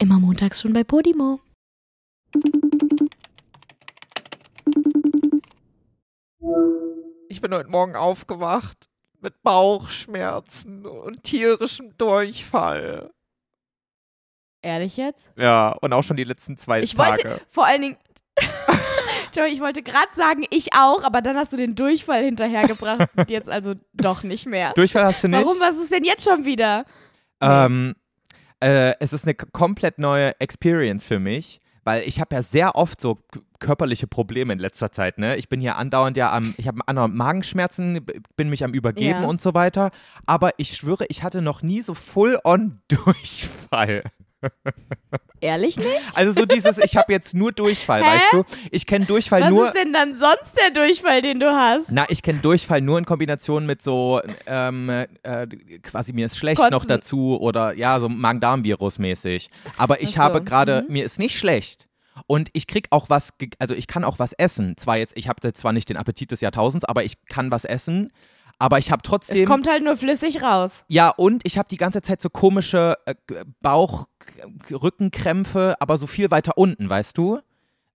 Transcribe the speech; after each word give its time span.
Immer 0.00 0.18
montags 0.18 0.62
schon 0.62 0.72
bei 0.72 0.82
Podimo. 0.82 1.40
Ich 7.28 7.40
bin 7.42 7.52
heute 7.54 7.68
Morgen 7.68 7.94
aufgewacht 7.96 8.88
mit 9.20 9.42
Bauchschmerzen 9.42 10.86
und 10.86 11.22
tierischem 11.22 11.96
Durchfall. 11.98 13.10
Ehrlich 14.62 14.96
jetzt? 14.96 15.30
Ja, 15.36 15.72
und 15.82 15.92
auch 15.92 16.02
schon 16.02 16.16
die 16.16 16.24
letzten 16.24 16.56
zwei 16.56 16.80
Ich 16.80 16.94
Tage. 16.94 17.24
wollte 17.24 17.40
vor 17.48 17.66
allen 17.66 17.82
Dingen. 17.82 17.96
Ich 19.48 19.60
wollte 19.60 19.84
gerade 19.84 20.12
sagen, 20.12 20.44
ich 20.50 20.72
auch, 20.74 21.04
aber 21.04 21.22
dann 21.22 21.36
hast 21.36 21.52
du 21.52 21.56
den 21.56 21.76
Durchfall 21.76 22.24
hinterhergebracht. 22.24 23.08
und 23.16 23.30
jetzt 23.30 23.48
also 23.48 23.74
doch 23.94 24.24
nicht 24.24 24.44
mehr. 24.44 24.72
Durchfall 24.72 25.04
hast 25.04 25.22
du 25.22 25.28
nicht? 25.28 25.40
Warum? 25.40 25.60
Was 25.60 25.78
ist 25.78 25.92
denn 25.92 26.02
jetzt 26.02 26.28
schon 26.28 26.44
wieder? 26.44 26.84
Ähm, 27.40 27.94
äh, 28.60 28.94
es 29.00 29.12
ist 29.12 29.24
eine 29.24 29.34
komplett 29.34 29.98
neue 29.98 30.38
Experience 30.40 31.04
für 31.04 31.18
mich, 31.18 31.60
weil 31.84 32.02
ich 32.06 32.20
habe 32.20 32.34
ja 32.34 32.42
sehr 32.42 32.76
oft 32.76 33.00
so 33.00 33.18
körperliche 33.58 34.06
Probleme 34.06 34.52
in 34.52 34.58
letzter 34.58 34.90
Zeit. 34.92 35.18
Ne? 35.18 35.36
Ich 35.36 35.48
bin 35.48 35.60
ja 35.60 35.74
andauernd 35.76 36.16
ja 36.16 36.32
am, 36.32 36.54
ich 36.56 36.66
habe 36.68 36.80
andauernd 36.86 37.14
Magenschmerzen, 37.14 38.04
bin 38.36 38.48
mich 38.48 38.64
am 38.64 38.72
Übergeben 38.74 39.22
Ja. 39.22 39.28
und 39.28 39.40
so 39.40 39.54
weiter. 39.54 39.90
Aber 40.26 40.52
ich 40.56 40.76
schwöre, 40.76 41.04
ich 41.08 41.22
hatte 41.22 41.42
noch 41.42 41.62
nie 41.62 41.80
so 41.82 41.94
full-on 41.94 42.80
Durchfall. 42.88 44.02
Ehrlich 45.40 45.76
nicht? 45.78 45.88
Also 46.14 46.32
so 46.32 46.44
dieses, 46.44 46.76
ich 46.78 46.96
habe 46.96 47.12
jetzt 47.12 47.34
nur 47.34 47.52
Durchfall, 47.52 48.02
Hä? 48.02 48.06
weißt 48.06 48.32
du? 48.32 48.44
Ich 48.70 48.84
kenne 48.86 49.06
Durchfall 49.06 49.42
Was 49.42 49.50
nur. 49.50 49.66
ist 49.68 49.74
denn 49.74 49.92
dann 49.92 50.14
sonst 50.14 50.56
der 50.58 50.70
Durchfall, 50.70 51.22
den 51.22 51.40
du 51.40 51.50
hast? 51.50 51.90
Na, 51.92 52.04
ich 52.08 52.22
kenne 52.22 52.40
Durchfall 52.40 52.82
nur 52.82 52.98
in 52.98 53.06
Kombination 53.06 53.64
mit 53.64 53.82
so, 53.82 54.20
ähm, 54.46 54.90
äh, 54.90 55.46
quasi 55.82 56.12
mir 56.12 56.26
ist 56.26 56.36
schlecht 56.36 56.58
Kotzen. 56.58 56.72
noch 56.72 56.84
dazu 56.84 57.40
oder 57.40 57.72
ja, 57.74 57.98
so 58.00 58.08
Magen-Darm-Virus 58.08 58.98
mäßig. 58.98 59.48
Aber 59.78 60.02
ich 60.02 60.12
so, 60.12 60.18
habe 60.18 60.42
gerade, 60.42 60.84
mhm. 60.86 60.92
mir 60.92 61.04
ist 61.04 61.18
nicht 61.18 61.38
schlecht. 61.38 61.88
Und 62.26 62.50
ich 62.52 62.66
krieg 62.66 62.88
auch 62.90 63.08
was, 63.08 63.30
also 63.58 63.74
ich 63.74 63.86
kann 63.86 64.04
auch 64.04 64.18
was 64.18 64.34
essen. 64.34 64.76
Zwar 64.76 64.98
jetzt, 64.98 65.16
ich 65.16 65.28
habe 65.28 65.52
zwar 65.54 65.72
nicht 65.72 65.88
den 65.88 65.96
Appetit 65.96 66.30
des 66.30 66.42
Jahrtausends, 66.42 66.84
aber 66.84 67.02
ich 67.04 67.14
kann 67.26 67.50
was 67.50 67.64
essen. 67.64 68.12
Aber 68.58 68.76
ich 68.78 68.92
habe 68.92 69.00
Es 69.02 69.08
trotzdem. 69.08 69.46
kommt 69.46 69.68
halt 69.68 69.82
nur 69.82 69.96
flüssig 69.96 70.42
raus. 70.42 70.84
Ja, 70.86 71.08
und 71.08 71.40
ich 71.46 71.56
habe 71.56 71.68
die 71.70 71.78
ganze 71.78 72.02
Zeit 72.02 72.20
so 72.20 72.28
komische 72.28 72.94
äh, 73.06 73.14
Bauch, 73.62 74.04
Rückenkrämpfe, 74.70 75.76
aber 75.80 75.96
so 75.96 76.06
viel 76.06 76.30
weiter 76.30 76.56
unten, 76.58 76.88
weißt 76.88 77.16
du? 77.16 77.40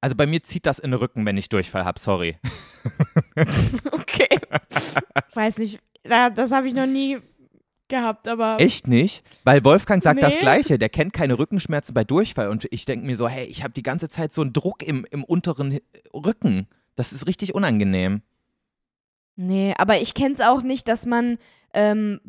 Also 0.01 0.15
bei 0.15 0.27
mir 0.27 0.43
zieht 0.43 0.65
das 0.65 0.79
in 0.79 0.91
den 0.91 0.99
Rücken, 0.99 1.25
wenn 1.25 1.37
ich 1.37 1.49
Durchfall 1.49 1.85
habe, 1.85 1.99
sorry. 1.99 2.37
Okay. 3.91 4.27
Weiß 5.33 5.57
nicht, 5.57 5.79
da- 6.03 6.29
das 6.29 6.51
habe 6.51 6.67
ich 6.67 6.73
noch 6.73 6.85
nie 6.85 7.17
gehabt, 7.87 8.27
aber. 8.27 8.57
Echt 8.59 8.87
nicht? 8.87 9.23
Weil 9.43 9.63
Wolfgang 9.63 10.01
sagt 10.03 10.21
das 10.23 10.33
Nee. 10.35 10.39
Gleiche, 10.39 10.77
der 10.79 10.89
kennt 10.89 11.13
keine 11.13 11.37
Rückenschmerzen 11.37 11.93
bei 11.93 12.03
Durchfall 12.03 12.49
und 12.49 12.67
ich 12.71 12.85
denke 12.85 13.05
mir 13.05 13.15
so, 13.17 13.27
hey, 13.27 13.45
ich 13.45 13.63
habe 13.63 13.73
die 13.73 13.83
ganze 13.83 14.09
Zeit 14.09 14.31
so 14.33 14.41
einen 14.41 14.53
Druck 14.53 14.83
im, 14.83 15.05
im 15.11 15.23
unteren 15.23 15.79
Rücken. 16.13 16.67
Das 16.95 17.11
ist 17.13 17.27
richtig 17.27 17.53
unangenehm. 17.53 18.21
Nee, 19.35 19.73
aber 19.77 19.99
ich 19.99 20.13
kenn's 20.13 20.39
auch 20.41 20.61
nicht, 20.63 20.87
dass 20.87 21.05
man. 21.05 21.37
Ähm, 21.73 22.21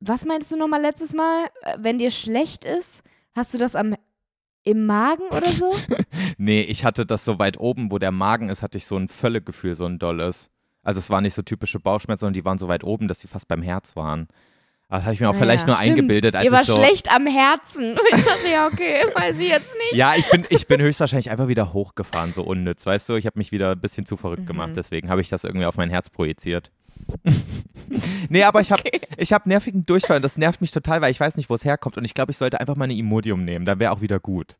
was 0.00 0.24
meinst 0.26 0.50
du 0.50 0.56
nochmal 0.56 0.80
letztes 0.82 1.14
Mal? 1.14 1.44
Äh, 1.62 1.78
Wenn 1.78 1.98
dir 1.98 2.10
schlecht 2.10 2.64
ist, 2.64 3.04
hast 3.34 3.52
du 3.54 3.58
das 3.58 3.74
am 3.76 3.94
im 4.64 4.86
Magen 4.86 5.22
oder 5.30 5.48
so? 5.48 5.72
Nee, 6.38 6.60
ich 6.62 6.84
hatte 6.84 7.04
das 7.06 7.24
so 7.24 7.38
weit 7.38 7.58
oben, 7.58 7.90
wo 7.90 7.98
der 7.98 8.12
Magen 8.12 8.48
ist, 8.48 8.62
hatte 8.62 8.78
ich 8.78 8.86
so 8.86 8.96
ein 8.96 9.08
Völlegefühl, 9.08 9.74
so 9.74 9.86
ein 9.86 9.98
dolles. 9.98 10.50
Also 10.84 10.98
es 10.98 11.10
waren 11.10 11.22
nicht 11.24 11.34
so 11.34 11.42
typische 11.42 11.78
Bauchschmerzen, 11.80 12.20
sondern 12.20 12.34
die 12.34 12.44
waren 12.44 12.58
so 12.58 12.68
weit 12.68 12.84
oben, 12.84 13.08
dass 13.08 13.20
sie 13.20 13.28
fast 13.28 13.48
beim 13.48 13.62
Herz 13.62 13.94
waren. 13.96 14.28
Aber 14.88 14.98
Das 14.98 15.04
habe 15.04 15.14
ich 15.14 15.20
mir 15.20 15.30
auch 15.30 15.34
vielleicht 15.34 15.66
nur 15.66 15.76
Naja, 15.76 15.86
stimmt. 15.86 15.98
eingebildet, 16.00 16.36
als 16.36 16.44
Ihr 16.44 16.52
war 16.52 16.64
so. 16.64 16.74
schlecht 16.76 17.10
am 17.10 17.26
Herzen. 17.26 17.96
Ich 18.16 18.24
dachte, 18.24 18.48
ja, 18.52 18.66
okay, 18.66 19.02
weiß 19.14 19.38
ich 19.38 19.48
jetzt 19.48 19.74
nicht. 19.74 19.94
Ja, 19.94 20.14
ich 20.16 20.28
bin, 20.30 20.44
ich 20.50 20.66
bin 20.66 20.80
höchstwahrscheinlich 20.80 21.30
einfach 21.30 21.48
wieder 21.48 21.72
hochgefahren, 21.72 22.32
so 22.32 22.42
unnütz. 22.42 22.84
Weißt 22.86 23.08
du, 23.08 23.14
ich 23.16 23.26
habe 23.26 23.38
mich 23.38 23.52
wieder 23.52 23.70
ein 23.72 23.80
bisschen 23.80 24.06
zu 24.06 24.16
verrückt 24.16 24.42
Mhm. 24.42 24.46
gemacht, 24.46 24.72
deswegen 24.76 25.08
habe 25.08 25.20
ich 25.20 25.28
das 25.28 25.44
irgendwie 25.44 25.66
auf 25.66 25.76
mein 25.76 25.90
Herz 25.90 26.10
projiziert. 26.10 26.70
nee, 28.28 28.42
aber 28.44 28.60
ich 28.60 28.72
habe 28.72 28.82
Okay. 28.86 29.00
ich 29.16 29.32
hab 29.32 29.46
nervigen 29.46 29.84
Durchfall 29.86 30.16
und 30.16 30.22
das 30.22 30.36
nervt 30.38 30.60
mich 30.60 30.70
total, 30.72 31.00
weil 31.00 31.10
ich 31.10 31.20
weiß 31.20 31.36
nicht, 31.36 31.50
wo 31.50 31.54
es 31.54 31.64
herkommt. 31.64 31.96
Und 31.96 32.04
ich 32.04 32.14
glaube, 32.14 32.32
ich 32.32 32.38
sollte 32.38 32.60
einfach 32.60 32.76
mal 32.76 32.84
eine 32.84 32.94
Imodium 32.94 33.44
nehmen, 33.44 33.64
dann 33.64 33.78
wäre 33.78 33.92
auch 33.92 34.00
wieder 34.00 34.18
gut. 34.20 34.56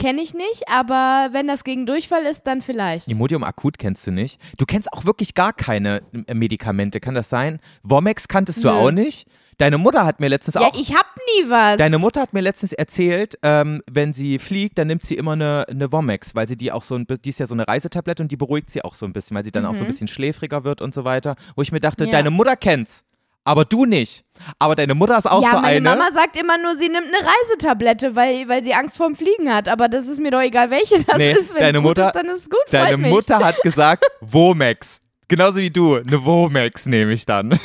Kenne 0.00 0.22
ich 0.22 0.34
nicht, 0.34 0.68
aber 0.68 1.28
wenn 1.32 1.46
das 1.46 1.62
gegen 1.62 1.86
Durchfall 1.86 2.24
ist, 2.24 2.42
dann 2.48 2.62
vielleicht. 2.62 3.06
Imodium 3.08 3.44
akut 3.44 3.78
kennst 3.78 4.06
du 4.06 4.10
nicht. 4.10 4.40
Du 4.58 4.66
kennst 4.66 4.92
auch 4.92 5.04
wirklich 5.04 5.34
gar 5.34 5.52
keine 5.52 6.02
äh, 6.26 6.34
Medikamente, 6.34 6.98
kann 6.98 7.14
das 7.14 7.28
sein? 7.30 7.60
Womex 7.84 8.26
kanntest 8.26 8.64
du 8.64 8.68
Nö. 8.68 8.74
auch 8.74 8.90
nicht? 8.90 9.28
Deine 9.58 9.78
Mutter 9.78 10.04
hat 10.04 10.20
mir 10.20 10.28
letztens 10.28 10.54
Ja, 10.54 10.62
auch. 10.62 10.74
ich 10.80 10.94
hab 10.94 11.06
nie 11.16 11.48
was. 11.50 11.76
Deine 11.76 11.98
Mutter 11.98 12.20
hat 12.20 12.32
mir 12.32 12.40
letztens 12.40 12.72
erzählt, 12.72 13.38
ähm, 13.42 13.82
wenn 13.90 14.12
sie 14.12 14.38
fliegt, 14.38 14.78
dann 14.78 14.88
nimmt 14.88 15.04
sie 15.04 15.14
immer 15.16 15.32
eine, 15.32 15.64
eine 15.68 15.92
Womex, 15.92 16.34
weil 16.34 16.48
sie 16.48 16.56
die 16.56 16.72
auch 16.72 16.82
so 16.82 16.94
ein 16.96 17.06
die 17.06 17.28
ist 17.28 17.38
ja 17.40 17.46
so 17.46 17.54
eine 17.54 17.66
Reisetablette 17.68 18.22
und 18.22 18.32
die 18.32 18.36
beruhigt 18.36 18.70
sie 18.70 18.82
auch 18.82 18.94
so 18.94 19.06
ein 19.06 19.12
bisschen, 19.12 19.36
weil 19.36 19.44
sie 19.44 19.52
dann 19.52 19.64
auch 19.66 19.74
so 19.74 19.80
ein 19.82 19.86
Mhm. 19.86 19.90
bisschen 19.92 20.08
schläfriger 20.08 20.64
wird 20.64 20.82
und 20.82 20.92
so 20.94 21.04
weiter. 21.04 21.36
Wo 21.56 21.62
ich 21.62 21.70
mir 21.72 21.80
dachte, 21.80 22.04
Ja. 22.06 22.10
deine 22.12 22.30
Mutter 22.30 22.56
kennt's, 22.56 23.04
aber 23.44 23.64
du 23.64 23.84
nicht. 23.84 24.24
Aber 24.58 24.74
deine 24.74 24.94
Mutter 24.94 25.16
ist 25.18 25.26
auch 25.30 25.42
ja, 25.42 25.50
so 25.50 25.56
meine 25.58 25.76
eine. 25.90 25.98
Mama 26.00 26.10
sagt 26.12 26.36
immer 26.36 26.58
nur, 26.58 26.74
sie 26.76 26.88
nimmt 26.88 27.06
eine 27.14 27.28
Reisetablette, 27.28 28.16
weil, 28.16 28.48
weil 28.48 28.64
sie 28.64 28.74
Angst 28.74 28.96
vorm 28.96 29.14
Fliegen 29.14 29.52
hat. 29.52 29.68
Aber 29.68 29.88
das 29.88 30.08
ist 30.08 30.18
mir 30.20 30.30
doch 30.30 30.40
egal, 30.40 30.70
welche 30.70 30.96
das 31.04 31.16
Nee, 31.18 31.32
ist. 31.32 31.52
Wenn 31.54 31.60
deine 31.60 31.80
Mutter- 31.80 32.06
ist, 32.08 32.16
dann 32.16 32.26
ist 32.26 32.36
es 32.38 32.50
gut. 32.50 32.58
Deine. 32.70 32.96
Mutter 32.96 33.38
hat 33.38 33.60
gesagt, 33.62 34.04
Womex. 34.20 35.00
Genauso 35.28 35.56
wie 35.58 35.70
du, 35.70 35.96
eine 35.96 36.24
Womex 36.24 36.86
nehme 36.86 37.12
ich 37.12 37.24
dann. 37.26 37.58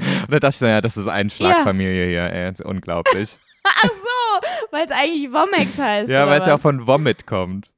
Und 0.00 0.30
da 0.32 0.38
dachte 0.40 0.54
ich, 0.56 0.60
naja, 0.60 0.80
das 0.80 0.96
ist 0.96 1.08
Einschlagfamilie 1.08 2.06
hier, 2.08 2.22
ey, 2.32 2.50
das 2.50 2.60
ist 2.60 2.66
unglaublich. 2.66 3.36
Ach 3.64 3.82
so, 3.82 4.46
weil 4.70 4.86
es 4.86 4.92
eigentlich 4.92 5.32
Womex 5.32 5.78
heißt. 5.78 6.08
ja, 6.08 6.26
weil 6.26 6.40
es 6.40 6.46
ja 6.46 6.54
was? 6.54 6.62
von 6.62 6.86
Vomit 6.86 7.26
kommt. 7.26 7.70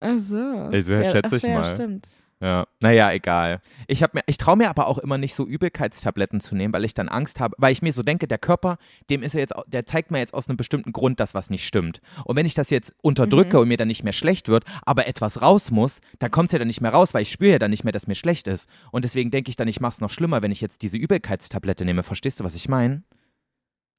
Ach 0.00 0.14
so. 0.18 0.70
Ich- 0.72 0.86
wer 0.86 1.04
schätze 1.10 1.28
ach, 1.30 1.36
ich 1.36 1.42
ja, 1.42 1.58
mal. 1.60 1.74
stimmt. 1.74 2.08
Ja, 2.40 2.66
naja, 2.80 3.10
egal. 3.12 3.60
Ich, 3.88 4.02
hab 4.04 4.14
mir, 4.14 4.20
ich 4.26 4.38
traue 4.38 4.56
mir 4.56 4.70
aber 4.70 4.86
auch 4.86 4.98
immer 4.98 5.18
nicht 5.18 5.34
so 5.34 5.44
Übelkeitstabletten 5.44 6.40
zu 6.40 6.54
nehmen, 6.54 6.72
weil 6.72 6.84
ich 6.84 6.94
dann 6.94 7.08
Angst 7.08 7.40
habe, 7.40 7.56
weil 7.58 7.72
ich 7.72 7.82
mir 7.82 7.92
so 7.92 8.04
denke, 8.04 8.28
der 8.28 8.38
Körper, 8.38 8.78
dem 9.10 9.24
ist 9.24 9.34
er 9.34 9.40
jetzt, 9.40 9.54
der 9.66 9.86
zeigt 9.86 10.12
mir 10.12 10.18
jetzt 10.18 10.34
aus 10.34 10.48
einem 10.48 10.56
bestimmten 10.56 10.92
Grund 10.92 11.18
das, 11.18 11.34
was 11.34 11.50
nicht 11.50 11.66
stimmt. 11.66 12.00
Und 12.24 12.36
wenn 12.36 12.46
ich 12.46 12.54
das 12.54 12.70
jetzt 12.70 12.92
unterdrücke 13.02 13.56
Mhm. 13.56 13.62
und 13.62 13.68
mir 13.68 13.76
dann 13.76 13.88
nicht 13.88 14.04
mehr 14.04 14.12
schlecht 14.12 14.48
wird, 14.48 14.64
aber 14.86 15.08
etwas 15.08 15.42
raus 15.42 15.72
muss, 15.72 16.00
dann 16.20 16.30
kommt 16.30 16.50
es 16.50 16.52
ja 16.52 16.58
dann 16.60 16.68
nicht 16.68 16.80
mehr 16.80 16.92
raus, 16.92 17.12
weil 17.12 17.22
ich 17.22 17.32
spüre 17.32 17.52
ja 17.52 17.58
dann 17.58 17.70
nicht 17.70 17.82
mehr, 17.82 17.92
dass 17.92 18.06
mir 18.06 18.14
schlecht 18.14 18.46
ist. 18.46 18.68
Und 18.92 19.04
deswegen 19.04 19.32
denke 19.32 19.50
ich 19.50 19.56
dann, 19.56 19.66
ich 19.66 19.80
mache 19.80 19.94
es 19.94 20.00
noch 20.00 20.10
schlimmer, 20.10 20.40
wenn 20.40 20.52
ich 20.52 20.60
jetzt 20.60 20.82
diese 20.82 20.96
Übelkeitstablette 20.96 21.84
nehme. 21.84 22.04
Verstehst 22.04 22.38
du, 22.38 22.44
was 22.44 22.54
ich 22.54 22.68
meine? 22.68 23.02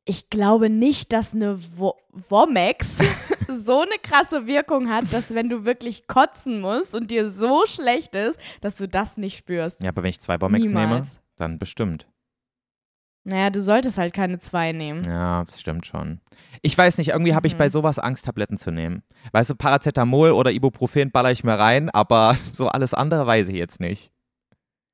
Ich 0.09 0.31
glaube 0.31 0.71
nicht, 0.71 1.13
dass 1.13 1.35
eine 1.35 1.59
Wo 1.77 1.93
Womex 2.11 2.97
so 3.61 3.81
eine 3.81 3.99
krasse 4.01 4.47
Wirkung 4.47 4.89
hat, 4.89 5.13
dass 5.13 5.35
wenn 5.35 5.49
du 5.49 5.65
wirklich 5.65 6.07
kotzen 6.07 6.61
musst 6.61 6.95
und 6.95 7.11
dir 7.11 7.29
so 7.29 7.67
schlecht 7.67 8.15
ist, 8.15 8.39
dass 8.61 8.75
du 8.77 8.87
das 8.87 9.17
nicht 9.17 9.37
spürst. 9.37 9.83
Ja, 9.83 9.89
aber 9.89 10.01
wenn 10.01 10.09
ich 10.09 10.19
zwei 10.19 10.39
Bomex 10.39 10.65
nehme, 10.67 11.03
dann 11.35 11.59
bestimmt. 11.59 12.07
Naja, 13.23 13.51
du 13.51 13.61
solltest 13.61 13.99
halt 13.99 14.13
keine 14.15 14.39
zwei 14.39 14.71
nehmen. 14.71 15.03
Ja, 15.03 15.43
das 15.45 15.59
stimmt 15.59 15.85
schon. 15.85 16.21
Ich 16.63 16.75
weiß 16.75 16.97
nicht, 16.97 17.09
irgendwie 17.09 17.35
habe 17.35 17.45
ich 17.45 17.53
Mhm. 17.53 17.57
bei 17.59 17.69
sowas 17.69 17.99
Angst, 17.99 18.25
Tabletten 18.25 18.57
zu 18.57 18.71
nehmen. 18.71 19.03
Weißt 19.33 19.51
du, 19.51 19.55
Paracetamol 19.55 20.31
oder 20.31 20.51
Ibuprofen 20.51 21.11
baller 21.11 21.31
ich 21.31 21.43
mir 21.43 21.53
rein, 21.59 21.91
aber 21.91 22.35
so 22.53 22.67
alles 22.67 22.95
andere 22.95 23.27
weiß 23.27 23.47
ich 23.49 23.55
jetzt 23.55 23.79
nicht. 23.79 24.11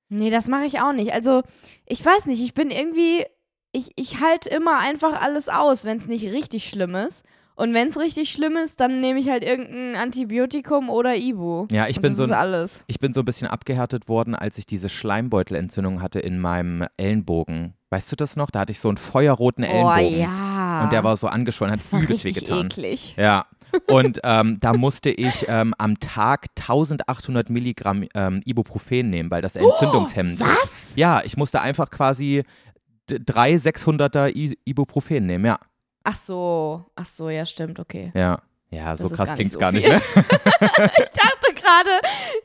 Nee, 0.09 0.29
das 0.29 0.49
mache 0.49 0.65
ich 0.65 0.81
auch 0.81 0.91
nicht. 0.91 1.13
Also, 1.13 1.43
ich 1.85 2.03
weiß 2.05 2.25
nicht, 2.25 2.41
ich 2.41 2.53
bin 2.53 2.69
irgendwie, 2.69 3.25
ich, 3.75 3.91
ich 3.95 4.21
halte 4.21 4.49
immer 4.49 4.79
einfach 4.79 5.21
alles 5.21 5.49
aus, 5.49 5.85
wenn 5.85 5.97
es 5.97 6.07
nicht 6.07 6.25
richtig 6.25 6.67
schlimm 6.69 6.95
ist. 6.95 7.23
Und 7.57 7.73
wenn 7.73 7.87
es 7.87 7.97
richtig 7.97 8.31
schlimm 8.31 8.57
ist, 8.57 8.81
dann 8.81 8.99
nehme 8.99 9.17
ich 9.17 9.29
halt 9.29 9.41
irgendein 9.41 9.95
Antibiotikum 9.95 10.89
oder 10.89 11.15
Ibu. 11.15 11.67
Ja, 11.71 11.87
ich 11.87 12.01
bin 12.01 12.11
das 12.11 12.17
so 12.17 12.23
ist 12.25 12.31
ein, 12.31 12.37
alles. 12.37 12.83
ich 12.87 12.99
bin 12.99 13.13
so 13.13 13.21
ein 13.21 13.25
bisschen 13.25 13.47
abgehärtet 13.47 14.09
worden, 14.09 14.35
als 14.35 14.57
ich 14.57 14.65
diese 14.65 14.89
Schleimbeutelentzündung 14.89 16.01
hatte 16.01 16.19
in 16.19 16.37
meinem 16.39 16.85
Ellenbogen. 16.97 17.73
Weißt 17.91 18.11
du 18.11 18.17
das 18.17 18.35
noch? 18.35 18.49
Da 18.51 18.59
hatte 18.61 18.71
ich 18.73 18.79
so 18.81 18.89
einen 18.89 18.97
feuerroten 18.97 19.63
Oh 19.63 19.67
Ellenbogen. 19.89 20.19
ja. 20.19 20.83
Und 20.83 20.91
der 20.91 21.05
war 21.05 21.15
so 21.15 21.27
angeschwollen, 21.27 21.71
hat 21.71 21.79
das 21.79 21.93
war 21.93 22.01
übelst 22.01 22.25
wehgetan. 22.25 22.65
eklig. 22.65 23.15
Ja. 23.17 23.45
Und 23.87 24.19
ähm, 24.23 24.57
da 24.59 24.73
musste 24.73 25.09
ich 25.09 25.45
ähm, 25.47 25.73
am 25.77 25.99
Tag 25.99 26.47
1800 26.59 27.49
Milligramm 27.49 28.05
ähm, 28.13 28.41
Ibuprofen 28.45 29.09
nehmen, 29.09 29.31
weil 29.31 29.41
das 29.41 29.55
entzündungshemmend 29.55 30.39
ist. 30.41 30.45
Was? 30.45 30.93
Ja, 30.95 31.21
ich 31.23 31.35
musste 31.37 31.61
einfach 31.61 31.89
quasi 31.89 32.43
drei 33.07 33.55
600er 33.55 34.35
I 34.35 34.57
Ibuprofen 34.65 35.25
nehmen, 35.25 35.45
ja. 35.45 35.59
Ach 36.03 36.15
so, 36.15 36.85
ach 36.95 37.05
so, 37.05 37.29
ja, 37.29 37.45
stimmt, 37.45 37.79
okay. 37.79 38.11
Ja. 38.13 38.41
Ja, 38.69 38.97
so 38.97 39.03
Das 39.03 39.13
ist 39.13 39.17
krass 39.17 39.29
gar 39.29 39.37
nicht 39.37 39.51
so 39.51 39.59
gar 39.59 39.71
nicht, 39.71 39.87
ne? 39.87 40.01
Ich 40.15 40.21
dachte 40.21 41.53
gerade, 41.55 41.89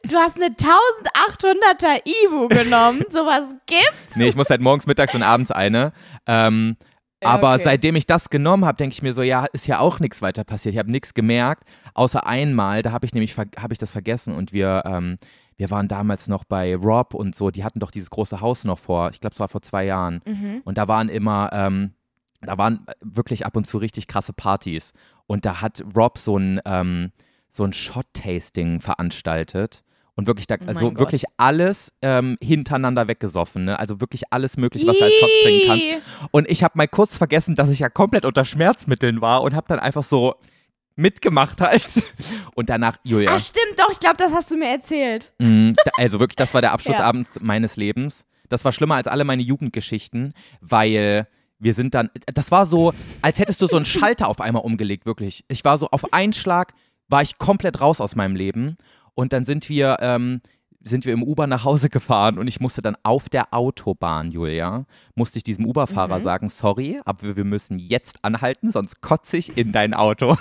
du 0.05 0.17
hast 0.17 0.37
eine 0.37 0.55
1800er 0.55 2.03
Ibu 2.05 2.49
genommen. 2.49 3.05
Sowas 3.11 3.57
gibt's? 3.67 4.17
Nee, 4.17 4.29
ich 4.29 4.37
muss 4.37 4.49
halt 4.51 4.61
morgens, 4.61 4.87
mittags 4.87 5.15
und 5.15 5.23
abends 5.23 5.51
eine. 5.51 5.93
Ähm, 6.27 6.77
aber 7.23 7.55
okay. 7.55 7.65
seitdem 7.65 7.97
ich 7.97 8.07
das 8.07 8.31
genommen 8.31 8.65
habe, 8.65 8.77
denke 8.77 8.95
ich 8.95 9.03
mir 9.03 9.13
so, 9.13 9.23
ja, 9.23 9.47
ist 9.53 9.67
ja 9.67 9.79
auch 9.79 10.01
nichts 10.01 10.23
weiter 10.23 10.45
passiert. 10.45 10.75
Ich 10.75 10.79
habe 10.79 10.91
nichts 10.91 11.13
gemerkt, 11.15 11.65
außer 11.95 12.27
einmal, 12.27 12.83
da 12.83 12.93
habe 12.93 13.05
ich 13.05 13.13
nämlich 13.13 13.37
hab 13.37 13.73
ich 13.73 13.79
das 13.79 13.91
vergessen 13.91 14.35
und 14.35 14.53
wir, 14.53 14.83
ähm, 14.87 15.17
wir 15.61 15.71
waren 15.71 15.89
damals 15.89 16.27
noch 16.27 16.45
bei 16.45 16.75
Rob 16.75 17.13
und 17.13 17.35
so, 17.35 17.51
die 17.51 17.65
hatten 17.65 17.81
doch 17.81 17.91
dieses 17.91 18.09
große 18.09 18.41
Haus 18.41 18.65
noch 18.65 18.79
vor, 18.79 19.11
ich 19.11 19.21
glaube, 19.21 19.35
es 19.35 19.41
war 19.41 19.49
vor 19.49 19.61
zwei 19.61 19.85
Jahren. 19.85 20.23
Mhm. 20.25 20.63
Und 20.65 20.79
da 20.79 20.89
waren 20.89 21.11
immer, 21.11 21.51
ähm, 21.53 21.93
da 22.41 22.57
waren 22.57 22.87
wirklich 23.03 23.45
ab 23.45 23.59
und 23.59 23.67
zu 23.67 23.77
richtig 23.77 24.07
krasse 24.07 24.33
Partys. 24.33 24.95
Und 25.27 25.45
da 25.45 25.61
hat 25.61 25.85
Rob 25.95 26.17
so 26.17 26.39
ein, 26.39 26.63
ähm, 26.65 27.13
so 27.51 27.65
ein 27.65 27.75
Shot-Tasting 27.75 28.81
veranstaltet. 28.81 29.85
Und 30.15 30.27
wirklich, 30.27 30.47
da, 30.47 30.57
Oh 30.63 30.67
also 30.67 30.87
mein 30.87 30.99
wirklich 30.99 31.25
alles 31.37 31.93
ähm, 32.01 32.39
hintereinander 32.43 33.07
weggesoffen. 33.07 33.67
Ne? 33.67 33.79
Also 33.79 34.01
wirklich 34.01 34.33
alles 34.33 34.57
Mögliche, 34.57 34.87
was 34.87 34.97
du 34.97 35.05
als 35.05 35.15
Shots 35.15 35.43
trinken 35.43 35.67
kannst. 35.67 35.85
Und 36.31 36.51
ich 36.51 36.63
habe 36.63 36.79
mal 36.79 36.89
kurz 36.89 37.19
vergessen, 37.19 37.55
dass 37.55 37.69
ich 37.69 37.81
ja 37.81 37.91
komplett 37.91 38.25
unter 38.25 38.47
Schmerzmitteln 38.47 39.21
war 39.21 39.43
und 39.43 39.55
habe 39.55 39.67
dann 39.69 39.79
einfach 39.79 40.05
so 40.05 40.37
mitgemacht 41.01 41.61
halt. 41.61 41.87
Und 42.55 42.69
danach, 42.69 42.97
Julia. 43.03 43.33
Ach 43.35 43.41
stimmt, 43.41 43.79
doch, 43.79 43.91
ich 43.91 43.99
glaube, 43.99 44.17
das 44.19 44.33
hast 44.33 44.51
du 44.51 44.57
mir 44.57 44.69
erzählt. 44.69 45.33
Mm, 45.39 45.73
Also 45.97 46.21
wirklich, 46.21 46.37
das 46.37 46.53
war 46.55 46.61
der 46.61 46.73
Abschlussabend 46.73 47.29
meines 47.41 47.77
Lebens. 47.77 48.25
Das 48.49 48.65
war 48.65 48.73
schlimmer 48.73 48.97
als 48.97 49.07
alle 49.07 49.25
meine 49.25 49.43
Jugendgeschichten, 49.43 50.35
weil 50.61 51.27
wir 51.59 51.75
sind 51.75 51.95
dann, 51.95 52.11
das 52.35 52.51
war 52.51 52.67
so, 52.67 52.93
als 53.23 53.39
hättest 53.39 53.61
du 53.61 53.67
so 53.67 53.77
einen 53.77 53.85
Schalter 53.85 54.29
auf 54.29 54.41
einmal 54.41 54.63
umgelegt, 54.63 55.07
wirklich. 55.07 55.45
Ich 55.49 55.65
war 55.65 55.79
so, 55.79 55.89
auf 55.91 56.13
einen 56.13 56.33
Schlag 56.33 56.75
war 57.09 57.23
ich 57.23 57.39
komplett 57.39 57.81
raus 57.81 58.01
aus 58.01 58.17
meinem 58.17 58.35
Leben 58.37 58.77
und 59.15 59.33
dann 59.33 59.45
sind 59.45 59.69
wir, 59.69 59.99
ähm, 60.01 60.41
sind 60.83 61.05
wir 61.05 61.13
im 61.13 61.23
Uber 61.23 61.47
nach 61.47 61.65
Hause 61.65 61.91
gefahren 61.91 62.39
und 62.39 62.49
ich 62.49 62.59
musste 62.61 62.81
dann 62.81 62.97
auf 63.03 63.29
der 63.29 63.53
Autobahn, 63.53 64.33
Julia, 64.33 64.87
musste 65.15 65.37
ich 65.37 65.45
diesem 65.45 65.67
Uberfahrer 65.67 66.19
Mhm. 66.19 66.23
sagen, 66.23 66.49
sorry, 66.49 66.99
aber 67.05 67.37
wir 67.37 67.45
müssen 67.45 67.79
jetzt 67.79 68.25
anhalten, 68.25 68.71
sonst 68.73 69.03
kotze 69.03 69.37
ich 69.37 69.59
in 69.59 69.73
dein 69.73 69.93
Auto. 69.93 70.39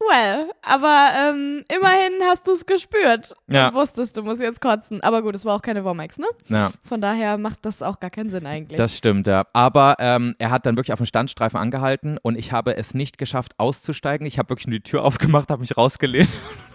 Well, 0.00 0.50
aber 0.62 1.10
ähm, 1.14 1.62
immerhin 1.68 2.14
hast 2.24 2.46
du 2.46 2.52
es 2.52 2.64
gespürt. 2.64 3.34
Ja. 3.48 3.68
Und 3.68 3.74
wusstest, 3.74 4.16
du 4.16 4.22
musst 4.22 4.40
jetzt 4.40 4.60
kotzen. 4.60 5.02
Aber 5.02 5.22
gut, 5.22 5.34
es 5.34 5.44
war 5.44 5.54
auch 5.54 5.62
keine 5.62 5.84
Womax, 5.84 6.18
ne? 6.18 6.26
Ja. 6.48 6.70
Von 6.88 7.02
daher 7.02 7.36
macht 7.36 7.58
das 7.66 7.82
auch 7.82 8.00
gar 8.00 8.08
keinen 8.08 8.30
Sinn 8.30 8.46
eigentlich. 8.46 8.78
Das 8.78 8.96
stimmt, 8.96 9.26
ja. 9.26 9.46
Aber 9.52 9.96
ähm, 9.98 10.34
er 10.38 10.50
hat 10.50 10.64
dann 10.64 10.76
wirklich 10.76 10.94
auf 10.94 11.00
dem 11.00 11.06
Standstreifen 11.06 11.60
angehalten 11.60 12.18
und 12.22 12.36
ich 12.36 12.50
habe 12.50 12.76
es 12.76 12.94
nicht 12.94 13.18
geschafft, 13.18 13.52
auszusteigen. 13.58 14.26
Ich 14.26 14.38
habe 14.38 14.48
wirklich 14.48 14.68
nur 14.68 14.78
die 14.78 14.82
Tür 14.82 15.04
aufgemacht, 15.04 15.50
habe 15.50 15.60
mich 15.60 15.76
rausgelehnt 15.76 16.30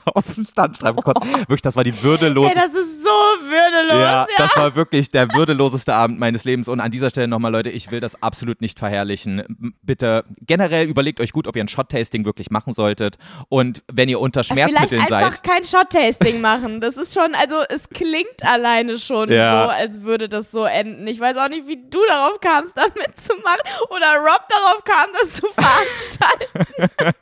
auf 0.14 0.36
dem 0.36 0.46
Standstreifen 0.46 0.98
gekotzt. 0.98 1.22
Wirklich, 1.40 1.62
das 1.62 1.76
war 1.76 1.84
die 1.84 1.92
Ey, 1.92 2.04
würdeloseste. 2.04 2.56
das 2.60 2.74
ist 2.76 3.04
so 3.04 3.10
würdelos, 3.10 3.96
ja, 4.00 4.22
ja. 4.22 4.28
das 4.38 4.56
war 4.58 4.76
wirklich 4.76 5.10
der 5.12 5.34
würdeloseste 5.34 5.94
Abend 5.94 6.20
meines 6.20 6.44
Lebens. 6.44 6.68
Und 6.68 6.80
an 6.80 6.92
dieser 6.92 7.10
Stelle 7.10 7.28
nochmal, 7.28 7.52
Leute, 7.52 7.70
ich 7.70 7.92
will 7.92 8.00
das 8.00 8.22
absolut 8.22 8.62
nicht 8.62 8.80
verherrlichen. 8.80 9.44
Bitte 9.82 10.26
generell 10.42 10.88
überlegt 10.88 11.20
euch 11.20 11.32
gut, 11.32 11.48
ob 11.48 11.56
ihr 11.56 11.64
ein 11.64 11.68
Shot-Tasting 11.68 12.26
wirklich 12.26 12.52
machen 12.52 12.74
solltet. 12.74 13.18
Und 13.50 13.84
wenn 13.92 14.10
ihr 14.10 14.20
unter 14.20 14.44
Vielleicht 14.44 14.70
Schmerzmitteln 14.70 15.02
einfach 15.02 15.32
seid. 15.34 15.44
kein 15.44 15.64
Shot-Tasting 15.64 16.42
machen. 16.42 16.82
Das 16.82 16.98
ist 16.98 17.14
schon, 17.14 17.36
also 17.36 17.56
es 17.70 17.90
klingt 17.90 18.44
alleine 18.44 18.98
schon 18.98 19.32
Ja. 19.32 19.66
so, 19.66 19.70
als 19.72 20.02
würde 20.04 20.30
das 20.30 20.52
so 20.52 20.66
enden. 20.66 21.08
Ich 21.08 21.20
weiß 21.20 21.38
auch 21.38 21.50
nicht, 21.50 21.68
wie 21.68 21.78
du 21.90 22.00
darauf 22.08 22.40
kamst, 22.42 22.74
damit 22.78 23.20
zu 23.20 23.34
machen. 23.44 23.62
Oder 23.90 24.16
Rob 24.18 24.42
darauf 24.50 24.84
kam, 24.84 25.10
das 25.20 25.34
zu 25.34 25.48
veranstalten. 25.48 27.16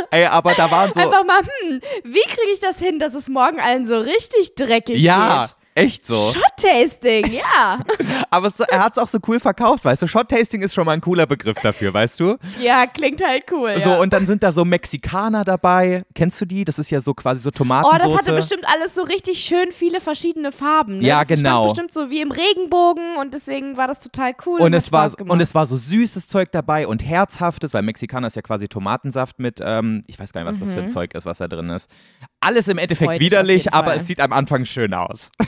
Ey, 0.10 0.26
aber 0.26 0.54
da 0.54 0.70
waren 0.70 0.92
so. 0.92 1.00
Einfach 1.00 1.24
mal, 1.24 1.40
hm, 1.40 1.80
wie 2.04 2.19
kriege 2.28 2.52
ich 2.52 2.60
das 2.60 2.78
hin, 2.78 2.98
dass 2.98 3.14
es 3.14 3.28
morgen 3.28 3.60
allen 3.60 3.86
so 3.86 3.98
richtig 3.98 4.54
dreckig 4.54 5.00
ja, 5.00 5.46
geht? 5.46 5.56
Echt 5.80 6.06
so. 6.06 6.32
Shot-Tasting, 6.32 7.32
ja. 7.32 7.78
Aber 8.30 8.48
es, 8.48 8.58
er 8.60 8.84
hat 8.84 8.96
es 8.96 8.98
auch 9.02 9.08
so 9.08 9.18
cool 9.28 9.40
verkauft, 9.40 9.84
weißt 9.84 10.02
du? 10.02 10.06
Shot-Tasting 10.06 10.62
ist 10.62 10.74
schon 10.74 10.86
mal 10.86 10.92
ein 10.92 11.00
cooler 11.00 11.26
Begriff 11.26 11.58
dafür, 11.62 11.92
weißt 11.92 12.20
du? 12.20 12.36
ja, 12.60 12.86
klingt 12.86 13.24
halt 13.24 13.44
cool. 13.50 13.74
So, 13.78 13.90
ja. 13.90 14.00
und 14.00 14.12
dann 14.12 14.26
sind 14.26 14.42
da 14.42 14.52
so 14.52 14.64
Mexikaner 14.64 15.44
dabei. 15.44 16.02
Kennst 16.14 16.40
du 16.40 16.44
die? 16.44 16.64
Das 16.64 16.78
ist 16.78 16.90
ja 16.90 17.00
so 17.00 17.14
quasi 17.14 17.40
so 17.40 17.50
Oh, 17.50 17.52
Tomatensoße. 17.52 18.08
das 18.08 18.18
hatte 18.18 18.32
bestimmt 18.32 18.64
alles 18.72 18.94
so 18.94 19.02
richtig 19.02 19.40
schön 19.40 19.72
viele 19.72 20.00
verschiedene 20.00 20.52
Farben. 20.52 20.98
Ne? 20.98 21.06
Ja, 21.06 21.24
das 21.24 21.40
genau. 21.40 21.64
bestimmt 21.64 21.92
so 21.92 22.10
wie 22.10 22.20
im 22.20 22.30
Regenbogen 22.30 23.16
und 23.18 23.34
deswegen 23.34 23.76
war 23.76 23.86
das 23.88 23.98
total 24.00 24.32
cool. 24.46 24.60
und 24.60 24.74
hat 24.74 24.82
es, 24.82 24.92
war, 24.92 25.10
und 25.18 25.40
es 25.40 25.54
war 25.54 25.66
so 25.66 25.76
süßes 25.76 26.28
Zeug 26.28 26.52
dabei 26.52 26.86
und 26.86 27.04
herzhaftes, 27.04 27.74
weil 27.74 27.82
Mexikaner 27.82 28.28
ist 28.28 28.36
ja 28.36 28.42
quasi 28.42 28.68
Tomatensaft 28.68 29.38
mit, 29.38 29.60
ähm, 29.62 30.04
ich 30.06 30.18
weiß 30.18 30.32
gar 30.32 30.42
nicht, 30.42 30.52
was 30.52 30.60
das 30.60 30.72
für 30.72 30.80
ein 30.80 30.88
Zeug 30.88 31.14
ist, 31.14 31.26
was 31.26 31.38
da 31.38 31.48
drin 31.48 31.70
ist. 31.70 31.90
Alles 32.40 32.68
im 32.68 32.78
Endeffekt 32.78 33.06
Freudig 33.10 33.20
widerlich, 33.20 33.74
aber 33.74 33.94
es 33.96 34.06
sieht 34.06 34.20
am 34.20 34.32
Anfang 34.32 34.64
schön 34.64 34.94
aus. 34.94 35.30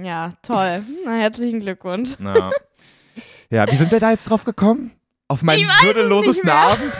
Ja, 0.00 0.30
toll. 0.42 0.84
Na, 1.04 1.16
herzlichen 1.16 1.58
Glückwunsch. 1.58 2.10
Ja. 2.20 2.50
ja, 3.50 3.70
wie 3.70 3.74
sind 3.74 3.90
wir 3.90 3.98
da 3.98 4.12
jetzt 4.12 4.30
drauf 4.30 4.44
gekommen? 4.44 4.92
Auf 5.26 5.42
meinen 5.42 5.68
Ich 5.68 5.82
würdelosesten. 5.82 6.48
Abend? 6.48 6.92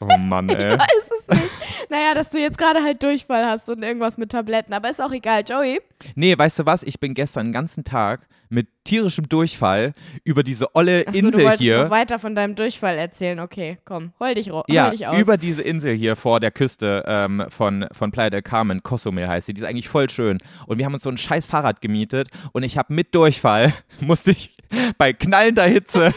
Oh 0.00 0.18
Mann, 0.18 0.48
ey. 0.48 0.76
Weiß 0.76 1.10
es 1.20 1.28
nicht. 1.28 1.50
Naja, 1.88 2.14
dass 2.14 2.30
du 2.30 2.38
jetzt 2.38 2.58
gerade 2.58 2.82
halt 2.82 3.02
Durchfall 3.02 3.44
hast 3.46 3.68
und 3.68 3.82
irgendwas 3.82 4.18
mit 4.18 4.30
Tabletten, 4.32 4.72
aber 4.72 4.90
ist 4.90 5.00
auch 5.02 5.12
egal. 5.12 5.42
Joey, 5.48 5.80
Nee, 6.14 6.36
weißt 6.36 6.58
du 6.60 6.66
was? 6.66 6.82
Ich 6.82 6.98
bin 6.98 7.14
gestern 7.14 7.46
den 7.48 7.52
ganzen 7.52 7.84
Tag 7.84 8.26
mit 8.52 8.66
tierischem 8.84 9.28
Durchfall 9.28 9.92
über 10.24 10.42
diese 10.42 10.74
olle 10.74 11.04
Achso, 11.06 11.12
du 11.12 11.18
Insel 11.26 11.44
wolltest 11.44 11.62
hier. 11.62 11.82
noch 11.84 11.90
weiter 11.90 12.18
von 12.18 12.34
deinem 12.34 12.56
Durchfall 12.56 12.96
erzählen. 12.98 13.38
Okay, 13.38 13.78
komm, 13.84 14.12
hol 14.18 14.34
dich, 14.34 14.50
ro- 14.50 14.64
Ja, 14.66 14.86
hol 14.86 14.90
dich 14.90 15.06
aus. 15.06 15.20
über 15.20 15.36
diese 15.36 15.62
Insel 15.62 15.94
hier 15.94 16.16
vor 16.16 16.40
der 16.40 16.50
Küste 16.50 17.04
ähm, 17.06 17.44
von, 17.48 17.86
von 17.92 18.10
Playa 18.10 18.30
del 18.30 18.42
Carmen, 18.42 18.82
Cozumel 18.82 19.28
heißt 19.28 19.46
sie, 19.46 19.54
die 19.54 19.60
ist 19.60 19.66
eigentlich 19.68 19.88
voll 19.88 20.08
schön. 20.10 20.38
Und 20.66 20.78
wir 20.78 20.84
haben 20.86 20.94
uns 20.94 21.04
so 21.04 21.10
ein 21.10 21.18
scheiß 21.18 21.46
Fahrrad 21.46 21.80
gemietet 21.80 22.28
und 22.52 22.64
ich 22.64 22.76
habe 22.76 22.92
mit 22.92 23.14
Durchfall, 23.14 23.72
musste 24.00 24.32
ich 24.32 24.56
bei 24.98 25.12
knallender 25.12 25.64
Hitze 25.64 26.12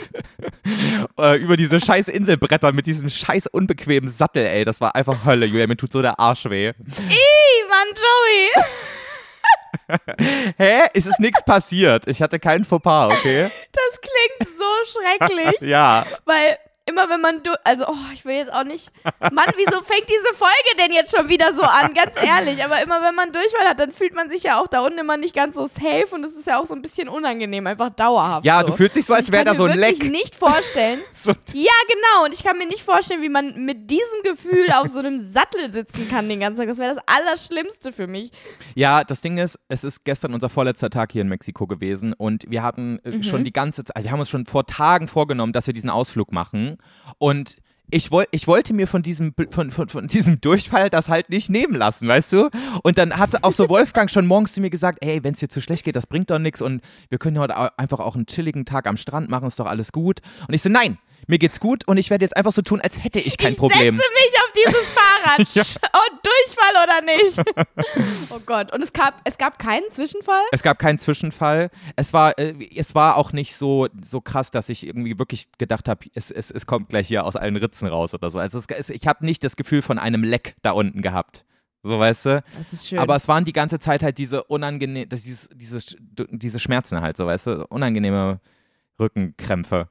äh, 1.19 1.37
über 1.37 1.55
diese 1.57 1.79
scheiß 1.79 2.07
Insel 2.07 2.37
brettern 2.37 2.73
mit 2.75 2.85
diesem 2.87 3.09
scheiß 3.09 3.47
unbequemen 3.47 4.09
Sattel, 4.09 4.45
ey. 4.45 4.65
Das 4.65 4.81
war 4.81 4.95
einfach 4.95 5.25
Hölle, 5.25 5.51
Julia, 5.53 5.67
mir 5.67 5.77
tut 5.77 5.93
so 5.93 6.01
der 6.01 6.19
Arsch 6.19 6.45
weh. 6.45 6.69
Ih, 6.69 7.63
Mann, 7.69 7.93
Joey. 7.95 8.49
Hä? 10.57 10.81
Es 10.95 11.05
ist 11.05 11.19
nichts 11.19 11.43
passiert. 11.45 12.07
Ich 12.07 12.23
hatte 12.23 12.39
keinen 12.39 12.65
Fauxpas, 12.65 13.09
okay? 13.13 13.51
Das 13.71 14.01
klingt 14.01 14.49
so 14.57 14.99
schrecklich, 14.99 15.61
Ja. 15.69 16.07
weil 16.25 16.57
immer 16.85 17.09
wenn 17.09 17.21
man, 17.21 17.41
also, 17.63 17.85
oh, 17.87 17.95
ich 18.13 18.25
will 18.25 18.35
jetzt 18.35 18.51
auch 18.51 18.63
nicht, 18.63 18.91
Mann, 19.31 19.45
wieso 19.55 19.81
fängt 19.81 20.05
diese 20.09 20.33
Folge 20.35 20.77
denn 20.79 20.91
jetzt 20.91 21.15
schon 21.15 21.29
wieder 21.29 21.53
so 21.53 21.63
an? 21.63 21.93
Ganz 21.93 22.15
ehrlich, 22.21 22.63
aber 22.63 22.81
immer 22.81 23.01
wenn 23.01 23.15
man 23.15 23.31
Durchfall 23.31 23.67
hat, 23.67 23.79
dann 23.79 23.91
fühlt 23.93 24.13
man 24.13 24.29
sich 24.29 24.43
ja 24.43 24.59
auch 24.59 24.67
da 24.67 24.81
unten 24.81 24.99
immer 24.99 25.17
nicht 25.17 25.33
ganz 25.35 25.55
so 25.55 25.65
safe 25.67 26.07
und 26.11 26.25
es 26.25 26.33
ist 26.35 26.47
ja 26.47 26.59
auch 26.59 26.65
so 26.65 26.75
ein 26.75 26.81
bisschen 26.81 27.07
unangenehm, 27.09 27.65
einfach 27.67 27.89
dauerhaft 27.91 28.45
Ja, 28.45 28.59
so. 28.61 28.67
du 28.67 28.73
fühlst 28.77 28.95
dich 28.95 29.05
so, 29.05 29.13
als 29.13 29.27
Ich 29.27 29.31
wäre 29.31 29.45
kann 29.45 29.55
da 29.55 29.57
so 29.61 29.67
mir 29.67 29.73
ein 29.73 29.79
Leck. 29.79 30.03
nicht 30.03 30.35
vorstellen. 30.35 30.99
So, 31.23 31.31
Ja, 31.53 31.71
genau. 31.87 32.25
Und 32.25 32.33
ich 32.33 32.43
kann 32.43 32.57
mir 32.57 32.67
nicht 32.67 32.81
vorstellen, 32.83 33.21
wie 33.21 33.29
man 33.29 33.63
mit 33.65 33.89
diesem 33.89 34.23
Gefühl 34.25 34.67
auf 34.73 34.89
so 34.89 34.99
einem 34.99 35.19
Sattel 35.19 35.71
sitzen 35.71 36.09
kann 36.09 36.27
den 36.27 36.41
ganzen 36.41 36.59
Tag. 36.59 36.67
Das 36.67 36.79
wäre 36.79 36.93
das 36.93 37.01
Allerschlimmste 37.07 37.93
für 37.93 38.07
mich. 38.07 38.31
Ja, 38.75 39.05
das 39.05 39.21
Ding 39.21 39.37
ist, 39.37 39.57
es 39.69 39.85
ist 39.85 40.03
gestern 40.03 40.33
unser 40.33 40.49
vorletzter 40.49 40.89
Tag 40.89 41.13
hier 41.13 41.21
in 41.21 41.29
Mexiko 41.29 41.65
gewesen 41.65 42.11
und 42.11 42.43
wir 42.49 42.61
hatten 42.61 42.99
äh, 43.05 43.11
Mhm. 43.11 43.23
schon 43.23 43.43
die 43.45 43.53
ganze 43.53 43.85
Zeit, 43.85 43.95
also 43.95 44.05
wir 44.05 44.11
haben 44.11 44.19
uns 44.19 44.29
schon 44.29 44.45
vor 44.45 44.65
Tagen 44.65 45.07
vorgenommen, 45.07 45.53
dass 45.53 45.65
wir 45.65 45.73
diesen 45.73 45.89
Ausflug 45.89 46.33
machen 46.33 46.72
und 47.17 47.57
ich, 47.91 48.11
woll, 48.11 48.25
ich 48.31 48.47
wollte 48.47 48.73
mir 48.73 48.87
von 48.87 49.03
diesem, 49.03 49.33
von, 49.51 49.69
von, 49.71 49.87
von 49.87 50.07
diesem 50.07 50.41
Durchfall 50.41 50.89
das 50.89 51.09
halt 51.09 51.29
nicht 51.29 51.49
nehmen 51.49 51.75
lassen, 51.75 52.07
weißt 52.07 52.33
du? 52.33 52.49
Und 52.81 52.97
dann 52.97 53.17
hatte 53.17 53.43
auch 53.43 53.53
so 53.53 53.69
Wolfgang 53.69 54.09
schon 54.09 54.25
morgens 54.25 54.53
zu 54.53 54.61
mir 54.61 54.69
gesagt, 54.69 54.99
ey, 55.01 55.23
wenn 55.23 55.33
es 55.33 55.39
dir 55.39 55.49
zu 55.49 55.61
schlecht 55.61 55.83
geht, 55.83 55.95
das 55.95 56.07
bringt 56.07 56.31
doch 56.31 56.39
nichts 56.39 56.61
und 56.61 56.81
wir 57.09 57.19
können 57.19 57.37
heute 57.37 57.55
einfach 57.77 57.99
auch 57.99 58.15
einen 58.15 58.25
chilligen 58.25 58.65
Tag 58.65 58.87
am 58.87 58.97
Strand 58.97 59.29
machen, 59.29 59.47
ist 59.47 59.59
doch 59.59 59.67
alles 59.67 59.91
gut. 59.91 60.21
Und 60.47 60.53
ich 60.53 60.61
so, 60.61 60.69
nein, 60.69 60.97
mir 61.27 61.39
geht's 61.39 61.59
gut 61.59 61.87
und 61.87 61.97
ich 61.97 62.09
werde 62.09 62.25
jetzt 62.25 62.35
einfach 62.35 62.53
so 62.53 62.61
tun, 62.61 62.81
als 62.81 63.03
hätte 63.03 63.19
ich 63.19 63.37
kein 63.37 63.53
ich 63.53 63.57
Problem. 63.57 63.97
setze 63.97 64.09
mich 64.13 64.41
auf 64.41 64.53
dieses 64.53 64.91
Fahrrad. 64.91 65.47
Ja. 65.53 65.63
Oh, 65.93 66.17
Durchfall 66.23 66.83
oder 66.83 67.01
nicht? 67.05 68.29
oh 68.31 68.39
Gott. 68.45 68.73
Und 68.73 68.83
es 68.83 68.91
gab, 68.91 69.21
es 69.23 69.37
gab 69.37 69.59
keinen 69.59 69.89
Zwischenfall? 69.89 70.43
Es 70.51 70.63
gab 70.63 70.79
keinen 70.79 70.99
Zwischenfall. 70.99 71.69
Es 71.95 72.13
war, 72.13 72.37
äh, 72.39 72.53
es 72.75 72.95
war 72.95 73.17
auch 73.17 73.33
nicht 73.33 73.55
so, 73.55 73.87
so 74.01 74.21
krass, 74.21 74.51
dass 74.51 74.69
ich 74.69 74.85
irgendwie 74.85 75.19
wirklich 75.19 75.47
gedacht 75.57 75.87
habe, 75.87 76.07
es, 76.15 76.31
es, 76.31 76.49
es 76.49 76.65
kommt 76.65 76.89
gleich 76.89 77.07
hier 77.07 77.25
aus 77.25 77.35
allen 77.35 77.55
Ritzen 77.55 77.87
raus 77.87 78.13
oder 78.13 78.31
so. 78.31 78.39
Also 78.39 78.57
es, 78.57 78.65
es, 78.67 78.89
ich 78.89 79.05
habe 79.07 79.25
nicht 79.25 79.43
das 79.43 79.55
Gefühl 79.55 79.81
von 79.81 79.99
einem 79.99 80.23
Leck 80.23 80.55
da 80.61 80.71
unten 80.71 81.01
gehabt. 81.01 81.45
So, 81.83 81.99
weißt 81.99 82.25
du? 82.25 82.43
Das 82.57 82.71
ist 82.71 82.87
schön. 82.87 82.99
Aber 82.99 83.15
es 83.15 83.27
waren 83.27 83.43
die 83.43 83.53
ganze 83.53 83.77
Zeit 83.77 84.03
halt 84.03 84.17
diese 84.17 84.43
unangenehm, 84.43 85.09
das, 85.09 85.23
dieses, 85.23 85.49
diese, 85.53 85.81
diese 86.31 86.59
Schmerzen 86.59 87.01
halt, 87.01 87.17
so, 87.17 87.25
weißt 87.25 87.47
du? 87.47 87.67
Unangenehme 87.67 88.39
Rückenkrämpfe. 88.99 89.89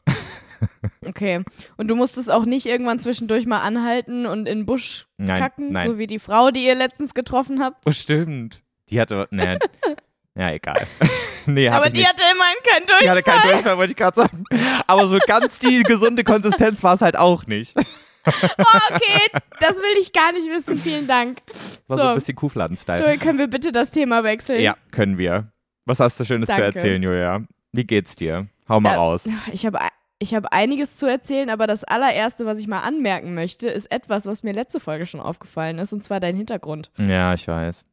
Okay. 1.06 1.42
Und 1.76 1.88
du 1.88 1.96
musstest 1.96 2.30
auch 2.30 2.44
nicht 2.44 2.66
irgendwann 2.66 2.98
zwischendurch 2.98 3.46
mal 3.46 3.60
anhalten 3.60 4.26
und 4.26 4.40
in 4.48 4.58
den 4.60 4.66
Busch 4.66 5.06
Nein, 5.18 5.40
kacken, 5.40 5.72
nein. 5.72 5.88
so 5.90 5.98
wie 5.98 6.06
die 6.06 6.18
Frau, 6.18 6.50
die 6.50 6.64
ihr 6.64 6.74
letztens 6.74 7.14
getroffen 7.14 7.62
habt. 7.62 7.86
Oh, 7.86 7.92
stimmt. 7.92 8.62
Die 8.90 9.00
hatte, 9.00 9.26
ne, 9.30 9.58
ja, 10.34 10.50
egal. 10.52 10.86
nee, 11.46 11.68
Aber 11.68 11.88
die 11.90 11.98
nicht. 12.00 12.08
hatte 12.08 12.22
immerhin 12.32 12.56
keinen 12.64 12.82
Die 12.82 12.86
Durchfall. 12.86 13.08
hatte 13.10 13.22
keinen 13.22 13.50
Durchfall, 13.52 13.78
wollte 13.78 13.92
ich 13.92 13.96
gerade 13.96 14.16
sagen. 14.20 14.44
Aber 14.86 15.06
so 15.08 15.18
ganz 15.26 15.58
die 15.58 15.82
gesunde 15.82 16.24
Konsistenz 16.24 16.82
war 16.82 16.94
es 16.94 17.00
halt 17.02 17.16
auch 17.18 17.46
nicht. 17.46 17.74
Oh, 18.24 18.78
okay, 18.94 19.20
das 19.58 19.72
will 19.78 20.00
ich 20.00 20.12
gar 20.12 20.30
nicht 20.30 20.46
wissen. 20.48 20.76
Vielen 20.78 21.08
Dank. 21.08 21.38
War 21.88 21.98
so, 21.98 22.04
So. 22.04 22.08
ein 22.10 22.14
bisschen 22.14 22.36
Kuhfladen-Style. 22.36 23.00
Joey, 23.02 23.18
können 23.18 23.36
wir 23.40 23.48
bitte 23.48 23.72
das 23.72 23.90
Thema 23.90 24.22
wechseln? 24.22 24.60
Ja, 24.60 24.76
können 24.92 25.18
wir. 25.18 25.50
Was 25.86 25.98
hast 25.98 26.20
du 26.20 26.24
Schönes 26.24 26.46
Danke. 26.46 26.70
zu 26.70 26.78
erzählen, 26.78 27.02
Julia? 27.02 27.42
Wie 27.72 27.82
geht's 27.84 28.14
dir? 28.14 28.46
Hau 28.68 28.78
mal 28.78 28.90
Ja. 28.92 28.98
raus. 28.98 29.24
Ich 29.52 29.66
habe 29.66 29.80
ich 30.22 30.34
habe 30.34 30.52
einiges 30.52 30.96
zu 30.96 31.06
erzählen, 31.06 31.50
aber 31.50 31.66
das 31.66 31.82
allererste, 31.84 32.46
was 32.46 32.58
ich 32.58 32.68
mal 32.68 32.80
anmerken 32.80 33.34
möchte, 33.34 33.68
ist 33.68 33.90
etwas, 33.90 34.24
was 34.24 34.42
mir 34.42 34.52
letzte 34.52 34.78
Folge 34.78 35.04
schon 35.04 35.20
aufgefallen 35.20 35.78
ist, 35.78 35.92
und 35.92 36.04
zwar 36.04 36.20
dein 36.20 36.36
Hintergrund. 36.36 36.90
Ja, 36.96 37.34
ich 37.34 37.48
weiß. 37.48 37.84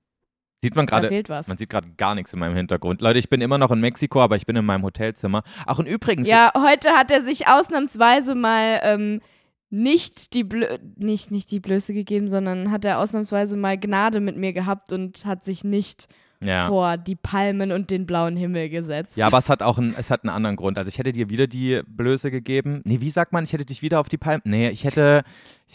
Sieht 0.62 0.76
man 0.76 0.86
gerade, 0.86 1.10
man 1.48 1.58
sieht 1.58 1.70
gerade 1.70 1.90
gar 1.96 2.16
nichts 2.16 2.34
in 2.34 2.40
meinem 2.40 2.56
Hintergrund. 2.56 3.02
Leute, 3.02 3.18
ich 3.18 3.30
bin 3.30 3.40
immer 3.42 3.58
noch 3.58 3.72
in 3.72 3.80
Mexiko, 3.80 4.22
aber 4.22 4.36
ich 4.36 4.46
bin 4.46 4.56
in 4.58 4.66
meinem 4.66 4.84
Hotelzimmer. 4.84 5.44
Ach, 5.66 5.80
und 5.80 5.88
übrigens, 5.88 6.28
Ja, 6.28 6.52
heute 6.56 6.92
hat 6.92 7.12
er 7.12 7.24
sich 7.24 7.48
ausnahmsweise 7.48 8.36
mal 8.36 8.80
ähm, 8.84 9.22
nicht 9.70 10.34
die 10.34 10.44
Blö 10.44 10.78
nicht, 10.98 11.32
nicht 11.32 11.50
die 11.52 11.62
Blöße 11.62 11.94
gegeben, 11.94 12.28
sondern 12.28 12.72
hat 12.72 12.84
er 12.86 13.00
ausnahmsweise 13.00 13.56
mal 13.56 13.78
Gnade 13.78 14.20
mit 14.20 14.36
mir 14.36 14.52
gehabt 14.52 14.92
und 14.92 15.26
hat 15.26 15.44
sich 15.44 15.64
nicht 15.64 16.08
ja. 16.44 16.68
vor 16.68 16.98
die 16.98 17.16
Palmen 17.16 17.72
und 17.72 17.90
den 17.90 18.06
blauen 18.06 18.36
Himmel 18.38 18.70
gesetzt. 18.70 19.18
Ja, 19.18 19.28
aber 19.28 19.38
es 19.38 19.50
hat 19.50 19.62
auch 19.62 19.78
einen, 19.78 19.96
es 19.98 20.10
hat 20.10 20.24
einen 20.24 20.30
anderen 20.30 20.56
Grund. 20.56 20.78
Also 20.78 20.90
ich 20.90 20.98
hätte 20.98 21.12
dir 21.12 21.30
wieder 21.30 21.48
die 21.48 21.82
Blöße 21.86 22.32
gegeben. 22.32 22.82
Nee, 22.86 23.02
wie 23.02 23.10
sagt 23.10 23.34
man, 23.34 23.44
ich 23.44 23.54
hätte 23.54 23.66
dich 23.66 23.82
wieder 23.82 24.00
auf 24.00 24.10
die 24.10 24.18
Palme. 24.18 24.42
Nee, 24.46 24.70
ich 24.70 24.84
hätte, 24.84 25.24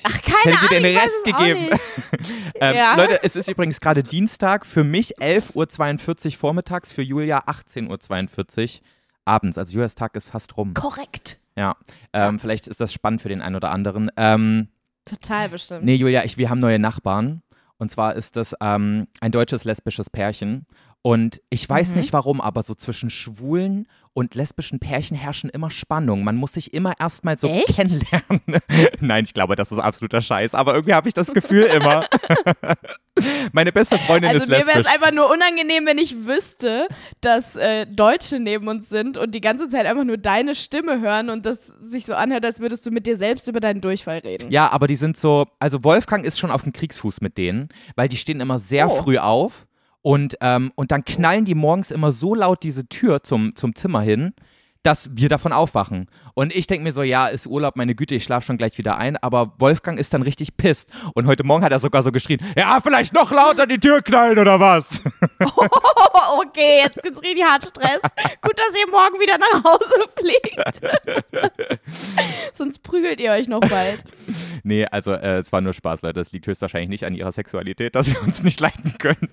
Ach, 0.03 0.23
keine 0.23 0.57
hätte 0.57 0.69
dir 0.69 0.81
den 0.81 0.91
ich 0.91 0.99
Rest 0.99 1.25
gegeben. 1.25 1.81
ähm, 2.61 2.77
Ja. 2.77 2.97
Leute, 2.97 3.21
es 3.23 3.37
ist 3.37 3.49
übrigens 3.49 3.81
gerade 3.81 4.03
Dienstag. 4.03 4.65
Für 4.67 4.85
mich 4.85 5.19
11.42 5.19 6.27
Uhr 6.27 6.33
vormittags, 6.33 6.93
für 6.93 7.03
Julia 7.03 7.41
18.42 7.47 8.81
Uhr 8.81 8.87
abends. 9.25 9.59
Also 9.59 9.73
Julias 9.73 9.95
Tag 9.95 10.17
ist 10.17 10.29
fast 10.29 10.57
rum. 10.57 10.75
Korrekt. 10.75 11.39
Ja, 11.57 11.77
ähm, 12.13 12.41
vielleicht 12.41 12.67
ist 12.67 12.81
das 12.81 12.93
spannend 12.93 13.23
für 13.23 13.29
den 13.29 13.41
einen 13.41 13.55
oder 13.57 13.71
anderen. 13.71 14.11
Ähm, 14.17 14.69
Total 15.05 15.51
bestimmt. 15.51 15.85
Nee, 15.85 15.97
Julia, 15.97 16.25
ich, 16.25 16.39
wir 16.39 16.49
haben 16.49 16.61
neue 16.61 16.79
Nachbarn. 16.79 17.43
Und 17.79 17.91
zwar 17.91 18.15
ist 18.15 18.37
das 18.37 18.55
ähm, 18.61 19.07
ein 19.21 19.33
deutsches 19.33 19.65
lesbisches 19.65 20.11
Pärchen. 20.11 20.67
Und 21.07 21.43
ich 21.51 21.69
weiß 21.69 21.91
Mhm. 21.91 21.97
nicht 21.99 22.15
warum, 22.15 22.41
aber 22.41 22.63
so 22.63 22.75
zwischen 22.75 23.11
schwulen 23.11 23.87
und 24.15 24.35
lesbischen 24.35 24.79
Pärchen 24.81 25.19
herrschen 25.19 25.51
immer 25.51 25.71
Spannungen. 25.71 26.25
Man 26.25 26.35
muss 26.37 26.55
sich 26.55 26.73
immer 26.73 26.95
erstmal 26.99 27.37
so 27.37 27.47
Echt? 27.47 27.77
kennenlernen. 27.77 28.41
Nein, 29.01 29.25
ich 29.25 29.35
glaube, 29.35 29.55
das 29.55 29.71
ist 29.71 29.79
absoluter 29.81 30.23
Scheiß. 30.23 30.55
Aber 30.55 30.73
irgendwie 30.73 30.95
habe 30.95 31.07
ich 31.07 31.13
das 31.13 31.27
Gefühl 31.35 31.65
immer. 31.65 32.07
Meine 33.53 33.71
beste 33.71 33.99
Freundin 33.99 34.31
Also 34.31 34.45
ist 34.45 34.49
mir 34.49 34.57
wäre 34.57 34.71
es 34.71 34.75
lesbisch. 34.77 34.95
einfach 34.95 35.13
nur 35.13 35.31
unangenehm, 35.31 35.85
wenn 35.87 35.99
ich 35.99 36.27
wüsste, 36.27 36.89
dass 37.21 37.55
äh, 37.57 37.87
Deutsche 37.87 38.41
neben 38.41 38.67
uns 38.69 38.89
sind 38.89 39.19
und 39.19 39.35
die 39.35 39.41
ganze 39.43 39.69
Zeit 39.69 39.85
einfach 39.87 40.05
nur 40.05 40.17
deine 40.17 40.55
Stimme 40.55 41.01
hören 41.03 41.29
und 41.29 41.45
das 41.45 41.67
sich 41.67 42.07
so 42.07 42.15
anhört, 42.15 42.45
als 42.47 42.61
würdest 42.61 42.87
du 42.87 42.91
mit 42.91 43.07
dir 43.07 43.19
selbst 43.19 43.47
über 43.47 43.61
deinen 43.61 43.81
Durchfall 43.83 44.19
reden. 44.19 44.51
Ja, 44.51 44.71
aber 44.73 44.87
die 44.87 44.97
sind 44.97 45.17
so, 45.19 45.47
also 45.59 45.85
Wolfgang 45.85 46.25
ist 46.25 46.39
schon 46.39 46.51
auf 46.51 46.63
dem 46.63 46.73
Kriegsfuß 46.73 47.21
mit 47.21 47.37
denen, 47.37 47.69
weil 47.95 48.09
die 48.09 48.17
stehen 48.17 48.41
immer 48.41 48.59
sehr 48.59 48.91
Oh. 48.91 49.03
früh 49.03 49.19
auf 49.19 49.67
und, 50.05 50.37
ähm, 50.43 50.71
und 50.75 50.91
dann 50.93 51.03
knallen 51.07 51.47
die 51.47 51.55
morgens 51.55 51.91
immer 51.91 52.13
so 52.13 52.35
laut 52.35 52.63
diese 52.63 52.87
Tür 52.87 53.23
zum, 53.23 53.57
zum 53.57 53.75
Zimmer 53.75 54.03
hin, 54.03 54.35
dass 54.83 55.09
wir 55.15 55.31
davon 55.31 55.53
aufwachen. 55.53 56.11
Und 56.35 56.55
ich 56.55 56.67
denke 56.67 56.85
mir 56.85 56.93
so, 56.93 57.03
ja, 57.03 57.27
ist 57.29 57.47
Urlaub, 57.47 57.75
meine 57.77 57.95
Güte, 57.95 58.15
ich 58.15 58.25
schlafe 58.25 58.45
schon 58.45 58.59
gleich 58.59 58.77
wieder 58.77 58.99
ein, 58.99 59.17
aber 59.17 59.55
Wolfgang 59.59 59.99
ist 59.99 60.13
dann 60.13 60.21
richtig 60.21 60.59
pisst. 60.59 60.91
Und 61.15 61.27
heute 61.27 61.43
Morgen 61.43 61.65
hat 61.65 61.73
er 61.73 61.79
sogar 61.81 62.03
so 62.03 62.13
geschrien, 62.13 62.39
ja, 62.55 62.81
vielleicht 62.83 63.15
noch 63.15 63.31
lauter 63.31 63.67
die 63.67 63.79
Tür 63.79 64.03
knallen 64.03 64.39
oder 64.39 64.61
was? 64.61 65.03
Oh, 66.27 66.43
okay, 66.47 66.81
jetzt 66.83 67.03
gibt's 67.03 67.21
richtig 67.23 67.45
hart 67.45 67.65
Stress. 67.65 68.01
Gut, 68.41 68.57
dass 68.57 68.81
ihr 68.81 68.91
morgen 68.91 69.21
wieder 69.21 69.37
nach 69.39 69.65
Hause 69.65 70.09
fliegt. 70.19 71.81
Sonst 72.55 72.79
prügelt 72.83 73.21
ihr 73.21 73.33
euch 73.33 73.47
noch 73.47 73.61
bald. 73.61 74.05
nee, 74.63 74.87
also 74.87 75.13
äh, 75.13 75.39
es 75.39 75.53
war 75.53 75.61
nur 75.61 75.75
Spaß, 75.75 76.03
Leute. 76.03 76.21
Das 76.21 76.33
liegt 76.33 76.47
höchstwahrscheinlich 76.47 76.89
nicht 76.89 77.05
an 77.05 77.15
ihrer 77.15 77.33
Sexualität, 77.33 77.95
dass 77.95 78.07
wir 78.07 78.23
uns 78.23 78.43
nicht 78.43 78.61
leiten 78.61 78.97
können. 78.99 79.29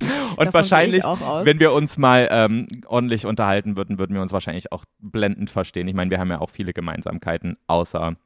Und 0.36 0.38
Davon 0.38 0.54
wahrscheinlich, 0.54 1.04
wenn 1.04 1.60
wir 1.60 1.72
uns 1.72 1.98
mal 1.98 2.28
ähm, 2.30 2.66
ordentlich 2.86 3.26
unterhalten 3.26 3.76
würden, 3.76 3.98
würden 3.98 4.14
wir 4.14 4.22
uns 4.22 4.32
wahrscheinlich 4.32 4.72
auch 4.72 4.84
blendend 4.98 5.50
verstehen. 5.50 5.88
Ich 5.88 5.94
meine, 5.94 6.10
wir 6.10 6.18
haben 6.18 6.30
ja 6.30 6.40
auch 6.40 6.50
viele 6.50 6.72
Gemeinsamkeiten, 6.72 7.56
außer 7.66 8.16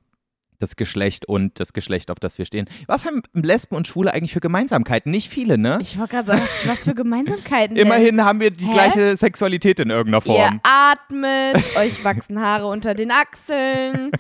das 0.61 0.77
Geschlecht 0.77 1.27
und 1.27 1.59
das 1.61 1.73
Geschlecht, 1.73 2.11
auf 2.11 2.21
das 2.21 2.39
wir 2.39 2.45
stehen. 2.45 2.69
Was 2.87 3.05
haben 3.07 3.23
Lesben 3.35 3.75
und 3.77 3.87
Schwule 3.87 4.15
eigentlich 4.15 4.33
für 4.33 4.41
Gemeinsamkeiten? 4.41 5.11
Nicht 5.11 5.29
viele, 5.29 5.59
ne? 5.59 5.79
Ich 5.81 5.99
wollte 5.99 6.13
gerade 6.13 6.29
sagen, 6.29 6.43
was, 6.43 6.69
was 6.69 6.85
für 6.85 6.95
Gemeinsamkeiten. 6.95 7.77
denn? 7.77 7.87
Immerhin 7.87 8.25
haben 8.25 8.41
wir 8.41 8.51
die 8.51 8.67
Hä? 8.67 8.73
gleiche 8.73 9.17
Sexualität 9.17 9.81
in 9.81 9.91
irgendeiner 9.91 10.25
Ihr 10.25 10.43
Form. 10.43 10.61
atmet, 10.63 11.77
euch 11.77 12.05
wachsen 12.05 12.41
Haare 12.41 12.67
unter 12.67 12.95
den 12.95 13.11
Achseln. 13.11 14.13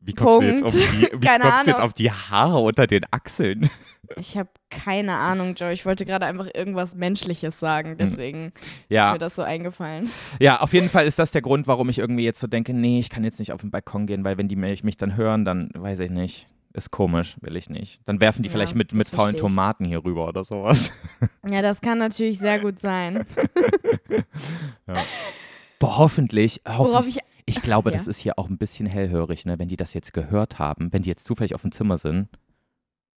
Wie 0.00 0.12
kommst 0.14 0.42
du 0.42 0.52
jetzt 0.52 0.62
auf 0.62 0.72
Punkt. 0.72 0.92
die, 0.92 1.12
wie 1.12 1.20
Keine 1.26 1.44
kommst 1.44 1.62
du 1.62 1.70
jetzt 1.70 1.76
Ahnung. 1.78 1.86
auf 1.88 1.92
die 1.94 2.10
Haare 2.12 2.58
unter 2.60 2.86
den 2.86 3.02
Achseln? 3.10 3.70
Ich 4.16 4.36
habe 4.36 4.48
keine 4.70 5.14
Ahnung, 5.14 5.54
Joe. 5.54 5.72
Ich 5.72 5.84
wollte 5.86 6.04
gerade 6.04 6.26
einfach 6.26 6.48
irgendwas 6.54 6.94
Menschliches 6.96 7.58
sagen, 7.60 7.96
deswegen 7.98 8.46
ist 8.48 8.64
Ja, 8.88 9.12
mir 9.12 9.18
das 9.18 9.34
so 9.34 9.42
eingefallen. 9.42 10.10
Ja, 10.40 10.60
auf 10.60 10.72
jeden 10.72 10.88
Fall 10.90 11.06
ist 11.06 11.18
das 11.18 11.32
der 11.32 11.42
Grund, 11.42 11.66
warum 11.66 11.88
ich 11.88 11.98
irgendwie 11.98 12.24
jetzt 12.24 12.40
so 12.40 12.46
denke, 12.46 12.72
nee, 12.74 12.98
ich 12.98 13.10
kann 13.10 13.24
jetzt 13.24 13.38
nicht 13.38 13.52
auf 13.52 13.60
den 13.60 13.70
Balkon 13.70 14.06
gehen, 14.06 14.24
weil 14.24 14.38
wenn 14.38 14.48
die 14.48 14.56
mich 14.56 14.96
dann 14.96 15.16
hören, 15.16 15.44
dann 15.44 15.70
weiß 15.74 16.00
ich 16.00 16.10
nicht. 16.10 16.46
Ist 16.72 16.90
komisch, 16.90 17.36
will 17.40 17.56
ich 17.56 17.70
nicht. 17.70 18.00
Dann 18.04 18.20
werfen 18.20 18.42
die 18.42 18.48
Ja, 18.48 18.52
vielleicht 18.52 18.74
mit, 18.74 18.92
mit 18.92 19.08
faulen. 19.08 19.34
Tomaten 19.34 19.86
hier 19.86 20.04
rüber 20.04 20.28
oder 20.28 20.44
sowas. 20.44 20.92
Ja, 21.48 21.62
das 21.62 21.80
kann 21.80 21.96
natürlich 21.98 22.38
sehr 22.38 22.58
gut 22.58 22.80
sein. 22.80 23.24
Boah, 25.78 25.98
hoffentlich. 25.98 26.60
Worauf 26.64 26.92
hoffentlich 26.94 27.18
ich. 27.46 27.56
ich 27.56 27.62
glaube, 27.62 27.90
Ja. 27.90 27.96
das 27.96 28.06
ist 28.06 28.18
hier 28.18 28.38
auch 28.38 28.48
ein 28.48 28.58
bisschen 28.58 28.86
hellhörig, 28.86 29.44
ne? 29.46 29.58
Wenn 29.58 29.68
die 29.68 29.76
das 29.76 29.94
jetzt 29.94 30.12
gehört 30.12 30.58
haben, 30.58 30.92
wenn 30.92 31.02
die 31.02 31.08
jetzt 31.10 31.24
zufällig 31.24 31.54
auf 31.54 31.62
dem 31.62 31.72
Zimmer 31.72 31.98
sind. 31.98 32.28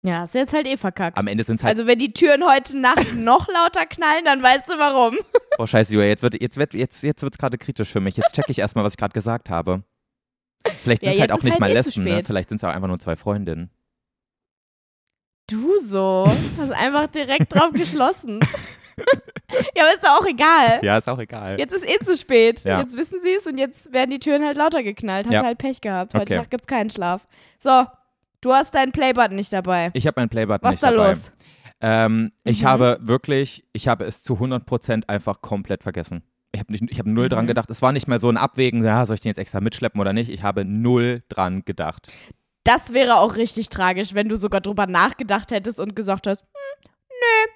Ja, 0.02 0.20
hast 0.22 0.34
du 0.34 0.40
jetzt 0.40 0.54
halt 0.54 0.66
eh 0.66 0.78
verkackt. 0.78 1.18
Am 1.18 1.28
Ende 1.28 1.44
sind 1.44 1.58
es 1.58 1.64
halt, 1.64 1.76
Also, 1.78 1.86
wenn 1.88 2.00
die 2.00 2.14
Türen 2.14 2.46
heute 2.50 2.78
Nacht 2.80 3.16
noch 3.16 3.48
lauter 3.50 3.86
knallen, 3.86 4.24
dann 4.24 4.42
weißt 4.42 4.70
du 4.70 4.74
warum. 4.80 5.18
oh 5.58 5.66
scheiße, 5.68 5.94
Julia, 5.94 6.08
jetzt 6.08 6.24
wird 6.24 6.42
jetzt 6.42 6.56
wird 6.58 6.74
jetzt, 6.74 7.04
jetzt 7.04 7.22
wird's 7.22 7.38
gerade 7.38 7.58
kritisch 7.58 7.90
für 7.92 8.00
mich. 8.00 8.16
Jetzt 8.16 8.34
checke 8.34 8.52
ich 8.52 8.60
erstmal, 8.60 8.86
was 8.86 8.94
ich 8.94 8.98
gerade 8.98 9.14
gesagt 9.14 9.50
habe. 9.50 9.84
Vielleicht 10.84 11.04
Ja, 11.04 11.12
sind 11.12 11.16
es 11.16 11.20
halt 11.22 11.30
jetzt 11.30 11.34
auch 11.34 11.38
ist 11.40 11.44
nicht 11.44 11.54
halt 11.54 11.62
mal 11.62 11.70
eh 11.70 11.74
Lesben, 11.74 12.04
ne? 12.06 12.24
Vielleicht 12.26 12.50
sind 12.50 12.58
es 12.58 12.64
auch 12.64 12.70
einfach 12.70 12.88
nur 12.88 13.00
zwei 13.00 13.16
Freundinnen. 13.18 13.70
Du 15.50 15.80
so. 15.80 16.32
Hast 16.60 16.72
einfach 16.72 17.08
direkt 17.08 17.54
drauf 17.54 17.72
geschlossen. 17.74 18.40
ja, 19.76 19.84
aber 19.84 19.94
ist 19.96 20.04
doch 20.04 20.22
auch 20.22 20.26
egal. 20.28 20.80
Ja, 20.84 20.98
ist 20.98 21.10
auch 21.10 21.18
egal. 21.20 21.58
Jetzt 21.60 21.74
ist 21.74 21.88
eh 21.90 21.98
zu 22.06 22.16
spät. 22.16 22.64
Ja. 22.64 22.80
Jetzt 22.82 22.96
wissen 22.98 23.20
sie 23.24 23.34
es 23.34 23.48
und 23.48 23.58
jetzt 23.58 23.92
werden 23.92 24.12
die 24.12 24.20
Türen 24.20 24.46
halt 24.46 24.58
lauter 24.58 24.84
geknallt. 24.84 25.26
Hast 25.26 25.34
Ja. 25.34 25.44
halt 25.44 25.58
Pech 25.58 25.82
gehabt. 25.82 26.14
Heute 26.14 26.24
Okay. 26.24 26.36
Nacht 26.38 26.52
gibt's 26.52 26.68
keinen 26.68 26.90
Schlaf. 26.90 27.26
So, 27.58 27.86
du 28.42 28.54
hast 28.54 28.74
deinen 28.76 28.92
Playbutton 28.92 29.36
nicht 29.36 29.52
dabei. 29.54 29.92
Ich 29.94 30.08
habe 30.08 30.20
meinen 30.22 30.30
Playbutton 30.30 30.64
Was 30.68 30.76
nicht 30.76 30.84
da 30.84 30.92
dabei. 30.92 31.08
los? 31.10 31.32
Ähm, 31.82 32.32
Ich 32.44 32.62
Mhm. 32.64 32.68
habe 32.68 32.98
wirklich, 33.02 33.66
ich 33.74 33.88
habe 33.88 34.04
es 34.06 34.22
zu 34.24 34.40
100% 34.40 35.08
einfach 35.10 35.42
komplett 35.42 35.84
vergessen. 35.84 36.24
Ich 36.52 36.60
habe 36.60 36.74
hab 36.76 37.06
null 37.06 37.26
Mhm. 37.26 37.30
dran 37.30 37.48
gedacht. 37.48 37.70
Es 37.70 37.82
war 37.82 37.92
nicht 37.92 38.08
mal 38.08 38.20
so 38.20 38.28
ein 38.30 38.38
Abwägen, 38.38 38.84
ja, 38.84 39.06
soll 39.06 39.14
ich 39.16 39.22
den 39.22 39.30
jetzt 39.30 39.38
extra 39.38 39.62
mitschleppen 39.62 40.02
oder 40.02 40.12
nicht. 40.14 40.30
Ich 40.30 40.44
habe 40.44 40.66
null 40.66 41.24
dran 41.30 41.64
gedacht. 41.64 42.12
Das 42.64 42.94
wäre 42.94 43.16
auch 43.18 43.36
richtig 43.38 43.70
tragisch, 43.70 44.14
wenn 44.14 44.28
du 44.30 44.36
sogar 44.36 44.60
drüber 44.62 44.88
nachgedacht 44.88 45.52
hättest 45.52 45.80
und 45.80 45.96
gesagt 45.96 46.28
hast, 46.28 46.42
hm, 46.42 46.92
nö, 47.10 47.52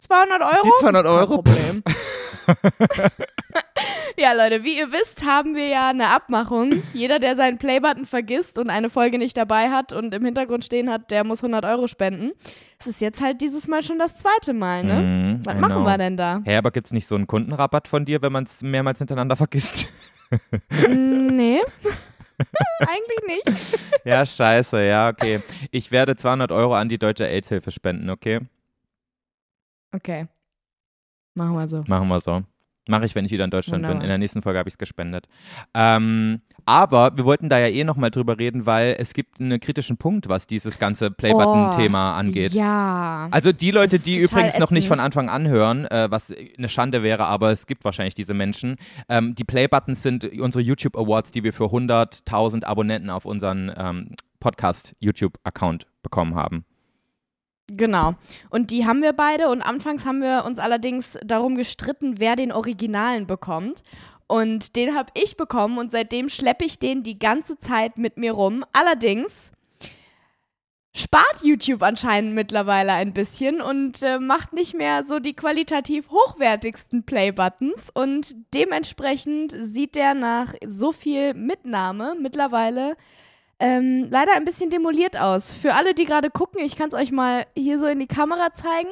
200 0.00 0.42
Euro? 0.42 0.62
Die 0.64 0.80
200 0.80 1.06
Euro? 1.06 1.42
Kein 1.42 1.82
Problem. 1.82 1.82
ja, 4.18 4.32
Leute, 4.32 4.64
wie 4.64 4.78
ihr 4.78 4.92
wisst, 4.92 5.24
haben 5.24 5.54
wir 5.54 5.66
ja 5.66 5.88
eine 5.90 6.08
Abmachung. 6.08 6.82
Jeder, 6.92 7.18
der 7.18 7.36
seinen 7.36 7.58
Playbutton 7.58 8.04
vergisst 8.04 8.58
und 8.58 8.70
eine 8.70 8.90
Folge 8.90 9.18
nicht 9.18 9.36
dabei 9.36 9.70
hat 9.70 9.92
und 9.92 10.14
im 10.14 10.24
Hintergrund 10.24 10.64
stehen 10.64 10.90
hat, 10.90 11.10
der 11.10 11.24
muss 11.24 11.42
100 11.42 11.64
Euro 11.64 11.86
spenden. 11.86 12.32
Es 12.78 12.86
ist 12.86 13.00
jetzt 13.00 13.20
halt 13.20 13.40
dieses 13.40 13.68
Mal 13.68 13.82
schon 13.82 13.98
das 13.98 14.18
zweite 14.18 14.52
Mal, 14.52 14.84
ne? 14.84 15.00
Mhm, 15.00 15.46
Was 15.46 15.54
I 15.54 15.58
machen 15.58 15.72
know. 15.76 15.84
wir 15.84 15.98
denn 15.98 16.16
da? 16.16 16.40
Hä, 16.44 16.56
aber 16.56 16.70
gibt 16.70 16.86
es 16.86 16.92
nicht 16.92 17.06
so 17.06 17.14
einen 17.14 17.26
Kundenrabatt 17.26 17.88
von 17.88 18.04
dir, 18.04 18.22
wenn 18.22 18.32
man 18.32 18.44
es 18.44 18.62
mehrmals 18.62 18.98
hintereinander 18.98 19.36
vergisst? 19.36 19.88
Mm, 20.70 21.26
nee. 21.28 21.60
Eigentlich 22.80 23.44
nicht. 23.46 23.80
ja, 24.04 24.24
scheiße, 24.24 24.84
ja, 24.84 25.08
okay. 25.08 25.40
Ich 25.70 25.90
werde 25.90 26.16
200 26.16 26.52
Euro 26.52 26.74
an 26.74 26.88
die 26.88 26.98
Deutsche 26.98 27.26
AIDS-Hilfe 27.26 27.70
spenden, 27.70 28.10
okay? 28.10 28.40
Okay. 29.92 30.28
Machen 31.34 31.54
wir 31.54 31.68
so. 31.68 31.84
Machen 31.86 32.08
wir 32.08 32.20
so. 32.20 32.42
Mache 32.88 33.04
ich, 33.04 33.14
wenn 33.14 33.24
ich 33.24 33.30
wieder 33.30 33.44
in 33.44 33.50
Deutschland 33.50 33.82
bin. 33.82 33.90
Wunderbar. 33.90 34.04
In 34.04 34.08
der 34.08 34.18
nächsten 34.18 34.42
Folge 34.42 34.58
habe 34.58 34.68
ich 34.68 34.74
es 34.74 34.78
gespendet. 34.78 35.28
Ähm, 35.74 36.40
aber 36.64 37.16
wir 37.16 37.24
wollten 37.24 37.48
da 37.48 37.58
ja 37.58 37.68
eh 37.68 37.84
nochmal 37.84 38.10
drüber 38.10 38.38
reden, 38.38 38.66
weil 38.66 38.96
es 38.98 39.14
gibt 39.14 39.40
einen 39.40 39.60
kritischen 39.60 39.96
Punkt, 39.96 40.28
was 40.28 40.46
dieses 40.46 40.78
ganze 40.78 41.10
Playbutton-Thema 41.10 42.16
angeht. 42.16 42.52
Oh, 42.54 42.58
Ja. 42.58 43.28
Also 43.30 43.52
die 43.52 43.70
Leute, 43.70 43.98
die 43.98 44.16
übrigens 44.18 44.58
noch 44.58 44.70
nicht 44.70 44.88
von 44.88 44.98
ätzend. 44.98 45.06
Anfang 45.16 45.28
an 45.30 45.48
hören, 45.48 45.86
äh, 45.86 46.10
was 46.10 46.34
eine 46.56 46.68
Schande 46.68 47.02
wäre, 47.02 47.24
aber 47.26 47.52
es 47.52 47.66
gibt 47.66 47.84
wahrscheinlich 47.84 48.14
diese 48.14 48.34
Menschen. 48.34 48.76
Ähm, 49.08 49.34
die 49.34 49.44
Playbuttons 49.44 50.02
sind 50.02 50.24
unsere 50.40 50.62
YouTube 50.62 50.96
Awards, 50.96 51.30
die 51.30 51.44
wir 51.44 51.52
für 51.52 51.64
100.000 51.64 52.64
Abonnenten 52.64 53.10
auf 53.10 53.24
unseren 53.24 53.72
ähm, 53.76 54.10
Podcast 54.40 54.94
YouTube-Account 55.00 55.86
bekommen 56.02 56.34
haben. 56.34 56.64
Genau. 57.70 58.14
Und 58.50 58.70
die 58.70 58.86
haben 58.86 59.02
wir 59.02 59.12
beide 59.12 59.48
und 59.50 59.60
anfangs 59.60 60.06
haben 60.06 60.22
wir 60.22 60.44
uns 60.46 60.58
allerdings 60.58 61.18
darum 61.24 61.54
gestritten, 61.54 62.18
wer 62.18 62.34
den 62.34 62.52
Originalen 62.52 63.26
bekommt. 63.26 63.82
Und 64.26 64.76
den 64.76 64.94
habe 64.94 65.10
ich 65.14 65.36
bekommen 65.36 65.78
und 65.78 65.90
seitdem 65.90 66.28
schleppe 66.28 66.64
ich 66.64 66.78
den 66.78 67.02
die 67.02 67.18
ganze 67.18 67.58
Zeit 67.58 67.98
mit 67.98 68.16
mir 68.16 68.32
rum. 68.32 68.64
Allerdings 68.72 69.52
spart 70.94 71.42
YouTube 71.42 71.82
anscheinend 71.82 72.34
mittlerweile 72.34 72.92
ein 72.92 73.12
bisschen 73.12 73.60
und 73.60 74.02
äh, 74.02 74.18
macht 74.18 74.52
nicht 74.52 74.74
mehr 74.74 75.04
so 75.04 75.18
die 75.18 75.34
qualitativ 75.34 76.10
hochwertigsten 76.10 77.04
Play-Buttons 77.04 77.90
und 77.90 78.34
dementsprechend 78.54 79.54
sieht 79.58 79.94
der 79.94 80.14
nach 80.14 80.54
so 80.66 80.92
viel 80.92 81.34
Mitnahme 81.34 82.16
mittlerweile 82.20 82.96
ähm, 83.60 84.06
leider 84.10 84.34
ein 84.34 84.44
bisschen 84.44 84.70
demoliert 84.70 85.16
aus. 85.18 85.52
Für 85.52 85.74
alle, 85.74 85.94
die 85.94 86.04
gerade 86.04 86.30
gucken, 86.30 86.62
ich 86.64 86.76
kann 86.76 86.88
es 86.88 86.94
euch 86.94 87.10
mal 87.12 87.46
hier 87.56 87.78
so 87.78 87.86
in 87.86 87.98
die 87.98 88.06
Kamera 88.06 88.52
zeigen. 88.52 88.88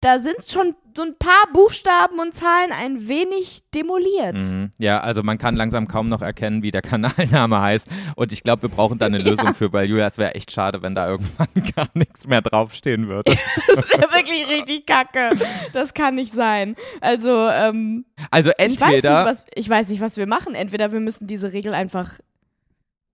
Da 0.00 0.18
sind 0.18 0.36
schon 0.46 0.74
so 0.94 1.02
ein 1.02 1.16
paar 1.18 1.50
Buchstaben 1.54 2.18
und 2.20 2.34
Zahlen 2.34 2.72
ein 2.72 3.08
wenig 3.08 3.62
demoliert. 3.74 4.36
Mhm. 4.36 4.70
Ja, 4.76 5.00
also 5.00 5.22
man 5.22 5.38
kann 5.38 5.56
langsam 5.56 5.88
kaum 5.88 6.10
noch 6.10 6.20
erkennen, 6.20 6.62
wie 6.62 6.70
der 6.70 6.82
Kanalname 6.82 7.58
heißt. 7.58 7.88
Und 8.14 8.30
ich 8.30 8.42
glaube, 8.42 8.62
wir 8.64 8.68
brauchen 8.68 8.98
da 8.98 9.06
eine 9.06 9.18
Ja. 9.24 9.30
Lösung 9.30 9.54
für, 9.54 9.72
weil 9.72 9.88
Julia, 9.88 10.06
es 10.06 10.18
wäre 10.18 10.34
echt 10.34 10.50
schade, 10.52 10.82
wenn 10.82 10.94
da 10.94 11.08
irgendwann 11.08 11.48
gar 11.74 11.88
nichts 11.94 12.26
mehr 12.26 12.42
draufstehen 12.42 13.08
würde. 13.08 13.34
Das 13.74 13.88
wäre 13.88 14.12
wirklich 14.12 14.46
richtig 14.46 14.86
kacke. 14.86 15.30
Das 15.72 15.94
kann 15.94 16.16
nicht 16.16 16.34
sein. 16.34 16.76
Also, 17.00 17.48
ähm, 17.48 18.04
Also 18.30 18.50
ich, 18.50 18.58
weiß 18.58 18.68
nicht, 18.68 18.82
entweder, 18.82 19.24
was, 19.24 19.46
ich 19.54 19.68
weiß 19.70 19.88
nicht, 19.88 20.02
was 20.02 20.18
wir 20.18 20.26
machen. 20.26 20.54
Entweder 20.54 20.92
wir 20.92 21.00
müssen 21.00 21.26
diese 21.26 21.52
Regel 21.54 21.72
einfach. 21.72 22.18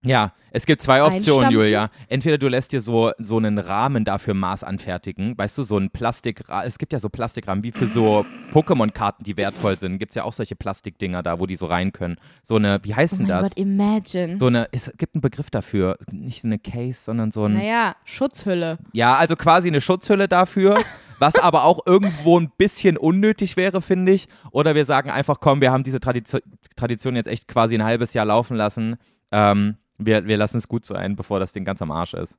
Ja, 0.04 0.32
es 0.52 0.66
gibt 0.66 0.82
zwei 0.82 1.02
Optionen? 1.02 1.50
Julia. 1.50 1.90
Entweder 2.08 2.38
du 2.38 2.48
lässt 2.48 2.72
dir 2.72 2.80
so, 2.80 3.12
so 3.18 3.36
einen 3.36 3.58
Rahmen 3.58 4.04
dafür 4.04 4.34
Maß 4.34 4.64
anfertigen. 4.64 5.36
Weißt 5.36 5.56
du, 5.58 5.64
so 5.64 5.76
ein 5.76 5.90
Plastikrahmen. 5.90 6.66
Es 6.66 6.78
gibt 6.78 6.92
ja 6.92 6.98
so 6.98 7.08
Plastikrahmen, 7.08 7.62
wie 7.62 7.70
für 7.70 7.86
so 7.86 8.24
Pokémon-Karten, 8.52 9.24
die 9.24 9.36
wertvoll 9.36 9.76
sind. 9.76 9.98
Gibt 9.98 10.12
es 10.12 10.16
ja 10.16 10.24
auch 10.24 10.32
solche 10.32 10.56
Plastikdinger 10.56 11.22
da, 11.22 11.38
wo 11.38 11.46
die 11.46 11.56
so 11.56 11.66
rein 11.66 11.92
können. 11.92 12.16
So 12.44 12.56
eine, 12.56 12.80
wie 12.82 12.94
heißt 12.94 13.14
Oh 13.14 13.16
denn 13.18 13.26
das? 13.28 13.42
Gott, 13.50 13.58
imagine. 13.58 14.38
So 14.38 14.46
eine, 14.46 14.68
es 14.72 14.90
gibt 14.96 15.14
einen 15.14 15.22
Begriff 15.22 15.50
dafür. 15.50 15.98
Nicht 16.10 16.42
so 16.42 16.48
eine 16.48 16.58
Case, 16.58 17.00
sondern 17.04 17.30
so 17.30 17.44
ein. 17.44 17.54
naja, 17.54 17.94
Schutzhülle. 18.04 18.78
Ja, 18.92 19.16
also 19.16 19.36
quasi 19.36 19.68
eine 19.68 19.80
Schutzhülle 19.80 20.28
dafür, 20.28 20.82
was 21.18 21.36
aber 21.36 21.64
auch 21.64 21.86
irgendwo 21.86 22.40
ein 22.40 22.50
bisschen 22.56 22.96
unnötig 22.96 23.56
wäre, 23.56 23.82
finde 23.82 24.12
ich. 24.12 24.28
Oder 24.50 24.74
wir 24.74 24.86
sagen 24.86 25.10
einfach, 25.10 25.40
komm, 25.40 25.60
wir 25.60 25.70
haben 25.70 25.84
diese 25.84 26.00
Tradition, 26.00 26.40
Tradition 26.74 27.14
jetzt 27.16 27.28
echt 27.28 27.46
quasi 27.46 27.74
ein 27.76 27.84
halbes 27.84 28.14
Jahr 28.14 28.24
laufen 28.24 28.56
lassen. 28.56 28.96
Ähm, 29.30 29.76
wir, 30.00 30.26
wir 30.26 30.36
lassen 30.36 30.58
es 30.58 30.68
gut 30.68 30.84
sein, 30.86 31.16
bevor 31.16 31.38
das 31.40 31.52
Ding 31.52 31.64
ganz 31.64 31.80
am 31.82 31.90
Arsch 31.90 32.14
ist. 32.14 32.36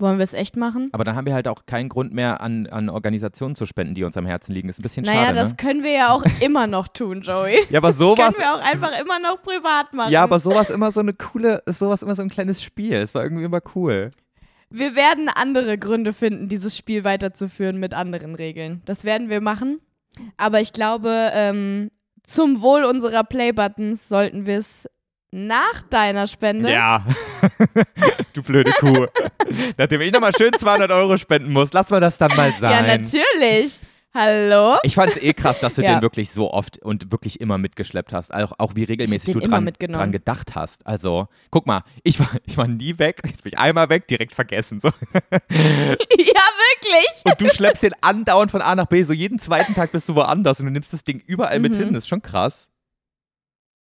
Wollen 0.00 0.18
wir 0.18 0.24
es 0.24 0.32
echt 0.32 0.56
machen? 0.56 0.88
Aber 0.92 1.04
dann 1.04 1.14
haben 1.14 1.24
wir 1.26 1.34
halt 1.34 1.46
auch 1.46 1.66
keinen 1.66 1.88
Grund 1.88 2.12
mehr, 2.12 2.40
an, 2.40 2.66
an 2.66 2.88
Organisationen 2.88 3.54
zu 3.54 3.64
spenden, 3.64 3.94
die 3.94 4.02
uns 4.02 4.16
am 4.16 4.26
Herzen 4.26 4.52
liegen. 4.52 4.68
Ist 4.68 4.80
ein 4.80 4.82
bisschen 4.82 5.04
Naja, 5.04 5.26
schade, 5.26 5.38
das 5.38 5.50
ne? 5.50 5.56
können 5.56 5.84
wir 5.84 5.92
ja 5.92 6.08
auch 6.10 6.24
immer 6.40 6.66
noch 6.66 6.88
tun, 6.88 7.22
Joey. 7.22 7.60
Ja, 7.70 7.78
aber 7.78 7.88
Das 7.88 7.98
sowas. 7.98 8.34
können 8.34 8.38
wir 8.38 8.54
auch 8.54 8.60
einfach 8.60 9.00
immer 9.00 9.20
noch 9.20 9.40
privat 9.40 9.92
machen. 9.92 10.10
Ja, 10.10 10.24
aber 10.24 10.40
sowas 10.40 10.70
immer 10.70 10.90
so 10.90 10.98
eine 10.98 11.14
coole, 11.14 11.62
ist 11.66 11.78
sowas 11.78 12.02
immer 12.02 12.16
so 12.16 12.22
ein 12.22 12.28
kleines 12.28 12.60
Spiel. 12.60 12.94
Es 12.94 13.14
war 13.14 13.22
irgendwie 13.22 13.44
immer 13.44 13.60
cool. 13.76 14.10
Wir 14.68 14.96
werden 14.96 15.28
andere 15.28 15.78
Gründe 15.78 16.12
finden, 16.12 16.48
dieses 16.48 16.76
Spiel 16.76 17.04
weiterzuführen 17.04 17.78
mit 17.78 17.94
anderen 17.94 18.34
Regeln. 18.34 18.82
Das 18.86 19.04
werden 19.04 19.28
wir 19.28 19.40
machen. 19.40 19.78
Aber 20.36 20.60
ich 20.60 20.72
glaube, 20.72 21.30
ähm, 21.34 21.92
zum 22.24 22.62
Wohl 22.62 22.82
unserer 22.82 23.22
Playbuttons 23.22 24.08
sollten 24.08 24.46
wir 24.46 24.58
es 24.58 24.88
nach 25.34 25.82
deiner 25.90 26.28
Spende. 26.28 26.70
Ja. 26.70 27.04
du 28.34 28.42
blöde 28.42 28.70
Kuh. 28.78 29.06
Nachdem 29.76 30.00
ich 30.00 30.12
nochmal 30.12 30.30
schön 30.38 30.52
200 30.56 30.90
Euro 30.92 31.16
spenden 31.16 31.52
muss, 31.52 31.72
lass 31.72 31.90
mal 31.90 32.00
das 32.00 32.18
dann 32.18 32.34
mal 32.36 32.50
Ja, 32.50 32.56
sein. 32.60 32.86
natürlich. 32.86 33.80
Hallo? 34.16 34.76
Ich 34.84 34.94
fand 34.94 35.10
es 35.10 35.16
eh 35.20 35.32
krass, 35.34 35.58
dass 35.58 35.74
du 35.74 35.82
Ja. 35.82 35.94
den 35.96 36.02
wirklich 36.02 36.30
so 36.30 36.52
oft 36.52 36.78
und 36.78 37.10
wirklich 37.10 37.40
immer 37.40 37.58
mitgeschleppt 37.58 38.12
hast. 38.12 38.32
Auch, 38.32 38.52
auch 38.58 38.76
wie 38.76 38.84
regelmäßig 38.84 39.32
du 39.34 39.40
dran, 39.40 39.68
dran 39.76 40.12
gedacht 40.12 40.54
hast. 40.54 40.86
Also, 40.86 41.26
guck 41.50 41.66
mal, 41.66 41.82
ich 42.04 42.20
war, 42.20 42.28
ich 42.46 42.56
war 42.56 42.68
nie 42.68 42.96
weg. 43.00 43.20
Jetzt 43.26 43.42
bin 43.42 43.52
ich 43.54 43.58
einmal 43.58 43.88
weg, 43.88 44.06
direkt 44.06 44.36
vergessen. 44.36 44.78
So. 44.78 44.90
ja, 45.50 45.50
wirklich. 45.50 47.24
Und 47.24 47.40
du 47.40 47.50
schleppst 47.50 47.82
den 47.82 47.94
andauernd 48.02 48.52
von 48.52 48.62
A 48.62 48.76
nach 48.76 48.86
B. 48.86 49.02
So 49.02 49.12
jeden 49.12 49.40
zweiten 49.40 49.74
Tag 49.74 49.90
bist 49.90 50.08
du 50.08 50.14
woanders 50.14 50.60
und 50.60 50.66
du 50.66 50.72
nimmst 50.72 50.92
das 50.92 51.02
Ding 51.02 51.18
überall 51.26 51.58
mit 51.58 51.74
Mhm. 51.74 51.78
hin. 51.78 51.92
Das 51.94 52.04
ist 52.04 52.08
schon 52.08 52.22
krass. 52.22 52.68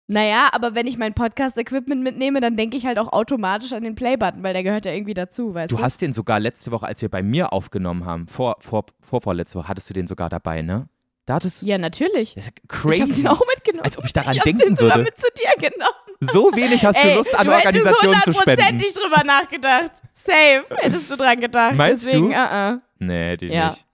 Naja, 0.10 0.48
aber 0.54 0.74
wenn 0.74 0.88
ich 0.88 0.98
mein 0.98 1.14
Podcast-Equipment 1.14 2.02
mitnehme, 2.02 2.40
dann 2.40 2.56
denke 2.56 2.78
ich 2.78 2.86
halt 2.86 2.98
auch 2.98 3.12
automatisch 3.12 3.74
an 3.74 3.84
den 3.84 3.96
Playbutton, 3.96 4.42
weil 4.42 4.54
der 4.54 4.64
gehört 4.64 4.86
ja 4.86 4.94
irgendwie 4.94 5.14
dazu, 5.14 5.54
weißt 5.54 5.72
du? 5.72 5.76
Du 5.76 5.82
hast 5.84 6.02
den 6.02 6.14
sogar 6.14 6.40
letzte 6.40 6.72
Woche, 6.72 6.86
als 6.88 7.02
wir 7.02 7.10
bei 7.10 7.22
mir 7.22 7.52
aufgenommen 7.52 8.06
haben, 8.06 8.28
vor, 8.28 8.56
vor, 8.62 8.86
vor 9.02 9.22
vorletzte 9.22 9.60
Woche, 9.60 9.68
hattest 9.68 9.90
du 9.90 9.94
den 9.94 10.08
sogar 10.08 10.30
dabei, 10.30 10.62
ne? 10.62 10.88
Da 11.26 11.34
hattest 11.36 11.62
du. 11.62 11.66
ja, 11.66 11.78
natürlich. 11.78 12.36
Das 12.36 12.46
ist 12.46 12.54
ja 12.56 12.62
Ich 12.64 12.70
crazy. 12.70 13.22
den 13.22 13.28
auch 13.28 13.42
mitgenommen. 13.54 13.84
Als 13.84 13.98
ob 13.98 14.06
ich 14.06 14.14
daran 14.14 14.32
ich 14.32 14.40
hab 14.40 14.46
denken 14.46 14.62
den 14.62 14.76
sogar 14.78 14.96
würde. 14.96 15.10
mit 15.12 15.20
zu 15.20 15.28
dir 15.36 15.70
genommen. 15.70 15.94
So 16.22 16.52
wenig 16.56 16.86
hast 16.86 16.96
du 17.04 17.08
Ey, 17.08 17.16
Lust, 17.18 17.38
an 17.38 17.46
du 17.48 17.54
Organisationen 17.54 18.22
zu 18.24 18.32
spenden. 18.34 18.64
hundertprozentig 18.64 18.94
drüber 18.94 19.24
nachgedacht. 19.26 19.92
Safe 20.14 20.64
hättest 20.78 21.12
du 21.12 21.16
dran 21.18 21.40
gedacht. 21.42 21.76
Meinst 21.76 22.08
Deswegen, 22.08 22.30
du? 22.30 22.34
Uh 22.34 22.40
-uh. 22.40 22.80
Nee, 23.00 23.36
die 23.38 23.48
Ja. 23.48 23.72
nicht. 23.72 23.86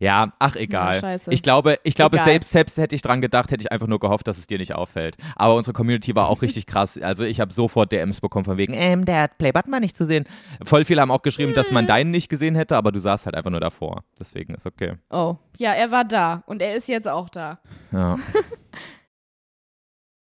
Ja, 0.00 0.32
ach 0.38 0.56
egal. 0.56 0.98
Ja, 1.02 1.16
ich 1.28 1.42
glaube, 1.42 1.78
ich 1.82 1.94
glaube 1.94 2.18
selbst, 2.18 2.50
selbst 2.50 2.78
hätte 2.78 2.94
ich 2.94 3.02
dran 3.02 3.20
gedacht, 3.20 3.50
hätte 3.50 3.60
ich 3.62 3.70
einfach 3.70 3.86
nur 3.86 4.00
gehofft, 4.00 4.26
dass 4.26 4.38
es 4.38 4.46
dir 4.46 4.56
nicht 4.56 4.74
auffällt. 4.74 5.18
Aber 5.36 5.54
unsere 5.54 5.74
Community 5.74 6.14
war 6.14 6.30
auch 6.30 6.40
richtig 6.40 6.64
krass. 6.66 6.96
Also 6.96 7.24
ich 7.24 7.38
habe 7.38 7.52
sofort 7.52 7.92
DMs 7.92 8.22
bekommen 8.22 8.46
von 8.46 8.56
wegen, 8.56 8.72
ähm, 8.72 9.04
der 9.04 9.22
hat 9.22 9.36
Playbutton 9.36 9.70
mal 9.70 9.78
nicht 9.80 9.98
zu 9.98 10.06
sehen. 10.06 10.24
Voll 10.64 10.86
viele 10.86 11.02
haben 11.02 11.10
auch 11.10 11.20
geschrieben, 11.20 11.52
dass 11.52 11.70
man 11.70 11.86
deinen 11.86 12.10
nicht 12.10 12.30
gesehen 12.30 12.54
hätte, 12.54 12.78
aber 12.78 12.92
du 12.92 13.00
saßt 13.00 13.26
halt 13.26 13.34
einfach 13.34 13.50
nur 13.50 13.60
davor. 13.60 14.02
Deswegen 14.18 14.54
ist 14.54 14.64
okay. 14.64 14.94
Oh, 15.10 15.36
ja, 15.58 15.74
er 15.74 15.90
war 15.90 16.06
da 16.06 16.44
und 16.46 16.62
er 16.62 16.76
ist 16.76 16.88
jetzt 16.88 17.06
auch 17.06 17.28
da. 17.28 17.60
Ja. 17.92 18.18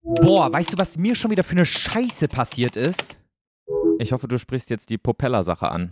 Boah, 0.04 0.54
weißt 0.54 0.72
du, 0.72 0.78
was 0.78 0.98
mir 0.98 1.16
schon 1.16 1.32
wieder 1.32 1.44
für 1.44 1.52
eine 1.52 1.66
Scheiße 1.66 2.30
passiert 2.30 2.78
ist? 2.78 3.20
Ich 4.00 4.14
hoffe, 4.14 4.30
du 4.30 4.38
sprichst 4.38 4.70
jetzt 4.70 4.90
die 4.90 4.98
Propeller-Sache 4.98 5.70
an. 5.70 5.92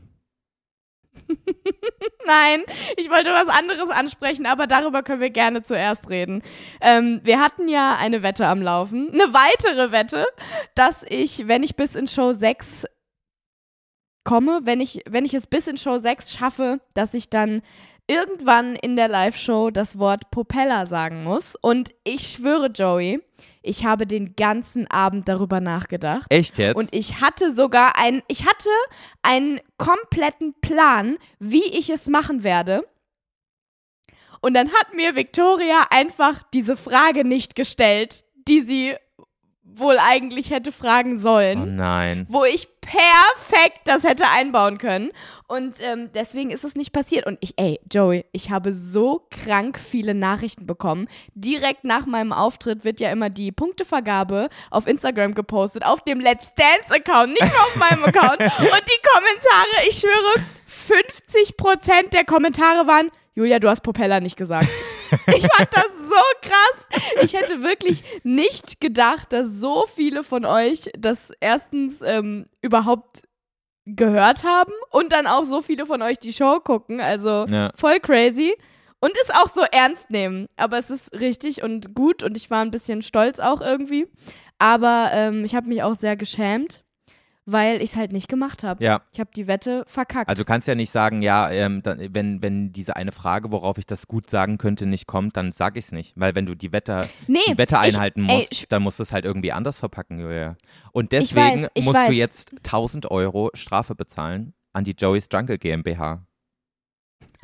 Nein, 2.25 2.63
ich 2.97 3.09
wollte 3.09 3.29
was 3.29 3.47
anderes 3.47 3.89
ansprechen, 3.89 4.45
aber 4.45 4.67
darüber 4.67 5.03
können 5.03 5.21
wir 5.21 5.29
gerne 5.29 5.63
zuerst 5.63 6.09
reden. 6.09 6.41
Ähm, 6.81 7.21
wir 7.23 7.39
hatten 7.39 7.67
ja 7.67 7.95
eine 7.99 8.23
Wette 8.23 8.47
am 8.47 8.61
Laufen, 8.61 9.09
eine 9.13 9.33
weitere 9.33 9.91
Wette, 9.91 10.25
dass 10.75 11.05
ich, 11.07 11.47
wenn 11.47 11.63
ich 11.63 11.75
bis 11.75 11.95
in 11.95 12.07
Show 12.07 12.33
6 12.33 12.85
komme, 14.23 14.61
wenn 14.63 14.79
ich, 14.79 15.01
wenn 15.07 15.25
ich 15.25 15.33
es 15.33 15.47
bis 15.47 15.67
in 15.67 15.77
Show 15.77 15.97
6 15.97 16.33
schaffe, 16.33 16.79
dass 16.93 17.13
ich 17.13 17.29
dann 17.29 17.61
irgendwann 18.07 18.75
in 18.75 18.95
der 18.95 19.07
Live-Show 19.07 19.69
das 19.69 19.97
Wort 19.97 20.29
Propeller 20.31 20.85
sagen 20.85 21.23
muss. 21.23 21.55
Und 21.61 21.93
ich 22.03 22.27
schwöre, 22.27 22.67
Joey, 22.67 23.21
ich 23.61 23.85
habe 23.85 24.05
den 24.05 24.35
ganzen 24.35 24.87
Abend 24.87 25.29
darüber 25.29 25.61
nachgedacht. 25.61 26.25
Echt 26.29 26.57
jetzt? 26.57 26.75
Und 26.75 26.93
ich 26.93 27.21
hatte 27.21 27.51
sogar 27.51 27.97
ein, 27.97 28.21
ich 28.27 28.45
hatte 28.45 28.69
einen 29.21 29.59
kompletten 29.77 30.53
Plan, 30.61 31.17
wie 31.39 31.65
ich 31.65 31.89
es 31.89 32.09
machen 32.09 32.43
werde. 32.43 32.85
Und 34.41 34.53
dann 34.55 34.73
hat 34.73 34.93
mir 34.93 35.15
Victoria 35.15 35.87
einfach 35.89 36.43
diese 36.53 36.75
Frage 36.75 37.23
nicht 37.23 37.55
gestellt, 37.55 38.25
die 38.47 38.59
sie 38.61 38.95
wohl 39.75 39.97
eigentlich 39.99 40.51
hätte 40.51 40.71
fragen 40.71 41.17
oh 41.17 41.19
sollen, 41.19 41.75
nein. 41.75 42.25
wo 42.29 42.43
ich 42.45 42.67
perfekt 42.83 43.81
das 43.85 44.03
hätte 44.03 44.25
einbauen 44.27 44.77
können. 44.77 45.11
Und 45.47 45.75
ähm, 45.81 46.09
deswegen 46.13 46.51
ist 46.51 46.63
es 46.63 46.75
nicht 46.75 46.91
passiert. 46.91 47.25
Und 47.25 47.37
ich, 47.41 47.53
ey, 47.57 47.79
Joey, 47.91 48.25
ich 48.31 48.49
habe 48.49 48.73
so 48.73 49.27
krank 49.29 49.79
viele 49.79 50.13
Nachrichten 50.13 50.65
bekommen. 50.65 51.07
Direkt 51.33 51.85
nach 51.85 52.05
meinem 52.05 52.33
Auftritt 52.33 52.83
wird 52.83 52.99
ja 52.99 53.11
immer 53.11 53.29
die 53.29 53.51
Punktevergabe 53.51 54.49
auf 54.69 54.87
Instagram 54.87 55.33
gepostet, 55.33 55.85
auf 55.85 56.01
dem 56.01 56.19
Let's 56.19 56.53
Dance-Account, 56.55 57.29
nicht 57.29 57.41
mehr 57.41 57.61
auf 57.61 57.75
meinem 57.75 58.03
Account. 58.03 58.41
Und 58.41 58.83
die 58.85 59.01
Kommentare, 59.11 59.87
ich 59.89 59.99
schwöre, 59.99 60.45
50% 60.89 62.09
der 62.11 62.25
Kommentare 62.25 62.87
waren, 62.87 63.09
Julia, 63.35 63.59
du 63.59 63.69
hast 63.69 63.81
Propeller 63.81 64.19
nicht 64.19 64.37
gesagt. 64.37 64.69
Ich 65.27 65.47
fand 65.47 65.69
das 65.73 65.87
so 66.09 66.49
krass. 66.49 66.87
Ich 67.23 67.33
hätte 67.33 67.61
wirklich 67.63 68.03
nicht 68.23 68.81
gedacht, 68.81 69.31
dass 69.33 69.47
so 69.49 69.85
viele 69.93 70.23
von 70.23 70.45
euch 70.45 70.89
das 70.97 71.31
erstens 71.39 72.01
ähm, 72.01 72.47
überhaupt 72.61 73.23
gehört 73.85 74.43
haben 74.43 74.71
und 74.91 75.11
dann 75.11 75.27
auch 75.27 75.43
so 75.45 75.61
viele 75.61 75.85
von 75.85 76.01
euch 76.01 76.17
die 76.17 76.33
Show 76.33 76.59
gucken. 76.59 77.01
Also 77.01 77.45
Ja. 77.47 77.71
voll 77.75 77.99
crazy. 77.99 78.55
Und 78.99 79.11
es 79.21 79.31
auch 79.31 79.49
so 79.49 79.63
ernst 79.69 80.09
nehmen. 80.11 80.47
Aber 80.55 80.77
es 80.77 80.89
ist 80.89 81.11
richtig 81.19 81.61
und 81.61 81.93
gut 81.93 82.23
und 82.23 82.37
ich 82.37 82.49
war 82.49 82.61
ein 82.61 82.71
bisschen 82.71 83.01
stolz 83.01 83.39
auch 83.39 83.59
irgendwie. 83.59 84.07
Aber 84.59 85.09
ähm, 85.11 85.43
ich 85.43 85.55
habe 85.55 85.67
mich 85.67 85.83
auch 85.83 85.95
sehr 85.95 86.15
geschämt, 86.15 86.82
weil 87.45 87.77
ich 87.77 87.91
es 87.91 87.95
halt 87.95 88.11
nicht 88.13 88.27
gemacht 88.27 88.63
habe. 88.63 88.83
Ja. 88.83 89.01
Ich 89.11 89.19
habe 89.19 89.29
die 89.35 89.47
Wette 89.47 89.83
verkackt. 89.87 90.29
Also 90.29 90.43
du 90.43 90.45
kannst 90.47 90.67
ja 90.67 90.75
nicht 90.75 90.91
sagen, 90.91 91.21
ja, 91.21 91.49
ähm, 91.51 91.81
dann, 91.83 91.99
wenn, 92.13 92.41
wenn 92.41 92.71
diese 92.71 92.95
eine 92.95 93.11
Frage, 93.11 93.51
worauf 93.51 93.77
ich 93.77 93.85
das 93.85 94.07
gut 94.07 94.29
sagen 94.29 94.57
könnte, 94.57 94.85
nicht 94.85 95.07
kommt, 95.07 95.35
dann 95.37 95.51
sag 95.51 95.77
ich 95.77 95.85
es 95.85 95.91
nicht. 95.91 96.13
Weil 96.15 96.35
wenn 96.35 96.45
du 96.45 96.55
die 96.55 96.71
Wette, 96.71 97.07
nee, 97.27 97.39
die 97.49 97.57
Wette 97.57 97.75
ich- 97.75 97.81
einhalten 97.95 98.27
ey, 98.29 98.37
musst, 98.49 98.71
dann 98.71 98.83
musst 98.83 98.99
du 98.99 99.03
es 99.03 99.11
halt 99.11 99.25
irgendwie 99.25 99.51
anders 99.51 99.79
verpacken, 99.79 100.19
Julia. 100.19 100.55
Und 100.91 101.11
Ich 101.13 101.19
deswegen 101.31 101.63
weiß, 101.63 101.69
ich 101.73 101.85
musst 101.85 101.97
du 101.97 102.07
weiß. 102.07 102.15
jetzt 102.15 102.51
1000 102.63 103.11
Euro 103.11 103.49
Strafe 103.53 103.95
bezahlen 103.95 104.53
an 104.71 104.83
die 104.83 104.95
Joey's 104.97 105.27
Jungle 105.31 105.57
GmbH. 105.57 106.25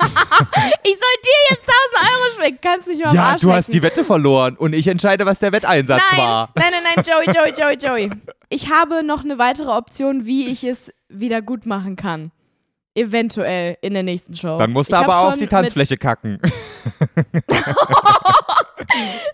Ich 0.82 0.92
soll 0.92 1.16
dir 1.22 1.40
jetzt 1.50 1.68
1000 1.68 1.74
Euro 2.00 2.34
schmecken. 2.34 2.58
Kannst 2.62 2.88
du 2.88 2.92
mich 2.92 3.04
mal 3.04 3.14
Ja, 3.14 3.36
du 3.36 3.52
hast 3.52 3.72
die 3.72 3.82
Wette 3.82 4.04
verloren 4.04 4.56
und 4.56 4.72
ich 4.72 4.86
entscheide, 4.88 5.26
was 5.26 5.38
der 5.38 5.52
Wetteinsatz 5.52 6.02
nein, 6.12 6.20
war. 6.20 6.50
Nein, 6.54 6.72
nein, 6.72 6.82
nein, 6.94 7.04
Joey, 7.04 7.26
Joey, 7.34 7.52
Joey, 7.56 7.76
Joey. 7.76 8.10
Ich 8.48 8.70
habe 8.70 9.02
noch 9.04 9.24
eine 9.24 9.38
weitere 9.38 9.70
Option, 9.70 10.26
wie 10.26 10.48
ich 10.48 10.64
es 10.64 10.92
wieder 11.08 11.42
gut 11.42 11.66
machen 11.66 11.96
kann. 11.96 12.32
Eventuell 12.94 13.78
in 13.82 13.94
der 13.94 14.02
nächsten 14.02 14.34
Show. 14.34 14.58
Dann 14.58 14.72
musst 14.72 14.90
du 14.90 14.96
Ich 14.96 15.02
aber 15.02 15.28
auf 15.28 15.36
die 15.36 15.46
Tanzfläche 15.46 15.96
kacken. 15.96 16.40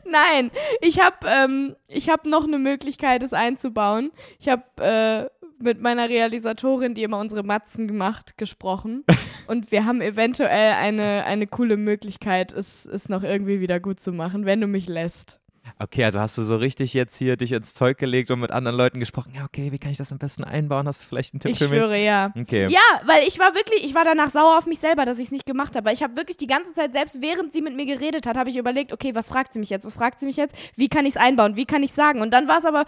Nein, 0.05 0.51
ich 0.83 1.01
habe 1.01 1.17
ähm, 1.27 1.77
ich 1.89 2.11
hab 2.11 2.27
noch 2.27 2.45
eine 2.45 2.59
Möglichkeit, 2.59 3.23
es 3.23 3.33
einzubauen. 3.33 4.13
Ich 4.39 4.49
habe 4.49 4.63
äh, 4.83 5.36
mit 5.59 5.81
meiner 5.81 6.09
Realisatorin, 6.09 6.95
die 6.95 7.03
immer 7.03 7.19
unsere 7.19 7.43
Matzen 7.43 7.89
gemacht, 7.89 8.37
gesprochen. 8.37 9.05
Und 9.47 9.71
wir 9.71 9.85
haben 9.85 10.01
eventuell 10.01 10.73
eine, 10.73 11.25
eine 11.25 11.47
coole 11.47 11.77
Möglichkeit, 11.77 12.53
es, 12.53 12.85
es 12.87 13.09
noch 13.09 13.23
irgendwie 13.23 13.61
wieder 13.61 13.81
gut 13.81 14.01
zu 14.01 14.13
machen, 14.13 14.45
wenn 14.45 14.61
du 14.61 14.67
mich 14.67 14.89
lässt. 14.89 15.39
Okay, 15.81 16.05
also 16.05 16.21
hast 16.21 16.39
du 16.39 16.43
so 16.43 16.57
richtig 16.57 16.95
jetzt 16.95 17.17
hier 17.17 17.37
dich 17.37 17.51
ins 17.53 17.75
Zeug 17.75 17.99
gelegt 17.99 18.31
und 18.31 18.39
mit 18.41 18.53
anderen 18.53 18.77
Leuten 18.77 19.01
gesprochen. 19.01 19.33
Ja, 19.35 19.45
okay, 19.45 19.73
wie 19.73 19.79
kann 19.79 19.91
ich 19.91 19.99
das 19.99 20.13
am 20.13 20.19
besten 20.19 20.45
einbauen? 20.45 20.87
Hast 20.87 21.03
du 21.03 21.07
vielleicht 21.09 21.35
einen 21.35 21.41
Tipp 21.41 21.51
Ich 21.51 21.59
für 21.59 21.69
mich? 21.69 21.79
schwöre, 21.79 21.99
ja. 22.03 22.33
Okay. 22.39 22.69
Ja, 22.69 22.81
weil 23.05 23.27
ich 23.27 23.39
war 23.41 23.55
wirklich, 23.55 23.85
ich 23.85 23.93
war 23.95 24.05
danach 24.05 24.31
sauer 24.31 24.57
auf 24.59 24.67
mich 24.67 24.79
selber, 24.79 25.05
dass 25.05 25.19
ich 25.19 25.25
es 25.27 25.33
nicht 25.33 25.45
gemacht 25.45 25.75
habe. 25.75 25.87
Weil 25.87 25.95
ich 25.95 26.03
habe 26.05 26.17
wirklich 26.17 26.37
die 26.37 26.47
ganze 26.47 26.73
Zeit, 26.73 26.93
selbst 26.93 27.21
während 27.21 27.53
sie 27.53 27.63
mit 27.63 27.75
mir 27.75 27.85
geredet 27.85 28.27
hat, 28.27 28.37
habe 28.37 28.49
ich 28.49 28.57
überlegt, 28.57 28.93
okay, 28.93 29.15
was 29.17 29.29
fragt 29.29 29.53
sie 29.53 29.59
mich 29.59 29.69
jetzt? 29.71 29.85
Was 29.85 29.97
fragt 29.97 30.21
sie 30.21 30.27
mich 30.27 30.37
jetzt? 30.37 30.55
Wie 30.77 30.89
kann 30.89 31.05
ich 31.05 31.17
es 31.17 31.21
einbauen? 31.21 31.57
Wie 31.57 31.67
kann 31.67 31.83
ich 31.83 31.93
sagen? 31.93 32.21
Und 32.21 32.31
dann 32.33 32.47
war 32.47 32.59
es 32.59 32.65
aber 32.65 32.85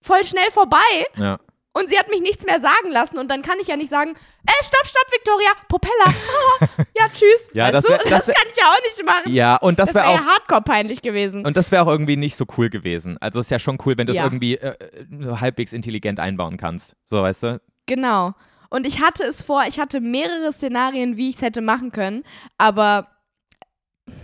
voll 0.00 0.24
schnell 0.24 0.50
vorbei 0.50 0.78
Ja. 1.16 1.38
Und 1.74 1.90
sie 1.90 1.98
hat 1.98 2.08
mich 2.08 2.22
nichts 2.22 2.46
mehr 2.46 2.60
sagen 2.60 2.90
lassen. 2.90 3.18
Und 3.18 3.30
dann 3.30 3.42
kann 3.42 3.58
ich 3.60 3.66
ja 3.68 3.76
nicht 3.76 3.90
sagen, 3.90 4.12
äh, 4.46 4.64
stopp, 4.64 4.86
stopp, 4.86 5.12
Victoria, 5.12 5.50
Propeller. 5.68 6.06
Ah, 6.06 6.66
ja, 6.96 7.08
tschüss. 7.12 7.50
Ja, 7.52 7.64
weißt 7.64 7.74
das 7.74 7.88
wär- 7.88 7.98
das, 7.98 8.08
das 8.08 8.26
wär- 8.28 8.34
kann 8.34 8.46
ich 8.52 8.58
ja 8.58 8.64
auch 8.70 8.82
nicht 8.82 9.04
machen. 9.04 9.32
Ja, 9.34 9.56
und 9.56 9.78
das, 9.78 9.86
das 9.92 9.94
wäre 9.96 10.06
wäre 10.14 10.22
auch. 10.22 10.26
hardcore 10.26 10.62
peinlich 10.62 11.02
gewesen. 11.02 11.44
Und 11.44 11.56
das 11.56 11.70
wäre 11.70 11.82
auch 11.84 11.88
irgendwie 11.90 12.16
nicht 12.16 12.36
so 12.36 12.46
cool 12.56 12.70
gewesen. 12.70 13.18
Also 13.20 13.40
ist 13.40 13.50
ja 13.50 13.58
schon 13.58 13.76
cool, 13.84 13.98
wenn 13.98 14.06
du 14.06 14.12
es 14.12 14.16
Ja. 14.18 14.24
irgendwie 14.24 14.54
äh, 14.56 14.76
äh, 14.78 15.36
halbwegs 15.40 15.72
intelligent 15.74 16.18
einbauen 16.20 16.56
kannst. 16.56 16.96
So, 17.06 17.22
weißt 17.22 17.42
du? 17.42 17.60
Genau. 17.86 18.32
Und 18.70 18.86
ich 18.86 19.00
hatte 19.00 19.24
es 19.24 19.42
vor, 19.42 19.64
ich 19.68 19.78
hatte 19.78 20.00
mehrere 20.00 20.52
Szenarien, 20.52 21.16
wie 21.16 21.28
ich 21.30 21.36
es 21.36 21.42
hätte 21.42 21.60
machen 21.60 21.92
können, 21.92 22.24
aber 22.58 23.08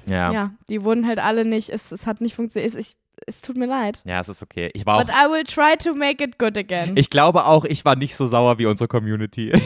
Ja. 0.06 0.32
ja, 0.32 0.50
die 0.68 0.82
wurden 0.82 1.06
halt 1.06 1.18
alle 1.20 1.44
nicht, 1.44 1.68
es, 1.70 1.92
es 1.92 2.06
hat 2.06 2.20
nicht 2.20 2.34
funktioniert. 2.34 2.74
Ich, 2.74 2.96
es 3.26 3.40
tut 3.40 3.56
mir 3.56 3.66
leid. 3.66 4.02
Ja, 4.04 4.20
es 4.20 4.28
ist 4.28 4.42
okay. 4.42 4.70
Ich 4.74 4.86
war 4.86 4.96
auch 4.96 5.04
But 5.04 5.10
I 5.10 5.30
will 5.30 5.44
try 5.44 5.76
to 5.78 5.94
make 5.94 6.22
it 6.22 6.38
good 6.38 6.56
again. 6.56 6.96
Ich 6.96 7.10
glaube 7.10 7.46
auch, 7.46 7.64
ich 7.64 7.84
war 7.84 7.96
nicht 7.96 8.16
so 8.16 8.26
sauer 8.26 8.58
wie 8.58 8.66
unsere 8.66 8.88
Community. 8.88 9.52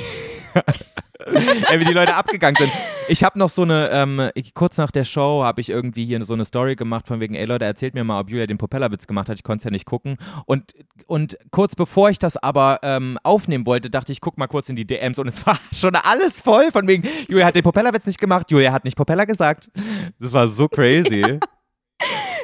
Ey, 1.26 1.80
wie 1.80 1.84
die 1.84 1.92
Leute 1.92 2.14
abgegangen 2.14 2.56
sind. 2.56 2.72
Ich 3.08 3.22
habe 3.22 3.38
noch 3.38 3.48
so 3.50 3.62
eine, 3.62 3.90
ähm, 3.90 4.30
ich, 4.34 4.54
kurz 4.54 4.76
nach 4.76 4.90
der 4.90 5.04
Show 5.04 5.42
habe 5.44 5.60
ich 5.60 5.70
irgendwie 5.70 6.04
hier 6.04 6.22
so 6.24 6.34
eine 6.34 6.44
Story 6.44 6.74
gemacht 6.74 7.06
von 7.06 7.20
wegen, 7.20 7.34
ey 7.34 7.44
Leute, 7.44 7.64
erzählt 7.64 7.94
mir 7.94 8.04
mal, 8.04 8.20
ob 8.20 8.30
Julia 8.30 8.46
den 8.46 8.58
Propellerwitz 8.58 9.06
gemacht 9.06 9.28
hat. 9.28 9.36
Ich 9.36 9.42
konnte 9.42 9.60
es 9.60 9.64
ja 9.64 9.70
nicht 9.70 9.86
gucken. 9.86 10.16
Und, 10.46 10.74
und 11.06 11.38
kurz 11.50 11.76
bevor 11.76 12.10
ich 12.10 12.18
das 12.18 12.36
aber 12.36 12.80
ähm, 12.82 13.18
aufnehmen 13.22 13.66
wollte, 13.66 13.90
dachte 13.90 14.12
ich, 14.12 14.20
guck 14.20 14.38
mal 14.38 14.46
kurz 14.48 14.68
in 14.68 14.76
die 14.76 14.86
DMs 14.86 15.18
und 15.18 15.28
es 15.28 15.46
war 15.46 15.58
schon 15.74 15.94
alles 15.96 16.40
voll 16.40 16.70
von 16.70 16.86
wegen, 16.86 17.08
Julia 17.28 17.46
hat 17.46 17.54
den 17.54 17.62
Propellerwitz 17.62 18.06
nicht 18.06 18.20
gemacht, 18.20 18.50
Julia 18.50 18.72
hat 18.72 18.84
nicht 18.84 18.96
Propeller 18.96 19.26
gesagt. 19.26 19.70
Das 20.18 20.32
war 20.32 20.48
so 20.48 20.68
crazy. 20.68 21.40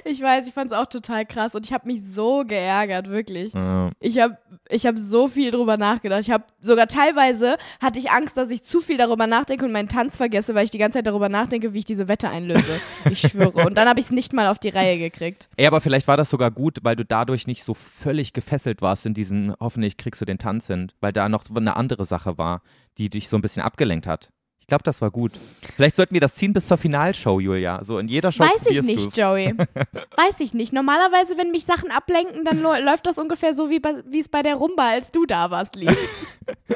Ich 0.04 0.20
weiß, 0.20 0.46
ich 0.48 0.54
fand 0.54 0.72
es 0.72 0.76
auch 0.76 0.86
total 0.86 1.26
krass 1.26 1.54
und 1.54 1.66
ich 1.66 1.72
habe 1.72 1.86
mich 1.86 2.02
so 2.02 2.44
geärgert, 2.44 3.08
wirklich. 3.08 3.52
Ja. 3.52 3.90
Ich 4.00 4.18
habe 4.18 4.38
ich 4.68 4.86
hab 4.86 4.98
so 4.98 5.28
viel 5.28 5.50
drüber 5.50 5.76
nachgedacht. 5.76 6.20
Ich 6.20 6.30
habe 6.30 6.44
sogar 6.60 6.86
teilweise 6.86 7.56
hatte 7.80 7.98
ich 7.98 8.10
Angst, 8.10 8.36
dass 8.36 8.50
ich 8.50 8.62
zu 8.62 8.80
viel 8.80 8.96
darüber 8.96 9.26
nachdenke 9.26 9.64
und 9.64 9.72
meinen 9.72 9.88
Tanz 9.88 10.16
vergesse, 10.16 10.54
weil 10.54 10.64
ich 10.64 10.70
die 10.70 10.78
ganze 10.78 10.98
Zeit 10.98 11.06
darüber 11.06 11.28
nachdenke, 11.28 11.74
wie 11.74 11.78
ich 11.78 11.84
diese 11.84 12.08
Wette 12.08 12.28
einlöse. 12.28 12.80
Ich 13.10 13.20
schwöre. 13.20 13.66
Und 13.66 13.76
dann 13.76 13.88
habe 13.88 14.00
ich 14.00 14.06
es 14.06 14.12
nicht 14.12 14.32
mal 14.32 14.46
auf 14.46 14.58
die 14.58 14.68
Reihe 14.68 14.98
gekriegt. 14.98 15.48
Ey, 15.56 15.66
aber 15.66 15.80
vielleicht 15.80 16.08
war 16.08 16.16
das 16.16 16.30
sogar 16.30 16.50
gut, 16.50 16.78
weil 16.82 16.96
du 16.96 17.04
dadurch 17.04 17.46
nicht 17.46 17.64
so 17.64 17.74
völlig 17.74 18.32
gefesselt 18.32 18.82
warst 18.82 19.06
in 19.06 19.14
diesen, 19.14 19.54
hoffentlich 19.60 19.96
kriegst 19.96 20.20
du 20.20 20.24
den 20.24 20.38
Tanz 20.38 20.66
hin, 20.66 20.92
weil 21.00 21.12
da 21.12 21.28
noch 21.28 21.44
so 21.44 21.54
eine 21.54 21.76
andere 21.76 22.04
Sache 22.04 22.38
war, 22.38 22.62
die 22.98 23.10
dich 23.10 23.28
so 23.28 23.36
ein 23.36 23.42
bisschen 23.42 23.62
abgelenkt 23.62 24.06
hat. 24.06 24.30
Ich 24.70 24.72
glaube, 24.72 24.84
das 24.84 25.00
war 25.02 25.10
gut. 25.10 25.32
Vielleicht 25.74 25.96
sollten 25.96 26.14
wir 26.14 26.20
das 26.20 26.36
ziehen 26.36 26.52
bis 26.52 26.68
zur 26.68 26.78
Finalshow, 26.78 27.40
Julia. 27.40 27.82
So 27.82 27.98
in 27.98 28.06
jeder 28.06 28.30
Show 28.30 28.44
Weiß 28.44 28.64
ich 28.68 28.80
nicht, 28.82 29.04
du's. 29.04 29.16
Joey. 29.16 29.52
Weiß 30.16 30.38
ich 30.38 30.54
nicht. 30.54 30.72
Normalerweise, 30.72 31.36
wenn 31.36 31.50
mich 31.50 31.64
Sachen 31.64 31.90
ablenken, 31.90 32.44
dann 32.44 32.62
läuft 32.62 33.04
das 33.08 33.18
ungefähr 33.18 33.52
so, 33.52 33.68
wie 33.68 33.80
es 34.20 34.28
bei 34.28 34.42
der 34.42 34.54
Rumba, 34.54 34.90
als 34.90 35.10
du 35.10 35.26
da 35.26 35.50
warst, 35.50 35.74
lief. 35.74 35.90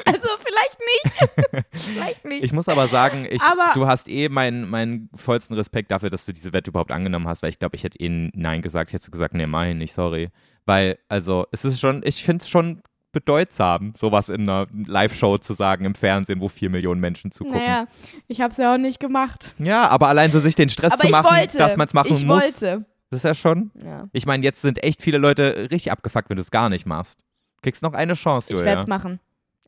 Also 0.05 0.27
vielleicht 0.43 0.79
nicht. 0.79 1.65
vielleicht 1.73 2.25
nicht. 2.25 2.43
Ich 2.43 2.51
muss 2.53 2.67
aber 2.67 2.87
sagen, 2.89 3.25
ich, 3.29 3.41
Aber- 3.41 3.71
du 3.73 3.87
hast 3.87 4.09
eh 4.09 4.27
meinen, 4.29 4.69
meinen 4.69 5.09
vollsten 5.15 5.53
Respekt 5.55 5.89
dafür, 5.91 6.09
dass 6.09 6.25
du 6.25 6.33
diese 6.33 6.51
Wette 6.51 6.71
überhaupt 6.71 6.91
angenommen 6.91 7.27
hast, 7.29 7.43
weil 7.43 7.49
ich 7.49 7.59
glaube, 7.59 7.75
ich 7.77 7.83
hätte 7.83 7.99
eh 7.99 8.29
Nein 8.33 8.61
gesagt. 8.61 8.89
Ich 8.89 8.93
hätte 8.93 9.05
so 9.05 9.11
gesagt, 9.11 9.33
nee, 9.33 9.47
mach 9.47 9.65
ich 9.67 9.75
nicht, 9.75 9.93
sorry. 9.93 10.29
Weil, 10.65 10.97
also, 11.07 11.45
es 11.51 11.63
ist 11.63 11.79
schon, 11.79 12.01
ich 12.05 12.23
finde 12.25 12.43
es 12.43 12.49
schon 12.49 12.81
bedeutsam, 13.15 13.93
sowas 13.97 14.29
in 14.29 14.41
einer 14.41 14.67
Live-Show 14.85 15.39
zu 15.39 15.53
sagen 15.55 15.85
im 15.85 15.95
Fernsehen, 15.95 16.39
wo 16.41 16.47
vier 16.49 16.69
Millionen 16.69 17.01
Menschen 17.01 17.31
zugucken. 17.31 17.57
naja, 17.59 17.87
ich 18.27 18.41
habe 18.41 18.51
es 18.51 18.57
ja 18.57 18.73
auch 18.73 18.77
nicht 18.77 18.99
gemacht. 18.99 19.55
Ja, 19.57 19.87
aber 19.89 20.07
allein 20.09 20.31
so 20.31 20.39
sich 20.39 20.53
den 20.53 20.69
Stress 20.69 20.91
Aber 20.93 21.01
zu 21.01 21.07
ich 21.07 21.11
machen, 21.11 21.35
wollte. 21.35 21.57
dass 21.57 21.75
man 21.77 21.87
es 21.87 21.93
machen 21.93 22.11
ich 22.13 22.23
muss, 22.23 22.43
wollte. 22.43 22.85
das 23.09 23.17
ist 23.17 23.23
ja 23.23 23.33
schon. 23.33 23.71
Ja. 23.83 24.07
Ich 24.11 24.27
meine, 24.27 24.43
jetzt 24.43 24.61
sind 24.61 24.83
echt 24.83 25.01
viele 25.01 25.17
Leute 25.17 25.69
richtig 25.71 25.91
abgefuckt, 25.91 26.29
wenn 26.29 26.37
du 26.37 26.41
es 26.41 26.51
gar 26.51 26.69
nicht 26.69 26.85
machst. 26.85 27.17
Kriegst 27.63 27.81
noch 27.81 27.93
eine 27.93 28.13
Chance, 28.13 28.47
Ich 28.49 28.51
Julia. 28.51 28.65
werde 28.65 28.81
es 28.81 28.87
machen. 28.87 29.19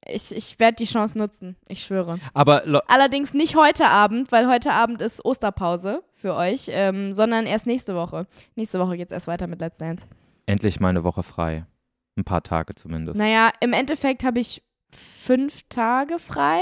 Ich, 0.09 0.33
ich 0.33 0.57
werde 0.59 0.75
die 0.75 0.85
Chance 0.85 1.17
nutzen. 1.17 1.55
Ich 1.67 1.81
schwöre. 1.83 2.19
Aber 2.33 2.63
Allerdings 2.87 3.33
nicht 3.33 3.55
heute 3.55 3.87
Abend, 3.87 4.31
weil 4.31 4.47
heute 4.47 4.71
Abend 4.71 5.01
ist 5.01 5.25
Osterpause 5.25 6.01
für 6.13 6.35
euch, 6.35 6.67
ähm, 6.69 7.11
sondern 7.11 7.45
erst 7.45 7.65
nächste 7.67 7.95
Woche. 7.95 8.27
Nächste 8.55 8.79
Woche 8.79 8.95
geht 8.95 9.07
es 9.07 9.11
erst 9.13 9.27
weiter 9.27 9.47
mit 9.47 9.59
Let's 9.59 9.79
Dance. 9.79 10.05
endlich 10.45 10.79
mal 10.79 10.89
eine 10.89 11.03
Woche 11.03 11.23
frei. 11.23 11.65
Ein 12.17 12.23
paar 12.23 12.43
Tage 12.43 12.73
zumindest. 12.75 13.17
Naja, 13.17 13.51
im 13.61 13.71
Endeffekt 13.73 14.23
habe 14.23 14.39
ich 14.39 14.63
fünf 14.91 15.61
Tage 15.69 16.17
frei. 16.19 16.61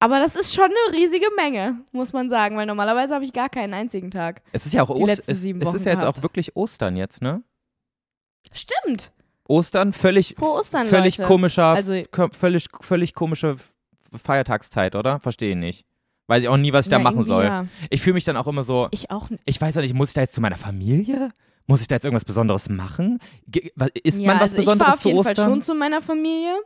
Aber 0.00 0.20
das 0.20 0.36
ist 0.36 0.54
schon 0.54 0.64
eine 0.66 0.96
riesige 0.96 1.26
Menge, 1.36 1.80
muss 1.90 2.12
man 2.12 2.30
sagen, 2.30 2.56
weil 2.56 2.66
normalerweise 2.66 3.14
habe 3.14 3.24
ich 3.24 3.32
gar 3.32 3.48
keinen 3.48 3.74
einzigen 3.74 4.10
Tag. 4.12 4.42
Es 4.52 4.64
ist 4.64 4.72
ja 4.72 4.82
auch 4.84 4.94
die 4.94 5.02
Ost 5.02 5.06
letzten 5.06 5.30
es, 5.32 5.38
es 5.38 5.44
ist 5.74 5.84
ja 5.86 5.92
jetzt 5.92 6.00
gehabt. 6.02 6.18
auch 6.18 6.22
wirklich 6.22 6.54
Ostern 6.56 6.96
jetzt, 6.96 7.20
ne? 7.20 7.42
Stimmt. 8.52 9.12
Ostern, 9.48 9.92
völlig, 9.92 10.40
Ostern, 10.40 10.86
völlig 10.88 11.18
Leute. 11.18 11.26
komischer, 11.28 11.64
Also- 11.64 12.00
völlig, 12.32 12.66
völlig 12.80 13.14
komische 13.14 13.56
Feiertagszeit, 14.14 14.94
oder? 14.94 15.20
Verstehe 15.20 15.50
ich 15.50 15.56
nicht. 15.56 15.84
Weiß 16.28 16.42
ich 16.42 16.48
auch 16.48 16.56
nie, 16.58 16.72
was 16.72 16.86
ich 16.86 16.90
da 16.90 16.98
Ja, 16.98 17.02
machen 17.02 17.16
irgendwie 17.16 17.28
soll. 17.28 17.44
Ja. 17.44 17.66
Ich 17.90 18.02
fühle 18.02 18.14
mich 18.14 18.24
dann 18.24 18.36
auch 18.36 18.46
immer 18.46 18.62
so, 18.62 18.88
Ich 18.90 19.10
auch 19.10 19.30
nicht. 19.30 19.42
ich 19.46 19.60
weiß 19.60 19.76
auch 19.78 19.80
nicht, 19.80 19.94
muss 19.94 20.10
ich 20.10 20.14
da 20.14 20.20
jetzt 20.20 20.34
zu 20.34 20.40
meiner 20.40 20.58
Familie? 20.58 21.30
Muss 21.68 21.82
ich 21.82 21.86
da 21.86 21.96
jetzt 21.96 22.04
irgendwas 22.04 22.24
Besonderes 22.24 22.70
machen? 22.70 23.18
Isst 24.02 24.20
ja, 24.20 24.26
man 24.26 24.36
was 24.36 24.42
also 24.42 24.54
ich 24.54 24.64
Besonderes 24.64 24.86
fahre 24.86 24.96
auf 24.96 25.02
zu 25.02 25.08
jeden 25.08 25.20
Ostern? 25.20 25.36
Fall 25.36 25.44
schon 25.44 25.62
zu 25.62 25.74
meiner 25.74 26.00
Familie. 26.00 26.56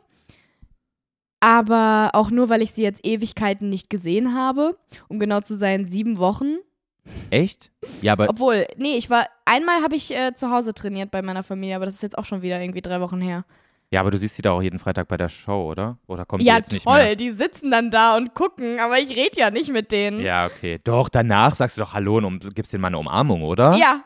Aber 1.41 2.11
auch 2.13 2.31
nur, 2.31 2.47
weil 2.47 2.61
ich 2.61 2.71
sie 2.71 2.83
jetzt 2.83 3.05
Ewigkeiten 3.05 3.67
nicht 3.67 3.89
gesehen 3.89 4.33
habe. 4.33 4.77
Um 5.09 5.19
genau 5.19 5.41
zu 5.41 5.55
sein, 5.55 5.85
sieben 5.85 6.19
Wochen. 6.19 6.55
Echt? 7.31 7.69
Ja, 8.01 8.13
aber 8.13 8.29
Obwohl, 8.29 8.65
nee, 8.77 8.95
ich 8.95 9.09
war, 9.09 9.27
einmal 9.43 9.83
habe 9.83 9.97
ich 9.97 10.15
äh, 10.15 10.33
zu 10.35 10.49
Hause 10.49 10.73
trainiert 10.73 11.11
bei 11.11 11.21
meiner 11.21 11.43
Familie, 11.43 11.75
aber 11.75 11.85
das 11.85 11.95
ist 11.95 12.01
jetzt 12.01 12.17
auch 12.17 12.23
schon 12.23 12.41
wieder 12.41 12.61
irgendwie 12.61 12.81
drei 12.81 13.01
Wochen 13.01 13.19
her. 13.19 13.43
Ja, 13.91 13.99
aber 13.99 14.09
du 14.09 14.17
siehst 14.17 14.37
sie 14.37 14.41
da 14.41 14.51
auch 14.51 14.61
jeden 14.61 14.79
Freitag 14.79 15.09
bei 15.09 15.17
der 15.17 15.27
Show, 15.27 15.69
oder? 15.69 15.97
Oder 16.07 16.25
kommt 16.25 16.43
ja, 16.43 16.55
jetzt 16.55 16.71
nicht 16.71 16.85
toll, 16.85 16.97
mehr? 16.97 17.15
die 17.17 17.31
sitzen 17.31 17.69
dann 17.71 17.91
da 17.91 18.15
und 18.15 18.33
gucken, 18.33 18.79
aber 18.79 18.99
ich 18.99 19.09
rede 19.09 19.37
ja 19.37 19.51
nicht 19.51 19.71
mit 19.73 19.91
denen. 19.91 20.21
Ja, 20.21 20.45
okay. 20.45 20.79
Doch, 20.81 21.09
danach 21.09 21.55
sagst 21.55 21.75
du 21.75 21.81
doch 21.81 21.93
Hallo 21.93 22.17
und 22.17 22.25
um, 22.25 22.39
gibst 22.39 22.71
denen 22.71 22.81
mal 22.81 22.87
eine 22.87 22.99
Umarmung, 22.99 23.43
oder? 23.43 23.75
Ja, 23.75 24.01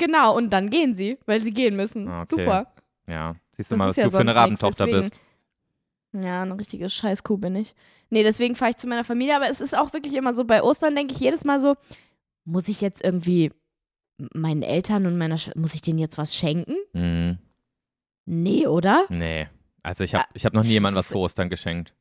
genau, 0.00 0.36
und 0.36 0.50
dann 0.50 0.70
gehen 0.70 0.94
sie, 0.94 1.18
weil 1.26 1.40
sie 1.40 1.52
gehen 1.52 1.76
müssen. 1.76 2.08
Ah, 2.08 2.22
okay. 2.22 2.30
Super. 2.30 2.74
Ja. 3.06 3.36
Siehst 3.56 3.70
du 3.70 3.74
Das 3.74 3.78
mal, 3.78 3.88
was 3.90 3.96
ja 3.96 4.04
du 4.04 4.10
für 4.10 4.18
eine 4.18 4.34
Rabentochter 4.34 4.86
bist. 4.86 5.20
Ja, 6.12 6.42
eine 6.42 6.58
richtige 6.58 6.88
Scheißkuh 6.88 7.36
bin 7.36 7.54
ich. 7.54 7.74
Nee, 8.08 8.24
deswegen 8.24 8.56
fahre 8.56 8.72
ich 8.72 8.76
zu 8.76 8.88
meiner 8.88 9.04
Familie, 9.04 9.36
aber 9.36 9.48
es 9.48 9.60
ist 9.60 9.76
auch 9.78 9.92
wirklich 9.92 10.14
immer 10.14 10.34
so, 10.34 10.44
bei 10.44 10.62
Ostern 10.62 10.96
denke 10.96 11.14
ich 11.14 11.20
jedes 11.20 11.44
Mal 11.44 11.60
so, 11.60 11.76
muss 12.44 12.66
ich 12.66 12.80
jetzt 12.80 13.04
irgendwie 13.04 13.52
meinen 14.34 14.62
Eltern 14.62 15.06
und 15.06 15.16
meiner 15.16 15.38
Sch 15.38 15.54
muss 15.54 15.74
ich 15.74 15.82
denen 15.82 15.98
jetzt 15.98 16.18
was 16.18 16.34
schenken? 16.34 16.74
Mhm. 16.92 17.38
Nee, 18.26 18.66
oder? 18.66 19.06
Nee. 19.08 19.48
Also 19.82 20.04
ich 20.04 20.14
habe 20.14 20.26
ich 20.34 20.44
hab 20.44 20.52
noch 20.52 20.64
nie 20.64 20.70
jemandem 20.70 20.98
was 20.98 21.08
zu 21.08 21.18
Ostern 21.18 21.48
geschenkt. 21.48 21.94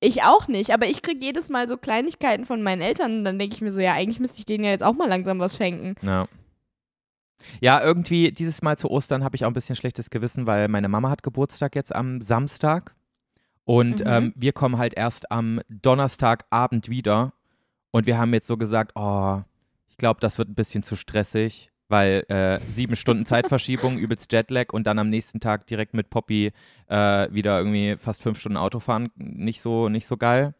Ich 0.00 0.22
auch 0.22 0.46
nicht, 0.46 0.70
aber 0.70 0.86
ich 0.86 1.02
kriege 1.02 1.24
jedes 1.24 1.48
Mal 1.48 1.66
so 1.66 1.76
Kleinigkeiten 1.76 2.44
von 2.44 2.62
meinen 2.62 2.80
Eltern 2.80 3.18
und 3.18 3.24
dann 3.24 3.38
denke 3.38 3.56
ich 3.56 3.62
mir 3.62 3.72
so, 3.72 3.80
ja, 3.80 3.94
eigentlich 3.94 4.20
müsste 4.20 4.38
ich 4.38 4.44
denen 4.44 4.64
ja 4.64 4.70
jetzt 4.70 4.84
auch 4.84 4.94
mal 4.94 5.08
langsam 5.08 5.40
was 5.40 5.56
schenken. 5.56 5.96
Ja. 6.06 6.28
Ja, 7.60 7.82
irgendwie 7.82 8.32
dieses 8.32 8.62
Mal 8.62 8.76
zu 8.78 8.90
Ostern 8.90 9.22
habe 9.24 9.36
ich 9.36 9.44
auch 9.44 9.48
ein 9.50 9.54
bisschen 9.54 9.76
schlechtes 9.76 10.10
Gewissen, 10.10 10.46
weil 10.46 10.68
meine 10.68 10.88
Mama 10.88 11.10
hat 11.10 11.22
Geburtstag 11.22 11.74
jetzt 11.76 11.94
am 11.94 12.20
Samstag 12.20 12.94
und 13.64 14.00
Mhm. 14.00 14.06
ähm, 14.06 14.32
wir 14.36 14.52
kommen 14.52 14.78
halt 14.78 14.94
erst 14.94 15.30
am 15.30 15.60
Donnerstagabend 15.68 16.88
wieder 16.88 17.32
und 17.90 18.06
wir 18.06 18.18
haben 18.18 18.32
jetzt 18.34 18.46
so 18.48 18.56
gesagt, 18.56 18.92
oh, 18.94 19.40
ich 19.88 19.96
glaube, 19.96 20.20
das 20.20 20.38
wird 20.38 20.48
ein 20.48 20.54
bisschen 20.54 20.82
zu 20.82 20.96
stressig, 20.96 21.70
weil 21.88 22.24
äh, 22.28 22.58
sieben 22.68 22.96
Stunden 22.96 23.24
Zeitverschiebung, 23.26 23.98
übelst 23.98 24.32
Jetlag 24.32 24.72
und 24.72 24.86
dann 24.86 24.98
am 24.98 25.08
nächsten 25.08 25.40
Tag 25.40 25.66
direkt 25.66 25.94
mit 25.94 26.10
Poppy 26.10 26.52
äh, 26.88 27.28
wieder 27.32 27.58
irgendwie 27.58 27.96
fast 27.98 28.22
fünf 28.22 28.38
Stunden 28.40 28.56
Autofahren, 28.58 29.10
nicht 29.16 29.60
so, 29.60 29.88
nicht 29.88 30.06
so 30.06 30.16
geil. 30.16 30.54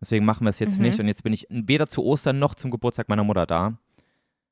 Deswegen 0.00 0.24
machen 0.24 0.44
wir 0.44 0.50
es 0.50 0.58
jetzt 0.58 0.78
Mhm. 0.78 0.82
nicht 0.84 1.00
und 1.00 1.06
jetzt 1.08 1.22
bin 1.22 1.32
ich 1.32 1.46
weder 1.50 1.86
zu 1.86 2.02
Ostern 2.04 2.38
noch 2.38 2.54
zum 2.54 2.70
Geburtstag 2.70 3.08
meiner 3.08 3.24
Mutter 3.24 3.46
da. 3.46 3.74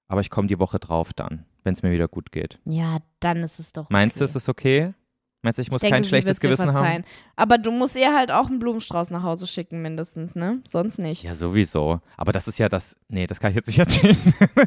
Aber 0.08 0.20
ich 0.20 0.30
komme 0.30 0.48
die 0.48 0.58
Woche 0.58 0.78
drauf 0.78 1.12
dann, 1.14 1.44
wenn 1.64 1.74
es 1.74 1.82
mir 1.82 1.90
wieder 1.92 2.08
gut 2.08 2.32
geht. 2.32 2.58
Ja, 2.64 2.98
dann 3.20 3.42
ist 3.42 3.58
es 3.58 3.72
doch. 3.72 3.90
Meinst 3.90 4.16
du, 4.20 4.24
okay. 4.24 4.30
ist 4.30 4.36
es 4.36 4.48
okay? 4.48 4.94
Meinst 5.42 5.58
du, 5.58 5.62
ich 5.62 5.70
muss 5.72 5.80
denke, 5.80 5.96
kein 5.96 6.04
schlechtes 6.04 6.38
Gewissen 6.38 6.72
haben? 6.72 7.04
Aber 7.34 7.58
du 7.58 7.72
musst 7.72 7.96
ihr 7.96 8.14
halt 8.14 8.30
auch 8.30 8.46
einen 8.46 8.60
Blumenstrauß 8.60 9.10
nach 9.10 9.24
Hause 9.24 9.48
schicken, 9.48 9.82
mindestens, 9.82 10.36
ne? 10.36 10.62
Sonst 10.64 10.98
nicht. 10.98 11.24
Ja, 11.24 11.34
sowieso. 11.34 12.00
Aber 12.16 12.30
das 12.32 12.46
ist 12.46 12.58
ja 12.58 12.68
das. 12.68 12.96
Nee, 13.08 13.26
das 13.26 13.40
kann 13.40 13.50
ich 13.50 13.56
jetzt 13.56 13.66
nicht 13.66 13.78
erzählen. 13.80 14.16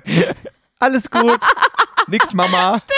Alles 0.79 1.09
gut. 1.09 1.39
Nix, 2.07 2.33
Mama. 2.33 2.79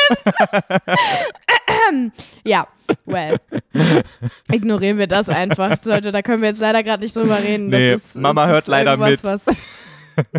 Ja, 2.43 2.67
well. 3.05 3.37
Ignorieren 4.51 4.97
wir 4.97 5.07
das 5.07 5.29
einfach. 5.29 5.77
Leute, 5.85 6.11
da 6.11 6.21
können 6.21 6.41
wir 6.41 6.49
jetzt 6.49 6.59
leider 6.59 6.83
gerade 6.83 7.03
nicht 7.03 7.15
drüber 7.15 7.37
reden. 7.41 7.71
Das 7.71 7.79
Nee, 7.79 7.93
ist, 7.93 8.15
Mama 8.15 8.47
hört 8.47 8.67
leider 8.67 8.97
irgendwas, 8.97 9.45
Was, 9.45 9.55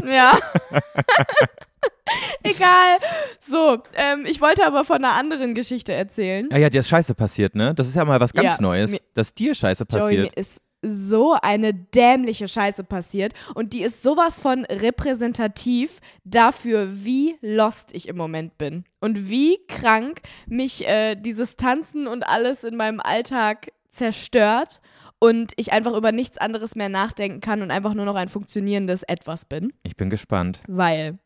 ja. 0.05 0.39
Egal. 2.43 2.99
So, 3.41 3.79
ähm, 3.95 4.25
ich 4.27 4.41
wollte 4.41 4.67
aber 4.67 4.85
von 4.85 4.97
einer 5.05 5.15
anderen 5.15 5.55
Geschichte 5.55 5.93
erzählen. 5.93 6.49
Ja, 6.51 6.59
ja, 6.59 6.71
dir 6.71 6.81
ist 6.81 6.89
Scheiße 6.89 7.15
passiert, 7.15 7.55
ne? 7.55 7.75
Das 7.75 7.89
ist 7.89 7.97
ja 7.97 8.05
mal 8.05 8.21
was 8.21 8.33
ganz 8.33 8.53
Ja, 8.57 8.57
Neues, 8.61 8.97
dass 9.15 9.35
dir 9.35 9.55
Scheiße 9.55 9.85
Joey, 9.91 10.01
passiert. 10.01 10.37
mir 10.37 10.37
ist 10.41 10.61
so 10.81 11.33
eine 11.43 11.75
dämliche 11.75 12.47
Scheiße 12.47 12.85
passiert 12.85 13.33
und 13.55 13.73
die 13.73 13.83
ist 13.83 14.03
sowas 14.03 14.41
von 14.41 14.65
repräsentativ 14.65 15.99
dafür, 16.25 16.89
wie 17.05 17.37
lost 17.41 17.93
ich 17.95 18.07
im 18.09 18.17
Moment 18.17 18.59
bin 18.59 18.85
und 19.01 19.29
wie 19.29 19.59
krank 19.67 20.21
mich 20.47 20.87
äh, 20.87 21.17
dieses 21.17 21.57
Tanzen 21.57 22.07
und 22.07 22.29
alles 22.29 22.63
in 22.63 22.77
meinem 22.77 23.01
Alltag 23.01 23.73
zerstört 23.91 24.81
und 25.19 25.53
ich 25.57 25.73
einfach 25.73 25.95
über 25.95 26.13
nichts 26.13 26.39
anderes 26.39 26.77
mehr 26.77 26.89
nachdenken 26.89 27.41
kann 27.41 27.61
und 27.63 27.73
einfach 27.73 27.95
nur 27.95 28.05
noch 28.05 28.15
ein 28.15 28.29
funktionierendes 28.29 29.03
Etwas 29.03 29.45
bin, 29.47 29.73
Ich 29.83 29.97
bin 29.97 30.11
gespannt. 30.11 30.61
weil 30.69 31.19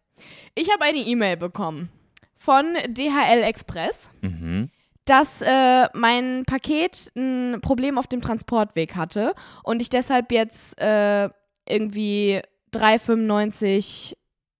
ich 0.54 0.70
habe 0.72 0.84
eine 0.84 0.98
E-Mail 0.98 1.36
bekommen 1.36 1.90
von 2.36 2.74
DHL 2.88 3.42
Express 3.42 4.10
Mhm. 4.20 4.70
dass 5.04 5.42
äh, 5.42 5.88
mein 5.94 6.44
Paket 6.46 7.10
ein 7.16 7.60
Problem 7.60 7.98
auf 7.98 8.06
dem 8.06 8.20
Transportweg 8.20 8.94
hatte 8.96 9.34
und 9.64 9.82
ich 9.82 9.88
deshalb 9.90 10.30
jetzt 10.32 10.80
äh, 10.80 11.28
irgendwie 11.68 12.40
3,95 12.72 14.14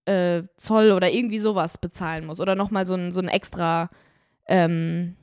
äh, 0.07 0.43
Zoll 0.57 0.93
oder 0.93 1.11
irgendwie 1.11 1.39
sowas 1.39 1.79
bezahlen 1.79 2.27
muss 2.27 2.41
oder 2.41 2.55
nochmal 2.55 2.87
so 2.87 2.95
ein, 2.95 3.13
so 3.13 3.21
ein 3.21 3.29
extra 3.29 3.89
ähm, 4.47 5.17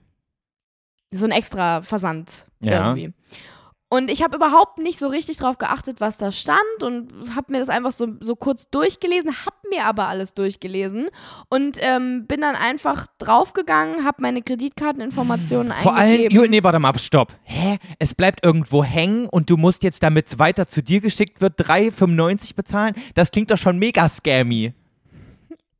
so 1.12 1.26
ein 1.26 1.32
extra 1.32 1.82
Versand 1.82 2.48
Ja. 2.62 2.90
irgendwie. 2.96 3.14
Und 3.92 4.12
ich 4.12 4.22
habe 4.22 4.36
überhaupt 4.36 4.78
nicht 4.78 5.00
so 5.00 5.08
richtig 5.08 5.38
drauf 5.38 5.58
geachtet, 5.58 6.00
was 6.00 6.18
da 6.18 6.32
stand 6.32 6.84
und 6.84 7.12
habe 7.36 7.52
mir 7.52 7.58
das 7.58 7.70
einfach 7.70 7.92
so, 7.92 8.08
so 8.20 8.36
kurz 8.36 8.70
durchgelesen, 8.70 9.32
habe 9.46 9.56
mir 9.72 9.86
aber 9.86 10.08
alles 10.08 10.36
durchgelesen 10.36 11.08
und 11.50 11.78
ähm, 11.80 12.28
bin 12.28 12.42
dann 12.42 12.56
einfach 12.56 13.08
draufgegangen, 13.18 14.06
habe 14.06 14.22
meine 14.22 14.44
Kreditkarteninformationen 14.44 15.74
Vor 15.82 15.96
allem, 15.96 16.12
eingegeben. 16.12 16.36
Jo, 16.36 16.46
nee, 16.48 16.64
warte 16.64 16.78
mal, 16.78 16.98
stopp. 17.00 17.34
Hä? 17.44 17.80
Es 17.98 18.14
bleibt 18.14 18.46
irgendwo 18.46 18.84
hängen 18.84 19.28
und 19.28 19.50
du 19.50 19.58
musst 19.58 19.82
jetzt, 19.82 20.04
damit 20.04 20.28
es 20.28 20.38
weiter 20.38 20.68
zu 20.68 20.84
dir 20.84 21.02
geschickt 21.02 21.42
wird, 21.42 21.60
3,95 21.60 22.56
bezahlen? 22.56 22.94
Das 23.16 23.32
klingt 23.32 23.50
doch 23.50 23.58
schon 23.58 23.80
mega 23.80 24.08
scammy. 24.08 24.74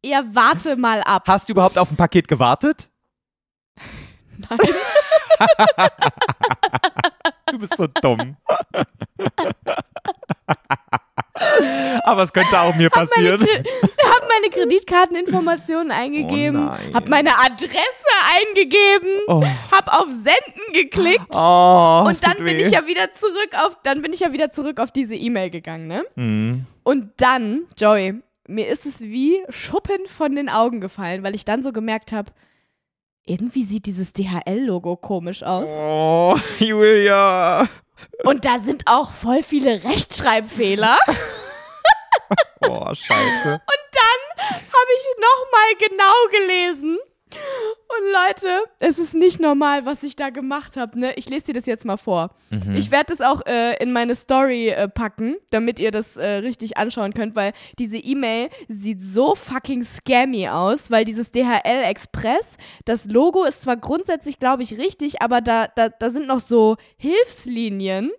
ja, 0.04 0.24
warte 0.34 0.78
mal 0.78 1.04
ab. 1.04 1.26
Hast 1.28 1.48
du 1.48 1.54
überhaupt 1.54 1.78
auf 1.78 1.92
ein 1.92 1.96
Paket 1.96 2.28
gewartet? 2.28 2.90
Nein. 4.50 4.58
Du 7.52 7.58
bist 7.58 7.76
so 7.78 7.88
dumm. 7.88 8.38
Aber 12.04 12.24
es 12.24 12.34
könnte 12.34 12.60
auch 12.60 12.76
mir 12.76 12.90
passieren. 12.90 13.42
habe 14.04 14.28
meine 14.28 14.50
Kreditkarteninformationen 14.52 15.92
eingegeben, 15.92 16.68
Oh 16.70 16.94
habe 16.94 17.10
meine 17.10 17.32
Adresse 17.38 17.80
eingegeben, 18.36 19.10
Oh. 19.28 19.44
habe 19.72 19.92
auf 19.94 20.08
Senden 20.12 20.74
geklickt. 20.74 21.34
Oh, 21.34 22.04
und 22.08 22.24
dann 22.24 22.38
bin 22.38 22.60
ich 22.60 22.72
ja 22.72 22.86
wieder 22.88 23.14
zurück 23.14 23.50
auf, 23.64 23.78
dann 23.84 24.02
bin 24.02 24.14
ich 24.14 24.20
ja 24.22 24.34
wieder 24.34 24.52
zurück 24.52 24.80
auf 24.80 24.92
diese 24.92 25.16
E-Mail 25.16 25.50
gegangen, 25.50 25.88
ne? 25.88 26.04
Hm. 26.16 26.66
Und 26.84 27.12
dann, 27.18 27.64
Joey, 27.78 28.22
mir 28.48 28.68
ist 28.68 28.86
es 28.86 29.02
wie 29.02 29.38
Schuppen 29.50 30.08
von 30.08 30.36
den 30.36 30.50
Augen 30.50 30.82
gefallen, 30.82 31.24
weil 31.24 31.36
ich 31.36 31.46
dann 31.46 31.64
so 31.64 31.72
gemerkt 31.72 32.12
habe, 32.12 32.32
irgendwie 33.30 33.64
sieht 33.64 33.86
dieses 33.86 34.12
DHL-Logo 34.14 34.96
komisch 34.98 35.44
aus. 35.44 35.70
Oh, 35.70 36.36
Julia. 36.60 37.68
Und 38.24 38.46
da 38.46 38.60
sind 38.60 38.84
auch 38.88 39.12
voll 39.12 39.44
viele 39.44 39.84
Rechtschreibfehler. 39.84 40.98
Oh, 42.62 42.94
scheiße. 42.94 43.62
habe 44.50 44.92
ich 44.98 45.06
nochmal 45.18 45.90
genau 45.90 46.40
gelesen. 46.40 46.98
Und 47.32 48.06
Leute, 48.12 48.64
es 48.80 49.00
ist 49.00 49.16
nicht 49.16 49.40
normal, 49.40 49.86
was 49.86 50.04
ich 50.04 50.16
da 50.16 50.30
gemacht 50.30 50.78
habe. 50.78 51.00
Ne? 51.00 51.14
Ich 51.16 51.30
lese 51.30 51.48
dir 51.48 51.54
das 51.54 51.66
jetzt 51.66 51.86
mal 51.86 51.98
vor. 51.98 52.36
Mhm. 52.50 52.76
Ich 52.76 52.92
werde 52.92 53.08
das 53.08 53.22
auch 53.22 53.46
äh, 53.46 53.82
in 53.82 53.92
meine 53.92 54.14
Story 54.14 54.70
äh, 54.70 54.88
packen, 54.88 55.36
damit 55.50 55.80
ihr 55.80 55.92
das 55.92 56.16
äh, 56.16 56.28
richtig 56.28 56.78
anschauen 56.78 57.14
könnt, 57.14 57.36
weil 57.36 57.52
diese 57.80 57.98
E-Mail 57.98 58.50
sieht 58.68 59.02
so 59.02 59.34
fucking 59.36 59.84
scammy 59.84 60.48
aus, 60.48 60.92
weil 60.92 61.04
dieses 61.04 61.32
DHL 61.32 61.84
Express, 61.84 62.58
das 62.86 63.06
Logo 63.06 63.44
ist 63.44 63.64
zwar 63.64 63.78
grundsätzlich, 63.78 64.40
glaube 64.40 64.64
ich, 64.64 64.78
richtig, 64.78 65.22
aber 65.22 65.42
da, 65.42 65.68
da, 65.68 65.90
da 65.90 66.10
sind 66.12 66.28
noch 66.28 66.40
so 66.40 66.78
Hilfslinien 66.98 68.12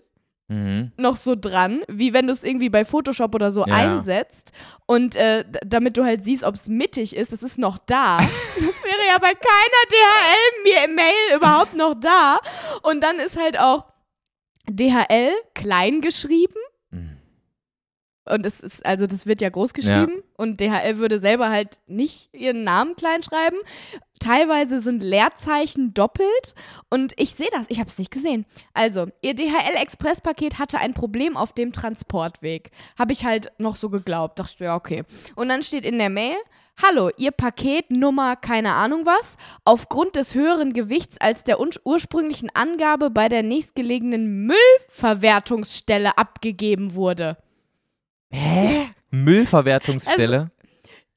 Mhm. 0.50 0.90
noch 0.96 1.16
so 1.16 1.36
dran, 1.36 1.82
wie 1.88 2.12
wenn 2.12 2.26
du 2.26 2.32
es 2.32 2.42
irgendwie 2.42 2.68
bei 2.70 2.84
Photoshop 2.84 3.34
oder 3.36 3.52
so 3.52 3.64
Ja. 3.66 3.72
einsetzt 3.74 4.50
und 4.86 5.14
äh, 5.14 5.44
damit 5.64 5.96
du 5.96 6.04
halt 6.04 6.24
siehst, 6.24 6.42
ob 6.42 6.56
es 6.56 6.66
mittig 6.68 7.14
ist, 7.14 7.32
das 7.32 7.42
ist 7.44 7.56
noch 7.58 7.78
da. 7.78 8.18
das 8.56 8.84
wäre 8.84 9.06
ja 9.08 9.18
bei 9.18 9.32
keiner 9.32 9.82
DHL-Mail 9.90 11.36
überhaupt 11.36 11.74
noch 11.74 11.94
da. 12.00 12.38
Und 12.82 13.00
dann 13.02 13.18
ist 13.20 13.36
halt 13.38 13.58
auch 13.60 13.84
DHL 14.68 15.32
klein 15.54 16.00
geschrieben. 16.00 16.59
Und 18.26 18.44
es 18.46 18.60
ist, 18.60 18.84
also 18.84 19.06
das 19.06 19.26
wird 19.26 19.40
ja 19.40 19.48
groß 19.48 19.72
geschrieben 19.72 20.22
und 20.36 20.60
DHL 20.60 20.98
würde 20.98 21.18
selber 21.18 21.48
halt 21.48 21.78
nicht 21.86 22.28
ihren 22.34 22.62
Namen 22.64 22.94
klein 22.94 23.22
schreiben. 23.22 23.56
Teilweise 24.20 24.78
sind 24.80 25.02
Leerzeichen 25.02 25.94
doppelt 25.94 26.54
und 26.90 27.14
ich 27.16 27.34
sehe 27.34 27.48
das, 27.50 27.64
ich 27.68 27.78
habe 27.78 27.88
es 27.88 27.98
nicht 27.98 28.10
gesehen. 28.10 28.44
Also, 28.74 29.06
ihr 29.22 29.34
DHL-Express-Paket 29.34 30.58
hatte 30.58 30.78
ein 30.78 30.92
Problem 30.92 31.36
auf 31.38 31.54
dem 31.54 31.72
Transportweg. 31.72 32.70
Habe 32.98 33.12
ich 33.14 33.24
halt 33.24 33.50
noch 33.58 33.76
so 33.76 33.88
geglaubt. 33.88 34.38
Dachte 34.38 34.64
ja, 34.64 34.76
okay. 34.76 35.04
Und 35.36 35.48
dann 35.48 35.62
steht 35.62 35.84
in 35.86 35.98
der 35.98 36.10
Mail, 36.10 36.36
Hallo, 36.82 37.10
Ihr 37.18 37.30
Paket 37.30 37.90
Nummer 37.90 38.36
keine 38.36 38.72
Ahnung 38.72 39.04
was, 39.04 39.36
aufgrund 39.64 40.16
des 40.16 40.34
höheren 40.34 40.72
Gewichts 40.72 41.20
als 41.20 41.44
der 41.44 41.60
ur- 41.60 41.68
ursprünglichen 41.84 42.48
Angabe 42.54 43.10
bei 43.10 43.28
der 43.28 43.42
nächstgelegenen 43.42 44.46
Müllverwertungsstelle 44.46 46.16
abgegeben 46.16 46.94
wurde. 46.94 47.36
Hä? 48.32 48.86
Müllverwertungsstelle? 49.10 50.50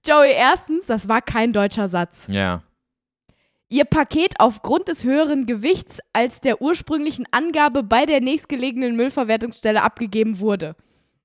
Joey, 0.05 0.31
erstens, 0.33 0.87
das 0.87 1.07
war 1.07 1.21
kein 1.21 1.53
deutscher 1.53 1.87
Satz. 1.87 2.25
ja. 2.29 2.61
Ihr 3.69 3.85
Paket 3.85 4.35
aufgrund 4.37 4.87
des 4.87 5.03
höheren 5.03 5.47
Gewichts 5.47 5.97
als 6.11 6.41
der 6.41 6.61
ursprünglichen 6.61 7.25
Angabe 7.31 7.81
bei 7.81 8.05
der 8.05 8.21
nächstgelegenen 8.21 8.95
Müllverwertungsstelle 8.95 9.81
abgegeben 9.81 10.39
wurde. 10.39 10.75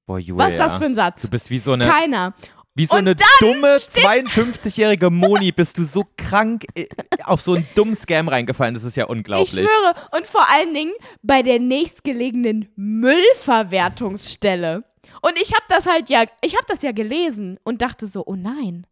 Boah, 0.06 0.18
Julia. 0.18 0.46
Was 0.46 0.54
ist 0.54 0.58
das 0.58 0.78
für 0.78 0.86
ein 0.86 0.94
Satz? 0.94 1.20
Du 1.20 1.28
bist 1.28 1.50
wie 1.50 1.58
so 1.58 1.72
eine, 1.72 1.86
Keiner. 1.86 2.32
wie 2.74 2.86
so 2.86 2.94
Und 2.96 3.00
eine 3.00 3.16
dumme 3.40 3.76
52-jährige 3.76 5.10
Moni. 5.10 5.52
Bist 5.52 5.76
du 5.76 5.82
so 5.82 6.06
krank 6.16 6.64
äh, 6.74 6.86
auf 7.24 7.42
so 7.42 7.52
einen 7.52 7.68
dummen 7.74 7.94
Scam 7.94 8.28
reingefallen? 8.28 8.72
Das 8.72 8.82
ist 8.84 8.96
ja 8.96 9.04
unglaublich. 9.04 9.52
Ich 9.52 9.58
schwöre. 9.68 9.94
Und 10.16 10.26
vor 10.26 10.46
allen 10.50 10.72
Dingen 10.72 10.92
bei 11.22 11.42
der 11.42 11.58
nächstgelegenen 11.58 12.72
Müllverwertungsstelle. 12.76 14.84
Und 15.22 15.38
ich 15.40 15.52
habe 15.52 15.64
das 15.68 15.86
halt 15.86 16.10
ja, 16.10 16.24
ich 16.40 16.54
habe 16.54 16.66
das 16.68 16.82
ja 16.82 16.92
gelesen 16.92 17.58
und 17.64 17.82
dachte 17.82 18.06
so, 18.06 18.24
oh 18.26 18.36
nein. 18.36 18.86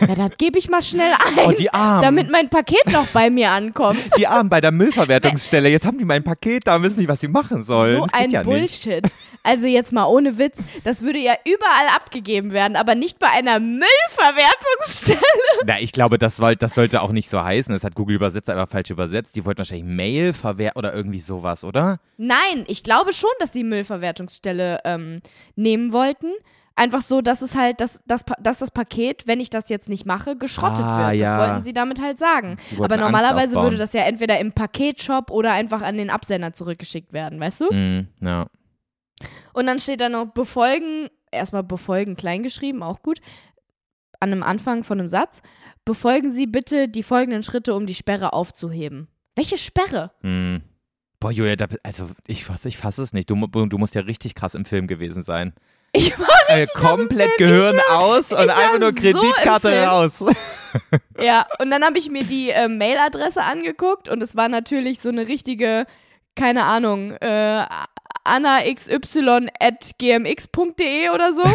Ja, 0.00 0.14
das 0.14 0.36
gebe 0.38 0.58
ich 0.58 0.68
mal 0.68 0.80
schnell 0.82 1.12
ein, 1.12 1.44
Oh, 1.46 1.50
die 1.52 1.72
Armen. 1.72 2.02
damit 2.02 2.30
mein 2.30 2.48
Paket 2.48 2.86
noch 2.90 3.06
bei 3.08 3.30
mir 3.30 3.50
ankommt. 3.50 3.98
Die 4.16 4.26
Armen 4.26 4.48
bei 4.48 4.60
der 4.60 4.70
Müllverwertungsstelle. 4.72 5.68
Jetzt 5.68 5.84
haben 5.84 5.98
die 5.98 6.04
mein 6.04 6.22
Paket, 6.24 6.66
da 6.66 6.80
wissen 6.82 6.98
nicht, 7.00 7.08
was 7.08 7.20
sie 7.20 7.28
machen 7.28 7.62
sollen. 7.62 7.96
So 7.98 8.06
ein 8.12 8.30
ja 8.30 8.40
nicht. 8.40 8.48
Bullshit. 8.48 9.04
Also 9.44 9.66
jetzt 9.66 9.92
mal 9.92 10.04
ohne 10.06 10.38
Witz, 10.38 10.64
das 10.84 11.02
würde 11.02 11.18
ja 11.18 11.34
überall 11.44 11.88
abgegeben 11.96 12.52
werden, 12.52 12.76
aber 12.76 12.94
nicht 12.94 13.18
bei 13.18 13.26
einer 13.28 13.58
Müllverwertungsstelle. 13.58 15.20
Na, 15.66 15.80
ich 15.80 15.92
glaube, 15.92 16.18
das, 16.18 16.36
soll, 16.36 16.56
das 16.56 16.74
sollte 16.74 17.02
auch 17.02 17.10
nicht 17.12 17.28
so 17.28 17.42
heißen. 17.42 17.72
Das 17.72 17.84
hat 17.84 17.94
Google 17.94 18.16
übersetzt, 18.16 18.48
einfach 18.50 18.68
falsch 18.68 18.90
übersetzt. 18.90 19.36
Die 19.36 19.44
wollten 19.44 19.58
wahrscheinlich 19.58 19.86
Mail 19.86 20.32
verwerten 20.32 20.78
oder 20.78 20.94
irgendwie 20.94 21.20
sowas, 21.20 21.64
oder? 21.64 21.98
Nein, 22.16 22.64
ich 22.66 22.82
glaube 22.82 23.12
schon, 23.12 23.30
dass 23.40 23.50
die 23.50 23.64
Müllverwertungsstelle 23.64 24.80
ähm, 24.84 25.22
nehmen 25.56 25.92
wollten. 25.92 26.32
Einfach 26.74 27.02
so, 27.02 27.20
dass 27.20 27.42
es 27.42 27.54
halt, 27.54 27.80
dass, 27.80 28.02
dass, 28.06 28.24
dass 28.40 28.58
das 28.58 28.70
Paket, 28.70 29.26
wenn 29.26 29.40
ich 29.40 29.50
das 29.50 29.68
jetzt 29.68 29.88
nicht 29.88 30.06
mache, 30.06 30.36
geschrottet 30.36 30.84
Ah, 30.84 31.10
wird. 31.10 31.20
Das 31.20 31.30
ja. 31.30 31.38
wollten 31.38 31.62
sie 31.62 31.72
damit 31.74 32.00
halt 32.00 32.18
sagen. 32.18 32.56
Aber 32.78 32.96
normalerweise 32.96 33.56
würde 33.60 33.76
das 33.76 33.92
ja 33.92 34.02
entweder 34.04 34.38
im 34.38 34.52
Paketshop 34.52 35.30
oder 35.30 35.52
einfach 35.52 35.82
an 35.82 35.96
den 35.98 36.08
Absender 36.08 36.52
zurückgeschickt 36.54 37.12
werden, 37.12 37.38
weißt 37.40 37.60
du? 37.60 37.72
Mhm, 37.74 38.08
ja. 38.20 38.46
Und 39.52 39.66
dann 39.66 39.78
steht 39.78 40.00
da 40.00 40.08
noch 40.08 40.26
befolgen, 40.26 41.08
erstmal 41.30 41.62
befolgen 41.62 42.16
kleingeschrieben, 42.16 42.82
auch 42.82 43.02
gut, 43.02 43.20
an 44.18 44.32
einem 44.32 44.42
Anfang 44.42 44.82
von 44.84 44.98
einem 44.98 45.08
Satz. 45.08 45.42
Befolgen 45.84 46.30
Sie 46.32 46.46
bitte 46.46 46.88
die 46.88 47.02
folgenden 47.02 47.42
Schritte, 47.42 47.74
um 47.74 47.86
die 47.86 47.94
Sperre 47.94 48.32
aufzuheben. 48.32 49.08
Welche 49.34 49.58
Sperre? 49.58 50.12
Mhm. 50.22 50.62
Boah, 51.20 51.30
Julia, 51.30 51.56
da, 51.56 51.66
also 51.82 52.08
ich 52.26 52.44
fasse 52.44 52.68
ich 52.68 52.78
fass 52.78 52.98
es 52.98 53.12
nicht. 53.12 53.30
Du, 53.30 53.46
du 53.46 53.78
musst 53.78 53.94
ja 53.94 54.02
richtig 54.02 54.34
krass 54.34 54.54
im 54.54 54.64
Film 54.64 54.86
gewesen 54.86 55.22
sein. 55.22 55.52
Ich 55.92 56.18
war 56.18 56.26
Äh, 56.48 56.66
komplett 56.74 57.36
Gehirn 57.38 57.80
aus 57.90 58.30
und 58.32 58.38
einfach 58.50 58.78
nur 58.78 58.90
so 58.90 58.94
Kreditkarte 58.94 59.70
Film. 59.70 59.84
raus. 59.84 60.12
Ja, 61.20 61.46
und 61.58 61.70
dann 61.70 61.84
habe 61.84 61.98
ich 61.98 62.08
mir 62.10 62.24
die 62.24 62.48
äh, 62.48 62.66
Mailadresse 62.66 63.42
angeguckt 63.44 64.08
und 64.08 64.22
es 64.22 64.36
war 64.36 64.48
natürlich 64.48 65.00
so 65.00 65.10
eine 65.10 65.28
richtige, 65.28 65.84
keine 66.34 66.64
Ahnung, 66.64 67.12
äh, 67.20 67.66
annaxy.gmx.de 68.24 71.08
oder 71.10 71.32
so. 71.32 71.42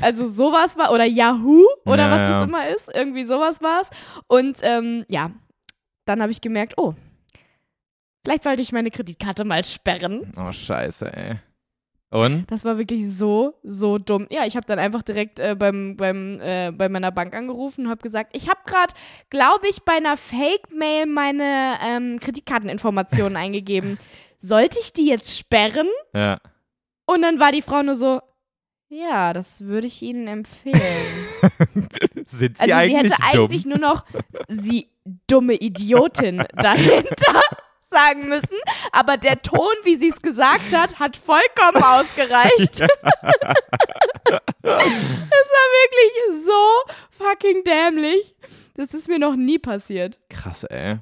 Also 0.00 0.26
sowas 0.26 0.76
war, 0.76 0.90
oder 0.92 1.04
Yahoo 1.04 1.64
oder 1.86 2.08
Ja, 2.08 2.10
was 2.10 2.18
das 2.18 2.42
immer 2.48 2.66
ist. 2.68 2.90
Irgendwie 2.92 3.24
sowas 3.24 3.62
war 3.62 3.80
es. 3.82 3.88
Und 4.26 4.58
ähm, 4.62 5.04
ja, 5.08 5.30
dann 6.04 6.20
habe 6.20 6.32
ich 6.32 6.40
gemerkt, 6.40 6.74
oh, 6.76 6.94
vielleicht 8.24 8.42
sollte 8.42 8.60
ich 8.60 8.72
meine 8.72 8.90
Kreditkarte 8.90 9.44
mal 9.44 9.62
sperren. 9.64 10.32
Oh, 10.36 10.50
scheiße, 10.52 11.16
ey. 11.16 11.38
Und? 12.14 12.48
Das 12.48 12.64
war 12.64 12.78
wirklich 12.78 13.10
so, 13.10 13.54
so 13.64 13.98
dumm. 13.98 14.28
Ja, 14.30 14.46
ich 14.46 14.54
habe 14.54 14.64
dann 14.66 14.78
einfach 14.78 15.02
direkt 15.02 15.40
äh, 15.40 15.56
beim, 15.58 15.96
beim, 15.96 16.38
äh, 16.40 16.70
bei 16.70 16.88
meiner 16.88 17.10
Bank 17.10 17.34
angerufen 17.34 17.86
und 17.86 17.90
habe 17.90 18.02
gesagt, 18.02 18.36
ich 18.36 18.48
habe 18.48 18.60
gerade, 18.66 18.94
glaube 19.30 19.66
ich, 19.68 19.82
bei 19.82 19.94
einer 19.94 20.16
Fake-Mail 20.16 21.06
meine 21.06 21.74
ähm, 21.84 22.20
Kreditkarteninformationen 22.20 23.36
eingegeben. 23.36 23.98
Sollte 24.38 24.78
ich 24.80 24.92
die 24.92 25.08
jetzt 25.08 25.36
sperren? 25.36 25.88
Ja. 26.14 26.38
Und 27.04 27.22
dann 27.22 27.40
war 27.40 27.50
die 27.50 27.62
Frau 27.62 27.82
nur 27.82 27.96
so, 27.96 28.20
ja, 28.88 29.32
das 29.32 29.64
würde 29.64 29.88
ich 29.88 30.00
Ihnen 30.00 30.28
empfehlen. 30.28 30.78
Sind 32.26 32.58
sie 32.58 32.60
Also 32.60 32.64
sie 32.66 32.72
eigentlich 32.74 33.12
hätte 33.12 33.36
dumm? 33.36 33.44
eigentlich 33.44 33.66
nur 33.66 33.78
noch 33.78 34.04
sie 34.48 34.88
dumme 35.26 35.54
Idiotin 35.54 36.44
dahinter 36.54 37.40
sagen 37.94 38.28
müssen, 38.28 38.56
aber 38.92 39.16
der 39.16 39.40
Ton, 39.42 39.72
wie 39.84 39.96
sie 39.96 40.08
es 40.10 40.20
gesagt 40.20 40.72
hat, 40.74 40.98
hat 40.98 41.16
vollkommen 41.16 41.82
ausgereicht. 41.82 42.80
es 42.80 42.88
war 44.62 45.68
wirklich 45.82 46.44
so 46.44 47.22
fucking 47.24 47.64
dämlich. 47.64 48.34
Das 48.76 48.92
ist 48.94 49.08
mir 49.08 49.18
noch 49.18 49.36
nie 49.36 49.58
passiert. 49.58 50.18
Krass, 50.28 50.64
ey. 50.64 50.98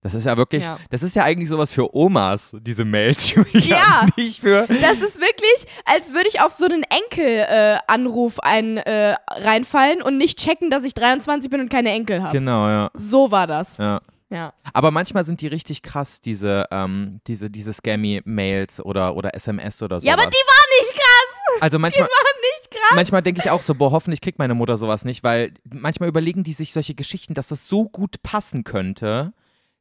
Das 0.00 0.14
ist 0.14 0.26
ja 0.26 0.36
wirklich, 0.36 0.62
Ja. 0.62 0.78
das 0.90 1.02
ist 1.02 1.16
ja 1.16 1.24
eigentlich 1.24 1.48
sowas 1.48 1.72
für 1.72 1.92
Omas, 1.94 2.54
diese 2.60 2.84
Mails. 2.84 3.34
Ja. 3.52 4.06
Nicht 4.16 4.40
für. 4.40 4.68
Das 4.68 5.02
ist 5.02 5.20
wirklich, 5.20 5.66
als 5.84 6.12
würde 6.14 6.28
ich 6.28 6.40
auf 6.40 6.52
so 6.52 6.66
einen 6.66 6.84
Enkel-Anruf 6.84 8.38
äh, 8.38 8.42
ein, 8.46 8.76
äh, 8.76 9.16
reinfallen 9.28 10.00
und 10.00 10.16
nicht 10.16 10.38
checken, 10.38 10.70
dass 10.70 10.84
ich 10.84 10.94
23 10.94 11.50
bin 11.50 11.60
und 11.62 11.68
keine 11.68 11.90
Enkel 11.90 12.22
habe. 12.22 12.32
Genau, 12.32 12.68
ja. 12.68 12.90
So 12.94 13.32
war 13.32 13.48
das. 13.48 13.78
ja. 13.78 14.00
Ja. 14.30 14.52
Aber 14.74 14.90
manchmal 14.90 15.24
sind 15.24 15.40
die 15.40 15.46
richtig 15.46 15.82
krass, 15.82 16.20
diese, 16.20 16.66
ähm, 16.70 17.20
diese, 17.26 17.50
diese 17.50 17.72
Scammy-Mails 17.72 18.80
oder, 18.84 19.16
oder 19.16 19.34
SMS 19.34 19.82
oder 19.82 20.00
so. 20.00 20.06
Ja, 20.06 20.12
aber 20.14 20.26
die 20.26 20.36
war 20.36 20.80
nicht 20.82 20.92
krass. 20.92 21.60
Also 21.62 21.78
manchmal, 21.78 22.08
Nicht 22.08 22.70
krass. 22.70 22.92
manchmal 22.94 23.22
denke 23.22 23.40
ich 23.42 23.50
auch 23.50 23.62
so, 23.62 23.74
boah, 23.74 23.90
hoffentlich 23.90 24.20
kriegt 24.20 24.38
meine 24.38 24.54
Mutter 24.54 24.76
sowas 24.76 25.04
nicht, 25.06 25.24
weil 25.24 25.54
manchmal 25.64 26.08
überlegen 26.10 26.44
die 26.44 26.52
sich 26.52 26.72
solche 26.74 26.94
Geschichten, 26.94 27.32
dass 27.34 27.48
das 27.48 27.66
so 27.68 27.88
gut 27.88 28.22
passen 28.22 28.64
könnte, 28.64 29.32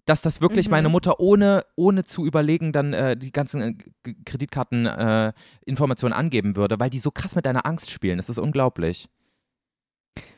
dass 0.06 0.22
das 0.22 0.40
wirklich 0.40 0.68
Mhm. 0.68 0.72
meine 0.72 0.90
Mutter 0.90 1.20
ohne, 1.20 1.66
ohne 1.76 2.06
zu 2.06 2.26
überlegen 2.26 2.72
dann 2.72 2.94
äh, 2.94 3.18
die 3.18 3.34
ganzen 3.34 3.62
äh, 4.06 4.14
Kreditkarteninformationen 4.24 6.16
äh, 6.16 6.20
angeben 6.20 6.56
würde, 6.56 6.80
weil 6.80 6.90
die 6.90 7.00
so 7.00 7.12
krass 7.12 7.36
mit 7.36 7.46
deiner 7.46 7.66
Angst 7.66 7.92
spielen. 7.92 8.18
Das 8.18 8.30
ist 8.30 8.38
unglaublich. 8.40 9.10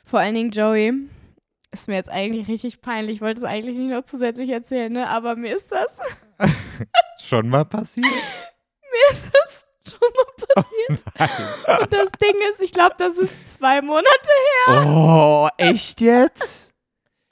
Vor 0.03 0.19
allen 0.19 0.33
Dingen, 0.33 0.49
Joey, 0.49 0.93
ist 1.71 1.87
mir 1.87 1.95
jetzt 1.95 2.09
eigentlich 2.09 2.47
richtig 2.47 2.81
peinlich. 2.81 3.17
Ich 3.17 3.21
wollte 3.21 3.41
es 3.41 3.45
eigentlich 3.45 3.77
nicht 3.77 3.91
noch 3.91 4.03
zusätzlich 4.03 4.49
erzählen, 4.49 4.91
ne? 4.91 5.07
Aber 5.09 5.35
mir 5.35 5.55
ist 5.55 5.71
das, 5.71 5.99
Schon 7.19 7.49
mal 7.49 7.65
passiert? 7.65 8.05
mir 8.91 9.11
ist 9.11 9.31
das 9.33 9.67
schon 9.91 10.09
mal 10.15 10.45
passiert. 10.63 11.81
Und 11.81 11.93
das 11.93 12.09
Ding 12.21 12.35
ist, 12.51 12.61
ich 12.61 12.71
glaube, 12.71 12.95
das 12.97 13.17
ist 13.17 13.51
zwei 13.51 13.81
Monate 13.81 14.07
her. 14.67 14.85
Oh, 14.87 15.47
echt 15.57 16.01
jetzt? 16.01 16.71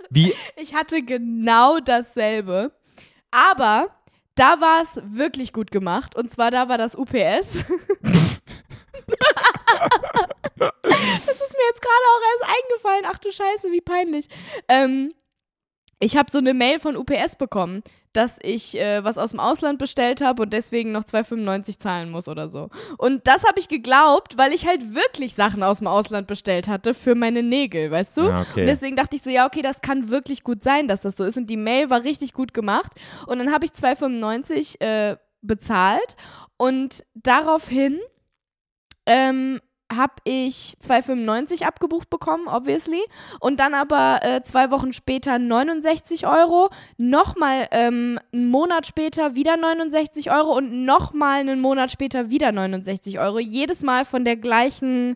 Wie? 0.10 0.34
Ich 0.56 0.74
hatte 0.74 1.02
genau 1.02 1.80
dasselbe. 1.80 2.72
Aber 3.32 3.88
da 4.36 4.62
war 4.62 4.82
es 4.82 5.02
wirklich 5.04 5.52
gut 5.52 5.72
gemacht. 5.72 6.16
Und 6.16 6.32
zwar 6.32 6.52
da 6.52 6.70
war 6.70 6.78
das 6.78 6.96
UPS. 6.96 7.66
Das 10.58 11.42
ist 11.42 11.56
mir 11.56 11.68
jetzt 11.70 11.82
gerade 11.82 12.06
auch 12.12 12.22
erst 12.34 12.46
eingefallen. 12.46 13.06
Ach 13.08 13.18
du 13.18 13.32
Scheiße, 13.32 13.72
wie 13.72 13.82
peinlich. 13.82 14.28
Ähm, 14.68 15.14
ich 16.00 16.16
habe 16.16 16.30
so 16.30 16.38
eine 16.38 16.54
Mail 16.54 16.80
von 16.80 16.96
UPS 16.96 17.38
bekommen, 17.38 17.82
dass 18.14 18.40
ich 18.42 18.78
äh, 18.78 19.04
was 19.04 19.18
aus 19.18 19.32
dem 19.32 19.40
Ausland 19.40 19.80
bestellt 19.80 20.22
habe 20.22 20.44
und 20.44 20.54
deswegen 20.54 20.92
noch 20.92 21.04
2,95 21.04 21.80
zahlen 21.80 22.12
muss 22.12 22.28
oder 22.28 22.48
so. 22.50 22.70
Und 22.98 23.28
das 23.28 23.44
habe 23.46 23.60
ich 23.60 23.68
geglaubt, 23.68 24.38
weil 24.38 24.54
ich 24.54 24.68
halt 24.68 24.96
wirklich 24.96 25.36
Sachen 25.36 25.64
aus 25.64 25.80
dem 25.80 25.88
Ausland 25.88 26.28
bestellt 26.28 26.68
hatte 26.68 26.94
für 26.94 27.16
meine 27.16 27.44
Nägel, 27.44 27.92
weißt 27.92 28.18
du? 28.18 28.22
Ja, 28.28 28.42
okay. 28.42 28.62
Und 28.62 28.68
deswegen 28.68 28.96
dachte 28.96 29.16
ich 29.16 29.24
so, 29.24 29.30
ja, 29.30 29.46
okay, 29.46 29.62
das 29.62 29.82
kann 29.82 30.10
wirklich 30.10 30.44
gut 30.44 30.64
sein, 30.64 30.88
dass 30.88 31.02
das 31.02 31.18
so 31.18 31.24
ist. 31.24 31.38
Und 31.38 31.48
die 31.48 31.58
Mail 31.58 31.90
war 31.90 32.04
richtig 32.04 32.34
gut 32.34 32.54
gemacht. 32.54 32.92
Und 33.26 33.40
dann 33.40 33.52
habe 33.52 33.66
ich 33.66 33.72
2,95 33.72 34.82
äh, 34.82 35.18
bezahlt 35.42 36.16
und 36.58 37.04
daraufhin 37.14 38.00
ähm, 39.08 39.60
habe 39.90 40.16
ich 40.26 40.76
2,95 40.82 41.64
abgebucht 41.64 42.10
bekommen, 42.10 42.48
obviously. 42.48 43.00
Und 43.40 43.60
dann 43.62 43.74
aber 43.74 44.20
äh, 44.22 44.44
zwei 44.44 44.70
Wochen 44.70 44.92
später 44.92 45.40
69 45.40 46.28
Euro, 46.28 46.70
nochmal 46.98 47.68
ähm, 47.72 48.20
einen 48.34 48.50
Monat 48.50 48.86
später 48.86 49.34
wieder 49.36 49.56
69 49.56 50.30
Euro 50.30 50.58
und 50.58 50.84
nochmal 50.84 51.40
einen 51.40 51.62
Monat 51.62 51.90
später 51.92 52.30
wieder 52.30 52.52
69 52.52 53.20
Euro. 53.20 53.40
Jedes 53.40 53.82
Mal 53.82 54.04
von 54.04 54.26
der 54.26 54.36
gleichen, 54.36 55.16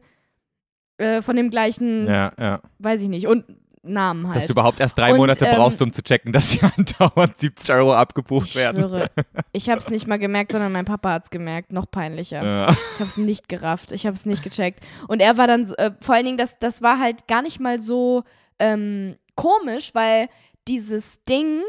äh, 0.97 1.21
von 1.21 1.35
dem 1.35 1.49
gleichen, 1.49 2.07
Ja, 2.07 2.31
ja. 2.39 2.61
weiß 2.79 3.01
ich 3.01 3.09
nicht, 3.09 3.27
und 3.27 3.43
Namen 3.83 4.27
halt. 4.27 4.37
Dass 4.37 4.47
du 4.47 4.53
überhaupt 4.53 4.79
erst 4.79 4.97
drei 4.97 5.11
Und, 5.11 5.17
Monate 5.17 5.45
ähm, 5.45 5.55
brauchst, 5.55 5.81
um 5.81 5.91
zu 5.91 6.03
checken, 6.03 6.31
dass 6.31 6.49
die 6.49 6.59
andauernd 6.77 7.37
70 7.37 7.73
Euro 7.75 7.93
abgebucht 7.93 8.49
ich 8.49 8.55
werden. 8.55 8.81
schwöre, 8.81 9.09
ich 9.51 9.69
habe 9.69 9.79
es 9.79 9.89
nicht 9.89 10.07
mal 10.07 10.19
gemerkt, 10.19 10.51
sondern 10.51 10.71
mein 10.71 10.85
Papa 10.85 11.13
hat 11.13 11.23
es 11.25 11.29
gemerkt. 11.29 11.71
Noch 11.71 11.89
peinlicher. 11.89 12.43
Ja. 12.43 12.69
Ich 12.69 12.99
habe 12.99 13.09
es 13.09 13.17
nicht 13.17 13.49
gerafft. 13.49 13.91
Ich 13.91 14.05
habe 14.05 14.15
es 14.15 14.25
nicht 14.25 14.43
gecheckt. 14.43 14.81
Und 15.07 15.21
er 15.21 15.37
war 15.37 15.47
dann, 15.47 15.65
so, 15.65 15.75
äh, 15.75 15.91
vor 15.99 16.15
allen 16.15 16.25
Dingen, 16.25 16.37
das, 16.37 16.59
das 16.59 16.81
war 16.81 16.99
halt 16.99 17.27
gar 17.27 17.41
nicht 17.41 17.59
mal 17.59 17.79
so 17.79 18.23
ähm, 18.59 19.17
komisch, 19.35 19.91
weil 19.93 20.29
dieses 20.67 21.23
Ding 21.25 21.61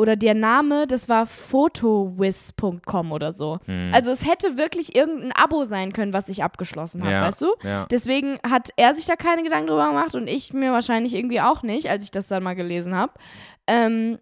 oder 0.00 0.16
der 0.16 0.34
Name, 0.34 0.86
das 0.86 1.10
war 1.10 1.26
photowiz.com 1.26 3.12
oder 3.12 3.32
so. 3.32 3.58
Hm. 3.66 3.90
Also 3.92 4.10
es 4.10 4.26
hätte 4.26 4.56
wirklich 4.56 4.96
irgendein 4.96 5.32
Abo 5.32 5.64
sein 5.64 5.92
können, 5.92 6.14
was 6.14 6.30
ich 6.30 6.42
abgeschlossen 6.42 7.02
habe, 7.02 7.12
ja. 7.12 7.22
weißt 7.22 7.42
du? 7.42 7.54
Ja. 7.62 7.86
Deswegen 7.90 8.38
hat 8.48 8.70
er 8.76 8.94
sich 8.94 9.04
da 9.04 9.16
keine 9.16 9.42
Gedanken 9.42 9.66
drüber 9.66 9.88
gemacht 9.88 10.14
und 10.14 10.26
ich 10.26 10.54
mir 10.54 10.72
wahrscheinlich 10.72 11.14
irgendwie 11.14 11.42
auch 11.42 11.62
nicht, 11.62 11.90
als 11.90 12.02
ich 12.02 12.10
das 12.10 12.28
dann 12.28 12.42
mal 12.42 12.54
gelesen 12.54 12.94
habe. 12.94 13.12
Ähm, 13.66 14.18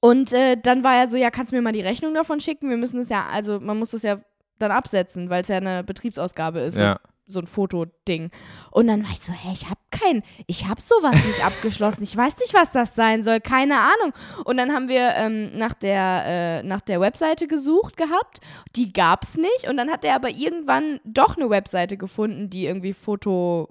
und 0.00 0.34
äh, 0.34 0.58
dann 0.62 0.84
war 0.84 0.96
er 0.96 1.08
so, 1.08 1.16
ja, 1.16 1.30
kannst 1.30 1.50
du 1.50 1.56
mir 1.56 1.62
mal 1.62 1.72
die 1.72 1.80
Rechnung 1.80 2.12
davon 2.12 2.38
schicken? 2.40 2.68
Wir 2.68 2.76
müssen 2.76 3.00
es 3.00 3.08
ja, 3.08 3.24
also 3.32 3.60
man 3.60 3.78
muss 3.78 3.92
das 3.92 4.02
ja 4.02 4.18
dann 4.58 4.70
absetzen, 4.70 5.30
weil 5.30 5.40
es 5.40 5.48
ja 5.48 5.56
eine 5.56 5.82
Betriebsausgabe 5.82 6.60
ist, 6.60 6.78
ja. 6.78 7.00
so, 7.02 7.10
so 7.26 7.38
ein 7.38 7.46
Fotoding. 7.46 8.30
Und 8.70 8.86
dann 8.86 9.02
war 9.02 9.10
ich 9.10 9.20
so, 9.20 9.32
hä, 9.32 9.50
ich 9.52 9.66
habe 9.70 9.80
kein, 9.90 10.22
ich 10.46 10.66
habe 10.66 10.80
sowas 10.80 11.14
nicht 11.24 11.44
abgeschlossen. 11.44 12.02
Ich 12.02 12.16
weiß 12.16 12.38
nicht, 12.38 12.54
was 12.54 12.72
das 12.72 12.94
sein 12.94 13.22
soll, 13.22 13.40
keine 13.40 13.78
Ahnung. 13.78 14.12
Und 14.44 14.56
dann 14.56 14.72
haben 14.72 14.88
wir 14.88 15.14
ähm, 15.16 15.56
nach, 15.56 15.74
der, 15.74 16.24
äh, 16.26 16.62
nach 16.62 16.80
der 16.80 17.00
Webseite 17.00 17.46
gesucht 17.46 17.96
gehabt. 17.96 18.40
Die 18.76 18.92
gab's 18.92 19.36
nicht. 19.36 19.68
Und 19.68 19.76
dann 19.76 19.90
hat 19.90 20.04
er 20.04 20.14
aber 20.14 20.30
irgendwann 20.30 21.00
doch 21.04 21.36
eine 21.36 21.50
Webseite 21.50 21.96
gefunden, 21.96 22.50
die 22.50 22.66
irgendwie 22.66 22.92
Foto 22.92 23.68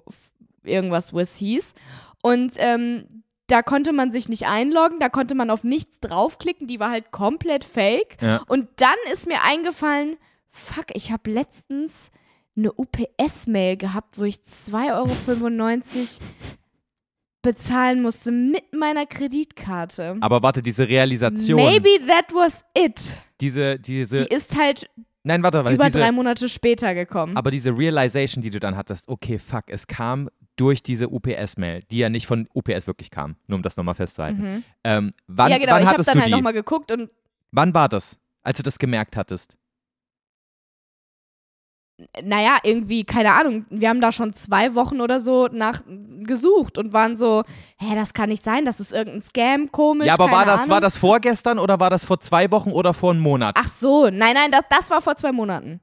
irgendwas 0.64 1.12
with 1.12 1.36
hieß. 1.36 1.74
Und 2.22 2.54
ähm, 2.56 3.22
da 3.46 3.62
konnte 3.62 3.92
man 3.92 4.10
sich 4.10 4.28
nicht 4.28 4.46
einloggen, 4.46 4.98
da 4.98 5.08
konnte 5.10 5.34
man 5.34 5.50
auf 5.50 5.64
nichts 5.64 6.00
draufklicken, 6.00 6.66
die 6.66 6.80
war 6.80 6.90
halt 6.90 7.10
komplett 7.10 7.64
fake. 7.64 8.16
Ja. 8.20 8.42
Und 8.46 8.68
dann 8.76 8.96
ist 9.12 9.26
mir 9.26 9.42
eingefallen, 9.42 10.16
fuck, 10.50 10.86
ich 10.94 11.12
habe 11.12 11.30
letztens 11.30 12.10
eine 12.56 12.72
UPS-Mail 12.72 13.76
gehabt, 13.76 14.18
wo 14.18 14.24
ich 14.24 14.36
2,95 14.36 14.92
Euro 14.92 16.06
bezahlen 17.42 18.00
musste 18.02 18.32
mit 18.32 18.72
meiner 18.72 19.06
Kreditkarte. 19.06 20.16
Aber 20.20 20.42
warte, 20.42 20.62
diese 20.62 20.88
Realisation, 20.88 21.56
Maybe 21.56 21.90
that 22.06 22.32
was 22.32 22.64
it. 22.76 23.14
diese, 23.40 23.78
diese, 23.78 24.16
Die 24.16 24.34
ist 24.34 24.56
halt 24.56 24.88
nein, 25.24 25.42
warte, 25.42 25.64
weil 25.64 25.74
über 25.74 25.84
diese, 25.84 25.98
drei 25.98 26.10
Monate 26.10 26.48
später 26.48 26.94
gekommen. 26.94 27.36
aber 27.36 27.50
diese 27.50 27.76
Realization, 27.76 28.42
die 28.42 28.50
du 28.50 28.60
dann 28.60 28.76
hattest, 28.76 29.08
okay, 29.08 29.38
fuck, 29.38 29.64
es 29.68 29.86
kam 29.86 30.30
durch 30.56 30.82
diese 30.82 31.08
UPS-Mail, 31.10 31.82
die 31.90 31.98
ja 31.98 32.08
nicht 32.08 32.26
von 32.26 32.48
UPS 32.54 32.86
wirklich 32.86 33.10
kam, 33.10 33.36
nur 33.46 33.56
um 33.56 33.62
das 33.62 33.76
nochmal 33.76 33.94
festzuhalten. 33.94 34.40
Mhm. 34.40 34.64
Ähm, 34.84 35.12
wann, 35.26 35.50
ja, 35.50 35.58
genau, 35.58 35.72
wann 35.72 35.82
ich 35.82 35.88
habe 35.88 36.02
dann 36.02 36.20
halt 36.20 36.30
nochmal 36.30 36.52
geguckt 36.52 36.90
und 36.92 37.10
Wann 37.56 37.72
war 37.72 37.88
das, 37.88 38.18
als 38.42 38.56
du 38.56 38.64
das 38.64 38.80
gemerkt 38.80 39.16
hattest? 39.16 39.56
Naja, 42.22 42.56
irgendwie, 42.64 43.04
keine 43.04 43.32
Ahnung, 43.34 43.66
wir 43.70 43.88
haben 43.88 44.00
da 44.00 44.10
schon 44.10 44.32
zwei 44.32 44.74
Wochen 44.74 45.00
oder 45.00 45.20
so 45.20 45.48
nach 45.52 45.82
gesucht 46.22 46.78
und 46.78 46.92
waren 46.92 47.16
so, 47.16 47.44
hä, 47.78 47.94
das 47.94 48.14
kann 48.14 48.30
nicht 48.30 48.44
sein, 48.44 48.64
das 48.64 48.80
ist 48.80 48.92
irgendein 48.92 49.20
Scam, 49.20 49.72
komisch. 49.72 50.06
ja, 50.06 50.14
aber 50.14 50.30
war 50.30 50.44
das, 50.44 50.60
Ahnung. 50.60 50.70
war 50.70 50.80
das 50.80 50.98
vorgestern 50.98 51.58
oder 51.58 51.78
war 51.78 51.90
das 51.90 52.04
vor 52.04 52.20
zwei 52.20 52.50
Wochen 52.50 52.72
oder 52.72 52.94
vor 52.94 53.12
einem 53.12 53.20
Monat? 53.20 53.56
Ach 53.58 53.68
so, 53.68 54.04
nein, 54.06 54.34
nein, 54.34 54.50
das, 54.50 54.62
das 54.70 54.90
war 54.90 55.00
vor 55.02 55.16
zwei 55.16 55.32
Monaten. 55.32 55.80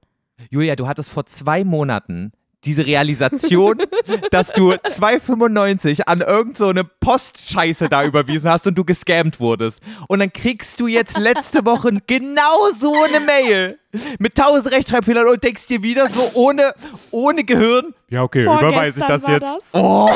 Julia, 0.50 0.76
du 0.76 0.88
hattest 0.88 1.12
vor 1.12 1.26
zwei 1.28 1.64
Monaten 1.64 2.32
diese 2.64 2.86
Realisation, 2.86 3.78
dass 4.32 4.54
du 4.54 4.74
2,95 4.74 6.02
an 6.02 6.22
irgend 6.22 6.58
so 6.58 6.68
eine 6.68 6.84
Postscheiße 6.84 7.90
da 7.90 8.04
überwiesen 8.04 8.50
hast 8.50 8.68
und 8.68 8.76
du 8.76 8.86
gescammt 8.86 9.40
wurdest. 9.40 9.82
Und 10.08 10.20
dann 10.20 10.32
kriegst 10.32 10.80
du 10.80 10.88
jetzt 10.88 11.18
letzte 11.18 11.66
Woche 11.66 11.92
genau 12.08 12.70
so 12.78 12.94
eine 13.04 13.20
Mail 13.20 13.80
mit 14.20 14.40
1000 14.40 14.74
Rechtschreibfehlern 14.74 15.28
und 15.28 15.44
denkst 15.44 15.68
dir 15.68 15.84
wieder 15.84 16.10
so 16.10 16.30
ohne, 16.34 16.74
ohne 17.12 17.44
Gehirn. 17.44 17.94
Ja, 18.10 18.24
okay, 18.24 18.44
überweise 18.44 19.00
ich 19.00 19.06
das 19.06 19.28
jetzt. 19.28 19.42
war 19.42 19.58
das. 19.58 19.64
Oh. 19.74 20.10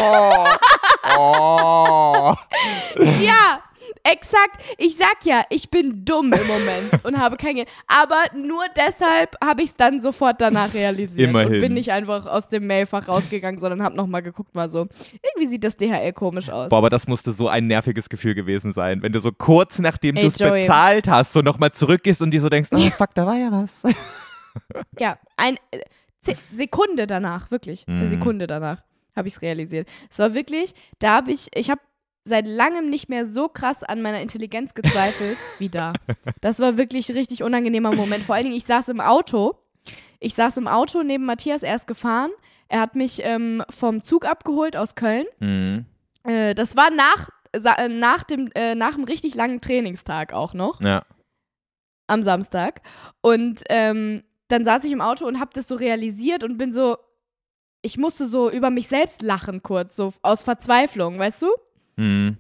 oh. 1.18 2.36
Ja, 3.22 3.62
exakt. 4.04 4.62
Ich 4.78 4.98
sag 4.98 5.26
ja, 5.26 5.44
ich 5.50 5.70
bin 5.70 6.06
dumm 6.06 6.34
im 6.34 6.48
Moment 6.48 6.92
und 7.04 7.18
habe 7.18 7.38
kein 7.38 7.56
Geld. 7.56 7.70
Aber 7.88 8.24
nur 8.36 8.64
deshalb 8.76 9.36
habe 9.44 9.64
ich 9.64 9.70
es 9.70 9.76
dann 9.76 10.00
sofort 10.00 10.42
danach 10.42 10.74
realisiert. 10.74 11.30
Immerhin. 11.30 11.56
Und 11.56 11.62
bin 11.62 11.74
nicht 11.74 11.92
einfach 11.92 12.26
aus 12.26 12.48
dem 12.48 12.68
Mailfach 12.68 13.08
rausgegangen, 13.08 13.60
sondern 13.60 13.84
habe 13.84 13.96
nochmal 13.96 14.22
geguckt, 14.22 14.54
war 14.54 14.70
so, 14.70 14.88
irgendwie 15.22 15.48
sieht 15.48 15.64
das 15.64 15.78
DHL 15.78 16.14
komisch 16.14 16.50
aus. 16.50 16.70
Boah, 16.70 16.78
aber 16.80 16.90
das 16.90 17.08
musste 17.08 17.32
so 17.32 17.48
ein 17.48 17.68
nerviges 17.68 18.10
Gefühl 18.10 18.36
gewesen 18.36 18.74
sein, 18.74 19.02
wenn 19.02 19.12
du 19.14 19.20
so 19.20 19.32
kurz 19.32 19.80
nachdem 19.80 20.16
du 20.16 20.28
es 20.28 20.38
bezahlt 20.38 21.08
hast, 21.08 21.34
so 21.34 21.42
nochmal 21.42 21.72
zurückgehst 21.72 22.22
und 22.22 22.32
dir 22.32 22.42
so 22.42 22.50
denkst, 22.50 22.70
oh 22.74 22.90
fuck, 22.92 23.14
da 23.14 23.26
war 23.26 23.36
ja 23.36 23.52
was. 23.52 23.84
Ja, 24.98 25.18
ein 25.36 25.58
äh, 25.72 26.34
Sekunde 26.52 27.08
danach, 27.08 27.52
wirklich, 27.52 27.86
eine 27.88 28.04
Mhm. 28.06 28.08
Sekunde 28.08 28.48
danach 28.48 28.84
habe 29.16 29.28
ich 29.28 29.36
es 29.36 29.42
realisiert. 29.42 29.88
Es 30.10 30.20
war 30.20 30.34
wirklich, 30.34 30.74
da 31.00 31.16
habe 31.16 31.32
ich, 31.32 31.50
ich 31.56 31.70
habe 31.70 31.82
seit 32.26 32.48
langem 32.48 32.90
nicht 32.90 33.08
mehr 33.08 33.26
so 33.26 33.48
krass 33.48 33.84
an 33.84 34.02
meiner 34.02 34.20
Intelligenz 34.20 34.74
gezweifelt 34.74 35.38
wie 35.60 35.70
da. 35.70 35.94
Das 36.42 36.60
war 36.60 36.76
wirklich 36.78 37.10
ein 37.10 37.16
richtig 37.16 37.44
unangenehmer 37.44 37.94
Moment. 37.94 38.24
Vor 38.24 38.36
allen 38.36 38.46
Dingen, 38.46 38.58
ich 38.58 38.66
saß 38.66 38.90
im 38.90 39.00
Auto. 39.00 39.56
Ich 40.20 40.34
saß 40.34 40.58
im 40.58 40.68
Auto 40.68 41.04
neben 41.04 41.26
Matthias, 41.26 41.62
er 41.62 41.76
ist 41.76 41.88
gefahren. 41.88 42.32
Er 42.68 42.80
hat 42.82 42.96
mich 42.96 43.20
ähm, 43.24 43.64
vom 43.70 44.02
Zug 44.02 44.26
abgeholt 44.26 44.76
aus 44.76 44.96
Köln. 44.96 45.26
Mhm. 45.40 45.86
Äh, 46.24 46.56
das 46.56 46.76
war 46.76 46.90
nach, 46.90 47.30
äh, 47.54 47.88
nach, 47.90 48.24
dem, 48.24 48.50
äh, 48.56 48.74
nach 48.74 48.96
einem 48.96 49.04
richtig 49.04 49.36
langen 49.36 49.62
Trainingstag 49.62 50.34
auch 50.34 50.56
noch 50.56 50.82
Ja. 50.82 51.04
am 52.08 52.24
Samstag. 52.24 52.82
Und 53.22 53.64
ähm, 53.70 54.24
dann 54.48 54.66
saß 54.66 54.84
ich 54.86 54.92
im 54.92 55.02
Auto 55.02 55.28
und 55.28 55.40
habe 55.40 55.52
das 55.54 55.68
so 55.68 55.76
realisiert 55.76 56.44
und 56.44 56.58
bin 56.58 56.74
so, 56.74 56.98
ich 57.84 57.98
musste 57.98 58.26
so 58.26 58.50
über 58.50 58.72
mich 58.72 58.88
selbst 58.88 59.22
lachen 59.22 59.62
kurz, 59.62 59.96
so 59.96 60.12
aus 60.24 60.42
Verzweiflung, 60.42 61.20
weißt 61.20 61.44
du? 61.44 61.48
Mhm. 61.96 62.38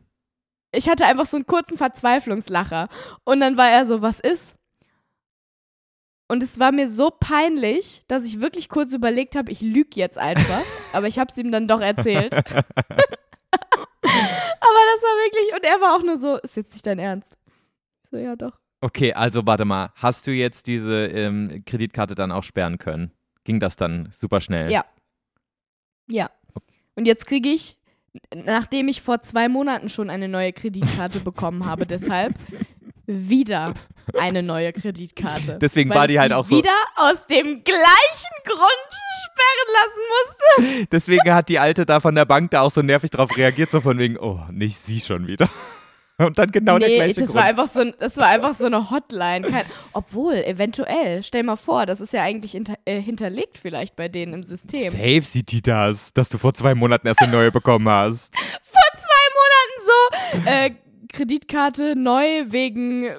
Ich 0.71 0.89
hatte 0.89 1.05
einfach 1.05 1.25
so 1.25 1.37
einen 1.37 1.45
kurzen 1.45 1.77
Verzweiflungslacher. 1.77 2.89
Und 3.23 3.39
dann 3.39 3.57
war 3.57 3.69
er 3.69 3.85
so, 3.85 4.01
was 4.01 4.19
ist? 4.19 4.55
Und 6.27 6.41
es 6.41 6.59
war 6.59 6.71
mir 6.71 6.89
so 6.89 7.11
peinlich, 7.11 8.03
dass 8.07 8.25
ich 8.25 8.41
wirklich 8.41 8.67
kurz 8.67 8.93
überlegt 8.93 9.35
habe, 9.35 9.51
ich 9.51 9.61
lüge 9.61 9.91
jetzt 9.93 10.17
einfach. 10.17 10.61
Aber 10.93 11.07
ich 11.07 11.19
habe 11.19 11.29
es 11.29 11.37
ihm 11.37 11.51
dann 11.51 11.67
doch 11.67 11.81
erzählt. 11.81 12.33
Aber 12.33 12.43
das 14.01 15.01
war 15.01 15.15
wirklich, 15.23 15.55
und 15.55 15.63
er 15.63 15.81
war 15.81 15.95
auch 15.95 16.03
nur 16.03 16.17
so, 16.17 16.37
ist 16.37 16.55
jetzt 16.55 16.73
nicht 16.73 16.85
dein 16.85 16.99
Ernst? 16.99 17.37
So, 18.09 18.17
ja, 18.17 18.35
doch. 18.35 18.59
Okay, 18.81 19.13
also 19.13 19.45
warte 19.45 19.65
mal. 19.65 19.91
Hast 19.95 20.27
du 20.27 20.31
jetzt 20.31 20.67
diese 20.67 21.05
ähm, 21.07 21.63
Kreditkarte 21.65 22.15
dann 22.15 22.31
auch 22.31 22.43
sperren 22.43 22.77
können? 22.77 23.11
Ging 23.43 23.59
das 23.59 23.75
dann 23.75 24.09
super 24.17 24.41
schnell? 24.41 24.71
Ja. 24.71 24.85
Ja. 26.07 26.29
Und 26.95 27.05
jetzt 27.05 27.25
kriege 27.27 27.49
ich, 27.49 27.77
nachdem 28.33 28.87
ich 28.87 29.01
vor 29.01 29.21
zwei 29.21 29.49
Monaten 29.49 29.89
schon 29.89 30.09
eine 30.09 30.27
neue 30.27 30.53
Kreditkarte 30.53 31.19
bekommen 31.19 31.65
habe, 31.65 31.85
deshalb 31.87 32.33
wieder 33.07 33.73
eine 34.19 34.41
neue 34.43 34.73
Kreditkarte. 34.73 35.57
Deswegen 35.61 35.89
war 35.91 36.07
die 36.07 36.19
halt 36.19 36.33
auch 36.33 36.45
so- 36.45 36.57
Wieder 36.57 36.75
aus 36.95 37.25
dem 37.27 37.63
gleichen 37.63 38.35
Grund 38.45 38.91
sperren 39.25 39.73
lassen 39.73 40.69
musste. 40.75 40.87
Deswegen 40.91 41.33
hat 41.33 41.49
die 41.49 41.59
Alte 41.59 41.85
da 41.85 41.99
von 41.99 42.15
der 42.15 42.25
Bank 42.25 42.51
da 42.51 42.61
auch 42.61 42.71
so 42.71 42.81
nervig 42.81 43.11
drauf 43.11 43.35
reagiert, 43.37 43.71
so 43.71 43.81
von 43.81 43.97
wegen, 43.97 44.17
oh, 44.17 44.39
nicht 44.51 44.77
sie 44.77 44.99
schon 44.99 45.27
wieder. 45.27 45.49
Und 46.17 46.39
dann 46.39 46.49
genau 46.51 46.79
der 46.79 46.87
nee, 46.87 46.95
gleiche 46.95 47.19
das 47.19 47.29
Grund. 47.29 47.39
war, 47.39 47.43
einfach 47.45 47.67
so, 47.67 47.83
das 47.99 48.15
war 48.17 48.27
einfach 48.27 48.53
so 48.53 48.65
eine 48.65 48.89
Hotline. 48.89 49.47
Kein, 49.47 49.65
obwohl, 49.91 50.35
eventuell, 50.35 51.23
stell 51.23 51.43
mal 51.43 51.57
vor, 51.57 51.85
das 51.85 51.99
ist 51.99 52.13
ja 52.13 52.21
eigentlich 52.21 52.53
hinter, 52.53 52.75
äh, 52.85 53.01
hinterlegt 53.01 53.57
vielleicht 53.57 53.97
bei 53.97 54.07
denen 54.07 54.33
im 54.33 54.43
System. 54.43 54.91
Safe 54.91 55.21
sieht 55.23 55.51
die 55.51 55.61
das, 55.61 56.13
dass 56.13 56.29
du 56.29 56.37
vor 56.37 56.53
zwei 56.53 56.73
Monaten 56.73 57.07
erst 57.07 57.21
eine 57.21 57.31
neue 57.33 57.51
bekommen 57.51 57.89
hast. 57.89 58.33
vor 58.63 58.81
zwei 58.93 59.25
Monaten 59.35 60.45
so, 60.45 60.49
äh, 60.49 60.71
Kreditkarte 61.11 61.95
neu 61.97 62.45
wegen, 62.47 63.09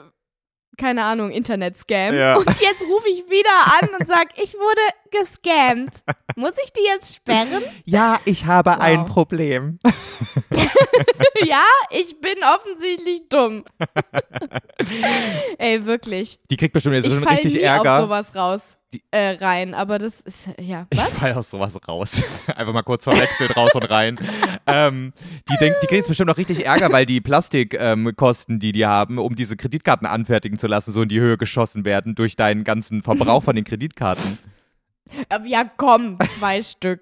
keine 0.77 1.05
Ahnung, 1.05 1.31
Internet-Scam. 1.31 2.14
Ja. 2.14 2.37
Und 2.37 2.47
jetzt 2.61 2.83
rufe 2.83 3.09
ich 3.09 3.24
wieder 3.31 3.49
an 3.81 3.89
und 3.99 4.09
sage, 4.09 4.29
ich 4.37 4.55
wurde 4.55 4.81
gescammt. 5.11 6.03
Muss 6.37 6.55
ich 6.62 6.72
die 6.72 6.85
jetzt 6.85 7.14
sperren? 7.16 7.62
Ja, 7.85 8.18
ich 8.24 8.45
habe 8.47 8.70
Wow. 8.70 8.81
ein 8.81 9.07
Problem. 9.07 9.79
ja, 11.45 11.62
ich 11.91 12.20
bin 12.20 12.35
offensichtlich 12.55 13.22
dumm. 13.29 13.64
Ey, 15.59 15.85
wirklich. 15.87 16.39
Die 16.51 16.57
kriegt 16.57 16.72
bestimmt 16.74 16.97
jetzt 16.97 17.07
Ich 17.07 17.14
schon 17.14 17.24
richtig 17.24 17.55
nie 17.55 17.61
Ärger. 17.61 17.95
auf 17.95 18.01
sowas 18.03 18.35
raus, 18.35 18.76
äh, 19.11 19.30
rein. 19.41 19.74
Aber 19.74 19.99
das 19.99 20.20
ist, 20.20 20.49
ja, 20.61 20.87
Ich 20.91 20.99
was? 20.99 21.11
fall 21.11 21.32
aus 21.34 21.51
sowas 21.51 21.78
raus. 21.87 22.22
Einfach 22.57 22.72
mal 22.72 22.82
kurz 22.82 23.05
verwechselt, 23.05 23.57
raus 23.57 23.74
und 23.74 23.84
rein. 23.91 24.18
Ähm, 24.66 25.12
die 25.51 25.57
denkt, 25.59 25.82
die 25.82 25.87
kriegt 25.87 25.99
jetzt 25.99 26.09
bestimmt 26.09 26.28
noch 26.28 26.39
richtig 26.39 26.64
Ärger, 26.66 26.91
weil 26.93 27.07
die 27.07 27.20
Plastikkosten, 27.20 28.55
ähm, 28.55 28.61
die 28.61 28.72
die 28.72 28.87
haben, 28.87 29.18
um 29.18 29.37
diese 29.37 29.57
Kreditkarten 29.57 30.07
anfertigen 30.07 30.59
zu 30.59 30.66
lassen, 30.66 30.93
so 30.93 31.03
in 31.03 31.09
die 31.09 31.20
Höhe 31.20 31.37
geschossen 31.39 31.84
werden 31.84 32.14
durch 32.14 32.37
deinen 32.37 32.64
ganzen 32.64 33.03
Verbrauch 33.03 33.43
von 33.43 33.57
den 33.57 33.64
Kreditkarten. 33.64 34.39
Ja, 35.47 35.70
komm, 35.76 36.18
zwei 36.37 36.61
Stück. 36.62 36.99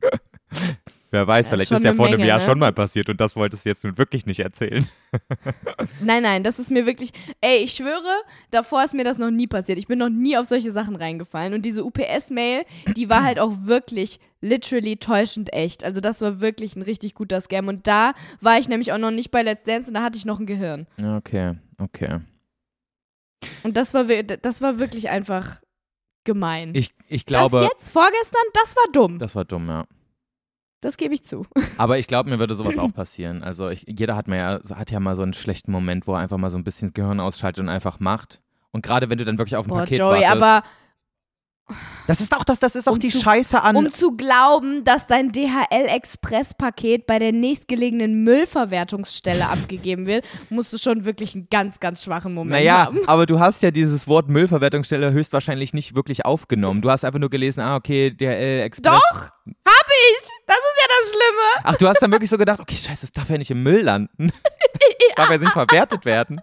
Wer 1.10 1.26
weiß, 1.26 1.46
ist 1.46 1.50
vielleicht 1.50 1.68
schon 1.68 1.78
ist 1.78 1.84
ja 1.84 1.94
vor 1.94 2.06
einem 2.06 2.18
Menge, 2.18 2.28
Jahr 2.28 2.38
ne? 2.38 2.44
schon 2.44 2.58
mal 2.58 2.72
passiert 2.72 3.08
und 3.08 3.20
das 3.20 3.34
wolltest 3.34 3.64
du 3.64 3.68
jetzt 3.68 3.82
nun 3.82 3.98
wirklich 3.98 4.26
nicht 4.26 4.40
erzählen. 4.40 4.88
Nein, 6.00 6.22
nein, 6.22 6.44
das 6.44 6.60
ist 6.60 6.70
mir 6.70 6.86
wirklich. 6.86 7.10
Ey, 7.40 7.64
ich 7.64 7.72
schwöre, 7.72 8.22
davor 8.52 8.84
ist 8.84 8.94
mir 8.94 9.02
das 9.02 9.18
noch 9.18 9.32
nie 9.32 9.48
passiert. 9.48 9.76
Ich 9.76 9.88
bin 9.88 9.98
noch 9.98 10.08
nie 10.08 10.36
auf 10.36 10.46
solche 10.46 10.70
Sachen 10.70 10.94
reingefallen. 10.94 11.52
Und 11.52 11.62
diese 11.62 11.84
UPS-Mail, 11.84 12.62
die 12.96 13.08
war 13.08 13.24
halt 13.24 13.40
auch 13.40 13.52
wirklich 13.62 14.20
literally 14.40 14.98
täuschend 14.98 15.52
echt. 15.52 15.82
Also, 15.82 16.00
das 16.00 16.20
war 16.20 16.40
wirklich 16.40 16.76
ein 16.76 16.82
richtig 16.82 17.14
guter 17.14 17.40
Scam. 17.40 17.66
Und 17.66 17.88
da 17.88 18.12
war 18.40 18.58
ich 18.58 18.68
nämlich 18.68 18.92
auch 18.92 18.98
noch 18.98 19.10
nicht 19.10 19.32
bei 19.32 19.42
Let's 19.42 19.64
Dance 19.64 19.88
und 19.88 19.94
da 19.94 20.02
hatte 20.02 20.16
ich 20.16 20.26
noch 20.26 20.38
ein 20.38 20.46
Gehirn. 20.46 20.86
Okay, 20.96 21.54
okay. 21.78 22.20
Und 23.64 23.76
das 23.76 23.94
war, 23.94 24.04
das 24.04 24.62
war 24.62 24.78
wirklich 24.78 25.10
einfach 25.10 25.60
gemein. 26.24 26.70
Ich, 26.74 26.94
ich 27.08 27.26
glaube, 27.26 27.62
das 27.62 27.70
jetzt, 27.72 27.90
vorgestern, 27.90 28.42
das 28.54 28.76
war 28.76 28.92
dumm. 28.92 29.18
das 29.18 29.34
war 29.34 29.44
dumm, 29.44 29.68
ja. 29.68 29.84
Das 30.80 30.96
gebe 30.96 31.14
ich 31.14 31.22
zu. 31.24 31.44
Aber 31.76 31.98
ich 31.98 32.06
glaube, 32.06 32.30
mir 32.30 32.38
würde 32.38 32.54
sowas 32.54 32.78
auch 32.78 32.92
passieren. 32.92 33.42
Also 33.42 33.68
ich, 33.68 33.84
jeder 33.86 34.16
hat, 34.16 34.28
ja, 34.28 34.60
hat 34.74 34.90
ja 34.90 35.00
mal 35.00 35.14
so 35.16 35.22
einen 35.22 35.34
schlechten 35.34 35.72
Moment, 35.72 36.06
wo 36.06 36.14
er 36.14 36.20
einfach 36.20 36.38
mal 36.38 36.50
so 36.50 36.58
ein 36.58 36.64
bisschen 36.64 36.88
das 36.88 36.94
Gehirn 36.94 37.20
ausschaltet 37.20 37.62
und 37.62 37.68
einfach 37.68 38.00
macht. 38.00 38.40
Und 38.72 38.82
gerade 38.82 39.10
wenn 39.10 39.18
du 39.18 39.24
dann 39.24 39.36
wirklich 39.38 39.56
auf 39.56 39.66
ein 39.66 39.70
Boah, 39.70 39.80
Paket 39.80 39.98
Joey, 39.98 40.22
wartest. 40.22 40.42
aber 40.42 40.62
das 42.06 42.20
ist 42.20 42.34
auch 42.36 42.42
das, 42.42 42.58
das 42.58 42.74
ist 42.74 42.88
auch 42.88 42.94
Um 42.94 42.98
die 42.98 43.10
zu- 43.10 43.20
Scheiße 43.20 43.62
an. 43.62 43.76
um 43.76 43.90
zu 43.90 44.16
glauben, 44.16 44.82
dass 44.82 45.06
dein 45.06 45.30
DHL-Express-Paket 45.30 47.06
bei 47.06 47.18
der 47.20 47.30
nächstgelegenen 47.32 48.24
Müllverwertungsstelle 48.24 49.46
abgegeben 49.48 50.06
wird, 50.06 50.24
musst 50.48 50.72
du 50.72 50.78
schon 50.78 51.04
wirklich 51.04 51.34
einen 51.34 51.46
ganz, 51.50 51.78
ganz 51.78 52.02
schwachen 52.02 52.34
Moment 52.34 52.52
naja, 52.52 52.86
haben. 52.86 52.98
aber 53.06 53.26
du 53.26 53.38
hast 53.38 53.62
ja 53.62 53.70
dieses 53.70 54.08
Wort 54.08 54.28
Müllverwertungsstelle 54.28 55.12
höchstwahrscheinlich 55.12 55.72
nicht 55.72 55.94
wirklich 55.94 56.24
aufgenommen. 56.24 56.80
Du 56.80 56.90
hast 56.90 57.04
einfach 57.04 57.20
nur 57.20 57.30
gelesen, 57.30 57.60
ah, 57.60 57.76
okay, 57.76 58.10
DHL 58.10 58.62
Express. 58.62 58.92
Doch, 58.94 59.20
hab 59.22 59.86
ich. 59.86 60.28
Das 60.46 60.56
ist 60.58 60.80
ja 60.80 60.86
das 60.99 60.99
Schlimme. 61.10 61.64
Ach, 61.64 61.76
du 61.76 61.86
hast 61.88 62.00
dann 62.00 62.10
wirklich 62.10 62.30
so 62.30 62.38
gedacht, 62.38 62.60
okay, 62.60 62.76
scheiße, 62.76 63.02
das 63.06 63.12
darf 63.12 63.28
ja 63.30 63.38
nicht 63.38 63.50
im 63.50 63.62
Müll 63.62 63.80
landen. 63.82 64.32
darf 65.16 65.30
ja 65.30 65.38
nicht 65.38 65.52
verwertet 65.52 66.04
werden. 66.04 66.40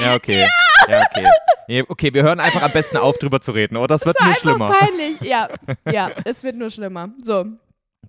ja, 0.00 0.14
okay. 0.14 0.46
Ja, 0.88 1.02
okay. 1.10 1.26
Nee, 1.68 1.84
okay, 1.88 2.12
wir 2.12 2.22
hören 2.22 2.40
einfach 2.40 2.62
am 2.62 2.72
besten 2.72 2.96
auf, 2.98 3.16
drüber 3.18 3.40
zu 3.40 3.52
reden, 3.52 3.76
oder? 3.76 3.88
Das 3.88 4.04
wird 4.04 4.18
war 4.20 4.26
nur 4.26 4.34
schlimmer. 4.36 4.70
peinlich. 4.70 5.20
Ja, 5.22 5.48
ja, 5.90 6.10
es 6.24 6.42
wird 6.44 6.56
nur 6.56 6.68
schlimmer. 6.70 7.08
So, 7.22 7.46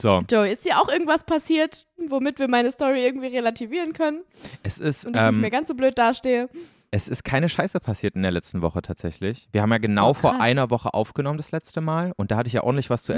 So, 0.01 0.23
Joey, 0.29 0.51
ist 0.51 0.65
dir 0.65 0.79
auch 0.81 0.89
irgendwas 0.89 1.23
passiert, 1.23 1.85
womit 2.09 2.39
wir 2.39 2.49
meine 2.49 2.69
Story 2.71 3.05
irgendwie 3.05 3.27
relativieren 3.27 3.93
können 3.93 4.23
es 4.63 4.77
ist, 4.77 5.05
und 5.05 5.15
ich 5.15 5.21
nicht 5.21 5.29
ähm, 5.33 5.39
mehr 5.41 5.51
ganz 5.51 5.69
so 5.69 5.73
blöd 5.75 5.97
dastehe? 5.97 6.49
es 6.91 7.07
ist 7.09 7.23
keine 7.23 7.49
Scheiße 7.49 7.79
passiert 7.81 8.15
in 8.15 8.21
der 8.21 8.31
letzten 8.31 8.61
Woche 8.61 8.81
tatsächlich. 8.81 9.47
Wir 9.51 9.61
haben 9.61 9.71
ja 9.71 9.77
genau 9.79 10.09
Oh, 10.11 10.13
vor 10.13 10.39
einer 10.41 10.69
Woche 10.69 10.93
aufgenommen 10.93 11.37
das 11.37 11.51
letzte 11.51 11.81
Mal 11.81 12.13
und 12.17 12.31
da 12.31 12.37
hatte 12.37 12.47
ich 12.47 12.53
ja 12.53 12.63
ordentlich 12.63 12.89
was 12.89 13.03
zu 13.03 13.13
Mhm. 13.13 13.17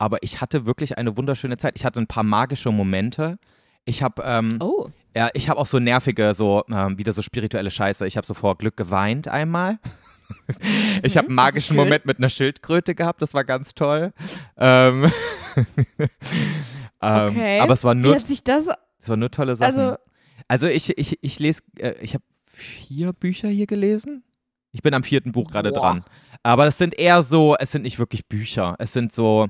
Aber 0.00 0.22
ich 0.22 0.40
hatte 0.40 0.64
wirklich 0.64 0.96
eine 0.96 1.18
wunderschöne 1.18 1.58
Zeit. 1.58 1.74
Ich 1.76 1.84
hatte 1.84 2.00
ein 2.00 2.06
paar 2.06 2.22
magische 2.22 2.72
Momente. 2.72 3.38
Ich 3.84 4.02
habe 4.02 4.22
ähm, 4.24 4.56
Oh. 4.58 4.88
Ja, 5.14 5.28
ich 5.34 5.50
habe 5.50 5.60
auch 5.60 5.66
so 5.66 5.78
nervige, 5.78 6.32
so 6.32 6.64
ähm, 6.70 6.96
wieder 6.96 7.12
so 7.12 7.20
spirituelle 7.20 7.70
Scheiße. 7.70 8.06
Ich 8.06 8.16
habe 8.16 8.26
so 8.26 8.32
vor 8.32 8.56
Glück 8.56 8.78
geweint 8.78 9.28
einmal. 9.28 9.78
ich 11.02 11.18
habe 11.18 11.26
einen 11.26 11.34
magischen. 11.34 11.76
Moment 11.76 12.06
mit 12.06 12.16
einer 12.16 12.30
Schildkröte 12.30 12.94
gehabt, 12.94 13.20
das 13.20 13.34
war 13.34 13.44
ganz 13.44 13.74
toll. 13.74 14.14
Ähm, 14.56 15.10
ähm, 15.98 16.08
Okay. 17.28 17.60
Aber 17.60 17.74
es 17.74 17.84
war 17.84 17.94
Wie 17.94 18.00
nur, 18.00 18.14
hat 18.14 18.26
sich 18.26 18.42
das. 18.42 18.68
es 18.98 19.08
war 19.08 19.18
nur 19.18 19.30
tolle 19.30 19.56
Sachen. 19.56 19.78
Also, 19.78 19.96
Also, 20.48 20.66
ich, 20.68 20.96
ich, 20.96 21.18
ich 21.20 21.38
lese, 21.38 21.60
äh, 21.78 21.92
ich 22.00 22.14
habe 22.14 22.24
vier 22.44 23.12
Bücher 23.12 23.48
hier 23.48 23.66
gelesen. 23.66 24.24
Ich 24.72 24.80
bin 24.80 24.94
am 24.94 25.02
vierten 25.02 25.32
Buch 25.32 25.50
gerade 25.50 25.72
dran. 25.72 26.04
Aber 26.42 26.66
es 26.66 26.78
sind 26.78 26.98
eher 26.98 27.22
so, 27.22 27.54
es 27.58 27.72
sind 27.72 27.82
nicht 27.82 27.98
wirklich 27.98 28.26
Bücher. 28.28 28.76
Es 28.78 28.94
sind 28.94 29.12
so 29.12 29.48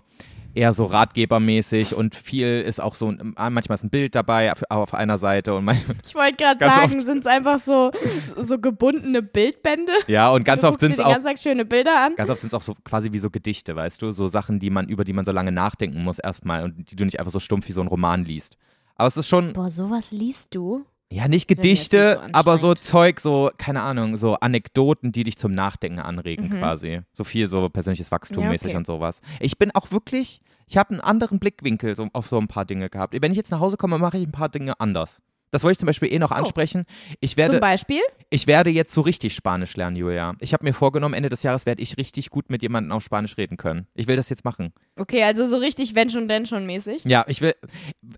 eher 0.55 0.73
so 0.73 0.85
ratgebermäßig 0.87 1.95
und 1.95 2.15
viel 2.15 2.61
ist 2.61 2.81
auch 2.81 2.95
so, 2.95 3.13
manchmal 3.37 3.77
ist 3.77 3.85
ein 3.85 3.91
Bild 3.91 4.15
dabei 4.15 4.53
auf, 4.53 4.63
auf 4.69 4.95
einer 4.95 5.19
Seite 5.19 5.55
und 5.55 5.65
manchmal, 5.65 5.97
Ich 6.07 6.15
wollte 6.15 6.37
gerade 6.37 6.59
Ganz 6.59 6.75
sagen, 6.75 7.05
sind 7.05 7.19
es 7.19 7.27
einfach 7.27 7.59
so, 7.59 7.91
so 8.37 8.59
gebundene 8.59 9.23
Bildbände? 9.23 9.93
ja, 10.07 10.31
und 10.31 10.45
ganz 10.45 10.63
du 10.63 10.69
oft 10.69 10.81
sind 10.81 10.93
es 10.93 11.01
auch 11.01 11.13
ganzen 11.13 11.29
Tag 11.29 11.39
schöne 11.39 11.65
Bilder 11.65 12.05
an. 12.05 12.15
Ganz 12.17 12.31
oft 12.31 12.41
sind 12.41 12.49
es 12.49 12.55
auch 12.55 12.63
so 12.63 12.75
quasi 12.85 13.13
wie 13.13 13.19
so 13.19 13.31
Gedichte, 13.31 13.77
weißt 13.77 14.03
du? 14.03 14.13
So 14.13 14.29
Sachen, 14.29 14.59
die 14.59 14.71
man, 14.71 14.89
über 14.89 15.05
die 15.05 15.13
man 15.13 15.25
so 15.25 15.33
lange 15.33 15.53
nachdenken 15.53 16.03
muss 16.03 16.19
erstmal 16.19 16.65
und 16.65 16.91
die 16.91 16.97
du 16.97 17.05
nicht 17.05 17.19
einfach 17.19 17.33
so 17.33 17.41
stumpf 17.41 17.69
wie 17.69 17.73
so 17.73 17.81
ein 17.81 17.87
Roman 17.89 18.25
liest. 18.25 18.57
Aber 18.97 19.07
es 19.09 19.17
ist 19.17 19.29
schon, 19.29 19.53
Boah, 19.53 19.71
sowas 19.71 20.11
liest 20.11 20.55
du? 20.55 20.85
Ja, 21.13 21.29
nicht 21.29 21.49
Gedichte, 21.49 22.21
so 22.25 22.33
aber 22.33 22.59
so. 22.59 22.75
Zeug, 22.75 23.21
so, 23.21 23.51
keine 23.59 23.83
Ahnung, 23.83 24.17
so 24.17 24.35
Anekdoten, 24.37 25.13
die 25.13 25.25
dich 25.25 25.37
zum 25.37 25.53
Nachdenken 25.53 25.99
anregen 25.99 26.47
Mhm. 26.49 26.59
quasi. 26.61 27.01
So 27.13 27.25
viel 27.25 27.49
so 27.49 27.69
persönliches 27.69 28.11
Wachstum 28.13 28.45
Ja, 28.45 28.51
mäßig 28.51 28.69
okay. 28.69 28.77
und 28.77 28.87
sowas. 28.87 29.21
Ich 29.41 29.59
bin 29.59 29.71
auch 29.75 29.91
wirklich, 29.91 30.41
ich 30.67 30.77
habe 30.77 30.91
einen 30.91 31.01
anderen 31.01 31.39
Blickwinkel 31.41 31.97
so, 31.97 32.09
auf 32.13 32.29
so 32.29 32.39
ein 32.39 32.49
paar 32.49 32.65
Dinge 32.65 32.89
gehabt. 32.91 33.15
Wenn 33.21 33.33
ich 33.33 33.37
jetzt 33.39 33.51
nach 33.51 33.61
Hause 33.61 33.77
komme, 33.77 33.99
mache 33.99 34.19
ich 34.19 34.27
ein 34.27 34.33
paar 34.33 34.49
Dinge 34.49 34.79
anders. 34.81 35.21
Das 35.51 35.63
wollte 35.65 35.73
ich 35.73 35.79
zum 35.79 35.87
Beispiel 35.87 36.13
eh 36.13 36.19
noch 36.19 36.31
Oh. 36.31 36.35
ansprechen. 36.35 36.85
Ich 37.21 37.33
Zum 37.33 37.39
werde, 37.39 37.59
Beispiel? 37.61 38.01
ich 38.31 38.47
werde 38.47 38.71
jetzt 38.71 38.95
so 38.95 39.01
richtig 39.01 39.35
Spanisch 39.35 39.77
lernen, 39.77 39.97
Julia. 39.97 40.35
Ich 40.41 40.53
habe 40.53 40.65
mir 40.65 40.73
vorgenommen, 40.73 41.15
Ende 41.15 41.29
des 41.29 41.43
Jahres 41.43 41.67
werde 41.67 41.83
ich 41.83 41.97
richtig 41.97 42.31
gut 42.31 42.51
mit 42.51 42.63
jemandem 42.63 42.93
auf 42.93 43.03
Spanisch 43.03 43.37
reden 43.37 43.57
können. 43.57 43.87
Ich 43.95 44.07
will 44.07 44.17
das 44.17 44.29
jetzt 44.29 44.45
machen. 44.45 44.73
Okay, 44.97 45.23
also 45.25 45.47
so 45.47 45.57
richtig 45.57 45.95
wenn 45.95 46.09
schon, 46.11 46.29
denn 46.29 46.47
schon 46.47 46.67
mäßig. 46.67 47.05
Ja, 47.05 47.25
ich 47.27 47.41
will. 47.41 47.55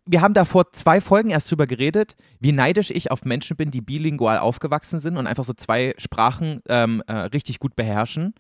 Wir 0.07 0.21
haben 0.21 0.35
da 0.35 0.45
vor 0.45 0.73
zwei 0.73 1.01
Folgen 1.01 1.31
erst 1.31 1.51
drüber 1.51 1.67
geredet, 1.67 2.17
wie 2.41 2.53
neidisch 2.53 2.91
ich 2.91 3.11
auf 3.11 3.25
Menschen 3.25 3.57
bin, 3.57 3.71
die 3.71 3.81
bilingual 3.81 4.39
aufgewachsen 4.39 5.01
sind 5.01 5.17
und 5.17 5.27
einfach 5.27 5.45
so 5.45 5.55
zwei 5.55 5.95
Sprachen 5.99 6.61
ähm, 6.69 7.03
äh, 7.07 7.13
richtig 7.13 7.59
gut 7.59 7.77
beherrschen. 7.77 8.35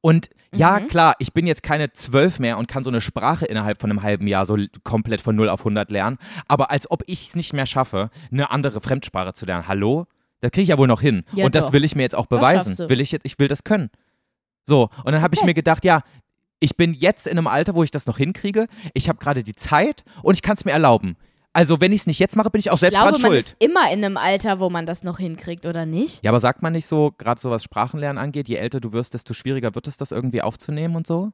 Und 0.00 0.30
ja, 0.54 0.78
Mhm. 0.80 0.88
klar, 0.88 1.14
ich 1.18 1.32
bin 1.32 1.46
jetzt 1.46 1.62
keine 1.62 1.92
zwölf 1.92 2.38
mehr 2.38 2.56
und 2.58 2.68
kann 2.68 2.84
so 2.84 2.90
eine 2.90 3.00
Sprache 3.00 3.44
innerhalb 3.46 3.80
von 3.80 3.90
einem 3.90 4.02
halben 4.02 4.26
Jahr 4.26 4.46
so 4.46 4.56
komplett 4.84 5.20
von 5.20 5.34
0 5.36 5.48
auf 5.48 5.64
100 5.64 5.90
lernen. 5.90 6.18
Aber 6.48 6.70
als 6.70 6.90
ob 6.90 7.02
ich 7.06 7.28
es 7.28 7.34
nicht 7.36 7.52
mehr 7.52 7.66
schaffe, 7.66 8.10
eine 8.30 8.50
andere 8.50 8.80
Fremdsprache 8.80 9.32
zu 9.32 9.44
lernen. 9.46 9.68
Hallo? 9.68 10.06
Das 10.40 10.50
kriege 10.52 10.62
ich 10.62 10.68
ja 10.68 10.78
wohl 10.78 10.86
noch 10.86 11.00
hin. 11.00 11.24
Ja, 11.32 11.46
und 11.46 11.54
das 11.54 11.66
doch. 11.66 11.72
will 11.72 11.84
ich 11.84 11.96
mir 11.96 12.02
jetzt 12.02 12.14
auch 12.14 12.26
beweisen. 12.26 12.88
Will 12.88 13.00
ich 13.00 13.10
jetzt, 13.12 13.24
ich 13.26 13.38
will 13.38 13.48
das 13.48 13.64
können. 13.64 13.90
So, 14.64 14.88
und 15.04 15.12
dann 15.12 15.22
habe 15.22 15.34
ich 15.34 15.40
Okay. 15.40 15.46
mir 15.46 15.54
gedacht, 15.54 15.84
ja, 15.84 16.02
ich 16.60 16.76
bin 16.76 16.94
jetzt 16.94 17.26
in 17.26 17.36
einem 17.38 17.46
Alter, 17.46 17.74
wo 17.74 17.82
ich 17.82 17.90
das 17.90 18.06
noch 18.06 18.16
hinkriege. 18.18 18.66
Ich 18.94 19.08
habe 19.08 19.18
gerade 19.18 19.42
die 19.42 19.54
Zeit 19.54 20.04
und 20.22 20.34
ich 20.34 20.42
kann 20.42 20.56
es 20.56 20.64
mir 20.64 20.72
erlauben. 20.72 21.16
Also, 21.56 21.80
wenn 21.80 21.90
ich 21.92 22.00
es 22.00 22.06
nicht 22.06 22.18
jetzt 22.18 22.36
mache, 22.36 22.50
bin 22.50 22.58
ich 22.58 22.70
auch 22.70 22.74
Ich 22.74 22.80
selbst 22.80 22.96
glaube, 22.98 23.12
dran 23.12 23.22
man 23.22 23.30
schuld. 23.32 23.46
ist 23.46 23.56
immer 23.60 23.90
in 23.90 24.04
einem 24.04 24.16
Alter, 24.18 24.60
wo 24.60 24.68
man 24.68 24.84
das 24.84 25.02
noch 25.02 25.18
hinkriegt, 25.18 25.64
oder 25.64 25.86
nicht? 25.86 26.22
Ja, 26.22 26.30
aber 26.30 26.40
sagt 26.40 26.60
man 26.60 26.74
nicht 26.74 26.86
so, 26.86 27.12
gerade 27.16 27.40
so 27.40 27.50
was 27.50 27.64
Sprachenlernen 27.64 28.22
angeht, 28.22 28.46
je 28.48 28.56
älter 28.56 28.78
du 28.80 28.92
wirst, 28.92 29.14
desto 29.14 29.32
schwieriger 29.32 29.74
wird 29.74 29.86
es, 29.86 29.96
das 29.96 30.12
irgendwie 30.12 30.42
aufzunehmen 30.42 30.96
und 30.96 31.06
so? 31.06 31.32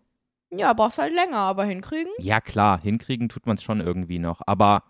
Ja, 0.55 0.73
brauchst 0.75 0.99
halt 0.99 1.13
länger, 1.13 1.39
aber 1.39 1.65
hinkriegen? 1.65 2.13
Ja, 2.19 2.41
klar, 2.41 2.81
hinkriegen 2.81 3.29
tut 3.29 3.47
man 3.47 3.57
es 3.57 3.63
schon 3.65 3.81
irgendwie 3.81 4.19
noch. 4.21 4.43
Aber 4.47 4.85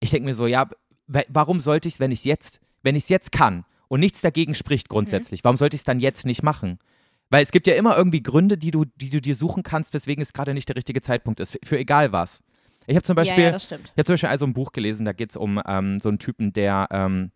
ich 0.00 0.10
denke 0.10 0.26
mir 0.28 0.34
so, 0.34 0.46
ja, 0.46 0.68
wa- 1.06 1.22
warum 1.28 1.60
sollte 1.60 1.88
ich 1.88 1.94
es, 1.94 2.00
wenn 2.00 2.10
ich 2.10 2.18
es 2.20 2.24
jetzt, 2.24 2.60
wenn 2.82 2.96
ich 2.96 3.04
es 3.04 3.08
jetzt 3.08 3.32
kann 3.32 3.64
und 3.88 4.00
nichts 4.00 4.20
dagegen 4.20 4.54
spricht 4.54 4.88
Mhm. 4.88 4.94
grundsätzlich, 4.94 5.42
warum 5.42 5.56
sollte 5.56 5.74
ich 5.76 5.80
es 5.80 5.84
dann 5.84 6.00
jetzt 6.00 6.26
nicht 6.26 6.42
machen? 6.42 6.78
Weil 7.30 7.42
es 7.42 7.50
gibt 7.52 7.66
ja 7.66 7.76
immer 7.76 7.96
irgendwie 7.96 8.22
Gründe, 8.22 8.58
die 8.58 8.72
du, 8.72 8.84
die 8.96 9.08
du 9.08 9.20
dir 9.22 9.36
suchen 9.36 9.62
kannst, 9.62 9.94
weswegen 9.94 10.20
es 10.20 10.32
gerade 10.34 10.52
nicht 10.52 10.68
der 10.68 10.76
richtige 10.76 11.00
Zeitpunkt 11.00 11.40
ist, 11.40 11.58
für 11.64 11.78
egal 11.78 12.12
was. 12.12 12.42
Ich 12.90 12.96
habe 12.96 13.04
zum 13.04 13.14
Beispiel, 13.14 13.44
ja, 13.44 13.50
ja, 13.50 13.56
ich 13.56 13.70
habe 13.72 14.04
zum 14.04 14.14
Beispiel 14.14 14.28
also 14.28 14.44
ein 14.46 14.52
Buch 14.52 14.72
gelesen, 14.72 15.04
da 15.04 15.12
geht 15.12 15.30
es 15.30 15.36
um 15.36 15.62
ähm, 15.64 16.00
so 16.00 16.08
einen 16.08 16.18
Typen, 16.18 16.52
der, 16.52 16.88
ähm, 16.90 17.30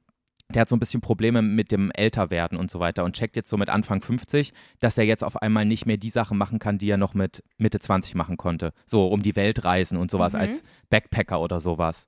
der 0.52 0.62
hat 0.62 0.68
so 0.68 0.74
ein 0.74 0.80
bisschen 0.80 1.00
Probleme 1.00 1.42
mit 1.42 1.70
dem 1.70 1.92
Älterwerden 1.92 2.58
und 2.58 2.72
so 2.72 2.80
weiter 2.80 3.04
und 3.04 3.14
checkt 3.14 3.36
jetzt 3.36 3.48
so 3.50 3.56
mit 3.56 3.68
Anfang 3.70 4.02
50, 4.02 4.52
dass 4.80 4.98
er 4.98 5.04
jetzt 5.04 5.22
auf 5.22 5.40
einmal 5.40 5.64
nicht 5.64 5.86
mehr 5.86 5.96
die 5.96 6.10
Sachen 6.10 6.38
machen 6.38 6.58
kann, 6.58 6.78
die 6.78 6.90
er 6.90 6.96
noch 6.96 7.14
mit 7.14 7.44
Mitte 7.56 7.78
20 7.78 8.16
machen 8.16 8.36
konnte. 8.36 8.72
So 8.84 9.06
um 9.06 9.22
die 9.22 9.36
Welt 9.36 9.64
reisen 9.64 9.96
und 9.96 10.10
sowas 10.10 10.32
Mhm. 10.32 10.40
als 10.40 10.64
Backpacker 10.90 11.40
oder 11.40 11.60
sowas. 11.60 12.06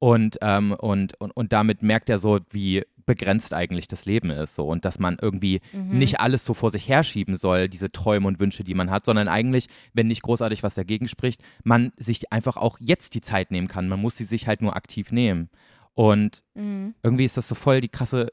Und, 0.00 0.38
ähm, 0.42 0.72
und, 0.72 1.20
und, 1.20 1.32
und 1.32 1.52
damit 1.52 1.82
merkt 1.82 2.08
er 2.08 2.18
so, 2.18 2.38
wie 2.50 2.84
begrenzt 3.04 3.54
eigentlich 3.54 3.88
das 3.88 4.04
Leben 4.04 4.30
ist 4.30 4.54
so 4.54 4.66
und 4.68 4.84
dass 4.84 4.98
man 4.98 5.16
irgendwie 5.20 5.60
Mhm. 5.72 5.98
nicht 5.98 6.20
alles 6.20 6.44
so 6.44 6.52
vor 6.54 6.70
sich 6.70 6.88
herschieben 6.88 7.36
soll, 7.36 7.68
diese 7.68 7.90
Träume 7.90 8.28
und 8.28 8.38
Wünsche, 8.38 8.64
die 8.64 8.74
man 8.74 8.90
hat, 8.90 9.06
sondern 9.06 9.28
eigentlich, 9.28 9.66
wenn 9.94 10.08
nicht 10.08 10.22
großartig 10.22 10.62
was 10.62 10.74
dagegen 10.74 11.08
spricht, 11.08 11.42
man 11.64 11.92
sich 11.96 12.30
einfach 12.32 12.56
auch 12.58 12.76
jetzt 12.80 13.14
die 13.14 13.22
Zeit 13.22 13.50
nehmen 13.50 13.66
kann. 13.66 13.88
Man 13.88 14.00
muss 14.00 14.16
sie 14.18 14.24
sich 14.24 14.46
halt 14.46 14.60
nur 14.60 14.76
aktiv 14.76 15.10
nehmen. 15.10 15.48
Und 15.94 16.42
Mhm. 16.54 16.94
irgendwie 17.02 17.24
ist 17.24 17.36
das 17.38 17.48
so 17.48 17.54
voll 17.54 17.80
die 17.80 17.88
krasse 17.88 18.28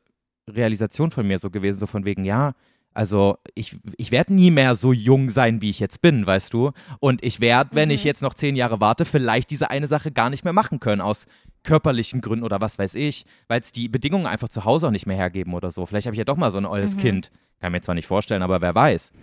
Realisation 0.47 1.09
von 1.09 1.25
mir 1.25 1.39
so 1.39 1.49
gewesen, 1.49 1.79
so 1.79 1.87
von 1.87 2.05
wegen, 2.05 2.25
ja, 2.25 2.53
also 2.93 3.37
ich, 3.55 3.75
ich 3.97 4.11
werde 4.11 4.33
nie 4.33 4.51
mehr 4.51 4.75
so 4.75 4.93
jung 4.93 5.29
sein, 5.29 5.61
wie 5.61 5.69
ich 5.69 5.79
jetzt 5.79 6.01
bin, 6.01 6.25
weißt 6.25 6.53
du? 6.53 6.71
Und 6.99 7.23
ich 7.25 7.41
werde, 7.41 7.71
wenn 7.75 7.89
ich 7.89 8.03
Mhm. 8.03 8.07
jetzt 8.07 8.21
noch 8.21 8.33
zehn 8.33 8.55
Jahre 8.55 8.79
warte, 8.79 9.03
vielleicht 9.05 9.49
diese 9.49 9.69
eine 9.69 9.87
Sache 9.87 10.11
gar 10.11 10.29
nicht 10.29 10.43
mehr 10.45 10.53
machen 10.53 10.79
können, 10.79 11.01
aus 11.01 11.25
körperlichen 11.65 12.21
Gründen 12.21 12.45
oder 12.45 12.61
was 12.61 12.79
weiß 12.79 12.95
ich, 12.95 13.25
weil 13.47 13.59
es 13.59 13.71
die 13.73 13.89
Bedingungen 13.89 14.27
einfach 14.27 14.47
zu 14.49 14.63
Hause 14.63 14.87
auch 14.87 14.91
nicht 14.91 15.05
mehr 15.07 15.17
hergeben 15.17 15.53
oder 15.53 15.71
so. 15.71 15.85
Vielleicht 15.85 16.07
habe 16.07 16.13
ich 16.15 16.19
ja 16.19 16.23
doch 16.25 16.37
mal 16.37 16.51
so 16.51 16.57
ein 16.57 16.65
olles 16.65 16.95
Mhm. 16.95 16.99
Kind. 17.01 17.31
Kann 17.61 17.71
mir 17.71 17.81
zwar 17.81 17.95
nicht 17.95 18.07
vorstellen, 18.07 18.41
aber 18.43 18.61
wer 18.61 18.73
weiß. 18.75 19.11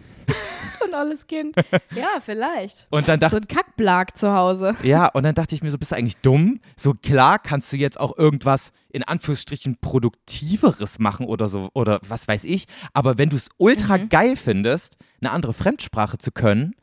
So 0.78 0.86
ein 0.86 0.95
alles 0.95 1.26
Kind. 1.26 1.57
ja, 1.95 2.20
vielleicht. 2.24 2.86
Und 2.90 3.07
dann 3.09 3.18
So 3.20 3.26
dachte 3.26 3.36
ein 3.38 3.49
Kackblag 3.49 4.16
zu 4.16 4.32
Hause. 4.32 4.76
Ja, 4.82 5.07
und 5.09 5.22
dann 5.24 5.34
dachte 5.34 5.55
ich 5.55 5.62
mir 5.62 5.70
so, 5.70 5.78
bist 5.78 5.90
du 5.93 5.97
eigentlich 5.97 6.16
dumm? 6.18 6.61
So 6.76 6.95
klar 6.95 7.38
kannst 7.38 7.72
du 7.72 7.76
jetzt 7.76 7.99
auch 7.99 8.16
irgendwas 8.16 8.72
in 8.90 9.03
Anführungsstrichen 9.03 9.78
produktiveres 9.80 10.99
machen 10.99 11.26
oder 11.26 11.49
so 11.49 11.68
oder 11.74 12.01
was 12.07 12.28
weiß 12.28 12.45
ich. 12.45 12.66
Aber 12.93 13.18
wenn 13.18 13.28
du 13.30 13.36
es 13.36 13.49
ultra 13.59 13.99
Mhm. 13.99 14.09
geil 14.09 14.36
findest, 14.36 14.97
eine 15.20 15.30
andere 15.32 15.53
Fremdsprache 15.53 16.18
zu 16.18 16.30
können 16.32 16.74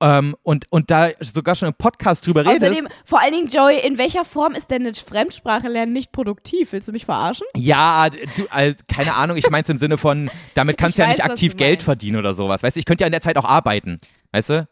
ähm, 0.00 0.36
und, 0.42 0.66
und 0.70 0.90
da 0.90 1.10
sogar 1.20 1.54
schon 1.54 1.68
im 1.68 1.74
Podcast 1.74 2.26
drüber 2.26 2.40
redest, 2.44 2.62
Außerdem, 2.62 2.88
vor 3.04 3.20
allen 3.20 3.32
Dingen, 3.32 3.48
Joey, 3.48 3.78
in 3.78 3.98
welcher 3.98 4.24
Form 4.24 4.54
ist 4.54 4.70
denn 4.70 4.86
eine 4.86 4.94
Fremdsprache 4.94 5.68
lernen 5.68 5.92
nicht 5.92 6.12
produktiv? 6.12 6.72
Willst 6.72 6.88
du 6.88 6.92
mich 6.92 7.04
verarschen? 7.04 7.46
ja, 7.56 8.08
du, 8.10 8.46
also, 8.50 8.78
keine 8.88 9.14
Ahnung, 9.14 9.36
ich 9.36 9.50
meine 9.50 9.62
es 9.62 9.68
im 9.68 9.78
Sinne 9.78 9.98
von, 9.98 10.30
damit 10.54 10.76
kannst 10.78 10.98
du 10.98 11.02
ja 11.02 11.08
weiß, 11.08 11.18
nicht 11.18 11.24
aktiv 11.24 11.56
Geld 11.56 11.82
verdienen 11.82 12.16
oder 12.16 12.34
sowas. 12.34 12.62
Weißt 12.62 12.76
du, 12.76 12.78
ich 12.78 12.86
könnte 12.86 13.02
ja 13.02 13.06
in 13.06 13.12
der 13.12 13.20
Zeit 13.20 13.36
auch 13.36 13.44
arbeiten. 13.44 13.98
Weißt 14.32 14.50
du? 14.50 14.68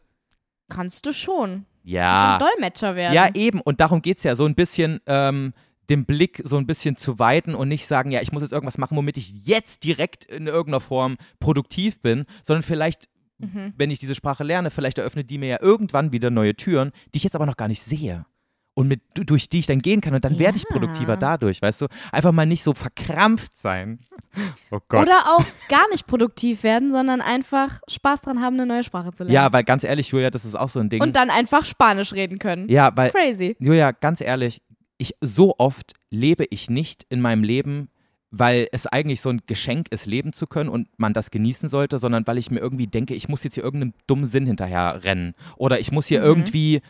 Kannst 0.68 1.06
du 1.06 1.12
schon. 1.12 1.66
Ja. 1.82 2.38
Kannst 2.38 2.42
ein 2.42 2.50
Dolmetscher 2.50 2.96
werden. 2.96 3.14
Ja, 3.14 3.28
eben. 3.34 3.60
Und 3.60 3.80
darum 3.80 4.02
geht 4.02 4.18
es 4.18 4.24
ja. 4.24 4.36
So 4.36 4.44
ein 4.44 4.54
bisschen 4.54 5.00
ähm, 5.06 5.54
den 5.88 6.04
Blick 6.04 6.42
so 6.44 6.58
ein 6.58 6.66
bisschen 6.66 6.96
zu 6.96 7.18
weiten 7.18 7.54
und 7.54 7.68
nicht 7.68 7.86
sagen, 7.86 8.10
ja, 8.10 8.20
ich 8.20 8.32
muss 8.32 8.42
jetzt 8.42 8.52
irgendwas 8.52 8.78
machen, 8.78 8.96
womit 8.96 9.16
ich 9.16 9.32
jetzt 9.46 9.84
direkt 9.84 10.24
in 10.26 10.46
irgendeiner 10.46 10.80
Form 10.80 11.16
produktiv 11.40 12.00
bin, 12.02 12.26
sondern 12.44 12.62
vielleicht, 12.62 13.08
Mhm. 13.38 13.72
wenn 13.76 13.90
ich 13.90 13.98
diese 14.00 14.14
Sprache 14.14 14.42
lerne, 14.44 14.70
vielleicht 14.70 14.98
eröffnet 14.98 15.30
die 15.30 15.38
mir 15.38 15.48
ja 15.48 15.58
irgendwann 15.62 16.12
wieder 16.12 16.30
neue 16.30 16.54
Türen, 16.56 16.90
die 17.14 17.18
ich 17.18 17.24
jetzt 17.24 17.36
aber 17.36 17.46
noch 17.46 17.56
gar 17.56 17.68
nicht 17.68 17.82
sehe. 17.82 18.26
Und 18.74 18.86
mit, 18.86 19.00
durch 19.14 19.48
die 19.48 19.58
ich 19.58 19.66
dann 19.66 19.80
gehen 19.80 20.00
kann 20.00 20.14
und 20.14 20.24
dann 20.24 20.38
werde 20.38 20.56
ich 20.56 20.62
Ja. 20.64 20.70
produktiver 20.70 21.16
dadurch, 21.16 21.60
weißt 21.60 21.80
du? 21.82 21.86
Einfach 22.12 22.30
mal 22.30 22.46
nicht 22.46 22.62
so 22.62 22.74
verkrampft 22.74 23.56
sein. 23.56 24.00
Oh 24.70 24.78
Gott. 24.88 25.02
Oder 25.02 25.34
auch 25.36 25.44
gar 25.68 25.88
nicht 25.90 26.06
produktiv 26.06 26.62
werden, 26.62 26.92
sondern 26.92 27.20
einfach 27.20 27.80
Spaß 27.88 28.20
dran 28.20 28.40
haben, 28.40 28.54
eine 28.54 28.66
neue 28.66 28.84
Sprache 28.84 29.10
zu 29.12 29.24
lernen. 29.24 29.34
ja, 29.34 29.52
weil 29.52 29.64
ganz 29.64 29.82
ehrlich, 29.82 30.08
Julia, 30.10 30.30
das 30.30 30.44
ist 30.44 30.54
auch 30.54 30.68
so 30.68 30.78
ein 30.80 30.90
Ding. 30.90 31.02
Und 31.02 31.16
dann 31.16 31.30
einfach 31.30 31.64
Spanisch 31.64 32.12
reden 32.12 32.38
können. 32.38 32.68
ja, 32.68 32.92
weil 32.94 33.10
Crazy. 33.10 33.56
Julia, 33.58 33.90
ganz 33.92 34.20
ehrlich, 34.20 34.60
ich 34.98 35.14
so 35.20 35.54
oft 35.58 35.94
lebe 36.10 36.44
ich 36.50 36.68
nicht 36.70 37.04
in 37.08 37.20
meinem 37.20 37.42
Leben, 37.42 37.88
weil 38.30 38.68
es 38.72 38.86
eigentlich 38.86 39.20
so 39.20 39.30
ein 39.30 39.40
Geschenk 39.46 39.88
ist, 39.90 40.06
leben 40.06 40.32
zu 40.32 40.46
können 40.46 40.68
und 40.68 40.88
man 40.98 41.14
das 41.14 41.30
genießen 41.30 41.68
sollte, 41.68 41.98
sondern 41.98 42.26
weil 42.26 42.38
ich 42.38 42.50
mir 42.50 42.60
irgendwie 42.60 42.86
denke, 42.86 43.14
ich 43.14 43.28
muss 43.28 43.42
jetzt 43.44 43.54
hier 43.54 43.64
irgendeinem 43.64 43.94
dummen 44.06 44.26
Sinn 44.26 44.46
hinterher 44.46 45.02
rennen. 45.04 45.34
Oder 45.56 45.80
ich 45.80 45.92
muss 45.92 46.06
hier 46.06 46.20
Mhm. 46.20 46.26
irgendwie, 46.26 46.80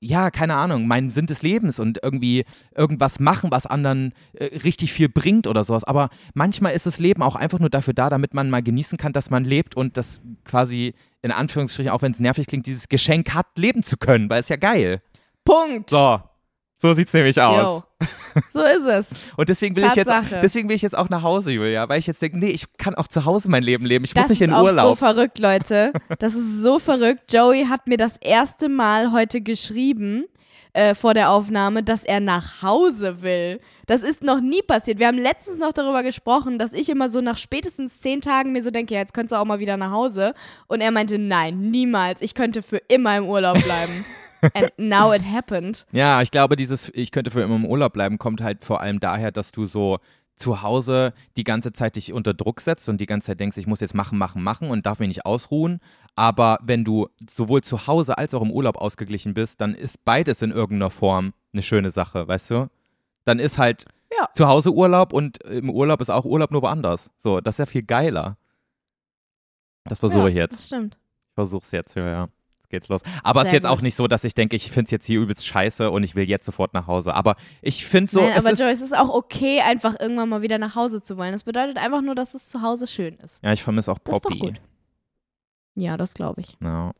ja, 0.00 0.30
keine 0.30 0.54
Ahnung, 0.54 0.86
meinen 0.86 1.10
Sinn 1.10 1.26
des 1.26 1.42
Lebens 1.42 1.78
und 1.78 1.98
irgendwie 2.02 2.44
irgendwas 2.74 3.20
machen, 3.20 3.50
was 3.50 3.66
anderen 3.66 4.12
äh, 4.34 4.58
richtig 4.60 4.92
viel 4.92 5.08
bringt 5.08 5.46
oder 5.46 5.64
sowas. 5.64 5.84
Aber 5.84 6.08
manchmal 6.34 6.72
ist 6.74 6.86
das 6.86 6.98
Leben 6.98 7.22
auch 7.22 7.36
einfach 7.36 7.58
nur 7.58 7.70
dafür 7.70 7.94
da, 7.94 8.08
damit 8.08 8.32
man 8.32 8.48
mal 8.48 8.62
genießen 8.62 8.96
kann, 8.98 9.12
dass 9.12 9.30
man 9.30 9.44
lebt 9.44 9.76
und 9.76 9.96
das 9.96 10.20
quasi 10.44 10.94
in 11.22 11.30
Anführungsstrichen, 11.32 11.90
auch 11.90 12.02
wenn 12.02 12.12
es 12.12 12.20
nervig 12.20 12.46
klingt, 12.46 12.66
dieses 12.66 12.88
Geschenk 12.88 13.34
hat, 13.34 13.46
leben 13.58 13.82
zu 13.82 13.96
können, 13.96 14.30
weil 14.30 14.40
es 14.40 14.48
ja 14.48 14.56
geil. 14.56 15.02
Punkt. 15.44 15.90
So. 15.90 16.20
So 16.78 16.92
sieht's 16.94 17.12
nämlich 17.12 17.40
aus. 17.40 17.84
Yo. 18.00 18.06
So 18.52 18.62
ist 18.62 18.84
es. 18.86 19.08
Und 19.36 19.48
deswegen 19.48 19.74
will 19.76 19.84
ich 19.86 19.94
jetzt, 19.94 20.12
deswegen 20.42 20.68
will 20.68 20.76
ich 20.76 20.82
jetzt 20.82 20.96
auch 20.96 21.08
nach 21.08 21.22
Hause, 21.22 21.50
Julia, 21.50 21.88
weil 21.88 21.98
ich 21.98 22.06
jetzt 22.06 22.20
denke, 22.20 22.38
nee, 22.38 22.50
ich 22.50 22.66
kann 22.76 22.94
auch 22.94 23.08
zu 23.08 23.24
Hause 23.24 23.48
mein 23.48 23.62
Leben 23.62 23.86
leben. 23.86 24.04
Ich 24.04 24.14
muss 24.14 24.24
Das 24.24 24.28
nicht 24.30 24.42
ist 24.42 24.48
in 24.48 24.52
auch 24.52 24.60
so 24.60 24.66
Urlaub. 24.66 24.98
verrückt, 24.98 25.38
Leute. 25.38 25.92
Das 26.18 26.34
ist 26.34 26.60
so 26.62 26.78
verrückt. 26.78 27.32
Joey 27.32 27.64
hat 27.66 27.86
mir 27.86 27.96
das 27.96 28.18
erste 28.18 28.68
Mal 28.68 29.12
heute 29.12 29.40
geschrieben 29.40 30.24
äh, 30.74 30.94
vor 30.94 31.14
der 31.14 31.30
Aufnahme, 31.30 31.82
dass 31.82 32.04
er 32.04 32.20
nach 32.20 32.60
Hause 32.62 33.22
will. 33.22 33.60
Das 33.86 34.02
ist 34.02 34.22
noch 34.22 34.40
nie 34.42 34.60
passiert. 34.62 34.98
Wir 34.98 35.06
haben 35.06 35.16
letztens 35.18 35.58
noch 35.58 35.72
darüber 35.72 36.02
gesprochen, 36.02 36.58
dass 36.58 36.74
ich 36.74 36.90
immer 36.90 37.08
so 37.08 37.22
nach 37.22 37.38
spätestens 37.38 38.00
zehn 38.02 38.20
Tagen 38.20 38.52
mir 38.52 38.62
so 38.62 38.70
denke, 38.70 38.92
ja, 38.92 39.00
jetzt 39.00 39.14
könntest 39.14 39.32
du 39.32 39.36
auch 39.40 39.44
mal 39.46 39.60
wieder 39.60 39.78
nach 39.78 39.92
Hause. 39.92 40.34
Und 40.66 40.82
er 40.82 40.90
meinte, 40.90 41.18
nein, 41.18 41.70
niemals. 41.70 42.20
Ich 42.20 42.34
könnte 42.34 42.62
für 42.62 42.78
immer 42.88 43.16
im 43.16 43.24
Urlaub 43.24 43.62
bleiben. 43.64 44.04
And 44.54 44.70
now 44.78 45.12
it 45.12 45.24
happened. 45.24 45.86
ja, 45.92 46.22
ich 46.22 46.30
glaube, 46.30 46.56
dieses, 46.56 46.90
ich 46.94 47.10
könnte 47.10 47.30
für 47.30 47.42
immer 47.42 47.56
im 47.56 47.64
Urlaub 47.66 47.92
bleiben, 47.92 48.18
kommt 48.18 48.42
halt 48.42 48.64
vor 48.64 48.80
allem 48.80 49.00
daher, 49.00 49.32
dass 49.32 49.52
du 49.52 49.66
so 49.66 49.98
zu 50.36 50.60
Hause 50.62 51.14
die 51.38 51.44
ganze 51.44 51.72
Zeit 51.72 51.96
dich 51.96 52.12
unter 52.12 52.34
Druck 52.34 52.60
setzt 52.60 52.88
und 52.90 53.00
die 53.00 53.06
ganze 53.06 53.28
Zeit 53.28 53.40
denkst, 53.40 53.56
ich 53.56 53.66
muss 53.66 53.80
jetzt 53.80 53.94
machen, 53.94 54.18
machen, 54.18 54.42
machen 54.42 54.68
und 54.70 54.84
darf 54.84 54.98
mich 54.98 55.08
nicht 55.08 55.24
ausruhen. 55.24 55.80
Aber 56.14 56.58
wenn 56.62 56.84
du 56.84 57.08
sowohl 57.28 57.62
zu 57.62 57.86
Hause 57.86 58.18
als 58.18 58.34
auch 58.34 58.42
im 58.42 58.50
Urlaub 58.50 58.76
ausgeglichen 58.76 59.32
bist, 59.34 59.60
dann 59.62 59.74
ist 59.74 60.04
beides 60.04 60.42
in 60.42 60.50
irgendeiner 60.50 60.90
Form 60.90 61.32
eine 61.52 61.62
schöne 61.62 61.90
Sache, 61.90 62.28
weißt 62.28 62.50
du? 62.50 62.68
Dann 63.24 63.38
ist 63.38 63.56
halt 63.56 63.86
Ja. 64.16 64.28
zu 64.34 64.46
Hause 64.46 64.72
Urlaub 64.72 65.12
und 65.14 65.38
im 65.44 65.70
Urlaub 65.70 66.00
ist 66.02 66.10
auch 66.10 66.26
Urlaub 66.26 66.50
nur 66.50 66.62
woanders. 66.62 67.10
So, 67.16 67.40
das 67.40 67.54
ist 67.54 67.58
ja 67.60 67.66
viel 67.66 67.82
geiler. 67.82 68.36
Das 69.84 70.00
versuche 70.00 70.22
ja, 70.24 70.28
ich 70.28 70.34
jetzt. 70.34 70.58
Das 70.58 70.66
stimmt. 70.66 70.98
Ich 71.28 71.34
versuch's 71.34 71.70
jetzt, 71.70 71.94
ja, 71.96 72.06
ja. 72.08 72.26
Geht's 72.76 72.88
los. 72.88 73.00
Aber 73.22 73.40
es 73.40 73.48
ist 73.48 73.54
jetzt 73.54 73.66
auch 73.66 73.80
nicht 73.80 73.94
so, 73.94 74.06
dass 74.06 74.22
ich 74.24 74.34
denke, 74.34 74.54
ich 74.54 74.70
finde 74.70 74.84
es 74.84 74.90
jetzt 74.90 75.06
hier 75.06 75.18
übelst 75.18 75.46
scheiße 75.46 75.90
und 75.90 76.04
ich 76.04 76.14
will 76.14 76.28
jetzt 76.28 76.44
sofort 76.44 76.74
nach 76.74 76.86
Hause. 76.86 77.14
Aber 77.14 77.36
ich 77.62 77.86
finde 77.86 78.12
so, 78.12 78.20
Nein, 78.20 78.32
es 78.32 78.44
aber 78.44 78.52
ist. 78.52 78.58
Joey, 78.58 78.72
es 78.72 78.82
ist 78.82 78.94
auch 78.94 79.08
okay, 79.08 79.60
einfach 79.62 79.98
irgendwann 79.98 80.28
mal 80.28 80.42
wieder 80.42 80.58
nach 80.58 80.74
Hause 80.74 81.00
zu 81.00 81.16
wollen. 81.16 81.32
Das 81.32 81.44
bedeutet 81.44 81.78
einfach 81.78 82.02
nur, 82.02 82.14
dass 82.14 82.34
es 82.34 82.50
zu 82.50 82.60
Hause 82.60 82.86
schön 82.86 83.14
ist. 83.16 83.42
ja, 83.42 83.52
ich 83.54 83.62
vermisse 83.62 83.90
auch 83.90 83.98
Das 84.00 84.16
ist 84.16 84.24
doch 84.24 84.30
Poppy. 84.30 84.38
gut. 84.40 84.60
Ja, 85.74 85.96
das 85.96 86.12
glaube 86.12 86.42
ich. 86.42 86.58
Ja. 86.62 86.92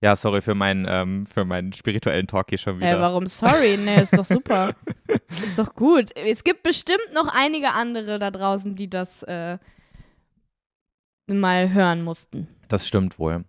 ja, 0.00 0.14
sorry 0.14 0.40
für 0.40 0.54
meinen, 0.54 0.86
ähm, 0.88 1.26
für 1.26 1.44
meinen 1.44 1.72
spirituellen 1.72 2.28
Talk 2.28 2.50
hier 2.50 2.58
schon 2.58 2.76
wieder. 2.78 2.86
Hey, 2.86 2.98
warum 3.00 3.26
sorry? 3.26 3.76
Nee, 3.76 4.02
ist 4.02 4.16
doch 4.16 4.24
super. 4.24 4.74
ist 5.28 5.58
doch 5.58 5.74
gut. 5.74 6.14
Es 6.16 6.44
gibt 6.44 6.62
bestimmt 6.62 7.12
noch 7.12 7.28
einige 7.34 7.70
andere 7.72 8.18
da 8.20 8.30
draußen, 8.30 8.76
die 8.76 8.88
das 8.88 9.22
äh, 9.24 9.58
mal 11.28 11.72
hören 11.72 12.02
mussten. 12.04 12.48
Das 12.68 12.86
stimmt 12.86 13.18
wohl. 13.18 13.44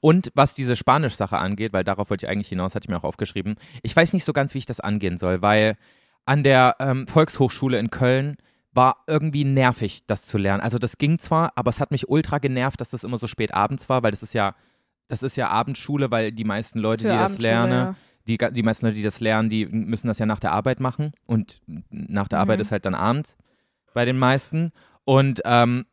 Und 0.00 0.30
was 0.34 0.54
diese 0.54 0.76
Spanisch-Sache 0.76 1.38
angeht, 1.38 1.72
weil 1.72 1.84
darauf 1.84 2.10
wollte 2.10 2.26
ich 2.26 2.30
eigentlich 2.30 2.48
hinaus, 2.48 2.74
hatte 2.74 2.84
ich 2.86 2.88
mir 2.88 2.98
auch 2.98 3.04
aufgeschrieben. 3.04 3.56
Ich 3.82 3.94
weiß 3.94 4.12
nicht 4.12 4.24
so 4.24 4.32
ganz, 4.32 4.54
wie 4.54 4.58
ich 4.58 4.66
das 4.66 4.80
angehen 4.80 5.18
soll, 5.18 5.42
weil 5.42 5.76
an 6.24 6.42
der 6.42 6.76
ähm, 6.80 7.06
Volkshochschule 7.06 7.78
in 7.78 7.90
Köln 7.90 8.36
war 8.72 9.04
irgendwie 9.06 9.44
nervig, 9.44 10.02
das 10.06 10.24
zu 10.26 10.36
lernen. 10.38 10.60
Also 10.60 10.78
das 10.78 10.98
ging 10.98 11.18
zwar, 11.18 11.52
aber 11.56 11.70
es 11.70 11.80
hat 11.80 11.90
mich 11.90 12.08
ultra 12.08 12.38
genervt, 12.38 12.80
dass 12.80 12.90
das 12.90 13.04
immer 13.04 13.16
so 13.16 13.26
spät 13.26 13.54
abends 13.54 13.88
war, 13.88 14.02
weil 14.02 14.10
das 14.10 14.22
ist 14.22 14.34
ja, 14.34 14.54
das 15.08 15.22
ist 15.22 15.36
ja 15.36 15.48
Abendschule, 15.48 16.10
weil 16.10 16.32
die 16.32 16.44
meisten 16.44 16.78
Leute, 16.78 17.04
Für 17.04 17.12
die 17.12 17.16
das 17.18 17.38
lernen, 17.38 17.72
ja. 17.72 17.94
die, 18.28 18.36
die 18.54 18.62
meisten 18.62 18.84
Leute, 18.86 18.96
die 18.96 19.02
das 19.02 19.20
lernen, 19.20 19.48
die 19.48 19.66
müssen 19.66 20.08
das 20.08 20.18
ja 20.18 20.26
nach 20.26 20.40
der 20.40 20.52
Arbeit 20.52 20.80
machen. 20.80 21.12
Und 21.24 21.60
nach 21.90 22.28
der 22.28 22.38
Mhm. 22.38 22.42
Arbeit 22.42 22.60
ist 22.60 22.70
halt 22.72 22.84
dann 22.84 22.94
abends 22.94 23.36
bei 23.94 24.04
den 24.04 24.18
meisten. 24.18 24.72
Und, 25.04 25.40
ähm, 25.46 25.86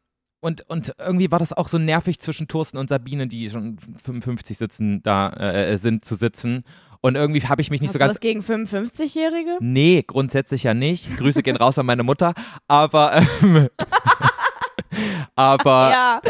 und, 0.44 0.62
und 0.70 0.94
irgendwie 1.00 1.32
war 1.32 1.40
das 1.40 1.54
auch 1.54 1.68
so 1.68 1.78
nervig 1.78 2.20
zwischen 2.20 2.48
Thorsten 2.48 2.78
und 2.78 2.90
Sabine, 2.90 3.28
die 3.28 3.50
schon 3.50 3.78
55 4.04 4.58
sitzen, 4.58 5.02
da 5.02 5.30
äh, 5.34 5.78
sind 5.78 6.04
zu 6.06 6.16
sitzen. 6.16 6.64
Und 7.02 7.16
irgendwie 7.16 7.42
habe 7.42 7.62
ich 7.62 7.70
mich 7.70 7.82
nicht 7.82 7.90
Hast 7.90 7.94
so 7.94 8.00
du 8.00 8.06
ganz. 8.06 8.16
was 8.16 8.20
gegen 8.22 8.42
55-Jährige? 8.42 9.58
Nee, 9.60 10.04
grundsätzlich 10.06 10.64
ja 10.64 10.74
nicht. 10.74 11.18
Grüße 11.18 11.44
gehen 11.44 11.58
raus 11.58 11.78
an 11.78 11.86
meine 11.86 12.04
Mutter. 12.04 12.34
Aber, 12.68 13.14
ähm, 13.42 13.68
aber, 15.36 15.90
Ja. 15.92 16.22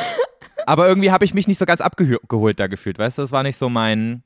aber 0.66 0.88
irgendwie 0.88 1.12
habe 1.12 1.26
ich 1.26 1.34
mich 1.34 1.48
nicht 1.48 1.58
so 1.58 1.66
ganz 1.66 1.82
abgeholt 1.82 2.60
da 2.60 2.68
gefühlt. 2.68 2.98
Weißt 2.98 3.18
du, 3.18 3.22
das 3.24 3.32
war 3.32 3.44
nicht 3.44 3.58
so 3.58 3.70
mein, 3.70 4.24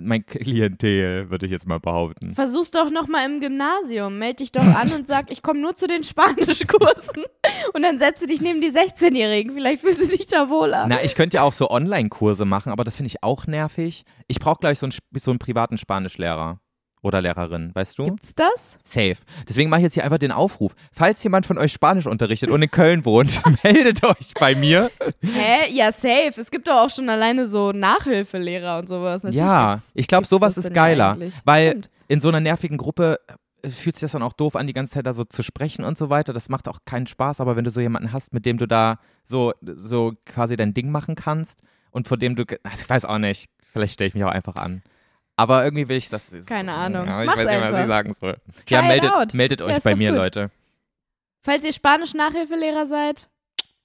mein 0.00 0.24
Klientel, 0.26 1.30
würde 1.30 1.46
ich 1.46 1.52
jetzt 1.52 1.66
mal 1.66 1.80
behaupten. 1.80 2.34
Versuch's 2.34 2.70
doch 2.70 2.90
noch 2.90 3.08
mal 3.08 3.24
im 3.24 3.40
Gymnasium. 3.40 4.18
Meld 4.18 4.40
dich 4.40 4.52
doch 4.52 4.64
an 4.64 4.92
und 4.92 5.06
sag, 5.06 5.30
ich 5.30 5.42
komme 5.42 5.60
nur 5.60 5.74
zu 5.74 5.86
den 5.86 6.04
Spanischkursen. 6.04 7.24
Und 7.72 7.82
dann 7.82 7.98
setze 7.98 8.26
dich 8.26 8.40
neben 8.40 8.60
die 8.60 8.70
16-Jährigen. 8.70 9.54
Vielleicht 9.54 9.82
fühlst 9.82 10.02
du 10.02 10.16
dich 10.16 10.26
da 10.26 10.48
wohler. 10.50 10.86
Na, 10.88 11.02
ich 11.02 11.14
könnte 11.14 11.36
ja 11.36 11.42
auch 11.42 11.52
so 11.52 11.70
Online-Kurse 11.70 12.44
machen, 12.44 12.72
aber 12.72 12.84
das 12.84 12.96
finde 12.96 13.08
ich 13.08 13.22
auch 13.22 13.46
nervig. 13.46 14.04
Ich 14.26 14.38
brauche 14.38 14.60
gleich 14.60 14.78
so 14.78 14.86
einen, 14.86 14.94
so 15.18 15.30
einen 15.30 15.38
privaten 15.38 15.78
Spanischlehrer 15.78 16.60
oder 17.02 17.20
Lehrerin, 17.20 17.70
weißt 17.74 17.98
du? 17.98 18.04
Gibt's 18.04 18.34
das? 18.34 18.78
Safe. 18.82 19.16
Deswegen 19.48 19.70
mache 19.70 19.80
ich 19.80 19.84
jetzt 19.84 19.94
hier 19.94 20.04
einfach 20.04 20.18
den 20.18 20.32
Aufruf. 20.32 20.74
Falls 20.92 21.22
jemand 21.22 21.46
von 21.46 21.58
euch 21.58 21.72
Spanisch 21.72 22.06
unterrichtet 22.06 22.50
und 22.50 22.62
in 22.62 22.70
Köln 22.70 23.04
wohnt, 23.04 23.40
meldet 23.62 24.02
euch 24.04 24.34
bei 24.38 24.54
mir. 24.54 24.90
Hä? 25.22 25.70
Ja, 25.70 25.92
safe. 25.92 26.32
Es 26.36 26.50
gibt 26.50 26.68
doch 26.68 26.84
auch 26.86 26.90
schon 26.90 27.08
alleine 27.08 27.46
so 27.46 27.72
Nachhilfelehrer 27.72 28.78
und 28.78 28.88
sowas. 28.88 29.22
Natürlich 29.22 29.38
ja, 29.38 29.78
ich 29.94 30.08
glaube, 30.08 30.26
sowas 30.26 30.56
ist 30.58 30.74
geiler, 30.74 31.12
eigentlich. 31.12 31.34
weil 31.44 31.70
Stimmt. 31.70 31.90
in 32.08 32.20
so 32.20 32.28
einer 32.28 32.40
nervigen 32.40 32.76
Gruppe 32.76 33.20
äh, 33.62 33.70
fühlt 33.70 33.96
sich 33.96 34.00
das 34.02 34.12
dann 34.12 34.22
auch 34.22 34.32
doof 34.32 34.56
an, 34.56 34.66
die 34.66 34.72
ganze 34.72 34.94
Zeit 34.94 35.06
da 35.06 35.12
so 35.12 35.24
zu 35.24 35.42
sprechen 35.42 35.84
und 35.84 35.96
so 35.96 36.10
weiter. 36.10 36.32
Das 36.32 36.48
macht 36.48 36.66
auch 36.68 36.78
keinen 36.84 37.06
Spaß, 37.06 37.40
aber 37.40 37.56
wenn 37.56 37.64
du 37.64 37.70
so 37.70 37.80
jemanden 37.80 38.12
hast, 38.12 38.32
mit 38.32 38.46
dem 38.46 38.58
du 38.58 38.66
da 38.66 38.98
so, 39.24 39.52
so 39.62 40.14
quasi 40.24 40.56
dein 40.56 40.74
Ding 40.74 40.90
machen 40.90 41.14
kannst 41.14 41.60
und 41.90 42.08
vor 42.08 42.16
dem 42.16 42.36
du, 42.36 42.44
also 42.62 42.82
ich 42.82 42.88
weiß 42.90 43.04
auch 43.04 43.18
nicht, 43.18 43.48
vielleicht 43.62 43.94
stelle 43.94 44.08
ich 44.08 44.14
mich 44.14 44.24
auch 44.24 44.30
einfach 44.30 44.56
an. 44.56 44.82
Aber 45.36 45.64
irgendwie 45.64 45.88
will 45.88 45.96
ich 45.98 46.08
das. 46.08 46.34
Keine 46.46 46.72
Ahnung. 46.72 47.06
Ja, 47.06 47.20
ich 47.20 47.26
Mach's 47.26 47.38
weiß 47.38 47.46
nicht, 47.46 47.56
was 47.60 47.66
einfach. 47.66 47.80
ich 47.80 47.86
sagen 47.86 48.14
soll. 48.18 48.36
Ja, 48.68 48.82
meldet, 48.82 49.34
meldet 49.34 49.60
Ja, 49.60 49.66
euch 49.66 49.76
ist 49.76 49.84
bei 49.84 49.94
mir, 49.94 50.10
gut. 50.10 50.18
Leute. 50.18 50.50
Falls 51.42 51.64
ihr 51.64 51.72
Spanisch-Nachhilfelehrer 51.72 52.86
seid, 52.86 53.28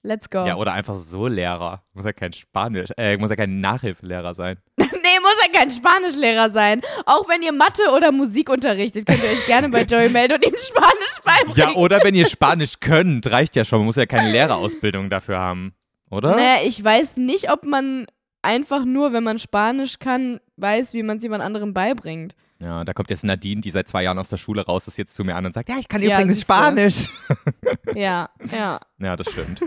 let's 0.02 0.30
go. 0.30 0.46
Ja, 0.46 0.56
oder 0.56 0.72
einfach 0.72 0.98
so 0.98 1.26
Lehrer. 1.26 1.82
Muss 1.92 2.06
ja 2.06 2.12
kein 2.12 2.32
Spanisch, 2.32 2.88
äh, 2.96 3.16
muss 3.18 3.30
ja 3.30 3.36
kein 3.36 3.60
Nachhilfelehrer 3.60 4.34
sein. 4.34 4.56
nee, 4.78 4.84
muss 5.20 5.36
ja 5.44 5.58
kein 5.58 5.70
Spanischlehrer 5.70 6.50
sein. 6.50 6.80
Auch 7.06 7.28
wenn 7.28 7.42
ihr 7.42 7.52
Mathe 7.52 7.82
oder 7.94 8.10
Musik 8.12 8.48
unterrichtet, 8.48 9.06
könnt 9.06 9.22
ihr 9.22 9.30
euch 9.30 9.46
gerne 9.46 9.68
bei 9.68 9.82
Joey 9.82 10.08
melden 10.10 10.34
und 10.34 10.46
ihm 10.46 10.56
Spanisch 10.58 11.20
beibringen. 11.22 11.56
Ja, 11.56 11.74
oder 11.74 12.02
wenn 12.02 12.14
ihr 12.14 12.26
Spanisch 12.26 12.80
könnt, 12.80 13.30
reicht 13.30 13.54
ja 13.56 13.64
schon. 13.64 13.80
Man 13.80 13.86
muss 13.86 13.96
ja 13.96 14.06
keine 14.06 14.32
Lehrerausbildung 14.32 15.10
dafür 15.10 15.38
haben. 15.38 15.74
Oder? 16.10 16.34
Naja, 16.34 16.62
ich 16.64 16.82
weiß 16.82 17.16
nicht, 17.18 17.50
ob 17.52 17.64
man 17.64 18.06
einfach 18.42 18.84
nur, 18.84 19.12
wenn 19.12 19.24
man 19.24 19.38
Spanisch 19.38 19.98
kann, 19.98 20.40
weiß, 20.56 20.92
wie 20.94 21.02
man 21.02 21.16
es 21.18 21.22
jemand 21.22 21.42
anderem 21.42 21.72
beibringt. 21.72 22.34
Ja, 22.58 22.84
da 22.84 22.92
kommt 22.92 23.10
jetzt 23.10 23.24
Nadine, 23.24 23.60
die 23.60 23.70
seit 23.70 23.88
zwei 23.88 24.04
Jahren 24.04 24.18
aus 24.18 24.28
der 24.28 24.36
Schule 24.36 24.64
raus 24.64 24.86
ist, 24.86 24.96
jetzt 24.96 25.14
zu 25.16 25.24
mir 25.24 25.34
an 25.34 25.46
und 25.46 25.52
sagt, 25.52 25.68
ja, 25.68 25.76
ich 25.78 25.88
kann 25.88 26.00
Ja, 26.02 26.18
übrigens. 26.20 26.40
Spanisch. 26.42 27.08
Ja, 27.94 28.30
ja. 28.52 28.80
Ja, 28.98 29.16
das 29.16 29.30
stimmt. 29.30 29.60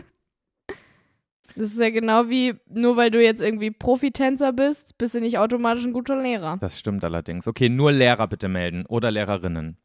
Das 1.57 1.71
ist 1.71 1.79
ja 1.79 1.89
genau 1.89 2.29
wie, 2.29 2.55
nur 2.69 2.97
weil 2.97 3.11
du 3.11 3.21
jetzt 3.23 3.41
irgendwie 3.41 3.71
Profitänzer 3.71 4.51
bist, 4.51 4.97
bist 4.97 5.15
du 5.15 5.19
nicht 5.21 5.37
automatisch 5.37 5.85
ein 5.85 5.93
guter 5.93 6.21
Lehrer. 6.21 6.57
Das 6.59 6.79
stimmt 6.79 7.03
allerdings. 7.03 7.47
Okay, 7.47 7.69
nur 7.69 7.91
Lehrer 7.91 8.27
bitte 8.27 8.47
melden 8.49 8.85
oder 8.87 9.11
Lehrerinnen. 9.11 9.77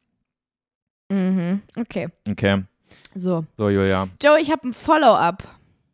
Mhm. 1.09 1.61
Okay. 1.77 2.07
Okay, 2.29 2.63
So. 3.15 3.45
so 3.57 3.69
Julia. 3.69 4.07
Joe, 4.21 4.39
ich 4.39 4.51
habe 4.51 4.67
ein 4.69 4.73
Follow-up 4.73 5.43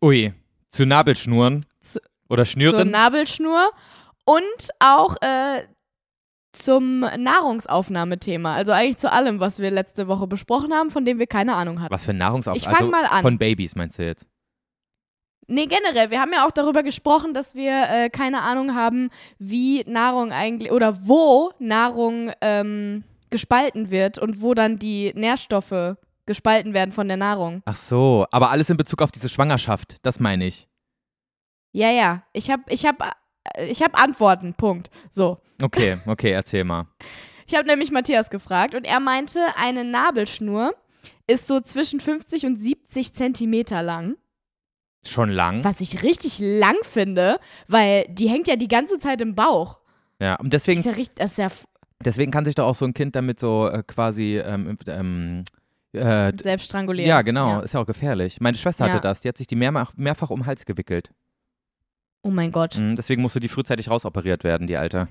Ui, 0.03 0.33
zu 0.69 0.85
Nabelschnuren 0.85 1.61
oder 2.29 2.45
Schnüren? 2.45 2.91
Nabelschnur 2.91 3.71
und 4.25 4.69
auch 4.79 5.15
äh, 5.21 5.63
zum 6.53 6.99
Nahrungsaufnahmethema. 6.99 8.53
Also 8.55 8.71
eigentlich 8.71 8.97
zu 8.97 9.11
allem, 9.11 9.39
was 9.39 9.59
wir 9.59 9.71
letzte 9.71 10.07
Woche 10.07 10.27
besprochen 10.27 10.73
haben, 10.73 10.89
von 10.89 11.05
dem 11.05 11.19
wir 11.19 11.27
keine 11.27 11.55
Ahnung 11.55 11.81
hatten. 11.81 11.93
Was 11.93 12.05
für 12.05 12.13
Nahrungsauf... 12.13 12.55
Ich 12.57 12.63
fang 12.63 12.75
also 12.75 12.89
mal 12.89 13.05
an. 13.05 13.21
Von 13.21 13.37
Babys 13.37 13.75
meinst 13.75 13.99
du 13.99 14.05
jetzt? 14.05 14.27
Nee, 15.47 15.65
generell. 15.65 16.11
Wir 16.11 16.19
haben 16.19 16.33
ja 16.33 16.45
auch 16.45 16.51
darüber 16.51 16.83
gesprochen, 16.83 17.33
dass 17.33 17.55
wir 17.55 17.85
äh, 17.89 18.09
keine 18.09 18.41
Ahnung 18.41 18.75
haben, 18.75 19.09
wie 19.39 19.83
Nahrung 19.85 20.33
eigentlich 20.33 20.71
oder 20.71 21.07
wo 21.07 21.51
Nahrung 21.59 22.31
ähm, 22.41 23.05
gespalten 23.29 23.89
wird 23.89 24.17
und 24.17 24.41
wo 24.41 24.53
dann 24.53 24.77
die 24.77 25.13
Nährstoffe 25.15 25.95
gespalten 26.25 26.73
werden 26.73 26.91
von 26.91 27.07
der 27.07 27.15
Nahrung. 27.15 27.61
Ach 27.63 27.75
so, 27.75 28.25
aber 28.31 28.51
alles 28.51 28.69
in 28.69 28.75
Bezug 28.75 29.01
auf 29.01 29.11
diese 29.11 29.29
Schwangerschaft, 29.29 29.97
das 30.01 30.19
meine 30.19 30.45
ich. 30.45 30.67
Ja, 31.77 31.91
ja. 31.91 32.23
Ich 32.33 32.49
habe 32.49 32.63
ich 32.69 32.85
hab, 32.87 32.95
ich 33.59 33.83
hab 33.83 34.01
Antworten. 34.01 34.55
Punkt. 34.55 34.89
So. 35.11 35.37
Okay, 35.61 35.99
okay, 36.07 36.31
erzähl 36.31 36.63
mal. 36.63 36.87
Ich 37.45 37.53
habe 37.55 37.67
nämlich 37.67 37.91
Matthias 37.91 38.31
gefragt 38.31 38.73
und 38.73 38.83
er 38.83 38.99
meinte, 38.99 39.39
eine 39.55 39.83
Nabelschnur 39.83 40.73
ist 41.27 41.45
so 41.45 41.59
zwischen 41.59 41.99
50 41.99 42.47
und 42.47 42.55
70 42.57 43.13
Zentimeter 43.13 43.83
lang. 43.83 44.15
Schon 45.05 45.29
lang? 45.29 45.63
Was 45.63 45.79
ich 45.79 46.01
richtig 46.01 46.39
lang 46.39 46.75
finde, 46.81 47.39
weil 47.67 48.05
die 48.09 48.27
hängt 48.27 48.47
ja 48.47 48.55
die 48.55 48.67
ganze 48.67 48.97
Zeit 48.97 49.21
im 49.21 49.35
Bauch. 49.35 49.79
Ja, 50.19 50.35
und 50.37 50.51
Das 50.51 50.63
deswegen 50.63 50.79
ist 50.79 50.85
ja 50.87 50.91
richtig, 50.93 51.15
das 51.17 51.31
ist 51.31 51.37
ja 51.37 51.49
Deswegen 52.03 52.31
kann 52.31 52.45
sich 52.45 52.55
doch 52.55 52.65
auch 52.65 52.75
so 52.75 52.85
ein 52.85 52.93
Kind 52.95 53.15
damit 53.15 53.39
so 53.39 53.67
äh, 53.69 53.83
quasi 53.85 54.37
ähm, 54.39 54.77
ähm, 54.87 55.43
äh, 55.93 56.31
selbst 56.41 56.65
strangulieren. 56.65 57.07
ja, 57.09 57.21
genau, 57.21 57.49
Ja. 57.51 57.59
ist 57.59 57.73
ja 57.75 57.79
auch 57.81 57.85
gefährlich. 57.85 58.39
Meine 58.41 58.57
Schwester 58.57 58.85
Ja. 58.87 58.93
hatte 58.93 59.01
das, 59.01 59.21
die 59.21 59.29
hat 59.29 59.37
sich 59.37 59.47
die 59.47 59.55
mehrfach, 59.55 59.93
mehrfach 59.95 60.31
um 60.31 60.41
den 60.41 60.45
Hals 60.47 60.65
gewickelt. 60.65 61.11
Oh 62.27 62.31
mein 62.31 62.51
Gott. 62.51 62.77
Mhm, 62.77 62.95
deswegen 62.97 63.21
musste 63.21 63.39
die 63.39 63.47
frühzeitig 63.47 63.89
rausoperiert 63.89 64.43
werden, 64.43 64.67
die 64.67 64.75
Alte. 64.75 65.07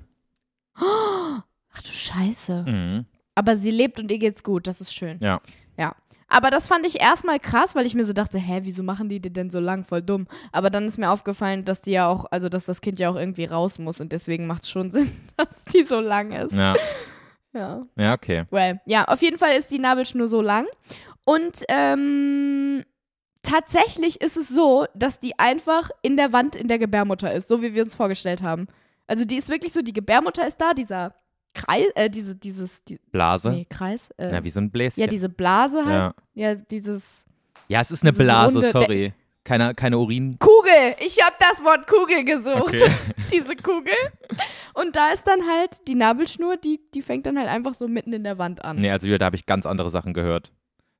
Ach 0.74 1.82
du 1.82 1.88
Scheiße. 1.90 2.64
Mhm. 2.66 3.06
Aber 3.34 3.56
sie 3.56 3.70
lebt 3.70 3.98
und 3.98 4.10
ihr 4.10 4.18
geht's 4.18 4.42
gut, 4.42 4.66
das 4.66 4.82
ist 4.82 4.94
schön. 4.94 5.18
Ja. 5.22 5.40
Ja. 5.78 5.94
Aber 6.28 6.50
das 6.50 6.68
fand 6.68 6.84
ich 6.84 7.00
erstmal 7.00 7.38
krass, 7.38 7.74
weil 7.74 7.86
ich 7.86 7.94
mir 7.94 8.04
so 8.04 8.12
dachte, 8.12 8.36
hä, 8.36 8.60
wieso 8.64 8.82
machen 8.82 9.08
die 9.08 9.20
die 9.20 9.32
denn 9.32 9.48
so 9.48 9.60
lang? 9.60 9.84
Voll 9.84 10.02
dumm. 10.02 10.26
Aber 10.52 10.68
dann 10.68 10.84
ist 10.84 10.98
mir 10.98 11.10
aufgefallen, 11.10 11.64
dass 11.64 11.80
die 11.82 11.92
ja 11.92 12.06
auch, 12.08 12.26
also 12.30 12.48
dass 12.50 12.66
das 12.66 12.80
Kind 12.82 12.98
ja 12.98 13.08
auch 13.08 13.16
irgendwie 13.16 13.44
raus 13.46 13.78
muss 13.78 14.00
und 14.02 14.12
deswegen 14.12 14.46
macht 14.46 14.64
es 14.64 14.70
schon 14.70 14.90
Sinn, 14.92 15.10
dass 15.38 15.64
die 15.64 15.84
so 15.84 16.00
lang 16.00 16.32
ist. 16.32 16.52
Ja, 16.52 16.74
Ja. 17.54 17.86
ja, 17.96 18.12
okay. 18.12 18.42
Well, 18.50 18.80
ja, 18.84 19.04
auf 19.06 19.22
jeden 19.22 19.38
Fall 19.38 19.52
ist 19.56 19.70
die 19.70 19.78
Nabelschnur 19.78 20.28
so 20.28 20.42
lang. 20.42 20.66
Und 21.24 21.62
ähm, 21.68 22.84
tatsächlich 23.46 24.20
ist 24.20 24.36
es 24.36 24.48
so, 24.48 24.86
dass 24.94 25.18
die 25.18 25.38
einfach 25.38 25.90
in 26.02 26.16
der 26.16 26.32
Wand 26.32 26.56
in 26.56 26.68
der 26.68 26.78
Gebärmutter 26.78 27.32
ist, 27.32 27.48
so 27.48 27.62
wie 27.62 27.74
wir 27.74 27.82
uns 27.82 27.94
vorgestellt 27.94 28.42
haben. 28.42 28.66
Also 29.06 29.24
die 29.24 29.36
ist 29.36 29.48
wirklich 29.48 29.72
so, 29.72 29.82
die 29.82 29.92
Gebärmutter 29.92 30.46
ist 30.46 30.58
da, 30.60 30.74
dieser 30.74 31.14
Kreis, 31.54 31.86
äh, 31.94 32.10
diese, 32.10 32.34
dieses, 32.36 32.84
die, 32.84 32.98
Blase. 33.12 33.50
nee, 33.50 33.66
Kreis, 33.70 34.10
äh, 34.18 34.30
Ja, 34.32 34.44
wie 34.44 34.50
so 34.50 34.60
ein 34.60 34.70
Bläschen. 34.70 35.00
ja, 35.00 35.06
diese 35.06 35.28
Blase 35.30 35.86
halt, 35.86 36.14
ja. 36.34 36.50
ja, 36.50 36.54
dieses 36.54 37.24
ja, 37.68 37.80
es 37.80 37.90
ist 37.90 38.02
eine 38.02 38.12
Blase, 38.12 38.58
runde- 38.58 38.70
sorry. 38.72 39.12
Keine, 39.42 39.74
keine 39.74 39.96
Urin. 39.98 40.36
Kugel. 40.40 40.96
Ich 40.98 41.22
habe 41.24 41.36
das 41.38 41.62
Wort 41.64 41.86
Kugel 41.88 42.24
gesucht. 42.24 42.58
Okay. 42.74 42.90
Diese 43.32 43.54
Kugel. 43.54 43.94
Und 44.74 44.96
da 44.96 45.10
ist 45.10 45.24
dann 45.24 45.38
halt 45.48 45.86
die 45.86 45.94
Nabelschnur, 45.94 46.56
die, 46.56 46.80
die 46.92 47.00
fängt 47.00 47.26
dann 47.26 47.38
halt 47.38 47.48
einfach 47.48 47.72
so 47.74 47.86
mitten 47.86 48.12
in 48.12 48.24
der 48.24 48.38
Wand 48.38 48.64
an. 48.64 48.78
Nee, 48.78 48.90
also 48.90 49.06
da 49.18 49.24
habe 49.26 49.36
ich 49.36 49.46
ganz 49.46 49.64
andere 49.64 49.88
Sachen 49.88 50.14
gehört. 50.14 50.50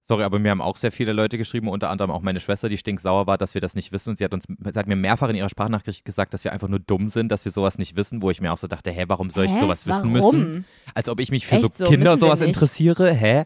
Sorry, 0.08 0.22
aber 0.22 0.38
mir 0.38 0.50
haben 0.52 0.60
auch 0.62 0.76
sehr 0.76 0.92
viele 0.92 1.12
Leute 1.12 1.36
geschrieben, 1.36 1.68
unter 1.68 1.90
anderem 1.90 2.12
auch 2.12 2.20
meine 2.22 2.38
Schwester, 2.38 2.68
die 2.68 2.76
stinksauer 2.76 3.26
war, 3.26 3.38
dass 3.38 3.54
wir 3.54 3.60
das 3.60 3.74
nicht 3.74 3.90
wissen. 3.90 4.10
Und 4.10 4.18
sie 4.18 4.24
hat 4.24 4.32
uns, 4.32 4.44
sie 4.46 4.78
hat 4.78 4.86
mir 4.86 4.94
mehrfach 4.94 5.28
in 5.28 5.34
ihrer 5.36 5.48
Sprachnachricht 5.48 6.04
gesagt, 6.04 6.32
dass 6.32 6.44
wir 6.44 6.52
einfach 6.52 6.68
nur 6.68 6.78
dumm 6.78 7.08
sind, 7.08 7.32
dass 7.32 7.44
wir 7.44 7.50
sowas 7.50 7.76
nicht 7.76 7.96
wissen, 7.96 8.22
wo 8.22 8.30
ich 8.30 8.40
mir 8.40 8.52
auch 8.52 8.58
so 8.58 8.68
dachte, 8.68 8.92
hä, 8.92 9.04
warum 9.08 9.30
soll 9.30 9.46
ich 9.46 9.52
Hä? 9.52 9.60
sowas 9.60 9.86
wissen 9.86 10.14
Warum? 10.14 10.32
müssen? 10.38 10.64
Als 10.94 11.08
ob 11.08 11.18
ich 11.18 11.32
mich 11.32 11.46
für 11.46 11.56
Echt 11.56 11.76
so? 11.76 11.86
Kinder 11.86 12.12
und 12.12 12.20
sowas 12.20 12.40
interessiere, 12.40 13.12
hä? 13.12 13.44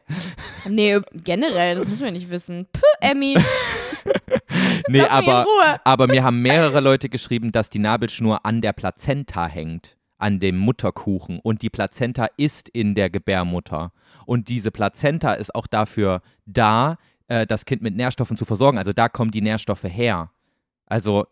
Nee, 0.68 1.00
generell, 1.14 1.76
das 1.76 1.88
müssen 1.88 2.04
wir 2.04 2.10
nicht 2.12 2.30
wissen. 2.30 2.66
Puh, 2.72 2.80
Emmy, 3.00 3.36
Nee, 4.88 5.02
aber, 5.02 5.46
aber 5.84 6.06
mir 6.06 6.22
haben 6.22 6.42
mehrere 6.42 6.80
Leute 6.80 7.08
geschrieben, 7.08 7.52
dass 7.52 7.70
die 7.70 7.78
Nabelschnur 7.78 8.44
an 8.44 8.60
der 8.60 8.72
Plazenta 8.72 9.46
hängt, 9.46 9.96
an 10.20 10.40
dem 10.40 10.56
Mutterkuchen. 10.58 11.40
Und 11.40 11.62
die 11.62 11.70
Plazenta 11.70 12.26
ist 12.36 12.68
in 12.68 12.94
der 12.94 13.10
Gebärmutter. 13.10 13.92
Und 14.26 14.48
diese 14.48 14.70
Plazenta 14.70 15.34
ist 15.34 15.54
auch 15.54 15.66
dafür 15.66 16.22
da, 16.46 16.96
äh, 17.28 17.46
das 17.46 17.64
Kind 17.64 17.82
mit 17.82 17.96
Nährstoffen 17.96 18.36
zu 18.36 18.44
versorgen. 18.44 18.78
Also 18.78 18.92
da 18.92 19.08
kommen 19.08 19.30
die 19.30 19.42
Nährstoffe 19.42 19.84
her. 19.84 20.30
Also 20.86 21.26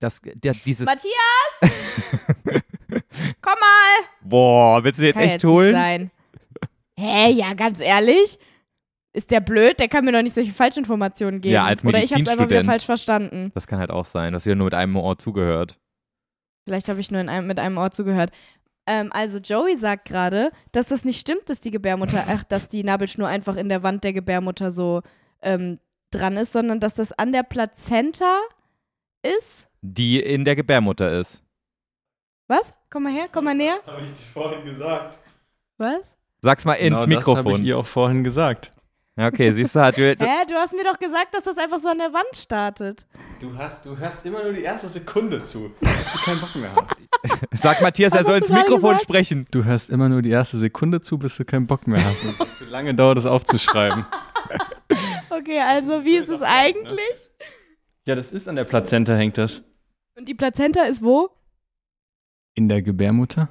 das, 0.00 0.20
der, 0.22 0.54
dieses. 0.64 0.86
Matthias! 0.86 1.12
Komm 3.40 3.54
mal! 3.60 4.06
Boah, 4.22 4.84
willst 4.84 4.98
du 5.00 5.04
jetzt 5.06 5.14
Kann 5.14 5.24
echt 5.24 5.34
jetzt 5.34 5.44
holen? 5.44 5.72
nicht 5.72 5.76
sein. 5.76 6.10
Hä, 6.98 7.30
ja, 7.32 7.54
ganz 7.54 7.80
ehrlich? 7.80 8.38
Ist 9.12 9.30
der 9.30 9.40
blöd? 9.40 9.80
Der 9.80 9.88
kann 9.88 10.04
mir 10.04 10.12
doch 10.12 10.22
nicht 10.22 10.34
solche 10.34 10.52
Falschinformationen 10.52 11.40
geben. 11.40 11.54
Ja, 11.54 11.64
als 11.64 11.84
Oder 11.84 12.02
ich 12.02 12.12
hab's 12.12 12.20
einfach 12.28 12.32
wieder 12.32 12.62
Medizinstudent. 12.62 12.66
falsch 12.66 12.84
verstanden. 12.84 13.50
Das 13.54 13.66
kann 13.66 13.78
halt 13.78 13.90
auch 13.90 14.04
sein, 14.04 14.32
dass 14.34 14.44
ihr 14.44 14.54
nur 14.54 14.66
mit 14.66 14.74
einem 14.74 14.96
Ohr 14.96 15.18
zugehört. 15.18 15.78
Vielleicht 16.66 16.88
habe 16.88 16.98
ich 17.00 17.12
nur 17.12 17.20
in 17.20 17.28
einem, 17.28 17.46
mit 17.46 17.60
einem 17.60 17.78
Ohr 17.78 17.92
zugehört. 17.92 18.30
Ähm, 18.88 19.10
also 19.12 19.38
Joey 19.38 19.76
sagt 19.76 20.06
gerade, 20.06 20.50
dass 20.72 20.88
das 20.88 21.04
nicht 21.04 21.20
stimmt, 21.20 21.48
dass 21.48 21.60
die 21.60 21.70
Gebärmutter, 21.70 22.24
ach, 22.28 22.42
dass 22.44 22.66
die 22.66 22.82
Nabelschnur 22.82 23.28
einfach 23.28 23.56
in 23.56 23.68
der 23.68 23.82
Wand 23.84 24.02
der 24.02 24.12
Gebärmutter 24.12 24.70
so 24.72 25.02
ähm, 25.42 25.78
dran 26.10 26.36
ist, 26.36 26.52
sondern 26.52 26.80
dass 26.80 26.96
das 26.96 27.12
an 27.12 27.30
der 27.32 27.44
Plazenta 27.44 28.40
ist. 29.22 29.68
Die 29.82 30.20
in 30.20 30.44
der 30.44 30.56
Gebärmutter 30.56 31.18
ist. 31.20 31.44
Was? 32.48 32.72
Komm 32.90 33.04
mal 33.04 33.12
her, 33.12 33.28
komm 33.30 33.44
mal 33.44 33.54
näher. 33.54 33.76
Das 33.84 33.94
habe 33.94 34.04
ich 34.04 34.10
dir 34.10 34.24
vorhin 34.32 34.64
gesagt. 34.64 35.18
Was? 35.78 36.16
Sag's 36.40 36.64
mal 36.64 36.74
ins 36.74 36.80
genau 36.82 36.94
Das 36.94 37.00
habe 37.02 37.08
Mikrofon. 37.16 37.60
ich 37.62 37.66
ihr 37.66 37.78
auch 37.78 37.86
vorhin 37.86 38.24
gesagt. 38.24 38.70
Ja, 39.18 39.28
okay, 39.28 39.50
siehst 39.52 39.74
du, 39.74 39.80
hat 39.80 39.96
Hä, 39.96 40.14
du 40.46 40.54
hast 40.54 40.74
mir 40.74 40.84
doch 40.84 40.98
gesagt, 40.98 41.32
dass 41.32 41.44
das 41.44 41.56
einfach 41.56 41.78
so 41.78 41.88
an 41.88 41.96
der 41.96 42.12
Wand 42.12 42.36
startet. 42.36 43.06
Du 43.40 43.56
hast, 43.56 43.86
du 43.86 43.96
hörst 43.96 44.26
immer 44.26 44.42
nur 44.42 44.52
die 44.52 44.62
erste 44.62 44.88
Sekunde 44.88 45.42
zu, 45.42 45.72
bis 45.80 46.12
du 46.12 46.18
keinen 46.18 46.40
Bock 46.40 46.54
mehr 46.54 46.70
hast. 46.74 46.96
Sag 47.62 47.80
Matthias, 47.80 48.12
Was 48.12 48.20
er 48.20 48.26
soll 48.26 48.38
ins 48.38 48.48
du 48.48 48.52
Mikrofon 48.52 48.80
gesagt? 48.90 49.02
sprechen. 49.02 49.46
Du 49.50 49.64
hörst 49.64 49.88
immer 49.88 50.10
nur 50.10 50.20
die 50.20 50.30
erste 50.30 50.58
Sekunde 50.58 51.00
zu, 51.00 51.16
bis 51.16 51.36
du 51.36 51.46
keinen 51.46 51.66
Bock 51.66 51.86
mehr 51.86 52.04
hast. 52.04 52.24
Und 52.24 52.36
zu 52.58 52.66
lange 52.66 52.94
dauert 52.94 53.18
es 53.18 53.26
aufzuschreiben. 53.26 54.04
Okay, 55.28 55.58
also 55.60 56.04
wie 56.04 56.16
ist 56.16 56.30
es 56.30 56.40
eigentlich? 56.40 57.30
Ja, 58.06 58.14
das 58.14 58.32
ist 58.32 58.48
an 58.48 58.56
der 58.56 58.64
Plazenta, 58.64 59.14
hängt 59.14 59.36
das. 59.36 59.62
Und 60.16 60.28
die 60.28 60.34
Plazenta 60.34 60.84
ist 60.84 61.02
wo? 61.02 61.28
In 62.54 62.68
der 62.68 62.80
Gebärmutter? 62.80 63.48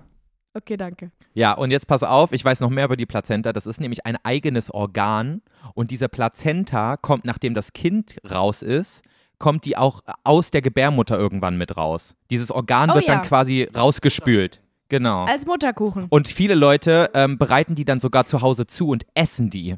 Okay, 0.56 0.78
danke. 0.78 1.12
Ja, 1.34 1.52
und 1.52 1.70
jetzt 1.70 1.86
pass 1.86 2.02
auf, 2.02 2.32
ich 2.32 2.44
weiß 2.44 2.62
noch 2.62 2.70
mehr 2.70 2.86
über 2.86 2.96
die 2.96 3.06
Plazenta. 3.06 3.52
Das 3.52 3.66
ist 3.66 3.82
nämlich 3.82 4.06
ein 4.06 4.18
eigenes 4.24 4.72
Organ. 4.72 5.42
Und 5.74 5.92
diese 5.92 6.08
Plazenta 6.08 6.96
kommt, 6.96 7.26
nachdem 7.26 7.54
das 7.54 7.74
Kind 7.74 8.16
raus 8.30 8.62
ist, 8.62 9.02
kommt 9.38 9.66
die 9.66 9.76
auch 9.76 10.00
aus 10.24 10.52
der 10.52 10.62
Gebärmutter 10.62 11.20
irgendwann 11.20 11.58
mit 11.58 11.76
raus. 11.76 12.16
Dieses 12.32 12.52
Organ 12.52 12.90
Oh 12.90 12.96
wird 12.96 13.06
ja. 13.06 13.16
dann 13.16 13.26
quasi 13.26 13.68
rausgespült. 13.76 14.62
Genau. 14.88 15.26
Als 15.26 15.46
Mutterkuchen. 15.46 16.06
Und 16.10 16.30
viele 16.30 16.56
Leute 16.56 17.10
ähm, 17.14 17.38
bereiten 17.38 17.76
die 17.76 17.84
dann 17.84 18.00
sogar 18.00 18.26
zu 18.26 18.42
Hause 18.42 18.66
zu 18.66 18.88
und 18.88 19.06
essen 19.14 19.50
die. 19.50 19.76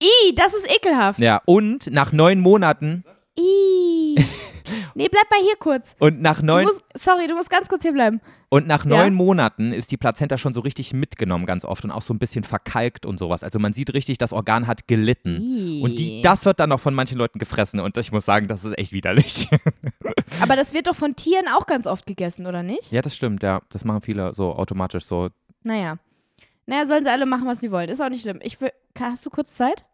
I, 0.00 0.34
das 0.36 0.54
ist 0.54 0.70
ekelhaft. 0.70 1.18
Ja, 1.18 1.42
und 1.44 1.90
nach 1.90 2.12
neun 2.12 2.38
Monaten 2.38 3.04
I. 3.36 4.01
Nee, 4.94 5.08
bleib 5.10 5.30
mal 5.30 5.40
hier 5.42 5.56
kurz. 5.56 5.94
und 5.98 6.20
nach 6.20 6.40
Du 6.40 6.46
neun 6.46 6.64
musst, 6.64 6.82
sorry, 6.94 7.26
du 7.26 7.34
musst 7.34 7.50
ganz 7.50 7.68
kurz 7.68 7.82
hier 7.82 7.92
bleiben. 7.92 8.20
und 8.50 8.66
nach 8.66 8.84
Ja? 8.84 8.90
neun 8.98 9.14
Monaten 9.14 9.72
ist 9.72 9.90
die 9.90 9.96
Plazenta 9.96 10.38
schon 10.38 10.52
so 10.52 10.60
richtig 10.60 10.92
mitgenommen 10.92 11.46
ganz 11.46 11.64
oft 11.64 11.84
und 11.84 11.90
auch 11.90 12.02
so 12.02 12.12
ein 12.14 12.18
bisschen 12.18 12.44
verkalkt 12.44 13.06
und 13.06 13.18
sowas. 13.18 13.42
Also 13.42 13.58
man 13.58 13.72
sieht 13.72 13.92
richtig, 13.94 14.18
das 14.18 14.32
Organ 14.32 14.66
hat 14.66 14.86
gelitten. 14.88 15.80
Und 15.82 15.98
die, 15.98 16.22
das 16.22 16.44
wird 16.44 16.60
dann 16.60 16.68
noch 16.70 16.80
von 16.80 16.94
manchen 16.94 17.18
Leuten 17.18 17.38
gefressen 17.38 17.80
und 17.80 17.96
ich 17.96 18.12
muss 18.12 18.24
sagen, 18.24 18.48
das 18.48 18.64
ist 18.64 18.78
echt 18.78 18.92
widerlich. 18.92 19.48
Aber 20.40 20.56
das 20.56 20.74
wird 20.74 20.86
doch 20.86 20.94
von 20.96 21.16
Tieren 21.16 21.46
auch 21.48 21.66
ganz 21.66 21.86
oft 21.86 22.06
gegessen, 22.06 22.46
oder 22.46 22.62
nicht? 22.62 22.92
ja, 22.92 23.02
das 23.02 23.14
stimmt, 23.16 23.42
ja. 23.42 23.62
Das 23.70 23.84
machen 23.84 24.00
viele 24.02 24.32
so 24.32 24.54
automatisch 24.54 25.04
so. 25.04 25.28
Naja. 25.62 25.96
Naja, 26.66 26.86
sollen 26.86 27.04
sie 27.04 27.10
alle 27.10 27.26
machen, 27.26 27.46
was 27.46 27.60
sie 27.60 27.70
wollen. 27.72 27.88
Ist 27.88 28.00
auch 28.00 28.08
nicht 28.08 28.22
schlimm. 28.22 28.38
Ich 28.42 28.60
will, 28.60 28.70
hast 28.98 29.26
du 29.26 29.30
kurz 29.30 29.56
Zeit? 29.56 29.84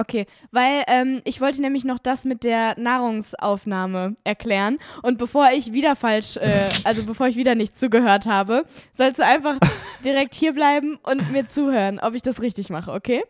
Okay, 0.00 0.24
weil 0.50 0.82
ähm, 0.86 1.20
ich 1.24 1.42
wollte 1.42 1.60
nämlich 1.60 1.84
noch 1.84 1.98
das 1.98 2.24
mit 2.24 2.42
der 2.42 2.74
Nahrungsaufnahme 2.78 4.16
erklären. 4.24 4.78
Und 5.02 5.18
bevor 5.18 5.50
ich 5.54 5.74
wieder 5.74 5.94
falsch, 5.94 6.38
äh, 6.38 6.64
also 6.84 7.04
bevor 7.04 7.28
ich 7.28 7.36
wieder 7.36 7.54
nicht 7.54 7.78
zugehört 7.78 8.24
habe, 8.24 8.64
sollst 8.94 9.18
du 9.18 9.26
einfach 9.26 9.58
direkt 10.02 10.32
hier 10.32 10.54
bleiben 10.54 10.98
und 11.02 11.30
mir 11.30 11.46
zuhören, 11.48 12.00
ob 12.00 12.14
ich 12.14 12.22
das 12.22 12.40
richtig 12.40 12.70
mache, 12.70 12.92
okay? 12.92 13.22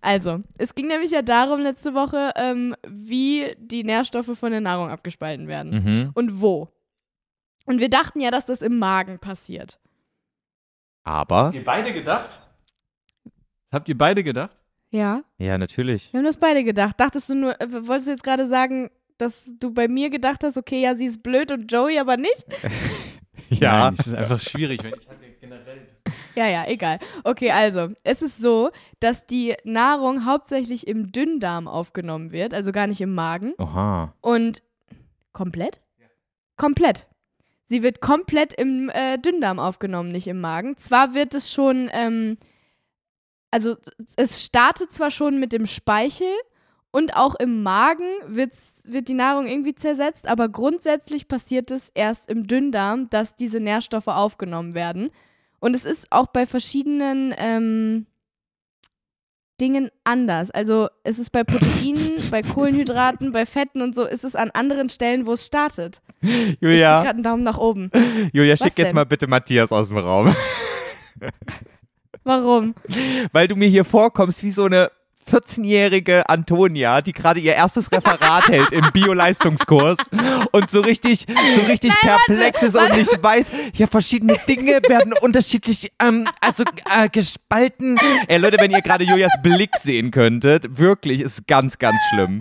Also, 0.00 0.40
es 0.56 0.74
ging 0.74 0.86
nämlich 0.86 1.10
ja 1.10 1.20
darum 1.20 1.60
letzte 1.60 1.92
Woche, 1.92 2.32
ähm, 2.36 2.74
wie 2.88 3.54
die 3.58 3.84
Nährstoffe 3.84 4.38
von 4.38 4.50
der 4.50 4.62
Nahrung 4.62 4.88
abgespalten 4.88 5.46
werden. 5.46 5.84
Mhm. 5.84 6.10
Und 6.14 6.40
wo. 6.40 6.70
Und 7.66 7.80
wir 7.80 7.90
dachten 7.90 8.20
ja, 8.20 8.30
dass 8.30 8.46
das 8.46 8.62
im 8.62 8.78
Magen 8.78 9.18
passiert. 9.18 9.78
Aber, 11.02 11.44
Habt 11.44 11.54
ihr 11.54 11.64
beide 11.64 11.92
gedacht? 11.92 12.40
Habt 13.70 13.90
ihr 13.90 13.98
beide 13.98 14.24
gedacht? 14.24 14.56
Ja, 14.94 15.24
ja, 15.38 15.58
natürlich. 15.58 16.12
wir 16.12 16.18
haben 16.18 16.24
das 16.24 16.36
beide 16.36 16.62
gedacht. 16.62 17.00
Dachtest 17.00 17.28
du 17.28 17.34
nur, 17.34 17.60
äh, 17.60 17.66
wolltest 17.86 18.06
du 18.06 18.12
jetzt 18.12 18.22
gerade 18.22 18.46
sagen, 18.46 18.90
dass 19.18 19.52
du 19.58 19.72
bei 19.72 19.88
mir 19.88 20.08
gedacht 20.08 20.44
hast, 20.44 20.56
okay, 20.56 20.80
ja, 20.80 20.94
sie 20.94 21.06
ist 21.06 21.22
blöd 21.22 21.50
und 21.50 21.70
Joey 21.70 21.98
aber 21.98 22.16
nicht? 22.16 22.46
Ja. 23.50 23.84
Nein, 23.84 23.96
das 23.96 24.06
ist 24.06 24.14
einfach 24.14 24.40
schwierig. 24.40 24.82
Wenn 24.82 24.94
ich 24.94 25.08
hatte 25.08 25.24
generell. 25.40 25.88
Ja, 26.36 26.48
ja, 26.48 26.64
egal. 26.66 26.98
Okay, 27.22 27.52
also, 27.52 27.90
es 28.02 28.20
ist 28.20 28.38
so, 28.38 28.70
dass 28.98 29.24
die 29.24 29.54
Nahrung 29.62 30.24
hauptsächlich 30.24 30.88
im 30.88 31.12
Dünndarm 31.12 31.68
aufgenommen 31.68 32.32
wird, 32.32 32.54
also 32.54 32.72
gar 32.72 32.88
nicht 32.88 33.00
im 33.00 33.14
Magen. 33.14 33.54
Oha. 33.58 34.12
Und 34.20 34.60
komplett? 35.32 35.80
Komplett. 36.56 37.06
Sie 37.66 37.84
wird 37.84 38.00
komplett 38.00 38.52
im 38.52 38.90
äh, 38.90 39.16
Dünndarm 39.18 39.60
aufgenommen, 39.60 40.10
nicht 40.10 40.26
im 40.26 40.40
Magen. 40.40 40.76
Zwar 40.76 41.14
wird 41.14 41.34
es 41.34 41.52
schon, 41.52 41.88
ähm, 41.92 42.36
also 43.54 43.76
es 44.16 44.44
startet 44.44 44.90
zwar 44.90 45.12
schon 45.12 45.38
mit 45.38 45.52
dem 45.52 45.66
Speichel 45.66 46.26
und 46.90 47.14
auch 47.14 47.36
im 47.36 47.62
Magen 47.62 48.08
wird 48.26 48.50
die 48.90 49.14
Nahrung 49.14 49.46
irgendwie 49.46 49.76
zersetzt, 49.76 50.26
aber 50.26 50.48
grundsätzlich 50.48 51.28
passiert 51.28 51.70
es 51.70 51.88
erst 51.94 52.28
im 52.28 52.48
Dünndarm, 52.48 53.08
dass 53.10 53.36
diese 53.36 53.60
Nährstoffe 53.60 54.08
aufgenommen 54.08 54.74
werden. 54.74 55.10
Und 55.60 55.76
es 55.76 55.84
ist 55.84 56.10
auch 56.10 56.26
bei 56.26 56.46
verschiedenen 56.46 57.32
ähm, 57.38 58.06
Dingen 59.60 59.90
anders. 60.02 60.50
Also 60.50 60.88
es 61.04 61.20
ist 61.20 61.30
bei 61.30 61.44
Proteinen, 61.44 62.14
bei 62.32 62.42
Kohlenhydraten, 62.42 63.30
bei 63.30 63.46
Fetten 63.46 63.82
und 63.82 63.94
so, 63.94 64.04
ist 64.04 64.24
es 64.24 64.34
an 64.34 64.50
anderen 64.50 64.88
Stellen, 64.88 65.26
wo 65.26 65.34
es 65.34 65.46
startet. 65.46 66.02
Ich 66.22 66.56
Julia, 66.60 67.02
gerade 67.02 67.10
einen 67.10 67.22
Daumen 67.22 67.44
nach 67.44 67.58
oben. 67.58 67.92
Julia, 68.32 68.54
Was 68.54 68.66
schick 68.66 68.78
jetzt 68.78 68.88
denn? 68.88 68.96
mal 68.96 69.06
bitte 69.06 69.28
Matthias 69.28 69.70
aus 69.70 69.88
dem 69.88 69.98
Raum. 69.98 70.34
Warum? 72.24 72.74
Weil 73.32 73.48
du 73.48 73.56
mir 73.56 73.68
hier 73.68 73.84
vorkommst 73.84 74.42
wie 74.42 74.50
so 74.50 74.64
eine 74.64 74.90
14-jährige 75.30 76.28
Antonia, 76.28 77.00
die 77.00 77.12
gerade 77.12 77.40
ihr 77.40 77.54
erstes 77.54 77.90
Referat 77.90 78.48
hält 78.48 78.72
im 78.72 78.84
Bio-Leistungskurs 78.92 79.96
und 80.52 80.70
so 80.70 80.80
richtig, 80.82 81.26
so 81.56 81.62
richtig 81.62 81.94
perplex 82.00 82.62
ist 82.62 82.76
und 82.76 82.94
nicht 82.94 83.22
weiß, 83.22 83.50
ja, 83.74 83.86
verschiedene 83.86 84.36
Dinge 84.46 84.80
werden 84.86 85.14
unterschiedlich, 85.22 85.92
ähm, 86.02 86.28
also 86.40 86.64
äh, 86.94 87.08
gespalten. 87.08 87.98
Ey, 88.28 88.38
Leute, 88.38 88.58
wenn 88.58 88.70
ihr 88.70 88.82
gerade 88.82 89.04
Julias 89.04 89.32
Blick 89.42 89.70
sehen 89.80 90.10
könntet, 90.10 90.78
wirklich, 90.78 91.20
ist 91.22 91.46
ganz, 91.46 91.78
ganz 91.78 92.00
schlimm. 92.10 92.40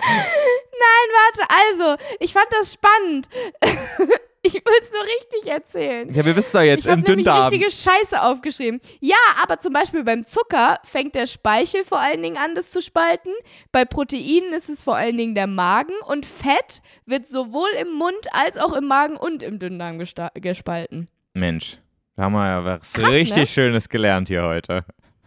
Warte, 1.14 1.48
also, 1.50 2.04
ich 2.20 2.34
fand 2.34 2.48
das 2.52 2.74
spannend. 2.74 3.30
ich 4.46 4.54
will 4.54 4.62
es 4.82 4.92
nur 4.92 5.02
richtig 5.02 5.52
erzählen. 5.52 6.14
Ja, 6.14 6.26
wir 6.26 6.36
wissen 6.36 6.52
doch 6.54 6.62
jetzt, 6.64 6.86
Ich 6.86 6.92
habe 6.92 7.00
im 7.02 7.06
nämlich 7.08 7.26
Dünndarm. 7.26 7.50
richtige 7.54 7.72
Scheiße 7.72 8.22
aufgeschrieben. 8.22 8.80
Ja, 9.00 9.16
aber 9.42 9.58
zum 9.58 9.74
Beispiel 9.74 10.04
beim 10.04 10.26
Zucker 10.26 10.80
fängt 10.84 11.16
der 11.16 11.28
Speichel 11.28 11.84
vor 11.84 12.00
allen 12.00 12.22
Dingen 12.22 12.38
an, 12.38 12.54
das 12.56 12.70
zu 12.72 12.82
spalten. 12.82 13.32
Bei 13.72 13.86
Proteinen 13.86 14.54
ist 14.54 14.70
es 14.70 14.84
vor 14.84 14.96
allen 14.96 15.18
Dingen 15.18 15.34
der 15.34 15.48
Magen. 15.48 15.94
Und 16.08 16.26
Fett 16.26 16.82
wird 17.06 17.26
sowohl 17.28 17.70
im 17.82 17.92
Mund 17.94 18.28
als 18.34 18.58
auch 18.58 18.74
im 18.74 18.86
Magen 18.86 19.16
und 19.18 19.44
im 19.44 19.60
Dünndarm 19.60 19.98
gespalten. 20.36 21.08
Mensch. 21.34 21.80
Da 22.16 22.24
haben 22.24 22.34
wir 22.34 22.46
ja 22.46 22.64
was 22.64 22.94
Krass, 22.94 23.12
richtig 23.12 23.38
ne? 23.38 23.48
Schönes 23.48 23.90
gelernt 23.90 24.28
hier 24.28 24.44
heute. 24.44 24.86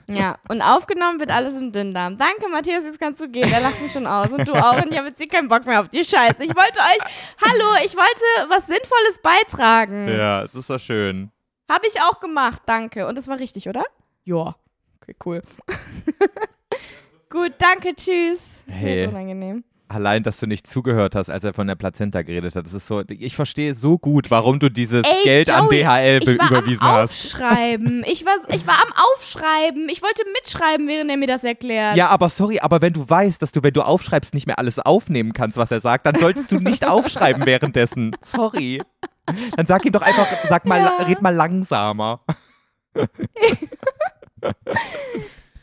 Ja, 0.09 0.38
und 0.48 0.62
aufgenommen 0.62 1.18
wird 1.18 1.30
alles 1.30 1.54
im 1.57 1.72
Dünndarm. 1.72 2.16
Danke, 2.16 2.48
Matthias, 2.48 2.84
jetzt 2.84 3.00
kannst 3.00 3.20
du 3.20 3.28
gehen. 3.28 3.50
Der 3.50 3.61
lacht 3.61 3.80
mich 3.82 3.90
schon 3.92 4.07
aus. 4.07 4.28
Und 4.30 4.46
du 4.46 4.52
auch. 4.54 4.80
Und 4.82 4.92
ich 4.92 4.96
habe 4.98 5.09
jetzt 5.09 5.18
hier 5.18 5.28
keinen 5.28 5.48
Bock 5.48 5.66
mehr 5.66 5.80
auf 5.80 5.88
die 5.88 6.04
Scheiße. 6.04 6.44
Ich 6.44 6.50
wollte 6.57 6.78
euch, 6.78 7.00
hallo, 7.44 7.84
ich 7.84 7.96
wollte 7.96 8.48
was 8.50 8.66
Sinnvolles 8.66 9.18
beitragen. 9.22 10.09
Ja, 10.09 10.42
es 10.44 10.54
ist 10.54 10.68
so 10.68 10.78
schön. 10.78 11.30
Habe 11.68 11.86
ich 11.88 12.00
auch 12.00 12.20
gemacht, 12.20 12.62
danke. 12.66 13.07
Und 13.09 13.18
das 13.18 13.26
war 13.26 13.38
richtig, 13.40 13.68
oder? 13.68 13.84
Ja. 14.24 14.54
Okay, 15.02 15.16
cool. 15.24 15.42
Gut, 17.28 17.54
danke, 17.59 17.94
tschüss. 17.94 18.62
Das 18.66 18.74
ist 18.76 18.80
mir 18.82 18.88
Hey. 18.88 19.00
jetzt 19.00 19.09
unangenehm. 19.09 19.64
Allein, 19.89 20.24
dass 20.24 20.41
du 20.41 20.47
nicht 20.49 20.66
zugehört 20.66 21.14
hast, 21.14 21.30
als 21.30 21.45
er 21.45 21.55
von 21.55 21.68
der 21.68 21.76
Plazenta 21.76 22.22
geredet 22.22 22.57
hat. 22.57 22.66
Das 22.66 22.72
ist 22.72 22.89
so, 22.89 23.05
ich 23.09 23.37
verstehe 23.37 23.72
so 23.72 23.99
gut, 23.99 24.32
warum 24.32 24.59
du 24.59 24.68
dieses 24.68 25.07
Ey, 25.07 25.12
Geld 25.22 25.49
an 25.51 25.66
Joey, 25.70 25.82
DHL 25.84 26.20
be- 26.20 26.32
ich 26.32 26.39
war 26.41 26.51
überwiesen 26.51 26.82
am 26.82 26.89
hast. 26.95 27.34
Aufschreiben. 27.34 28.03
Ich 28.09 28.26
war, 28.26 28.34
ich 28.53 28.66
war 28.66 28.74
am 28.82 28.93
Aufschreiben. 29.14 29.89
Ich 29.89 30.03
wollte 30.03 30.22
mitschreiben, 30.34 30.89
während 30.89 31.09
er 31.11 31.16
mir 31.16 31.28
das 31.28 31.45
erklärt. 31.45 31.97
Ja, 31.97 32.09
aber 32.09 32.28
sorry, 32.30 32.59
aber 32.59 32.82
wenn 32.82 32.95
du 32.95 33.09
weißt, 33.09 33.41
dass 33.41 33.53
du, 33.53 33.62
wenn 33.62 33.74
du 33.74 33.82
aufschreibst, 33.82 34.34
nicht 34.34 34.47
mehr 34.49 34.59
alles 34.59 34.80
aufnehmen 34.80 35.32
kannst, 35.32 35.57
was 35.57 35.70
er 35.70 35.80
sagt, 35.80 36.05
dann 36.07 36.16
solltest 36.16 36.51
du 36.51 36.59
nicht 36.59 36.84
aufschreiben 36.89 37.47
währenddessen. 37.47 38.16
Sorry. 38.22 38.82
Dann 39.57 39.66
sag 39.66 39.84
ihm 39.84 39.93
doch 39.93 40.03
einfach, 40.03 40.26
sag 40.49 40.66
mal, 40.66 40.80
Ja. 40.80 41.05
red 41.05 41.22
mal 41.22 41.34
langsamer. 41.34 42.20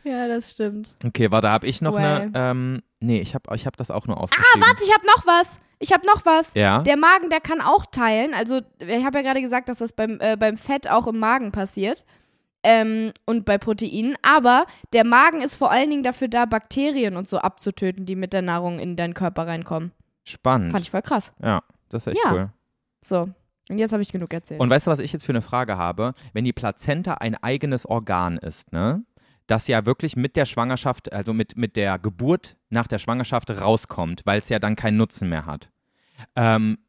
Ja, 0.04 0.28
das 0.28 0.52
stimmt. 0.52 0.96
Okay, 1.06 1.32
warte, 1.32 1.50
hab 1.52 1.64
ich 1.64 1.82
noch 1.82 1.96
Well. 1.96 2.04
eine, 2.04 2.32
ähm, 2.36 2.84
nee, 3.00 3.20
ich 3.20 3.36
hab, 3.36 3.52
ich 3.54 3.66
hab 3.66 3.78
das 3.78 3.90
auch 3.92 4.06
nur 4.08 4.20
aufgeschrieben. 4.20 4.64
Ah, 4.64 4.68
warte, 4.68 4.84
ich 4.84 4.94
habe 4.94 5.06
noch 5.06 5.26
was. 5.26 5.60
Ich 5.80 5.92
habe 5.94 6.06
noch 6.06 6.26
was. 6.26 6.54
Ja? 6.54 6.82
Der 6.82 6.98
Magen, 6.98 7.30
der 7.30 7.42
kann 7.42 7.60
auch 7.62 7.86
teilen. 7.86 8.34
Also, 8.34 8.62
ich 8.80 9.04
habe 9.06 9.18
ja 9.18 9.24
gerade 9.24 9.42
gesagt, 9.42 9.68
dass 9.70 9.80
das 9.80 9.94
beim, 9.94 10.18
äh, 10.22 10.38
beim 10.38 10.56
Fett 10.58 10.90
auch 10.90 11.08
im 11.08 11.20
Magen 11.20 11.52
passiert. 11.52 12.06
Ähm, 12.66 13.12
und 13.26 13.44
bei 13.44 13.58
Proteinen. 13.58 14.16
Aber 14.22 14.66
der 14.94 15.04
Magen 15.06 15.42
ist 15.42 15.58
vor 15.58 15.72
allen 15.72 15.90
Dingen 15.90 16.04
dafür 16.04 16.30
da, 16.30 16.46
Bakterien 16.46 17.18
und 17.18 17.28
so 17.28 17.38
abzutöten, 17.40 18.06
die 18.06 18.16
mit 18.16 18.32
der 18.32 18.42
Nahrung 18.42 18.80
in 18.80 18.96
deinen 18.96 19.14
Körper 19.14 19.48
reinkommen. 19.48 19.92
Spannend. 20.24 20.72
Fand 20.72 20.84
ich 20.86 20.92
voll 20.92 21.02
krass. 21.02 21.34
Ja, 21.44 21.62
das 21.90 22.08
ist 22.08 22.14
echt 22.14 22.22
Ja. 22.24 22.34
cool. 22.34 22.50
So. 23.02 23.30
Und 23.70 23.78
jetzt 23.78 23.92
habe 23.92 24.02
ich 24.02 24.12
genug 24.12 24.34
erzählt. 24.34 24.62
Und 24.62 24.70
weißt 24.70 24.88
du, 24.88 24.92
was 24.92 25.00
ich 25.00 25.12
jetzt 25.12 25.26
für 25.26 25.32
eine 25.34 25.42
Frage 25.42 25.78
habe? 25.78 26.14
Wenn 26.34 26.46
die 26.46 26.54
Plazenta 26.54 27.16
ein 27.16 27.36
eigenes 27.36 27.86
Organ 27.86 28.38
ist, 28.38 28.72
ne? 28.72 29.04
Das 29.54 29.68
ja 29.68 29.86
wirklich 29.86 30.16
mit 30.16 30.36
der 30.36 30.48
Schwangerschaft, 30.48 31.14
also 31.14 31.32
mit, 31.32 31.56
mit 31.56 31.76
der 31.76 32.00
Geburt 32.00 32.56
nach 32.72 32.88
der 32.88 32.98
Schwangerschaft 32.98 33.52
rauskommt, 33.52 34.24
weil 34.26 34.40
es 34.40 34.50
ja 34.50 34.58
dann 34.58 34.76
keinen 34.76 34.98
Nutzen 34.98 35.30
mehr 35.30 35.46
hat. 35.46 35.70
Ähm, 36.36 36.80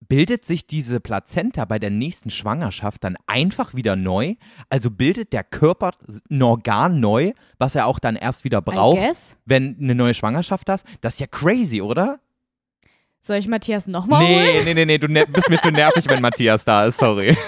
bildet 0.00 0.44
sich 0.44 0.66
diese 0.66 0.98
Plazenta 0.98 1.64
bei 1.64 1.78
der 1.78 1.90
nächsten 1.90 2.30
Schwangerschaft 2.30 3.04
dann 3.04 3.16
einfach 3.28 3.74
wieder 3.74 3.94
neu? 3.94 4.34
Also 4.68 4.90
bildet 4.90 5.32
der 5.32 5.44
Körper 5.44 5.92
ein 6.28 6.42
Organ 6.42 6.98
neu, 6.98 7.34
was 7.56 7.76
er 7.76 7.86
auch 7.86 8.00
dann 8.00 8.16
erst 8.16 8.42
wieder 8.42 8.60
braucht, 8.60 9.36
wenn 9.44 9.76
eine 9.80 9.94
neue 9.94 10.14
Schwangerschaft 10.14 10.68
hast? 10.68 10.84
Das 11.02 11.14
ist 11.14 11.20
ja 11.20 11.28
crazy, 11.28 11.82
oder? 11.82 12.18
Soll 13.20 13.36
ich 13.36 13.46
Matthias 13.46 13.86
nochmal 13.86 14.26
holen? 14.26 14.44
Nee, 14.44 14.64
nee, 14.64 14.74
nee, 14.74 14.86
nee, 14.86 14.98
du 14.98 15.06
ne 15.06 15.24
bist 15.24 15.48
mir 15.48 15.60
zu 15.60 15.70
nervig, 15.70 16.08
wenn 16.08 16.20
Matthias 16.20 16.64
da 16.64 16.86
ist, 16.86 16.98
sorry. 16.98 17.36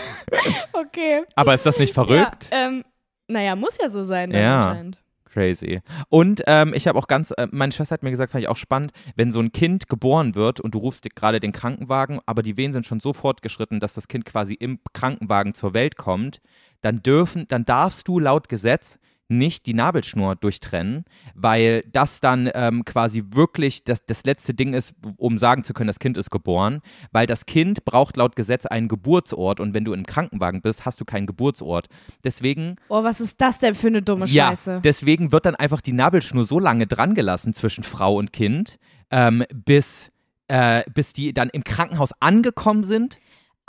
Okay. 0.72 1.22
Aber 1.34 1.54
ist 1.54 1.64
das 1.64 1.78
nicht 1.78 1.94
verrückt? 1.94 2.50
Ja, 2.52 2.68
ähm, 2.68 2.84
naja, 3.28 3.56
muss 3.56 3.78
ja 3.80 3.88
so 3.88 4.04
sein, 4.04 4.30
dann 4.30 4.42
Ja. 4.42 4.58
anscheinend. 4.60 4.98
Crazy. 5.30 5.82
Und 6.08 6.42
ähm, 6.46 6.72
ich 6.74 6.88
habe 6.88 6.98
auch 6.98 7.06
ganz, 7.06 7.32
äh, 7.32 7.46
meine 7.50 7.70
Schwester 7.72 7.92
hat 7.92 8.02
mir 8.02 8.10
gesagt, 8.10 8.32
fand 8.32 8.42
ich 8.42 8.48
auch 8.48 8.56
spannend, 8.56 8.92
wenn 9.14 9.30
so 9.30 9.40
ein 9.40 9.52
Kind 9.52 9.88
geboren 9.88 10.34
wird 10.34 10.58
und 10.58 10.74
du 10.74 10.78
rufst 10.78 11.14
gerade 11.14 11.38
den 11.38 11.52
Krankenwagen, 11.52 12.20
aber 12.26 12.42
die 12.42 12.56
Wehen 12.56 12.72
sind 12.72 12.86
schon 12.86 12.98
so 12.98 13.12
fortgeschritten, 13.12 13.78
dass 13.78 13.94
das 13.94 14.08
Kind 14.08 14.24
quasi 14.24 14.54
im 14.54 14.80
Krankenwagen 14.94 15.54
zur 15.54 15.74
Welt 15.74 15.96
kommt, 15.96 16.40
dann 16.80 17.02
dürfen, 17.02 17.46
dann 17.46 17.64
darfst 17.66 18.08
du 18.08 18.18
laut 18.18 18.48
Gesetz 18.48 18.98
nicht 19.28 19.66
die 19.66 19.74
Nabelschnur 19.74 20.36
durchtrennen, 20.36 21.04
weil 21.34 21.84
das 21.92 22.20
dann 22.20 22.50
ähm, 22.54 22.84
quasi 22.84 23.22
wirklich 23.30 23.84
das, 23.84 24.04
das 24.06 24.24
letzte 24.24 24.54
Ding 24.54 24.72
ist, 24.72 24.94
um 25.16 25.38
sagen 25.38 25.64
zu 25.64 25.74
können, 25.74 25.88
das 25.88 25.98
Kind 25.98 26.16
ist 26.16 26.30
geboren, 26.30 26.80
weil 27.12 27.26
das 27.26 27.46
Kind 27.46 27.84
braucht 27.84 28.16
laut 28.16 28.36
Gesetz 28.36 28.64
einen 28.66 28.88
Geburtsort 28.88 29.60
und 29.60 29.74
wenn 29.74 29.84
du 29.84 29.92
im 29.92 30.06
Krankenwagen 30.06 30.62
bist, 30.62 30.86
hast 30.86 31.00
du 31.00 31.04
keinen 31.04 31.26
Geburtsort. 31.26 31.88
Deswegen 32.24 32.76
Oh, 32.88 33.04
was 33.04 33.20
ist 33.20 33.40
das 33.40 33.58
denn 33.58 33.74
für 33.74 33.88
eine 33.88 34.02
dumme 34.02 34.26
ja, 34.26 34.48
Scheiße? 34.48 34.80
deswegen 34.82 35.30
wird 35.30 35.46
dann 35.46 35.54
einfach 35.56 35.80
die 35.80 35.92
Nabelschnur 35.92 36.44
so 36.44 36.58
lange 36.58 36.86
dran 36.86 37.14
gelassen 37.14 37.52
zwischen 37.52 37.84
Frau 37.84 38.16
und 38.16 38.32
Kind, 38.32 38.78
ähm, 39.10 39.44
bis, 39.54 40.10
äh, 40.48 40.82
bis 40.94 41.12
die 41.12 41.34
dann 41.34 41.50
im 41.50 41.64
Krankenhaus 41.64 42.10
angekommen 42.20 42.84
sind. 42.84 43.18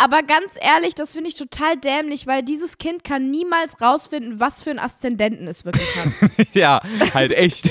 Aber 0.02 0.24
ganz 0.24 0.54
ehrlich, 0.62 0.96
das 0.96 1.12
finde 1.12 1.30
ich 1.30 1.36
total 1.36 1.76
dämlich, 1.76 2.26
weil 2.26 2.42
dieses 2.42 2.78
Kind 2.78 3.04
kann 3.04 3.30
niemals 3.30 3.82
rausfinden, 3.82 4.40
was 4.40 4.64
für 4.64 4.70
einen 4.70 4.80
Aszendenten 4.80 5.46
es 5.46 5.66
wirklich 5.66 5.90
hat. 5.98 6.08
ja, 6.54 6.82
halt 7.14 7.34
echt. 7.34 7.70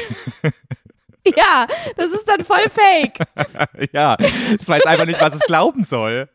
ja, 1.25 1.67
das 1.97 2.13
ist 2.13 2.29
dann 2.29 2.45
voll 2.45 2.69
fake. 2.69 3.21
ja, 3.93 4.15
es 4.61 4.69
weiß 4.69 4.85
einfach 4.85 5.07
nicht, 5.07 5.23
was 5.23 5.37
es 5.37 5.41
glauben 5.41 5.85
soll. 5.85 6.29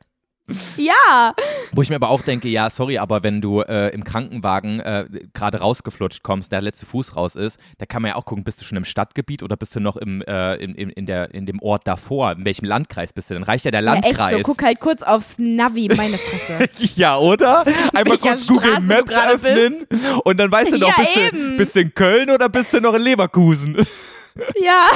Ja. 0.76 1.34
Wo 1.72 1.82
ich 1.82 1.90
mir 1.90 1.96
aber 1.96 2.10
auch 2.10 2.22
denke, 2.22 2.50
ja, 2.50 2.70
sorry, 2.70 2.98
aber 2.98 3.24
wenn 3.24 3.40
du 3.40 3.62
äh, 3.62 3.90
im 3.90 4.04
Krankenwagen 4.04 4.82
äh, 4.82 5.06
gerade 5.34 5.60
rausgeflutscht 5.60 6.22
kommst, 6.22 6.52
der 6.52 6.62
letzte 6.62 6.86
Fuß 6.86 7.16
raus 7.16 7.36
ist, 7.36 7.58
da 7.78 7.86
kann 7.86 8.02
man 8.02 8.10
ja 8.10 8.16
auch 8.16 8.26
gucken, 8.26 8.44
bist 8.44 8.60
du 8.60 8.66
schon 8.66 8.78
im 8.78 8.84
Stadtgebiet 8.84 9.42
oder 9.42 9.56
bist 9.56 9.76
du 9.76 9.80
noch 9.80 9.96
im, 9.96 10.22
äh, 10.22 10.56
in, 10.56 10.76
in, 10.76 10.90
in, 10.90 11.06
der, 11.06 11.34
in 11.34 11.46
dem 11.46 11.62
Ort 11.62 11.88
davor? 11.88 12.34
In 12.34 12.44
welchem 12.44 12.66
Landkreis 12.66 13.14
bist 13.14 13.30
du 13.30 13.36
denn? 13.36 13.44
Reicht 13.44 13.64
ja 13.66 13.72
der 13.72 13.82
ja. 13.82 13.94
Landkreis. 13.94 14.34
Echt 14.34 14.46
so, 14.46 14.52
guck 14.52 14.64
halt 14.64 14.80
kurz 14.82 15.02
aufs 15.02 15.36
Navi, 15.38 15.90
meine 15.96 16.18
Fresse. 16.18 16.70
Ja, 16.96 17.18
oder? 17.18 17.64
Einmal 17.94 18.18
kurz 18.20 18.46
Google 18.46 18.72
Straße 18.72 18.86
Maps 18.86 19.12
öffnen 19.12 19.86
und 20.26 20.38
dann 20.40 20.52
weißt 20.52 20.74
du 20.74 20.78
noch, 20.78 20.90
Ja, 20.90 20.96
bist, 20.98 21.34
du, 21.34 21.58
bist 21.58 21.76
du 21.76 21.80
in 21.80 21.94
Köln 21.94 22.30
oder 22.30 22.50
bist 22.50 22.74
du 22.74 22.82
noch 22.82 22.94
in 22.94 23.02
Leverkusen? 23.02 23.78
ja, 24.62 24.88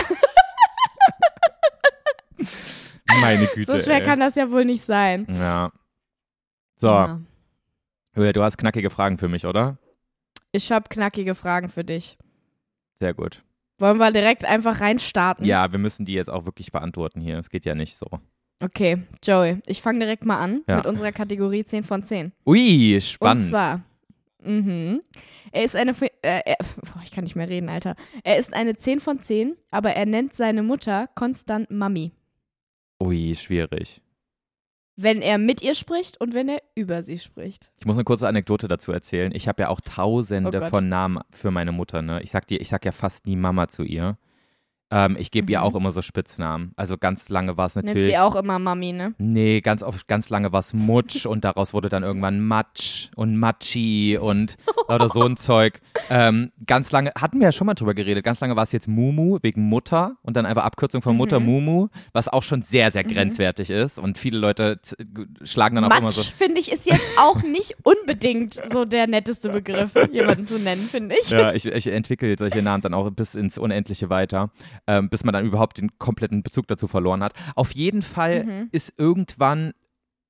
Meine 3.21 3.45
Güte. 3.55 3.71
so 3.71 3.77
schwer 3.77 3.97
ey. 3.97 4.03
kann 4.03 4.19
das 4.19 4.35
ja 4.35 4.49
wohl 4.51 4.65
nicht 4.65 4.83
sein. 4.83 5.25
Ja. 5.29 5.71
So, 6.75 6.87
Ja. 6.87 7.21
Julia, 8.15 8.33
du 8.33 8.41
hast 8.43 8.57
knackige 8.57 8.89
Fragen 8.89 9.17
für 9.17 9.27
mich, 9.27 9.45
oder? 9.45 9.77
Ich 10.51 10.71
habe 10.71 10.89
knackige 10.89 11.35
Fragen 11.35 11.69
für 11.69 11.83
dich. 11.83 12.17
Sehr 12.99 13.13
gut. 13.13 13.43
Wollen 13.79 13.97
wir 13.97 14.11
direkt 14.11 14.43
einfach 14.43 14.81
reinstarten? 14.81 15.45
Ja, 15.45 15.71
wir 15.71 15.77
müssen 15.77 16.05
die 16.05 16.13
jetzt 16.13 16.29
auch 16.31 16.45
wirklich 16.45 16.71
beantworten 16.71 17.21
hier. 17.21 17.37
Es 17.37 17.49
geht 17.51 17.65
ja 17.65 17.75
nicht 17.75 17.95
so. 17.95 18.07
Okay, 18.59 19.03
Joey, 19.23 19.59
ich 19.67 19.83
fange 19.83 19.99
direkt 19.99 20.25
mal 20.25 20.39
an 20.39 20.63
Ja. 20.67 20.77
mit 20.77 20.87
unserer 20.87 21.11
Kategorie 21.11 21.63
10 21.63 21.83
von 21.83 22.01
10. 22.01 22.31
Ui, 22.47 22.99
spannend. 23.01 23.43
Und 23.43 23.49
zwar, 23.51 23.81
mhm, 24.43 25.01
er 25.51 25.63
ist 25.63 25.75
eine, 25.75 25.91
äh, 26.23 26.41
er, 26.43 26.55
boah, 26.81 27.01
ich 27.03 27.11
kann 27.11 27.23
nicht 27.23 27.35
mehr 27.35 27.49
reden, 27.49 27.69
Alter. 27.69 27.95
Er 28.23 28.37
ist 28.37 28.51
eine 28.55 28.75
10 28.77 28.99
von 28.99 29.19
10, 29.19 29.55
aber 29.69 29.91
er 29.91 30.07
nennt 30.07 30.33
seine 30.33 30.63
Mutter 30.63 31.07
konstant 31.13 31.69
Mami. 31.69 32.13
Ui, 33.01 33.35
schwierig. 33.35 34.01
Wenn 34.99 35.21
er 35.21 35.37
mit 35.37 35.61
ihr 35.61 35.75
spricht 35.75 36.19
und 36.19 36.33
wenn 36.33 36.49
er 36.49 36.61
über 36.73 37.03
sie 37.03 37.19
spricht. 37.19 37.69
Ich 37.79 37.85
muss 37.85 37.95
eine 37.95 38.03
kurze 38.03 38.27
Anekdote 38.27 38.67
dazu 38.67 38.91
erzählen. 38.91 39.31
Ich 39.35 39.47
habe 39.47 39.61
ja 39.63 39.69
auch 39.69 39.79
Oh 39.85 39.89
tausende 39.89 40.59
Gott. 40.59 40.69
von 40.71 40.89
Namen 40.89 41.19
für 41.31 41.51
meine 41.51 41.71
Mutter, 41.71 42.01
ne? 42.01 42.21
Ich 42.23 42.31
sag 42.31 42.47
dir, 42.47 42.59
ich 42.59 42.69
sag 42.69 42.83
ja 42.83 42.91
fast 42.91 43.27
nie 43.27 43.35
Mama 43.35 43.67
zu 43.67 43.83
ihr. 43.83 44.17
Ähm, 44.89 45.17
ich 45.19 45.31
gebe 45.31 45.51
ihr 45.51 45.59
Mhm. 45.59 45.63
auch 45.65 45.75
immer 45.75 45.91
so 45.91 46.01
Spitznamen. 46.01 46.71
Also 46.77 46.97
ganz 46.97 47.27
lange 47.29 47.57
war 47.57 47.67
es 47.67 47.75
Nennt 47.75 47.87
natürlich. 47.87 48.07
sie 48.09 48.17
auch 48.17 48.35
immer 48.35 48.57
Mami, 48.57 48.93
ne? 48.93 49.13
Nee, 49.17 49.59
ganz 49.61 49.83
oft, 49.83 50.07
ganz 50.07 50.29
lange 50.29 50.51
war 50.53 50.61
es 50.61 50.73
Mutsch 50.73 51.25
und 51.25 51.43
daraus 51.43 51.73
wurde 51.73 51.89
dann 51.89 52.03
irgendwann 52.03 52.39
Matsch 52.39 53.09
und 53.15 53.35
Matschi 53.37 54.17
und 54.17 54.55
oder 54.87 55.09
so 55.09 55.23
ein 55.23 55.35
Zeug. 55.37 55.81
Ähm, 56.09 56.51
ganz 56.65 56.91
lange, 56.93 57.11
hatten 57.19 57.39
wir 57.39 57.47
ja 57.47 57.51
schon 57.51 57.67
mal 57.67 57.73
drüber 57.73 57.93
geredet, 57.93 58.23
ganz 58.23 58.39
lange 58.39 58.55
war 58.55 58.63
es 58.63 58.71
jetzt 58.71 58.87
Mumu 58.87 59.39
wegen 59.41 59.63
Mutter 59.63 60.15
und 60.21 60.37
dann 60.37 60.45
einfach 60.45 60.63
Abkürzung 60.63 61.01
von 61.01 61.17
Mutter 61.17 61.39
Mhm. 61.41 61.45
Mumu, 61.47 61.87
was 62.13 62.29
auch 62.29 62.43
schon 62.43 62.61
sehr, 62.61 62.91
sehr 62.91 63.03
Mhm. 63.03 63.09
grenzwertig 63.09 63.69
ist 63.69 63.99
und 63.99 64.17
viele 64.17 64.37
Leute 64.37 64.79
schlagen 65.43 65.75
dann 65.75 65.83
auch 65.91 65.97
immer 65.97 66.11
so. 66.11 66.21
Matsch, 66.21 66.31
finde 66.31 66.61
ich, 66.61 66.71
ist 66.71 66.85
jetzt 66.85 67.09
auch 67.19 67.41
nicht 67.43 67.75
unbedingt 67.83 68.53
so 68.71 68.85
der 68.85 69.07
netteste 69.07 69.49
Begriff, 69.49 69.91
jemanden 70.11 70.45
zu 70.45 70.57
nennen, 70.59 70.87
finde 70.89 71.15
ich. 71.21 71.29
Ja, 71.29 71.53
ich, 71.53 71.65
ich 71.65 71.87
entwickle 71.87 72.35
solche 72.37 72.61
Namen 72.61 72.81
dann 72.81 72.93
auch 72.93 73.09
bis 73.11 73.35
ins 73.35 73.57
Unendliche 73.57 74.09
weiter, 74.09 74.49
ähm, 74.87 75.09
bis 75.09 75.23
man 75.23 75.33
dann 75.33 75.45
überhaupt 75.45 75.77
den 75.77 75.97
kompletten 75.99 76.43
Bezug 76.43 76.67
dazu 76.67 76.87
verloren 76.87 77.21
hat. 77.23 77.33
Auf 77.55 77.71
jeden 77.71 78.01
Fall 78.01 78.43
Mhm. 78.45 78.69
ist 78.71 78.93
irgendwann, 78.97 79.73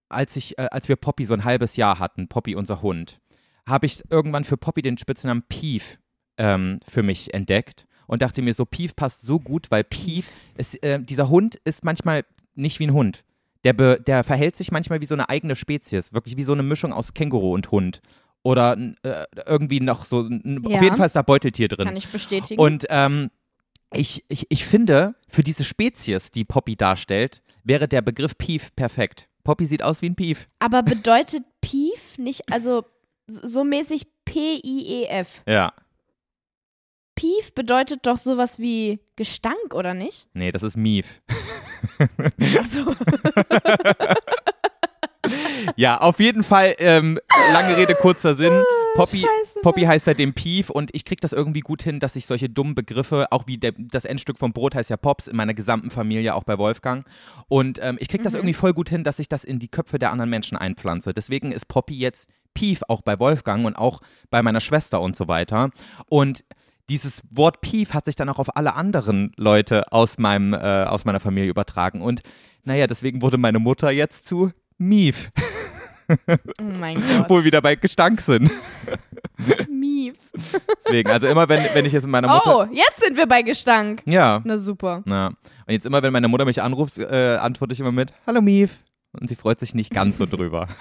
als 0.09 0.35
ich, 0.35 0.57
äh, 0.57 0.67
als 0.71 0.89
wir 0.89 0.95
Poppy 0.95 1.25
so 1.25 1.33
ein 1.33 1.43
halbes 1.43 1.75
Jahr 1.75 1.99
hatten, 1.99 2.27
Poppy 2.27 2.55
unser 2.55 2.81
Hund, 2.81 3.19
habe 3.67 3.85
ich 3.85 4.03
irgendwann 4.09 4.43
für 4.43 4.57
Poppy 4.57 4.81
den 4.81 4.97
Spitznamen 4.97 5.43
Pief 5.43 5.99
ähm, 6.37 6.79
für 6.87 7.03
mich 7.03 7.33
entdeckt 7.33 7.85
und 8.07 8.21
dachte 8.21 8.41
mir 8.41 8.53
so, 8.53 8.65
Pief 8.65 8.95
passt 8.95 9.21
so 9.21 9.39
gut, 9.39 9.69
weil 9.69 9.83
Pief, 9.83 10.31
ist, 10.55 10.81
äh, 10.83 10.99
dieser 11.01 11.29
Hund 11.29 11.59
ist 11.65 11.83
manchmal 11.83 12.23
nicht 12.55 12.79
wie 12.79 12.87
ein 12.87 12.93
Hund. 12.93 13.23
Der, 13.63 13.73
be, 13.73 13.99
der 14.05 14.23
verhält 14.23 14.55
sich 14.55 14.71
manchmal 14.71 15.01
wie 15.01 15.05
so 15.05 15.15
eine 15.15 15.29
eigene 15.29 15.55
Spezies, 15.55 16.13
wirklich 16.13 16.37
wie 16.37 16.43
so 16.43 16.53
eine 16.53 16.63
Mischung 16.63 16.93
aus 16.93 17.13
Känguru 17.13 17.53
und 17.53 17.69
Hund. 17.71 18.01
Oder 18.43 18.77
äh, 19.03 19.25
irgendwie 19.45 19.81
noch 19.81 20.05
so, 20.05 20.23
Ja. 20.23 20.77
auf 20.77 20.81
jeden 20.81 20.95
Fall 20.95 21.07
ist 21.07 21.15
da 21.17 21.21
Beuteltier 21.21 21.67
drin. 21.67 21.87
Kann 21.87 21.97
ich 21.97 22.07
bestätigen. 22.07 22.61
Und 22.61 22.85
ähm, 22.89 23.29
ich, 23.93 24.23
ich, 24.27 24.47
ich 24.49 24.65
finde, 24.65 25.15
für 25.27 25.43
diese 25.43 25.63
Spezies, 25.63 26.31
die 26.31 26.45
Poppy 26.45 26.75
darstellt, 26.75 27.41
wäre 27.63 27.87
der 27.87 28.01
Begriff 28.01 28.37
Pief 28.37 28.75
perfekt. 28.75 29.29
Poppy 29.43 29.65
sieht 29.65 29.83
aus 29.83 30.01
wie 30.01 30.09
ein 30.09 30.15
Pief. 30.15 30.47
Aber 30.59 30.83
bedeutet 30.83 31.43
Pief 31.61 32.17
nicht, 32.17 32.51
also 32.51 32.85
so 33.27 33.63
mäßig 33.63 34.07
P-I-E-F. 34.25 35.43
Ja. 35.47 35.73
Pief 37.15 37.53
bedeutet 37.53 38.05
doch 38.05 38.17
sowas 38.17 38.59
wie 38.59 38.99
Gestank, 39.15 39.73
oder 39.73 39.93
nicht? 39.93 40.27
Nee, 40.33 40.51
das 40.51 40.63
ist 40.63 40.77
Mief. 40.77 41.21
Achso. 42.59 42.93
Ja, 45.77 45.99
auf 45.99 46.19
jeden 46.19 46.43
Fall, 46.43 46.73
ähm, 46.79 47.19
lange 47.53 47.77
Rede, 47.77 47.93
kurzer 47.93 48.33
Sinn. 48.33 48.63
Poppy, 48.95 49.19
Scheiße, 49.19 49.59
Poppy 49.61 49.83
heißt 49.83 50.05
seitdem 50.05 50.33
Pief 50.33 50.71
und 50.71 50.89
ich 50.95 51.05
krieg 51.05 51.21
das 51.21 51.33
irgendwie 51.33 51.59
gut 51.59 51.83
hin, 51.83 51.99
dass 51.99 52.15
ich 52.15 52.25
solche 52.25 52.49
dummen 52.49 52.73
Begriffe, 52.73 53.27
auch 53.31 53.45
wie 53.45 53.59
der, 53.59 53.73
das 53.77 54.03
Endstück 54.03 54.39
vom 54.39 54.53
Brot 54.53 54.73
heißt 54.73 54.89
ja 54.89 54.97
Pops, 54.97 55.27
in 55.27 55.35
meiner 55.35 55.53
gesamten 55.53 55.91
Familie, 55.91 56.33
auch 56.33 56.45
bei 56.45 56.57
Wolfgang. 56.57 57.05
Und 57.47 57.77
ähm, 57.83 57.97
ich 57.99 58.07
krieg 58.07 58.23
das 58.23 58.33
irgendwie 58.33 58.55
voll 58.55 58.73
gut 58.73 58.89
hin, 58.89 59.03
dass 59.03 59.19
ich 59.19 59.29
das 59.29 59.43
in 59.43 59.59
die 59.59 59.67
Köpfe 59.67 59.99
der 59.99 60.11
anderen 60.11 60.31
Menschen 60.31 60.57
einpflanze. 60.57 61.13
Deswegen 61.13 61.51
ist 61.51 61.67
Poppy 61.67 61.95
jetzt 61.95 62.27
Pief 62.55 62.81
auch 62.87 63.03
bei 63.03 63.19
Wolfgang 63.19 63.63
und 63.63 63.75
auch 63.75 64.01
bei 64.31 64.41
meiner 64.41 64.61
Schwester 64.61 64.99
und 64.99 65.15
so 65.15 65.27
weiter. 65.27 65.69
Und 66.09 66.43
dieses 66.89 67.21
Wort 67.29 67.61
Pief 67.61 67.93
hat 67.93 68.05
sich 68.05 68.15
dann 68.15 68.29
auch 68.29 68.39
auf 68.39 68.57
alle 68.57 68.73
anderen 68.73 69.31
Leute 69.37 69.91
aus, 69.91 70.17
meinem, 70.17 70.53
äh, 70.53 70.85
aus 70.85 71.05
meiner 71.05 71.19
Familie 71.19 71.51
übertragen. 71.51 72.01
Und 72.01 72.21
naja, 72.63 72.87
deswegen 72.87 73.21
wurde 73.21 73.37
meine 73.37 73.59
Mutter 73.59 73.91
jetzt 73.91 74.25
zu 74.25 74.51
Mief, 74.77 75.31
Oh 76.59 76.63
mein 76.63 76.95
Gott. 76.95 77.29
wo 77.29 77.37
wir 77.37 77.43
wieder 77.43 77.61
bei 77.61 77.75
Gestank 77.75 78.21
sind. 78.21 78.49
Mief. 79.69 80.15
Deswegen, 80.85 81.09
also 81.09 81.27
immer 81.27 81.49
wenn, 81.49 81.63
wenn 81.73 81.85
ich 81.85 81.91
jetzt 81.93 82.03
mit 82.03 82.11
meiner 82.11 82.29
Mutter. 82.29 82.59
Oh, 82.59 82.73
jetzt 82.73 83.01
sind 83.01 83.17
wir 83.17 83.27
bei 83.27 83.41
Gestank. 83.41 84.03
Ja. 84.05 84.41
Na 84.45 84.57
super. 84.57 85.01
Na. 85.05 85.27
Und 85.27 85.35
jetzt 85.73 85.85
immer, 85.85 86.01
wenn 86.03 86.13
meine 86.13 86.27
Mutter 86.29 86.45
mich 86.45 86.61
anruft, 86.61 86.97
äh, 86.97 87.35
antworte 87.41 87.73
ich 87.73 87.79
immer 87.81 87.91
mit 87.91 88.13
Hallo 88.25 88.41
Mief. 88.41 88.79
Und 89.19 89.27
sie 89.29 89.35
freut 89.35 89.59
sich 89.59 89.73
nicht 89.73 89.91
ganz 89.91 90.17
so 90.17 90.25
drüber. 90.25 90.67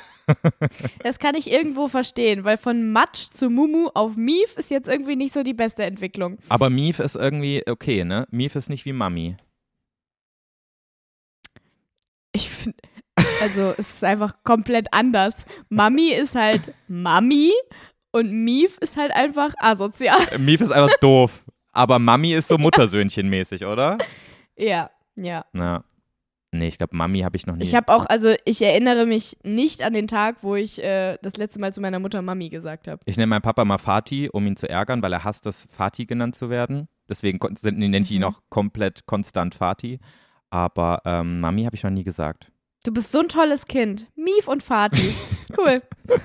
Das 1.05 1.21
kann 1.21 1.37
ich 1.37 1.49
irgendwo 1.53 1.87
verstehen, 1.87 2.43
weil 2.43 2.57
von 2.57 2.91
Matsch 2.91 3.29
zu 3.33 3.49
Mumu 3.49 3.91
auf 3.95 4.17
Mief 4.17 4.57
ist 4.57 4.73
jetzt 4.73 4.89
irgendwie 4.89 5.15
nicht 5.15 5.33
so 5.33 5.45
die 5.45 5.55
beste 5.55 5.85
Entwicklung. 5.85 6.39
Aber 6.49 6.69
Mief 6.69 6.99
ist 6.99 7.15
irgendwie 7.15 7.63
okay, 7.69 8.03
ne? 8.05 8.27
Mief 8.33 8.57
ist 8.57 8.69
nicht 8.69 8.85
wie 8.87 8.93
Mami. 8.93 9.37
Ich 12.33 12.51
finde, 12.51 12.77
also 13.41 13.75
es 13.79 13.95
ist 13.95 14.05
einfach 14.05 14.35
komplett 14.45 14.89
anders. 14.93 15.47
Mami 15.69 16.11
ist 16.13 16.35
halt 16.35 16.73
Mami 16.89 17.53
und 18.13 18.31
Mief 18.31 18.79
ist 18.79 18.97
halt 18.97 19.13
einfach 19.13 19.53
asozial. 19.59 20.19
Äh, 20.33 20.39
Mief 20.39 20.61
ist 20.61 20.73
einfach 20.73 20.97
doof. 21.01 21.45
Aber 21.73 21.99
Mami 21.99 22.33
ist 22.33 22.49
so 22.49 22.57
Muttersöhnchen-mäßig, 22.57 23.67
oder? 23.67 23.99
Ja, 24.57 24.91
ja. 25.17 25.45
Na. 25.53 25.85
Nee, 26.53 26.69
ich 26.69 26.79
glaube, 26.79 26.97
Mami 26.97 27.21
habe 27.21 27.37
ich 27.37 27.47
noch 27.47 27.55
nie. 27.57 27.65
Ich 27.65 27.75
habe 27.75 27.93
auch, 27.93 28.07
also 28.07 28.33
ich 28.47 28.63
erinnere 28.63 29.05
mich 29.05 29.37
nicht 29.43 29.83
an 29.83 29.93
den 29.93 30.07
Tag, 30.07 30.37
wo 30.41 30.55
ich 30.55 30.83
äh, 30.83 31.19
das 31.21 31.37
letzte 31.37 31.61
Mal 31.61 31.75
zu 31.75 31.83
meiner 31.83 31.99
Mutter 31.99 32.23
Mami 32.23 32.49
gesagt 32.49 32.89
habe. 32.89 33.03
Ich 33.05 33.19
nenne 33.19 33.27
meinen 33.27 33.43
Papa 33.43 33.65
mal 33.67 33.77
Fatih, 33.77 34.31
um 34.31 34.47
ihn 34.47 34.57
zu 34.57 34.67
ärgern, 34.69 35.03
weil 35.03 35.13
er 35.13 35.25
hasst 35.25 35.45
es, 35.47 35.67
Fatih 35.71 36.07
genannt 36.07 36.35
zu 36.37 36.49
werden. 36.49 36.89
Deswegen 37.11 37.39
nenne 37.63 37.99
ich 37.99 38.11
ihn 38.11 38.21
Mhm. 38.21 38.25
auch 38.25 38.41
komplett 38.49 39.05
konstant 39.05 39.55
Fatih. 39.55 39.99
Aber 40.49 41.03
ähm, 41.05 41.41
Mami 41.41 41.65
habe 41.65 41.77
ich 41.77 41.83
noch 41.83 41.91
nie 41.91 42.05
gesagt. 42.05 42.51
Du 42.87 42.93
bist 42.93 43.11
so 43.11 43.19
ein 43.19 43.29
tolles 43.29 43.67
Kind. 43.67 44.07
Mief 44.15 44.47
und 44.47 44.63
Fatih. 44.63 45.13
Cool. 45.59 45.83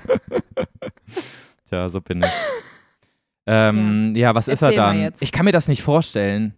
Tja, 1.68 1.88
so 1.88 2.00
bin 2.00 2.22
ich. 2.22 2.30
Ähm, 3.46 4.14
ja. 4.14 4.32
was 4.36 4.46
ist 4.46 4.62
er 4.62 4.68
Erzähl 4.72 4.76
dann? 5.10 5.14
Ich 5.18 5.32
kann 5.32 5.44
mir 5.44 5.50
das 5.50 5.66
nicht 5.66 5.82
vorstellen. 5.82 6.54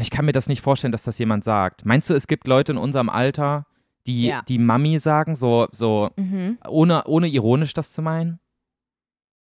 Ich 0.00 0.10
kann 0.10 0.24
mir 0.24 0.32
das 0.32 0.46
nicht 0.48 0.62
vorstellen, 0.62 0.92
dass 0.92 1.02
das 1.02 1.18
jemand 1.18 1.44
sagt. 1.44 1.84
Meinst 1.84 2.08
du, 2.08 2.14
es 2.14 2.26
gibt 2.26 2.46
Leute 2.46 2.72
in 2.72 2.78
unserem 2.78 3.10
Alter, 3.10 3.66
die, 4.06 4.28
Ja. 4.28 4.40
die 4.48 4.58
Mami 4.58 4.98
sagen, 4.98 5.36
so, 5.36 5.68
so 5.72 6.10
Mhm. 6.16 6.56
ohne, 6.66 7.04
ohne 7.04 7.28
ironisch 7.28 7.74
das 7.74 7.92
zu 7.92 8.00
meinen? 8.00 8.40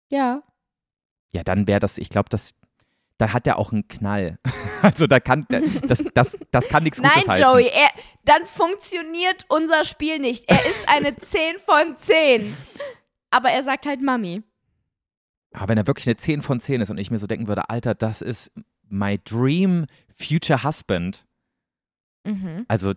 Ja. 0.10 0.42
Ja, 1.36 1.44
dann 1.44 1.68
wäre 1.68 1.80
das, 1.82 2.00
ich 2.00 2.10
glaube, 2.10 2.30
das, 2.30 2.56
da 3.18 3.34
hat 3.34 3.48
er 3.48 3.58
auch 3.58 3.72
einen 3.72 3.88
Knall. 3.88 4.38
also 4.82 5.08
da 5.08 5.20
kann, 5.20 5.46
das, 5.88 6.04
das, 6.14 6.38
das 6.52 6.68
kann 6.68 6.84
nichts 6.84 7.00
Nein, 7.00 7.12
Gutes 7.14 7.28
heißen. 7.30 7.44
Joey, 7.44 7.68
er, 7.68 7.90
dann 8.26 8.46
funktioniert 8.46 9.46
unser 9.50 9.84
Spiel 9.86 10.20
nicht. 10.20 10.46
Er 10.50 10.64
ist 10.66 10.88
eine 10.88 11.16
10 11.18 11.58
von 11.60 11.96
10. 11.98 12.56
Aber 13.32 13.50
er 13.50 13.64
sagt 13.64 13.86
halt 13.86 14.02
Mami. 14.02 14.44
Aber 15.54 15.70
wenn 15.70 15.78
er 15.78 15.88
wirklich 15.88 16.08
eine 16.08 16.18
10 16.18 16.42
von 16.42 16.60
10 16.60 16.82
ist 16.82 16.90
und 16.90 16.98
ich 16.98 17.12
mir 17.12 17.20
so 17.20 17.28
denken 17.28 17.48
würde, 17.48 17.70
Alter, 17.70 17.96
das 17.96 18.22
ist 18.22 18.52
my 18.90 19.20
dream 19.24 19.86
future 20.18 20.64
husband, 20.64 21.24
Mhm. 22.28 22.66
also 22.68 22.94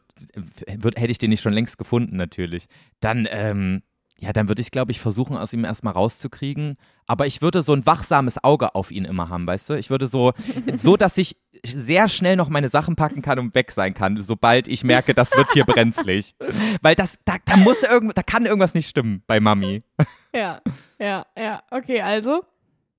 hätte 0.67 1.07
ich 1.13 1.19
den 1.19 1.31
nicht 1.31 1.41
schon 1.41 1.53
längst 1.53 1.79
gefunden 1.79 2.17
natürlich, 2.17 2.67
dann, 2.99 3.29
ähm, 3.31 3.83
ja, 4.21 4.35
dann 4.35 4.49
würde 4.49 4.61
ich, 4.61 4.71
glaube 4.71 4.93
ich, 4.93 5.01
versuchen, 5.01 5.35
aus 5.35 5.55
ihm 5.55 5.65
erstmal 5.65 5.95
rauszukriegen. 5.95 6.77
Aber 7.07 7.27
ich 7.27 7.41
würde 7.41 7.63
so 7.63 7.73
ein 7.73 7.87
wachsames 7.87 8.45
Auge 8.45 8.75
auf 8.75 8.91
ihn 8.91 9.07
immer 9.07 9.31
haben, 9.31 9.47
weißt 9.47 9.71
du? 9.71 9.75
Ich 9.75 9.89
würde 9.89 10.09
so, 10.09 10.35
so, 10.77 10.99
dass 10.99 11.17
ich 11.17 11.39
sehr 11.65 12.07
schnell 12.09 12.37
noch 12.37 12.51
meine 12.51 12.69
Sachen 12.69 12.97
packen 12.97 13.23
kann 13.23 13.39
und 13.39 13.55
weg 13.55 13.73
sein 13.73 13.95
kann, 13.95 14.21
sobald 14.21 14.69
ich 14.69 14.85
merke, 14.85 15.15
das 15.15 15.35
wird 15.35 15.53
hier 15.53 15.65
brenzlig. 15.65 16.35
Weil 16.83 16.95
das, 16.95 17.19
da, 17.25 17.37
da 17.47 17.57
muss 17.57 17.83
irgend, 17.83 18.17
da 18.17 18.23
kann 18.23 18.45
irgendwas 18.45 18.75
nicht 18.75 18.89
stimmen 18.89 19.23
bei 19.27 19.41
Mami. 19.41 19.83
Ja, 20.33 20.61
ja, 21.01 21.27
ja. 21.37 21.61
Okay, 21.73 22.03
also. 22.03 22.45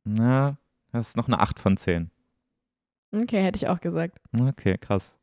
Na, 0.04 0.58
das 0.92 1.08
ist 1.08 1.16
noch 1.16 1.28
eine 1.28 1.40
8 1.40 1.60
von 1.60 1.78
10. 1.78 2.12
Okay, 3.14 3.42
hätte 3.42 3.56
ich 3.56 3.70
auch 3.70 3.80
gesagt. 3.80 4.20
Okay, 4.38 4.78
krass. 4.78 5.16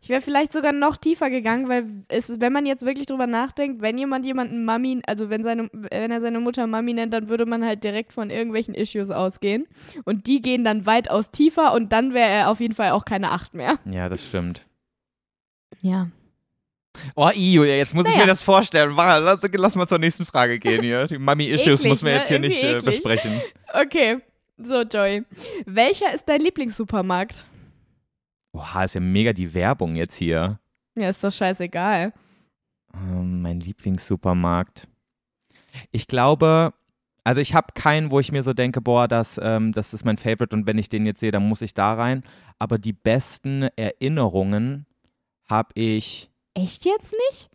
Ich 0.00 0.08
wäre 0.08 0.20
vielleicht 0.22 0.52
sogar 0.52 0.72
noch 0.72 0.96
tiefer 0.96 1.30
gegangen, 1.30 1.68
weil 1.68 1.86
es 2.08 2.30
ist, 2.30 2.40
wenn 2.40 2.52
man 2.52 2.66
jetzt 2.66 2.84
wirklich 2.84 3.06
drüber 3.06 3.26
nachdenkt, 3.26 3.82
wenn 3.82 3.98
jemand 3.98 4.24
jemanden 4.24 4.64
Mami, 4.64 5.02
also 5.06 5.30
wenn 5.30 5.42
seine, 5.42 5.68
wenn 5.72 6.10
er 6.10 6.20
seine 6.20 6.40
Mutter 6.40 6.66
Mami 6.66 6.94
nennt, 6.94 7.12
dann 7.12 7.28
würde 7.28 7.46
man 7.46 7.64
halt 7.64 7.84
direkt 7.84 8.12
von 8.12 8.30
irgendwelchen 8.30 8.74
Issues 8.74 9.10
ausgehen. 9.10 9.66
Und 10.04 10.26
die 10.26 10.40
gehen 10.40 10.64
dann 10.64 10.86
weitaus 10.86 11.30
tiefer 11.30 11.74
und 11.74 11.92
dann 11.92 12.14
wäre 12.14 12.28
er 12.30 12.50
auf 12.50 12.60
jeden 12.60 12.74
Fall 12.74 12.90
auch 12.92 13.04
keine 13.04 13.30
Acht 13.30 13.54
mehr. 13.54 13.78
Ja, 13.84 14.08
das 14.08 14.26
stimmt. 14.26 14.64
Ja. 15.80 16.08
Oh, 17.14 17.30
Io, 17.34 17.64
jetzt 17.64 17.94
muss 17.94 18.06
ich 18.06 18.12
Naja. 18.12 18.24
mir 18.24 18.30
das 18.30 18.42
vorstellen. 18.42 18.96
Warte, 18.96 19.24
Lass, 19.24 19.40
lass 19.52 19.74
mal 19.76 19.86
zur 19.86 19.98
nächsten 19.98 20.24
Frage 20.24 20.58
gehen 20.58 20.82
hier. 20.82 21.06
Die 21.06 21.18
Mami-Issues 21.18 21.84
muss 21.84 22.02
man 22.02 22.12
ne? 22.12 22.18
jetzt 22.18 22.28
hier 22.28 22.36
Irgendwie 22.42 22.62
nicht 22.62 22.82
äh, 22.82 22.84
besprechen. 22.84 23.40
Okay. 23.72 24.18
So, 24.58 24.82
Joey. 24.82 25.24
Welcher 25.64 26.12
ist 26.12 26.28
dein 26.28 26.40
Lieblingssupermarkt? 26.40 27.46
Boah, 28.52 28.84
ist 28.84 28.94
ja 28.94 29.00
mega 29.00 29.32
die 29.32 29.54
Werbung 29.54 29.96
jetzt 29.96 30.16
hier. 30.16 30.58
Ja, 30.96 31.08
ist 31.08 31.22
doch 31.22 31.32
scheißegal. 31.32 32.12
Ähm, 32.94 33.42
mein 33.42 33.60
Lieblingssupermarkt. 33.60 34.88
Ich 35.92 36.08
glaube, 36.08 36.74
also 37.24 37.40
ich 37.40 37.54
habe 37.54 37.68
keinen, 37.74 38.10
wo 38.10 38.18
ich 38.18 38.32
mir 38.32 38.42
so 38.42 38.52
denke, 38.52 38.80
boah, 38.80 39.06
das, 39.06 39.38
ähm, 39.42 39.72
das 39.72 39.94
ist 39.94 40.04
mein 40.04 40.16
Favorite 40.16 40.54
und 40.54 40.66
wenn 40.66 40.78
ich 40.78 40.88
den 40.88 41.06
jetzt 41.06 41.20
sehe, 41.20 41.30
dann 41.30 41.48
muss 41.48 41.62
ich 41.62 41.74
da 41.74 41.94
rein. 41.94 42.22
Aber 42.58 42.78
die 42.78 42.92
besten 42.92 43.68
Erinnerungen 43.76 44.86
habe 45.48 45.70
ich. 45.74 46.30
Echt 46.54 46.84
jetzt 46.84 47.14
nicht? 47.30 47.50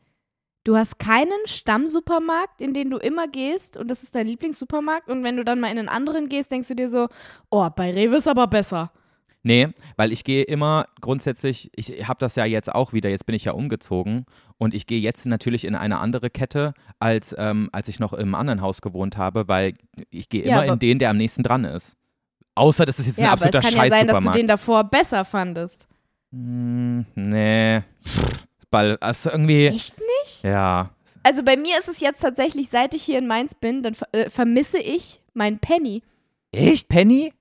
Du 0.64 0.76
hast 0.76 0.98
keinen 0.98 1.46
Stammsupermarkt, 1.46 2.60
in 2.60 2.74
den 2.74 2.90
du 2.90 2.98
immer 2.98 3.28
gehst 3.28 3.78
und 3.78 3.92
das 3.92 4.02
ist 4.02 4.16
dein 4.16 4.28
Lieblingssupermarkt 4.28 5.10
und 5.10 5.24
wenn 5.24 5.38
du 5.38 5.44
dann 5.46 5.60
mal 5.60 5.72
in 5.72 5.78
einen 5.78 5.90
anderen 5.90 6.28
gehst, 6.28 6.52
denkst 6.52 6.70
du 6.70 6.76
dir 6.76 6.90
so, 6.90 7.08
oh, 7.52 7.70
bei 7.70 7.92
Rewe 7.92 8.16
ist 8.16 8.28
aber 8.28 8.48
besser. 8.48 8.92
Nee, 9.48 9.68
weil 9.96 10.12
ich 10.12 10.24
gehe 10.24 10.42
immer 10.42 10.88
grundsätzlich, 11.02 11.70
ich 11.76 12.08
habe 12.08 12.18
das 12.20 12.36
ja 12.36 12.46
jetzt 12.46 12.74
auch 12.74 12.94
wieder, 12.94 13.12
jetzt 13.12 13.28
bin 13.28 13.36
ich 13.36 13.44
ja 13.46 13.52
umgezogen 13.52 14.26
und 14.58 14.74
ich 14.74 14.88
gehe 14.88 15.00
jetzt 15.00 15.24
natürlich 15.28 15.66
in 15.66 15.76
eine 15.76 16.00
andere 16.00 16.32
Kette, 16.32 16.74
als, 16.98 17.36
ähm, 17.38 17.70
als 17.72 17.88
ich 17.88 18.00
noch 18.00 18.14
im 18.14 18.34
anderen 18.34 18.62
Haus 18.62 18.82
gewohnt 18.82 19.18
habe, 19.18 19.48
weil 19.48 19.76
ich 20.10 20.30
gehe 20.30 20.42
Ja, 20.42 20.48
immer 20.48 20.64
aber- 20.64 20.74
in 20.74 20.80
den, 20.80 20.98
der 20.98 21.12
am 21.12 21.18
nächsten 21.18 21.44
dran 21.44 21.64
ist. 21.64 21.96
Außer 22.56 22.86
das 22.88 22.98
ist 22.98 23.06
jetzt 23.06 23.20
ein 23.20 23.26
Ja, 23.26 23.34
aber 23.34 23.46
absoluter 23.46 23.60
es 23.60 23.66
kann 23.76 23.84
ja 23.86 23.90
sein, 23.92 24.08
dass 24.08 24.24
du 24.24 24.32
den 24.32 24.48
davor 24.48 24.84
besser 24.86 25.24
fandest. 25.26 25.88
Hm, 26.32 27.06
nee. 27.14 27.82
Ball, 28.72 28.98
also 29.00 29.30
irgendwie, 29.30 29.68
Echt 29.68 30.00
nicht? 30.24 30.42
ja. 30.44 30.90
Also 31.22 31.44
bei 31.44 31.56
mir 31.56 31.78
ist 31.78 31.88
es 31.88 32.00
jetzt 32.00 32.22
tatsächlich, 32.22 32.70
seit 32.70 32.96
ich 32.96 33.04
hier 33.04 33.20
in 33.20 33.28
Mainz 33.28 33.54
bin, 33.54 33.84
dann 33.84 33.96
äh, 34.12 34.28
vermisse 34.32 34.80
ich 34.80 35.22
mein 35.36 35.60
Penny. 35.60 36.02
Echt, 36.52 36.88
Penny? 36.90 37.32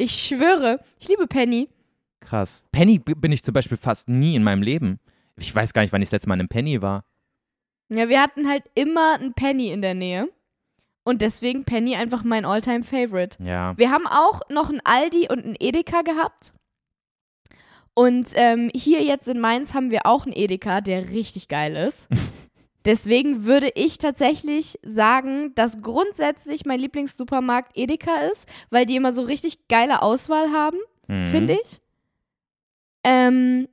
Ich 0.00 0.12
schwöre, 0.12 0.80
ich 0.98 1.08
liebe 1.08 1.26
Penny. 1.26 1.68
Krass. 2.20 2.64
Penny 2.72 2.98
bin 2.98 3.32
ich 3.32 3.42
zum 3.42 3.52
Beispiel 3.52 3.76
fast 3.76 4.08
nie 4.08 4.34
in 4.34 4.42
meinem 4.42 4.62
Leben. 4.62 4.98
Ich 5.36 5.54
weiß 5.54 5.74
gar 5.74 5.82
nicht, 5.82 5.92
wann 5.92 6.00
ich 6.00 6.08
das 6.08 6.12
letzte 6.12 6.28
Mal 6.30 6.36
in 6.36 6.40
einem 6.40 6.48
Penny 6.48 6.80
war. 6.80 7.04
Ja, 7.90 8.08
wir 8.08 8.22
hatten 8.22 8.48
halt 8.48 8.64
immer 8.74 9.16
einen 9.16 9.34
Penny 9.34 9.70
in 9.70 9.82
der 9.82 9.92
Nähe. 9.92 10.30
Und 11.04 11.20
deswegen 11.20 11.64
Penny 11.64 11.96
einfach 11.96 12.24
mein 12.24 12.46
Alltime 12.46 12.82
favorite 12.82 13.36
Ja. 13.44 13.76
Wir 13.76 13.90
haben 13.90 14.06
auch 14.06 14.40
noch 14.48 14.70
einen 14.70 14.80
Aldi 14.84 15.28
und 15.30 15.44
einen 15.44 15.56
Edeka 15.60 16.00
gehabt. 16.00 16.54
Und 17.92 18.30
ähm, 18.36 18.70
hier 18.74 19.02
jetzt 19.02 19.28
in 19.28 19.38
Mainz 19.38 19.74
haben 19.74 19.90
wir 19.90 20.06
auch 20.06 20.24
einen 20.24 20.34
Edeka, 20.34 20.80
der 20.80 21.10
richtig 21.10 21.48
geil 21.48 21.76
ist. 21.76 22.08
Deswegen 22.84 23.44
würde 23.44 23.70
ich 23.74 23.98
tatsächlich 23.98 24.78
sagen, 24.82 25.54
dass 25.54 25.82
grundsätzlich 25.82 26.64
mein 26.64 26.80
Lieblingssupermarkt 26.80 27.76
Edeka 27.76 28.14
ist, 28.32 28.48
weil 28.70 28.86
die 28.86 28.96
immer 28.96 29.12
so 29.12 29.22
richtig 29.22 29.68
geile 29.68 30.02
Auswahl 30.02 30.50
haben, 30.52 30.78
Mhm. 31.08 31.26
finde 31.26 31.58
ich. 31.62 31.80
Ähm, 33.04 33.68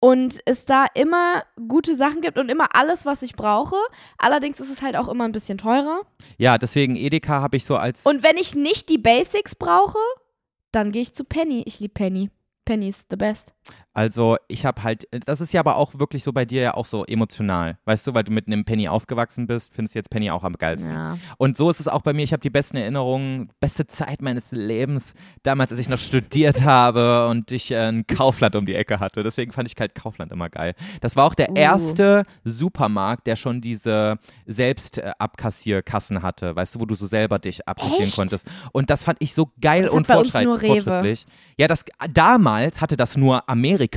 und 0.00 0.38
es 0.44 0.64
da 0.64 0.86
immer 0.94 1.42
gute 1.68 1.96
Sachen 1.96 2.20
gibt 2.20 2.38
und 2.38 2.50
immer 2.50 2.74
alles, 2.76 3.04
was 3.04 3.22
ich 3.22 3.34
brauche. 3.34 3.76
Allerdings 4.16 4.60
ist 4.60 4.70
es 4.70 4.80
halt 4.80 4.94
auch 4.96 5.08
immer 5.08 5.24
ein 5.24 5.32
bisschen 5.32 5.58
teurer. 5.58 6.02
Ja, 6.36 6.56
deswegen 6.56 6.94
Edeka 6.94 7.40
habe 7.42 7.56
ich 7.56 7.64
so 7.64 7.76
als. 7.76 8.04
Und 8.06 8.22
wenn 8.22 8.36
ich 8.36 8.54
nicht 8.54 8.88
die 8.90 8.98
Basics 8.98 9.56
brauche, 9.56 9.98
dann 10.70 10.92
gehe 10.92 11.02
ich 11.02 11.14
zu 11.14 11.24
Penny. 11.24 11.62
Ich 11.66 11.80
liebe 11.80 11.94
Penny. 11.94 12.30
Penny 12.64 12.88
is 12.88 13.06
the 13.10 13.16
best. 13.16 13.54
Also 13.98 14.36
ich 14.46 14.64
habe 14.64 14.84
halt, 14.84 15.08
das 15.26 15.40
ist 15.40 15.52
ja 15.52 15.58
aber 15.58 15.74
auch 15.74 15.98
wirklich 15.98 16.22
so 16.22 16.32
bei 16.32 16.44
dir 16.44 16.62
ja 16.62 16.74
auch 16.74 16.86
so 16.86 17.04
emotional, 17.04 17.78
weißt 17.84 18.06
du, 18.06 18.14
weil 18.14 18.22
du 18.22 18.30
mit 18.30 18.46
einem 18.46 18.64
Penny 18.64 18.86
aufgewachsen 18.86 19.48
bist, 19.48 19.74
findest 19.74 19.96
du 19.96 19.98
jetzt 19.98 20.10
Penny 20.10 20.30
auch 20.30 20.44
am 20.44 20.52
geilsten. 20.52 20.92
Ja. 20.92 21.18
Und 21.36 21.56
so 21.56 21.68
ist 21.68 21.80
es 21.80 21.88
auch 21.88 22.02
bei 22.02 22.12
mir, 22.12 22.22
ich 22.22 22.32
habe 22.32 22.40
die 22.40 22.48
besten 22.48 22.76
Erinnerungen, 22.76 23.50
beste 23.58 23.88
Zeit 23.88 24.22
meines 24.22 24.52
Lebens, 24.52 25.14
damals, 25.42 25.72
als 25.72 25.80
ich 25.80 25.88
noch 25.88 25.98
studiert 25.98 26.62
habe 26.62 27.26
und 27.26 27.50
ich 27.50 27.72
äh, 27.72 27.88
ein 27.88 28.06
Kaufland 28.06 28.54
um 28.54 28.66
die 28.66 28.76
Ecke 28.76 29.00
hatte. 29.00 29.24
Deswegen 29.24 29.50
fand 29.50 29.68
ich 29.68 29.74
halt 29.80 29.96
Kaufland 29.96 30.30
immer 30.30 30.48
geil. 30.48 30.76
Das 31.00 31.16
war 31.16 31.24
auch 31.24 31.34
der 31.34 31.50
Uh. 31.50 31.54
erste 31.56 32.22
Supermarkt, 32.44 33.26
der 33.26 33.34
schon 33.34 33.60
diese 33.60 34.18
Selbstabkassierkassen 34.46 36.22
hatte, 36.22 36.54
weißt 36.54 36.76
du, 36.76 36.80
wo 36.80 36.86
du 36.86 36.94
so 36.94 37.08
selber 37.08 37.40
dich 37.40 37.66
abkassieren 37.66 38.04
Echt? 38.04 38.14
konntest. 38.14 38.46
Und 38.70 38.90
das 38.90 39.02
fand 39.02 39.18
ich 39.20 39.34
so 39.34 39.50
geil 39.60 39.82
Das 39.82 39.90
und 39.90 40.06
fortschreit 40.06 40.44
nur 40.44 40.62
Rewe. 40.62 40.82
fortschrittlich. 40.82 41.26
Ja, 41.56 41.66
das 41.66 41.84
damals 42.12 42.80
hatte 42.80 42.96
das 42.96 43.16
nur 43.16 43.48
Amerika. 43.48 43.87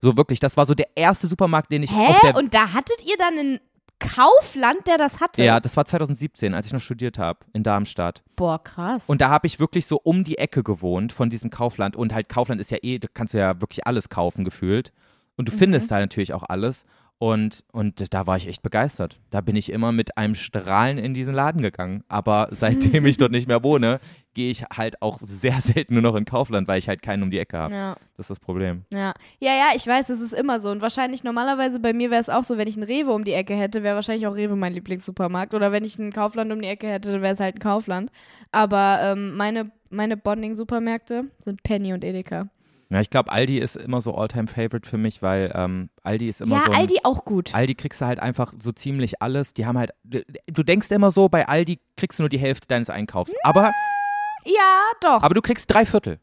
So 0.00 0.16
wirklich, 0.16 0.38
das 0.40 0.56
war 0.56 0.64
so 0.66 0.74
der 0.74 0.88
erste 0.94 1.26
Supermarkt, 1.26 1.72
den 1.72 1.82
ich 1.82 1.90
auf 1.90 1.96
Hä? 1.96 2.14
der 2.22 2.36
Und 2.36 2.54
da 2.54 2.72
hattet 2.72 3.04
ihr 3.04 3.16
dann 3.18 3.38
einen 3.38 3.60
Kaufland, 3.98 4.86
der 4.86 4.96
das 4.96 5.20
hatte? 5.20 5.42
Ja, 5.42 5.58
das 5.60 5.76
war 5.76 5.84
2017, 5.84 6.54
als 6.54 6.66
ich 6.68 6.72
noch 6.72 6.80
studiert 6.80 7.18
habe 7.18 7.40
in 7.52 7.62
Darmstadt. 7.62 8.22
Boah, 8.36 8.62
krass. 8.62 9.08
Und 9.08 9.20
da 9.20 9.28
habe 9.28 9.46
ich 9.46 9.58
wirklich 9.58 9.86
so 9.86 10.00
um 10.02 10.22
die 10.24 10.38
Ecke 10.38 10.62
gewohnt 10.62 11.12
von 11.12 11.30
diesem 11.30 11.50
Kaufland. 11.50 11.96
Und 11.96 12.14
halt 12.14 12.28
Kaufland 12.28 12.60
ist 12.60 12.70
ja 12.70 12.78
eh, 12.82 12.98
da 12.98 13.08
kannst 13.12 13.34
du 13.34 13.38
ja 13.38 13.60
wirklich 13.60 13.86
alles 13.86 14.08
kaufen 14.08 14.44
gefühlt. 14.44 14.92
Und 15.36 15.48
du 15.48 15.52
Mhm. 15.52 15.58
findest 15.58 15.90
da 15.90 15.98
natürlich 15.98 16.32
auch 16.32 16.44
alles. 16.48 16.84
Und, 17.20 17.64
und 17.72 18.14
da 18.14 18.28
war 18.28 18.36
ich 18.36 18.46
echt 18.46 18.62
begeistert. 18.62 19.18
Da 19.30 19.40
bin 19.40 19.56
ich 19.56 19.72
immer 19.72 19.90
mit 19.90 20.16
einem 20.16 20.36
Strahlen 20.36 20.98
in 20.98 21.14
diesen 21.14 21.34
Laden 21.34 21.62
gegangen. 21.62 22.04
Aber 22.06 22.48
seitdem 22.52 23.06
ich 23.06 23.16
dort 23.16 23.32
nicht 23.32 23.48
mehr 23.48 23.64
wohne, 23.64 23.98
gehe 24.34 24.52
ich 24.52 24.62
halt 24.64 25.02
auch 25.02 25.18
sehr 25.22 25.60
selten 25.60 25.94
nur 25.94 26.02
noch 26.02 26.14
in 26.14 26.24
Kaufland, 26.24 26.68
weil 26.68 26.78
ich 26.78 26.88
halt 26.88 27.02
keinen 27.02 27.24
um 27.24 27.30
die 27.32 27.40
Ecke 27.40 27.58
habe. 27.58 27.74
ja. 27.74 27.96
Das 28.16 28.24
ist 28.24 28.30
das 28.30 28.40
Problem. 28.40 28.84
Ja. 28.90 29.14
ja, 29.40 29.52
ja, 29.52 29.66
ich 29.74 29.84
weiß, 29.84 30.06
das 30.06 30.20
ist 30.20 30.32
immer 30.32 30.60
so. 30.60 30.70
Und 30.70 30.80
wahrscheinlich 30.80 31.24
normalerweise 31.24 31.80
bei 31.80 31.92
mir 31.92 32.10
wäre 32.10 32.20
es 32.20 32.28
auch 32.28 32.44
so, 32.44 32.56
wenn 32.56 32.68
ich 32.68 32.76
einen 32.76 32.84
Rewe 32.84 33.12
um 33.12 33.24
die 33.24 33.32
Ecke 33.32 33.54
hätte, 33.54 33.82
wäre 33.82 33.96
wahrscheinlich 33.96 34.26
auch 34.28 34.36
Rewe 34.36 34.54
mein 34.54 34.74
Lieblingssupermarkt. 34.74 35.54
Oder 35.54 35.72
wenn 35.72 35.84
ich 35.84 35.98
ein 35.98 36.12
Kaufland 36.12 36.52
um 36.52 36.60
die 36.60 36.68
Ecke 36.68 36.88
hätte, 36.88 37.20
wäre 37.20 37.32
es 37.32 37.40
halt 37.40 37.56
ein 37.56 37.60
Kaufland. 37.60 38.12
Aber 38.52 39.00
ähm, 39.02 39.36
meine, 39.36 39.72
meine 39.90 40.16
Bonding-Supermärkte 40.16 41.24
sind 41.40 41.64
Penny 41.64 41.92
und 41.92 42.04
Edeka. 42.04 42.48
Ja, 42.90 43.00
ich 43.00 43.10
glaube, 43.10 43.30
Aldi 43.30 43.58
ist 43.58 43.76
immer 43.76 44.00
so 44.00 44.14
All-Time-Favorite 44.14 44.88
für 44.88 44.96
mich, 44.96 45.20
weil 45.20 45.52
ähm, 45.54 45.90
Aldi 46.02 46.28
ist 46.28 46.40
immer 46.40 46.56
ja, 46.56 46.62
so. 46.64 46.72
Ein, 46.72 46.78
Aldi 46.78 47.00
auch 47.02 47.24
gut. 47.26 47.54
Aldi 47.54 47.74
kriegst 47.74 48.00
du 48.00 48.06
halt 48.06 48.18
einfach 48.18 48.54
so 48.62 48.72
ziemlich 48.72 49.20
alles. 49.20 49.52
Die 49.52 49.66
haben 49.66 49.76
halt, 49.76 49.90
du, 50.04 50.22
du 50.46 50.62
denkst 50.62 50.90
immer 50.90 51.10
so, 51.10 51.28
bei 51.28 51.46
Aldi 51.46 51.80
kriegst 51.96 52.18
du 52.18 52.22
nur 52.22 52.30
die 52.30 52.38
Hälfte 52.38 52.66
deines 52.66 52.88
Einkaufs. 52.88 53.32
Aber, 53.42 53.72
ja, 54.46 54.80
doch. 55.02 55.22
aber 55.22 55.34
du 55.34 55.42
kriegst 55.42 55.70
drei 55.70 55.84
Viertel. 55.84 56.18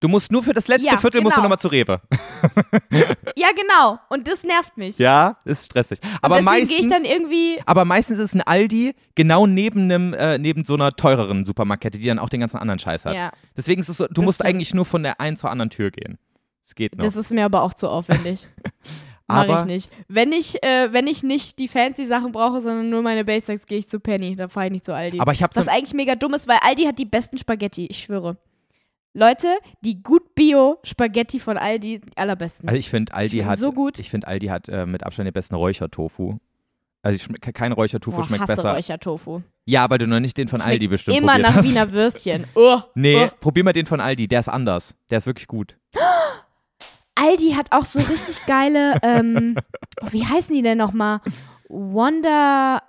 Du 0.00 0.08
musst 0.08 0.30
nur 0.30 0.42
für 0.42 0.52
das 0.52 0.68
letzte 0.68 0.86
Ja, 0.90 0.98
Viertel 0.98 1.22
musst 1.22 1.36
du 1.36 1.40
genau. 1.40 1.44
nochmal 1.44 1.58
zu 1.58 1.68
Rewe. 1.68 2.00
ja, 3.36 3.48
genau. 3.56 3.98
Und 4.10 4.28
das 4.28 4.44
nervt 4.44 4.76
mich. 4.76 4.98
Ja, 4.98 5.38
ist 5.44 5.64
stressig. 5.66 5.98
Aber 6.20 6.42
meistens, 6.42 6.88
dann 6.90 7.04
irgendwie. 7.04 7.58
aber 7.64 7.84
meistens 7.86 8.18
ist 8.18 8.34
ein 8.34 8.42
Aldi 8.42 8.94
genau 9.14 9.46
neben 9.46 9.82
einem, 9.90 10.12
äh, 10.12 10.36
neben 10.38 10.64
so 10.66 10.74
einer 10.74 10.92
teureren 10.92 11.46
Supermarktkette, 11.46 11.98
die 11.98 12.06
dann 12.06 12.18
auch 12.18 12.28
den 12.28 12.40
ganzen 12.40 12.58
anderen 12.58 12.78
Scheiß 12.78 13.06
hat. 13.06 13.14
Ja, 13.14 13.30
Deswegen 13.56 13.80
ist 13.80 13.88
es 13.88 13.96
so, 13.96 14.06
du 14.06 14.12
Das 14.14 14.24
musst 14.24 14.36
stimmt. 14.36 14.50
eigentlich 14.50 14.74
nur 14.74 14.84
von 14.84 15.02
der 15.02 15.18
einen 15.20 15.36
zur 15.38 15.50
anderen 15.50 15.70
Tür 15.70 15.90
gehen. 15.90 16.18
Es 16.62 16.74
geht 16.74 16.96
noch. 16.96 17.04
das 17.04 17.16
ist 17.16 17.30
mir 17.32 17.44
aber 17.44 17.62
auch 17.62 17.72
zu 17.74 17.88
aufwendig. 17.88 18.46
Mach 19.28 19.38
Aber- 19.48 19.60
ich 19.60 19.64
nicht. 19.64 19.90
Wenn 20.08 20.30
ich, 20.32 20.62
äh, 20.62 20.92
wenn 20.92 21.06
ich 21.06 21.22
nicht 21.22 21.58
die 21.58 21.68
fancy 21.68 22.06
Sachen 22.06 22.32
brauche, 22.32 22.60
sondern 22.60 22.90
nur 22.90 23.02
meine 23.02 23.24
Basics, 23.24 23.66
gehe 23.66 23.78
ich 23.78 23.88
zu 23.88 23.98
Penny. 23.98 24.36
Da 24.36 24.48
fahre 24.48 24.66
ich 24.66 24.72
nicht 24.72 24.84
zu 24.84 24.94
Aldi. 24.94 25.18
aber 25.20 25.32
ich 25.32 25.42
habe 25.42 25.56
Was 25.56 25.68
eigentlich 25.68 25.94
mega 25.94 26.14
dumm 26.16 26.34
ist, 26.34 26.46
weil 26.46 26.58
Aldi 26.60 26.84
hat 26.84 26.98
die 26.98 27.06
besten 27.06 27.38
Spaghetti, 27.38 27.86
ich 27.86 27.98
schwöre. 28.00 28.36
Leute, 29.16 29.48
die 29.80 30.02
gut 30.02 30.34
Bio-Spaghetti 30.34 31.40
von 31.40 31.56
Aldi, 31.56 32.00
die 32.00 32.16
allerbesten. 32.16 32.68
Also 32.68 32.78
ich 32.78 32.90
finde, 32.90 33.14
Aldi 33.14 33.38
Schmecken 33.38 33.50
hat, 33.50 33.58
so 33.58 33.72
gut. 33.72 33.98
ich 33.98 34.10
finde, 34.10 34.28
Aldi 34.28 34.48
hat 34.48 34.68
äh, 34.68 34.84
mit 34.84 35.04
Abstand 35.04 35.26
den 35.26 35.32
besten 35.32 35.54
Räuchertofu. 35.54 36.36
Also 37.02 37.32
kein 37.40 37.72
Räuchertofu 37.72 38.16
Boah, 38.18 38.24
schmeckt 38.24 38.42
hasse 38.42 38.56
besser. 38.56 38.74
Räuchertofu. 38.74 39.40
Ja, 39.64 39.88
weil 39.88 39.96
du 39.96 40.06
noch 40.06 40.20
nicht 40.20 40.36
den 40.36 40.48
von 40.48 40.60
Schmeckt 40.60 40.72
Aldi 40.72 40.88
bestimmt 40.88 41.16
Immer 41.16 41.32
probiert 41.32 41.48
nach 41.48 41.56
hast. 41.56 41.64
Wiener 41.68 41.92
Würstchen. 41.92 42.46
Oh, 42.54 42.78
Nee, 42.94 43.24
oh. 43.24 43.30
probier 43.40 43.64
mal 43.64 43.72
den 43.72 43.86
von 43.86 44.00
Aldi, 44.00 44.28
der 44.28 44.40
ist 44.40 44.48
anders. 44.48 44.94
Der 45.08 45.18
ist 45.18 45.26
wirklich 45.26 45.46
gut. 45.46 45.78
Aldi 47.14 47.52
hat 47.52 47.68
auch 47.72 47.86
so 47.86 47.98
richtig 48.00 48.44
geile, 48.46 48.96
ähm, 49.02 49.56
oh, 50.02 50.08
wie 50.10 50.26
heißen 50.26 50.54
die 50.54 50.60
denn 50.60 50.76
nochmal? 50.76 51.20
Wonder, 51.70 52.82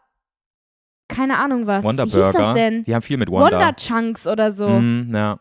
keine 1.08 1.38
Ahnung 1.38 1.68
was. 1.68 1.86
Wonder 1.86 2.06
wie 2.06 2.10
hieß 2.10 2.20
Burger. 2.20 2.38
das 2.40 2.54
denn? 2.54 2.84
Die 2.84 2.94
haben 2.94 3.02
viel 3.02 3.16
mit 3.16 3.30
Wonder. 3.32 3.52
Wonder 3.58 3.76
Chunks 3.78 4.28
oder 4.28 4.52
so. 4.52 4.68
Mhm, 4.68 5.16
ja. 5.16 5.40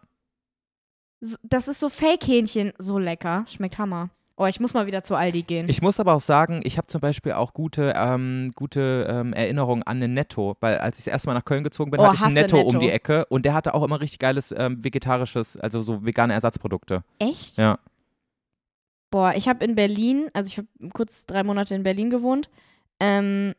Das 1.43 1.69
ist 1.69 1.81
so 1.81 1.89
Fake-Hähnchen. 1.89 2.73
So 2.79 2.99
lecker. 2.99 3.45
Schmeckt 3.49 3.79
Hammer. 3.79 4.11
Oh, 4.39 4.45
ich 4.45 4.61
muss 4.61 4.75
mal 4.75 4.87
wieder 4.87 5.03
zu 5.03 5.15
Aldi 5.15 5.45
gehen. 5.45 5.67
Ich 5.71 5.81
muss 5.81 5.99
aber 5.99 6.13
auch 6.13 6.21
sagen, 6.21 6.61
ich 6.65 6.77
habe 6.77 6.89
zum 6.89 7.01
Beispiel 7.01 7.33
auch 7.33 7.55
gute, 7.55 7.95
ähm, 7.97 8.53
gute 8.55 9.07
ähm, 9.09 9.33
Erinnerungen 9.33 9.83
an 9.83 9.99
den 9.99 10.13
Netto, 10.13 10.57
weil 10.61 10.77
als 10.77 10.99
ich 10.99 11.07
das 11.07 11.13
erste 11.13 11.29
Mal 11.29 11.35
nach 11.35 11.47
Köln 11.47 11.65
gezogen 11.65 11.91
bin, 11.91 12.01
Oh, 12.01 12.05
hatte 12.05 12.17
ich 12.17 12.23
einen 12.23 12.37
hasse 12.37 12.43
Netto, 12.43 12.61
um 12.61 12.67
Netto. 12.75 12.79
die 12.81 12.91
Ecke 12.91 13.25
und 13.31 13.47
der 13.47 13.55
hatte 13.55 13.73
auch 13.73 13.83
immer 13.83 13.99
richtig 13.99 14.19
geiles 14.19 14.55
ähm, 14.55 14.85
vegetarisches, 14.85 15.57
also 15.57 15.81
so 15.81 16.05
vegane 16.05 16.35
Ersatzprodukte. 16.35 17.03
Echt? 17.19 17.57
Ja. 17.57 17.79
Boah, 19.11 19.33
ich 19.35 19.49
habe 19.49 19.65
in 19.65 19.75
Berlin, 19.75 20.29
also 20.35 20.49
ich 20.49 20.59
habe 20.59 20.69
kurz 20.93 21.25
drei 21.25 21.43
Monate 21.43 21.75
in 21.75 21.83
Berlin 21.83 22.11
gewohnt, 22.11 22.51
ähm, 23.01 23.55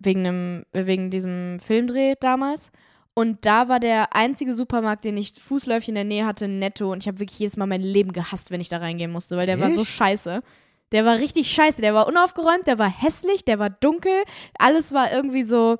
wegen, 0.00 0.26
einem, 0.26 0.64
wegen 0.72 1.10
diesem 1.10 1.60
Filmdreh 1.60 2.14
damals. 2.20 2.72
Und 3.18 3.44
da 3.46 3.68
war 3.68 3.80
der 3.80 4.14
einzige 4.14 4.54
Supermarkt, 4.54 5.02
den 5.02 5.16
ich 5.16 5.32
fußläufig 5.32 5.88
in 5.88 5.96
der 5.96 6.04
Nähe 6.04 6.24
hatte, 6.24 6.46
Netto. 6.46 6.92
Und 6.92 7.02
ich 7.02 7.08
habe 7.08 7.18
wirklich 7.18 7.40
jedes 7.40 7.56
Mal 7.56 7.66
mein 7.66 7.80
Leben 7.80 8.12
gehasst, 8.12 8.52
wenn 8.52 8.60
ich 8.60 8.68
da 8.68 8.78
reingehen 8.78 9.10
musste, 9.10 9.36
weil 9.36 9.46
der 9.46 9.60
war 9.60 9.72
so 9.72 9.80
Echt? 9.80 9.90
scheiße. 9.90 10.40
Der 10.92 11.04
war 11.04 11.18
richtig 11.18 11.50
scheiße. 11.50 11.80
Der 11.80 11.94
war 11.94 12.06
unaufgeräumt, 12.06 12.68
der 12.68 12.78
war 12.78 12.88
hässlich, 12.88 13.44
der 13.44 13.58
war 13.58 13.70
dunkel. 13.70 14.12
Alles 14.56 14.92
war 14.92 15.10
irgendwie 15.10 15.42
so. 15.42 15.78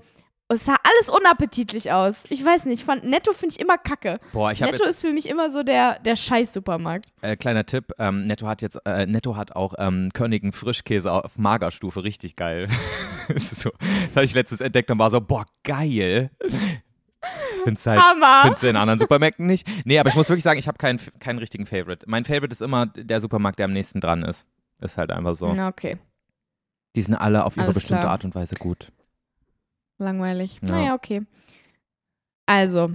Es 0.49 0.64
sah 0.64 0.74
alles 0.82 1.11
unappetitlich 1.16 1.93
aus. 1.93 2.24
Ich 2.28 2.45
weiß 2.45 2.64
nicht, 2.64 2.80
ich 2.80 2.84
fand 2.84 3.05
Netto 3.05 3.32
finde 3.32 3.55
ich 3.55 3.61
immer 3.61 3.78
kacke. 3.78 4.18
Boah, 4.32 4.51
ich 4.51 4.59
Netto 4.59 4.82
jetzt, 4.82 4.91
ist 4.91 5.01
für 5.03 5.12
mich 5.12 5.28
immer 5.28 5.49
so 5.49 5.62
der, 5.62 6.01
der 6.01 6.16
Scheiß-Supermarkt. 6.16 7.07
äh, 7.20 7.36
kleiner 7.36 7.66
Tipp, 7.66 7.93
ähm, 8.01 8.26
Netto 8.26 8.49
hat 8.49 8.62
jetzt, 8.62 8.80
äh, 8.84 9.07
Netto 9.07 9.36
hat 9.36 9.55
auch 9.55 9.74
ähm, 9.78 10.11
Körnigen 10.12 10.53
Frischkäse 10.53 11.12
auf 11.12 11.39
Magerstufe, 11.39 12.03
richtig 12.03 12.34
geil. 12.34 12.66
so, 13.36 13.70
das 13.78 14.16
habe 14.16 14.24
ich 14.24 14.34
letztens 14.34 14.61
entdeckt 14.61 14.91
und 14.91 14.99
war 14.99 15.11
so, 15.11 15.20
boah, 15.20 15.47
geil. 15.62 16.32
Find's 17.69 17.87
halt, 17.87 18.01
findest 18.43 18.62
du 18.62 18.69
in 18.71 18.77
anderen 18.77 18.99
Supermärkten 18.99 19.47
nicht? 19.47 19.69
Nee, 19.85 19.99
aber 19.99 20.09
ich 20.09 20.14
muss 20.14 20.31
wirklich 20.31 20.43
sagen, 20.43 20.59
ich 20.59 20.66
habe 20.69 20.79
keinen, 20.79 20.99
keinen 21.21 21.39
richtigen 21.39 21.66
Favorite. 21.66 22.07
Mein 22.09 22.25
Favorite 22.25 22.51
ist 22.53 22.62
immer 22.62 22.87
der 22.87 23.21
Supermarkt, 23.21 23.59
der 23.59 23.66
am 23.66 23.73
nächsten 23.73 24.01
dran 24.01 24.23
ist. 24.23 24.47
Ist 24.81 24.97
halt 24.97 25.11
einfach 25.11 25.35
so. 25.35 25.53
Na, 25.53 25.69
okay. 25.69 25.99
Die 26.97 27.03
sind 27.03 27.14
alle 27.14 27.45
auf 27.45 27.57
ihre 27.57 27.66
Alles 27.66 27.75
bestimmte 27.77 28.01
klar. 28.01 28.12
Art 28.12 28.25
und 28.25 28.35
Weise 28.35 28.55
gut. 28.55 28.91
Langweilig. 29.99 30.61
Ja. 30.62 30.73
Naja, 30.73 30.95
okay. 30.95 31.27
Also, 32.47 32.91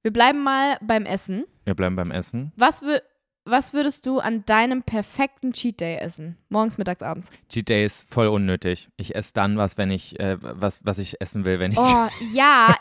wir 0.00 0.10
bleiben 0.10 0.42
mal 0.42 0.78
beim 0.80 1.04
Essen. 1.04 1.44
Wir 1.66 1.74
bleiben 1.74 1.96
beim 1.96 2.12
Essen. 2.12 2.52
Was, 2.56 2.82
was 3.44 3.72
würdest 3.72 4.06
du 4.06 4.20
an 4.20 4.44
deinem 4.46 4.82
perfekten 4.82 5.52
Cheat 5.52 5.80
Day 5.80 5.96
essen? 5.96 6.36
Morgens, 6.48 6.78
mittags, 6.78 7.02
abends. 7.02 7.30
Cheat 7.48 7.68
Day 7.68 7.84
ist 7.84 8.08
voll 8.12 8.28
unnötig. 8.28 8.88
Ich 8.96 9.14
esse 9.16 9.32
dann 9.34 9.56
was, 9.56 9.76
wenn 9.76 9.90
ich, 9.90 10.18
äh, 10.20 10.36
was, 10.40 10.80
was 10.84 10.98
ich 10.98 11.20
essen 11.20 11.44
will, 11.44 11.58
wenn 11.58 11.72
ich 11.72 11.78
Oh, 11.78 12.08
ja. 12.32 12.76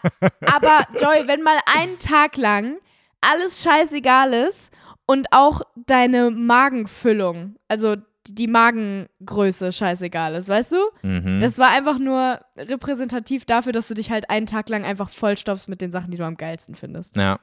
aber 0.45 0.85
Joy, 0.99 1.27
wenn 1.27 1.41
mal 1.41 1.57
einen 1.65 1.97
Tag 1.99 2.37
lang 2.37 2.77
alles 3.21 3.63
scheißegal 3.63 4.33
ist 4.33 4.71
und 5.05 5.27
auch 5.31 5.61
deine 5.75 6.31
Magenfüllung, 6.31 7.55
also 7.67 7.95
die 8.27 8.47
Magengröße 8.47 9.71
scheißegal 9.71 10.35
ist, 10.35 10.47
weißt 10.47 10.73
du? 10.73 10.77
Mhm. 11.01 11.39
Das 11.39 11.57
war 11.57 11.69
einfach 11.71 11.97
nur 11.97 12.39
repräsentativ 12.55 13.45
dafür, 13.45 13.71
dass 13.71 13.87
du 13.87 13.95
dich 13.95 14.11
halt 14.11 14.29
einen 14.29 14.45
Tag 14.45 14.69
lang 14.69 14.83
einfach 14.85 15.09
vollstopfst 15.09 15.67
mit 15.67 15.81
den 15.81 15.91
Sachen, 15.91 16.11
die 16.11 16.17
du 16.17 16.25
am 16.25 16.37
geilsten 16.37 16.75
findest. 16.75 17.15
Ja. 17.15 17.39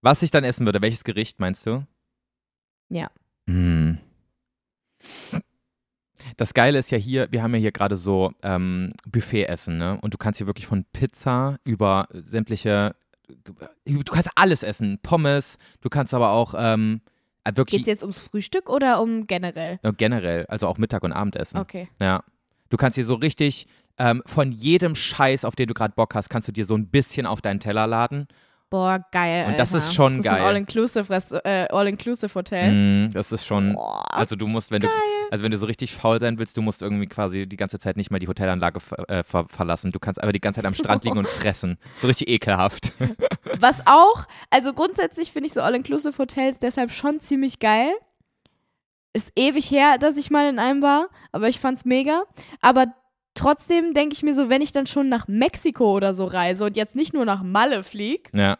Was 0.00 0.22
ich 0.22 0.30
dann 0.30 0.44
essen 0.44 0.66
würde, 0.66 0.80
welches 0.82 1.02
Gericht 1.02 1.40
meinst 1.40 1.66
du? 1.66 1.84
Ja. 2.88 3.10
Hm. 3.46 3.98
Das 6.36 6.54
Geile 6.54 6.78
ist 6.78 6.90
ja 6.90 6.98
hier, 6.98 7.28
wir 7.30 7.42
haben 7.42 7.54
ja 7.54 7.60
hier 7.60 7.72
gerade 7.72 7.96
so 7.96 8.32
ähm, 8.42 8.92
Buffet-Essen, 9.06 9.78
ne? 9.78 9.98
Und 10.00 10.14
du 10.14 10.18
kannst 10.18 10.38
hier 10.38 10.46
wirklich 10.46 10.66
von 10.66 10.84
Pizza 10.92 11.58
über 11.64 12.08
sämtliche, 12.12 12.94
du 13.84 14.02
kannst 14.04 14.30
alles 14.34 14.62
essen. 14.62 14.98
Pommes, 15.02 15.58
du 15.80 15.88
kannst 15.88 16.14
aber 16.14 16.30
auch 16.30 16.54
ähm, 16.56 17.00
äh, 17.44 17.56
wirklich 17.56 17.78
Geht's 17.78 17.88
jetzt 17.88 18.02
ums 18.02 18.20
Frühstück 18.20 18.68
oder 18.68 19.00
um 19.00 19.26
generell? 19.26 19.78
äh, 19.82 19.92
generell, 19.92 20.46
also 20.46 20.66
auch 20.66 20.78
Mittag 20.78 21.02
und 21.02 21.12
Abendessen. 21.12 21.58
Okay. 21.58 21.88
Ja. 22.00 22.22
Du 22.68 22.76
kannst 22.76 22.96
hier 22.96 23.06
so 23.06 23.14
richtig 23.14 23.66
ähm, 23.98 24.22
von 24.26 24.52
jedem 24.52 24.94
Scheiß, 24.94 25.44
auf 25.44 25.56
den 25.56 25.66
du 25.66 25.74
gerade 25.74 25.94
Bock 25.94 26.14
hast, 26.14 26.28
kannst 26.28 26.48
du 26.48 26.52
dir 26.52 26.66
so 26.66 26.76
ein 26.76 26.88
bisschen 26.88 27.26
auf 27.26 27.40
deinen 27.40 27.60
Teller 27.60 27.86
laden. 27.86 28.28
Boah, 28.70 29.02
geil. 29.12 29.46
Und 29.46 29.58
das 29.58 29.72
Alter. 29.72 29.86
ist 29.86 29.94
schon 29.94 30.16
das 30.18 30.24
geil. 30.24 30.34
Ist 30.34 30.40
ein 30.40 30.46
All-Inclusive 30.46 31.40
äh, 31.44 31.68
All-Inclusive-Hotel. 31.70 33.06
Mm, 33.06 33.12
das 33.12 33.32
ist 33.32 33.46
schon, 33.46 33.74
Boah, 33.74 34.04
also 34.14 34.36
du 34.36 34.46
musst, 34.46 34.70
wenn 34.70 34.82
du, 34.82 34.88
also 35.30 35.42
wenn 35.42 35.50
du 35.50 35.56
so 35.56 35.64
richtig 35.64 35.94
faul 35.94 36.20
sein 36.20 36.38
willst, 36.38 36.56
du 36.56 36.62
musst 36.62 36.82
irgendwie 36.82 37.06
quasi 37.06 37.46
die 37.46 37.56
ganze 37.56 37.78
Zeit 37.78 37.96
nicht 37.96 38.10
mal 38.10 38.18
die 38.18 38.28
Hotelanlage 38.28 38.80
ver 38.80 39.08
äh, 39.08 39.24
ver 39.24 39.46
verlassen. 39.48 39.90
Du 39.90 39.98
kannst 39.98 40.20
einfach 40.20 40.32
die 40.32 40.40
ganze 40.40 40.58
Zeit 40.58 40.66
am 40.66 40.74
Strand 40.74 41.04
liegen 41.04 41.16
und 41.16 41.28
fressen. 41.40 41.78
So 42.00 42.08
richtig 42.08 42.28
ekelhaft. 42.28 42.92
Was 43.58 43.86
auch, 43.86 44.26
also 44.50 44.74
grundsätzlich 44.74 45.32
finde 45.32 45.46
ich 45.46 45.54
so 45.54 45.62
All-Inclusive-Hotels 45.62 46.58
deshalb 46.58 46.92
schon 46.92 47.20
ziemlich 47.20 47.60
geil. 47.60 47.92
Ist 49.14 49.32
ewig 49.34 49.70
her, 49.70 49.96
dass 49.98 50.18
ich 50.18 50.30
mal 50.30 50.46
in 50.46 50.58
einem 50.58 50.82
war, 50.82 51.08
aber 51.32 51.48
ich 51.48 51.58
fand's 51.58 51.86
mega. 51.86 52.24
Aber 52.60 52.86
trotzdem 53.38 53.94
denke 53.94 54.14
ich 54.14 54.22
mir 54.22 54.34
so, 54.34 54.48
wenn 54.48 54.62
ich 54.62 54.72
dann 54.72 54.86
schon 54.86 55.08
nach 55.08 55.28
Mexiko 55.28 55.94
oder 55.94 56.12
so 56.12 56.24
reise 56.24 56.64
und 56.64 56.76
jetzt 56.76 56.96
nicht 56.96 57.14
nur 57.14 57.24
nach 57.24 57.42
Malle 57.42 57.82
flieg, 57.82 58.30
ja. 58.34 58.58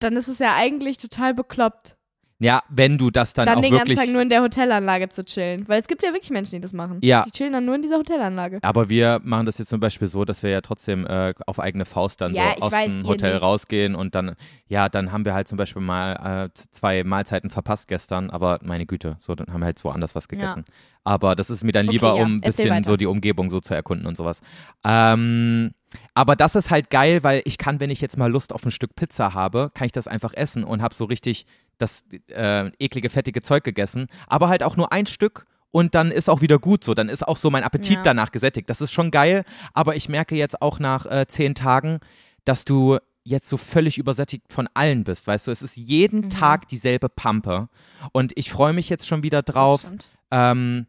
dann 0.00 0.16
ist 0.16 0.28
es 0.28 0.38
ja 0.38 0.54
eigentlich 0.54 0.98
total 0.98 1.34
bekloppt, 1.34 1.96
Ja, 2.40 2.62
wenn 2.68 2.98
du 2.98 3.10
das 3.10 3.32
dann, 3.32 3.46
dann, 3.46 3.58
auch 3.58 3.62
den 3.62 3.70
wirklich. 3.72 3.96
ganzen 3.96 4.06
Tag 4.06 4.12
nur 4.12 4.20
in 4.22 4.28
der 4.28 4.42
Hotelanlage 4.42 5.08
zu 5.08 5.24
chillen. 5.24 5.66
Weil 5.68 5.80
es 5.80 5.86
gibt 5.86 6.02
ja 6.02 6.12
wirklich 6.12 6.30
Menschen, 6.30 6.56
die 6.56 6.60
das 6.60 6.72
machen. 6.72 6.98
Ja. 7.00 7.22
Die 7.22 7.30
chillen 7.30 7.52
dann 7.52 7.64
nur 7.64 7.76
in 7.76 7.82
dieser 7.82 7.96
Hotelanlage. 7.96 8.58
Aber 8.62 8.88
wir 8.88 9.20
machen 9.22 9.46
das 9.46 9.58
jetzt 9.58 9.68
zum 9.68 9.78
Beispiel 9.80 10.08
so, 10.08 10.24
dass 10.24 10.42
wir 10.42 10.50
ja 10.50 10.60
trotzdem 10.60 11.06
äh, 11.06 11.32
auf 11.46 11.60
eigene 11.60 11.84
Faust 11.84 12.20
dann 12.20 12.34
Ja, 12.34 12.54
so 12.58 12.62
aus 12.66 12.72
weiß, 12.72 12.86
dem 12.86 13.06
Hotel 13.06 13.34
nicht. 13.34 13.42
rausgehen 13.42 13.94
und 13.94 14.14
dann, 14.16 14.34
ja, 14.66 14.88
dann 14.88 15.12
haben 15.12 15.24
wir 15.24 15.32
halt 15.34 15.46
zum 15.46 15.58
Beispiel 15.58 15.80
mal 15.80 16.46
äh, 16.46 16.58
zwei 16.72 17.04
Mahlzeiten 17.04 17.50
verpasst 17.50 17.86
gestern, 17.86 18.30
aber 18.30 18.58
meine 18.62 18.84
Güte, 18.84 19.16
so, 19.20 19.34
dann 19.36 19.46
haben 19.52 19.60
wir 19.60 19.66
halt 19.66 19.82
woanders 19.84 20.14
was 20.16 20.26
gegessen. 20.26 20.64
Aber 21.04 21.36
das 21.36 21.50
ist 21.50 21.62
mir 21.64 21.72
dann 21.72 21.86
Okay, 21.86 21.94
lieber, 21.96 22.16
ja, 22.16 22.22
um 22.24 22.36
ein 22.36 22.40
bisschen 22.40 22.70
weiter. 22.70 22.84
so 22.90 22.96
die 22.96 23.06
Umgebung 23.06 23.48
so 23.50 23.60
zu 23.60 23.74
erkunden 23.74 24.06
und 24.06 24.16
sowas. 24.16 24.40
Ähm, 24.84 25.72
aber 26.14 26.34
das 26.34 26.56
ist 26.56 26.70
halt 26.70 26.90
geil, 26.90 27.22
weil 27.22 27.42
ich 27.44 27.58
kann, 27.58 27.78
wenn 27.78 27.90
ich 27.90 28.00
jetzt 28.00 28.16
mal 28.16 28.30
Lust 28.30 28.52
auf 28.52 28.64
ein 28.64 28.70
Stück 28.70 28.96
Pizza 28.96 29.34
habe, 29.34 29.70
kann 29.74 29.86
ich 29.86 29.92
das 29.92 30.08
einfach 30.08 30.32
essen 30.34 30.64
und 30.64 30.82
habe 30.82 30.94
so 30.94 31.04
richtig 31.04 31.46
das 31.78 32.04
äh, 32.28 32.70
eklige, 32.78 33.10
fettige 33.10 33.42
Zeug 33.42 33.64
gegessen, 33.64 34.06
aber 34.26 34.48
halt 34.48 34.62
auch 34.62 34.76
nur 34.76 34.92
ein 34.92 35.06
Stück 35.06 35.46
und 35.70 35.94
dann 35.94 36.10
ist 36.12 36.28
auch 36.30 36.40
wieder 36.40 36.58
gut 36.58 36.84
so. 36.84 36.94
Dann 36.94 37.08
ist 37.08 37.26
auch 37.26 37.36
so 37.36 37.50
mein 37.50 37.64
Appetit 37.64 37.96
Ja. 37.96 38.02
danach 38.02 38.30
gesättigt. 38.32 38.70
Das 38.70 38.80
ist 38.80 38.92
schon 38.92 39.10
geil, 39.10 39.44
aber 39.72 39.96
ich 39.96 40.08
merke 40.08 40.36
jetzt 40.36 40.62
auch 40.62 40.78
nach 40.78 41.06
äh, 41.06 41.26
zehn 41.26 41.54
Tagen, 41.54 41.98
dass 42.44 42.64
du 42.64 42.98
jetzt 43.24 43.48
so 43.48 43.56
völlig 43.56 43.96
übersättigt 43.98 44.52
von 44.52 44.68
allen 44.74 45.02
bist, 45.02 45.26
weißt 45.26 45.46
du, 45.46 45.50
es 45.50 45.62
ist 45.62 45.76
jeden 45.76 46.20
Mhm. 46.26 46.30
Tag 46.30 46.68
dieselbe 46.68 47.08
Pampe 47.08 47.68
und 48.12 48.32
ich 48.36 48.50
freue 48.52 48.74
mich 48.74 48.90
jetzt 48.90 49.06
schon 49.06 49.22
wieder 49.22 49.42
drauf, 49.42 49.82
Das 49.82 50.06
ähm, 50.30 50.86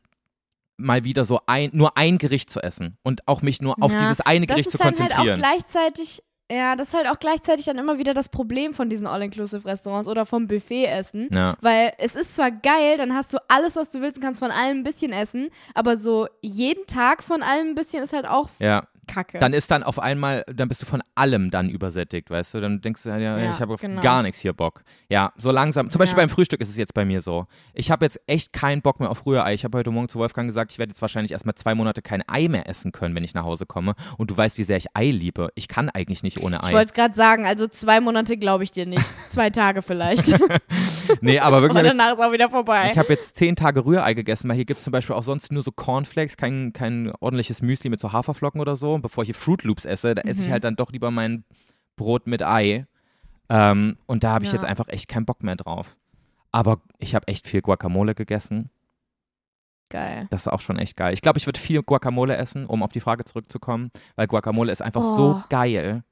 mal 0.78 1.06
wieder 1.06 1.24
so 1.24 1.40
ein, 1.48 1.70
nur 1.72 1.95
ein 1.98 2.18
Gericht 2.18 2.49
zu 2.49 2.60
essen 2.62 2.98
und 3.03 3.26
auch 3.30 3.41
mich 3.41 3.62
nur 3.62 3.82
auf 3.82 3.94
Ja, 3.94 3.98
dieses 3.99 4.20
eine 4.20 4.45
Das 4.48 4.56
Gericht 4.56 4.68
ist 4.68 4.72
zu 4.74 4.78
dann 4.80 4.88
halt 4.88 4.99
auch 5.14 5.16
konzentrieren. 5.16 5.38
gleichzeitig, 5.40 6.22
ja, 6.52 6.76
das 6.76 6.90
ist 6.90 6.94
halt 6.94 7.08
auch 7.08 7.20
gleichzeitig 7.20 7.66
dann 7.66 7.78
immer 7.78 7.98
wieder 7.98 8.14
das 8.14 8.30
Problem 8.30 8.74
von 8.74 8.90
diesen 8.90 9.08
All-Inclusive-Restaurants 9.08 10.08
oder 10.08 10.26
vom 10.26 10.48
Buffet-Essen. 10.48 11.30
ja. 11.32 11.56
Weil 11.62 11.94
es 11.98 12.16
ist 12.16 12.36
zwar 12.36 12.52
geil, 12.52 12.98
dann 12.98 13.16
hast 13.16 13.34
du 13.34 13.38
alles, 13.48 13.76
was 13.76 13.92
du 13.92 14.02
willst 14.02 14.18
und 14.18 14.24
kannst 14.24 14.40
von 14.40 14.52
allem 14.52 14.80
ein 14.80 14.84
bisschen 14.84 15.12
essen, 15.12 15.50
aber 15.74 15.98
so 15.98 16.28
jeden 16.42 16.86
Tag 16.86 17.24
von 17.24 17.42
allem 17.42 17.70
ein 17.70 17.76
bisschen 17.76 18.04
ist 18.04 18.14
halt 18.14 18.28
auch 18.28 18.50
ja, 18.60 18.84
kacke. 19.06 19.40
dann 19.40 19.53
ist 19.53 19.72
dann 19.72 19.84
auf 19.84 19.99
einmal, 19.99 20.44
dann 20.53 20.68
bist 20.68 20.82
du 20.82 20.86
von 20.86 21.02
allem 21.15 21.49
dann 21.49 21.69
übersättigt, 21.69 22.30
weißt 22.30 22.53
du? 22.56 22.61
Dann 22.61 22.82
denkst 22.82 23.03
du, 23.03 23.10
ja, 23.10 23.18
Ja, 23.18 23.52
ich 23.52 23.60
habe 23.60 23.73
auf 23.73 23.82
genau. 23.82 24.02
gar 24.02 24.22
nichts 24.23 24.40
hier 24.40 24.53
Bock. 24.53 24.84
Ja, 25.10 25.32
so 25.38 25.52
langsam. 25.52 25.90
Zum 25.90 25.99
Beispiel 25.99 26.18
Ja. 26.19 26.23
beim 26.26 26.30
Frühstück 26.30 26.61
ist 26.61 26.69
es 26.69 26.77
jetzt 26.77 26.94
bei 26.94 27.06
mir 27.06 27.22
so. 27.22 27.48
Ich 27.73 27.91
habe 27.91 28.06
jetzt 28.06 28.19
echt 28.27 28.53
keinen 28.53 28.82
Bock 28.82 28.99
mehr 28.99 29.10
auf 29.10 29.26
Rührei. 29.26 29.53
Ich 29.53 29.64
habe 29.64 29.77
heute 29.77 29.91
Morgen 29.91 30.10
zu 30.10 30.19
Wolfgang 30.19 30.48
gesagt, 30.48 30.72
ich 30.72 30.80
werde 30.80 30.91
jetzt 30.91 31.02
wahrscheinlich 31.02 31.32
erstmal 31.32 31.56
zwei 31.56 31.76
Monate 31.76 32.02
kein 32.02 32.23
Ei 32.27 32.48
mehr 32.48 32.68
essen 32.69 32.91
können, 32.91 33.15
wenn 33.15 33.23
ich 33.23 33.34
nach 33.34 33.44
Hause 33.44 33.65
komme. 33.65 33.95
Und 34.18 34.32
du 34.32 34.38
weißt, 34.38 34.57
wie 34.57 34.64
sehr 34.64 34.77
ich 34.77 34.88
Ei 34.94 35.11
liebe. 35.11 35.49
Ich 35.56 35.68
kann 35.68 35.90
eigentlich 35.90 36.23
nicht 36.23 36.41
ohne 36.41 36.57
ich 36.64 36.69
Ei. 36.69 36.73
wollte 36.73 36.88
es 36.88 36.94
gerade 36.94 37.14
sagen, 37.15 37.45
also 37.45 37.68
zwei 37.68 37.99
Monate 38.02 38.38
glaube 38.38 38.64
ich 38.64 38.72
dir 38.72 38.86
nicht. 38.86 39.06
zwei 39.30 39.49
Tage 39.49 39.82
vielleicht. 39.82 40.27
Nee, 41.22 41.40
aber 41.40 41.61
wirklich. 41.61 41.77
aber 41.80 41.88
ich 41.88 41.94
jetzt- 41.94 41.99
danach 41.99 42.14
ist 42.14 42.19
auch 42.23 42.32
wieder 42.32 42.49
vorbei. 42.49 42.90
Ich 42.91 42.98
habe 42.98 43.10
jetzt 43.10 43.36
zehn 43.36 43.56
Tage 43.56 43.86
Rührei 43.86 44.14
gegessen, 44.14 44.48
weil 44.49 44.56
hier 44.56 44.65
gibt 44.65 44.77
es 44.80 44.84
zum 44.84 44.91
Beispiel 44.91 45.15
auch 45.15 45.23
sonst 45.23 45.52
nur 45.52 45.64
so 45.64 45.72
Cornflakes, 45.72 46.38
kein, 46.38 46.73
kein 46.73 47.11
ordentliches 47.19 47.61
Müsli 47.61 47.90
mit 47.90 47.99
so 47.99 48.11
Haferflocken 48.14 48.61
oder 48.61 48.76
so. 48.76 48.94
Und 48.94 49.02
bevor 49.02 49.23
ich 49.23 49.27
hier 49.27 49.36
Fruit 49.36 49.64
Loops 49.64 49.86
esse, 49.86 50.15
da 50.15 50.22
esse 50.23 50.41
ich 50.41 50.48
Mhm. 50.48 50.52
halt 50.53 50.64
dann 50.64 50.76
doch 50.76 50.91
lieber 50.91 51.11
mein 51.11 51.44
Brot 51.95 52.27
mit 52.27 52.44
Ei. 52.44 52.86
Ähm, 53.49 53.98
und 54.07 54.23
da 54.23 54.32
habe 54.32 54.45
ich 54.45 54.52
Ja. 54.52 54.57
jetzt 54.57 54.65
einfach 54.65 54.88
echt 54.90 55.07
keinen 55.07 55.26
Bock 55.26 55.44
mehr 55.44 55.56
drauf. 55.56 55.95
Aber 56.52 56.82
ich 56.99 57.14
habe 57.15 57.27
echt 57.27 57.48
viel 57.48 57.61
Guacamole 57.61 58.15
gegessen. 58.15 58.69
Geil. 59.90 60.27
Das 60.32 60.41
ist 60.41 60.48
auch 60.48 60.61
schon 60.61 60.80
echt 60.80 60.98
geil. 60.98 61.14
Ich 61.14 61.22
glaube, 61.22 61.38
ich 61.38 61.45
würde 61.45 61.60
viel 61.60 61.84
Guacamole 61.84 62.36
essen, 62.38 62.65
um 62.65 62.82
auf 62.82 62.91
die 62.91 62.99
Frage 63.02 63.23
zurückzukommen, 63.23 63.91
weil 64.15 64.26
Guacamole 64.27 64.72
ist 64.72 64.82
einfach 64.82 65.02
Oh. 65.03 65.15
so 65.15 65.44
geil. 65.49 66.03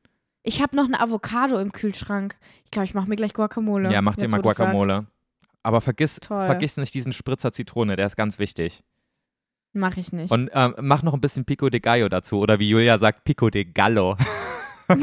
Ich 0.43 0.61
habe 0.61 0.75
noch 0.75 0.85
eine 0.85 0.99
Avocado 0.99 1.57
im 1.59 1.71
Kühlschrank. 1.71 2.35
Ich 2.65 2.71
glaube, 2.71 2.85
ich 2.85 2.93
mache 2.93 3.07
mir 3.07 3.15
gleich 3.15 3.33
Guacamole. 3.33 3.91
Ja, 3.91 4.01
mach 4.01 4.17
dir 4.17 4.23
Jetzt, 4.23 4.31
mal 4.31 4.41
Guacamole. 4.41 5.07
Aber 5.63 5.79
vergiss, 5.79 6.19
Toll. 6.19 6.45
vergiss 6.45 6.75
nicht 6.75 6.93
diesen 6.93 7.13
Spritzer 7.13 7.53
Zitrone, 7.53 7.95
der 7.95 8.07
ist 8.07 8.17
ganz 8.17 8.37
wichtig. 8.39 8.83
Mach 9.71 9.95
ich 9.95 10.11
nicht. 10.11 10.31
Und 10.31 10.51
ähm, 10.53 10.75
mach 10.81 11.01
noch 11.01 11.13
ein 11.13 11.21
bisschen 11.21 11.45
Pico 11.45 11.69
de 11.69 11.79
Gallo 11.79 12.09
dazu. 12.09 12.39
Oder 12.39 12.59
wie 12.59 12.69
Julia 12.69 12.97
sagt, 12.97 13.23
Pico 13.23 13.49
de 13.49 13.63
Gallo. 13.63 14.17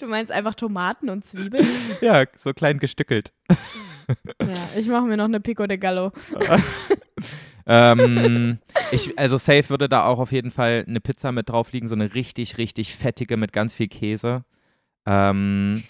du 0.00 0.06
meinst 0.06 0.32
einfach 0.32 0.56
Tomaten 0.56 1.08
und 1.08 1.24
Zwiebeln? 1.24 1.66
ja, 2.00 2.24
so 2.36 2.52
klein 2.52 2.80
gestückelt. 2.80 3.32
ja, 4.40 4.68
ich 4.76 4.88
mache 4.88 5.06
mir 5.06 5.16
noch 5.16 5.24
eine 5.24 5.40
Pico 5.40 5.66
de 5.66 5.78
Gallo. 5.78 6.12
ähm, 7.66 8.58
ich, 8.92 9.18
also 9.18 9.38
safe 9.38 9.70
würde 9.70 9.88
da 9.88 10.06
auch 10.06 10.18
auf 10.18 10.32
jeden 10.32 10.50
Fall 10.50 10.84
eine 10.86 11.00
Pizza 11.00 11.32
mit 11.32 11.48
drauf 11.48 11.72
liegen, 11.72 11.88
so 11.88 11.94
eine 11.94 12.14
richtig, 12.14 12.58
richtig 12.58 12.94
fettige 12.94 13.36
mit 13.36 13.52
ganz 13.52 13.74
viel 13.74 13.88
Käse. 13.88 14.44
Ähm, 15.06 15.84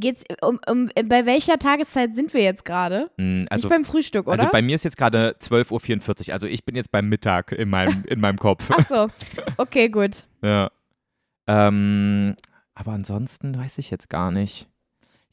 Geht's 0.00 0.24
um, 0.42 0.58
um 0.68 0.90
bei 1.04 1.24
welcher 1.24 1.58
Tageszeit 1.58 2.14
sind 2.14 2.34
wir 2.34 2.42
jetzt 2.42 2.64
gerade? 2.64 3.10
mh, 3.16 3.46
also, 3.50 3.68
Nicht 3.68 3.76
beim 3.76 3.84
Frühstück, 3.84 4.26
oder? 4.26 4.40
also 4.40 4.52
bei 4.52 4.62
mir 4.62 4.74
ist 4.74 4.84
jetzt 4.84 4.96
gerade 4.96 5.36
12.44 5.40 6.28
Uhr, 6.28 6.34
also 6.34 6.46
ich 6.46 6.64
bin 6.64 6.74
jetzt 6.74 6.90
beim 6.90 7.08
Mittag 7.08 7.52
in 7.52 7.70
meinem, 7.70 8.04
in 8.06 8.20
meinem 8.20 8.38
Kopf. 8.38 8.68
Ach 8.70 8.86
so. 8.86 9.08
Okay, 9.56 9.88
gut. 9.88 10.24
Ja. 10.42 10.70
Ähm, 11.46 12.36
aber 12.74 12.92
ansonsten 12.92 13.56
weiß 13.56 13.78
ich 13.78 13.90
jetzt 13.90 14.10
gar 14.10 14.30
nicht. 14.30 14.68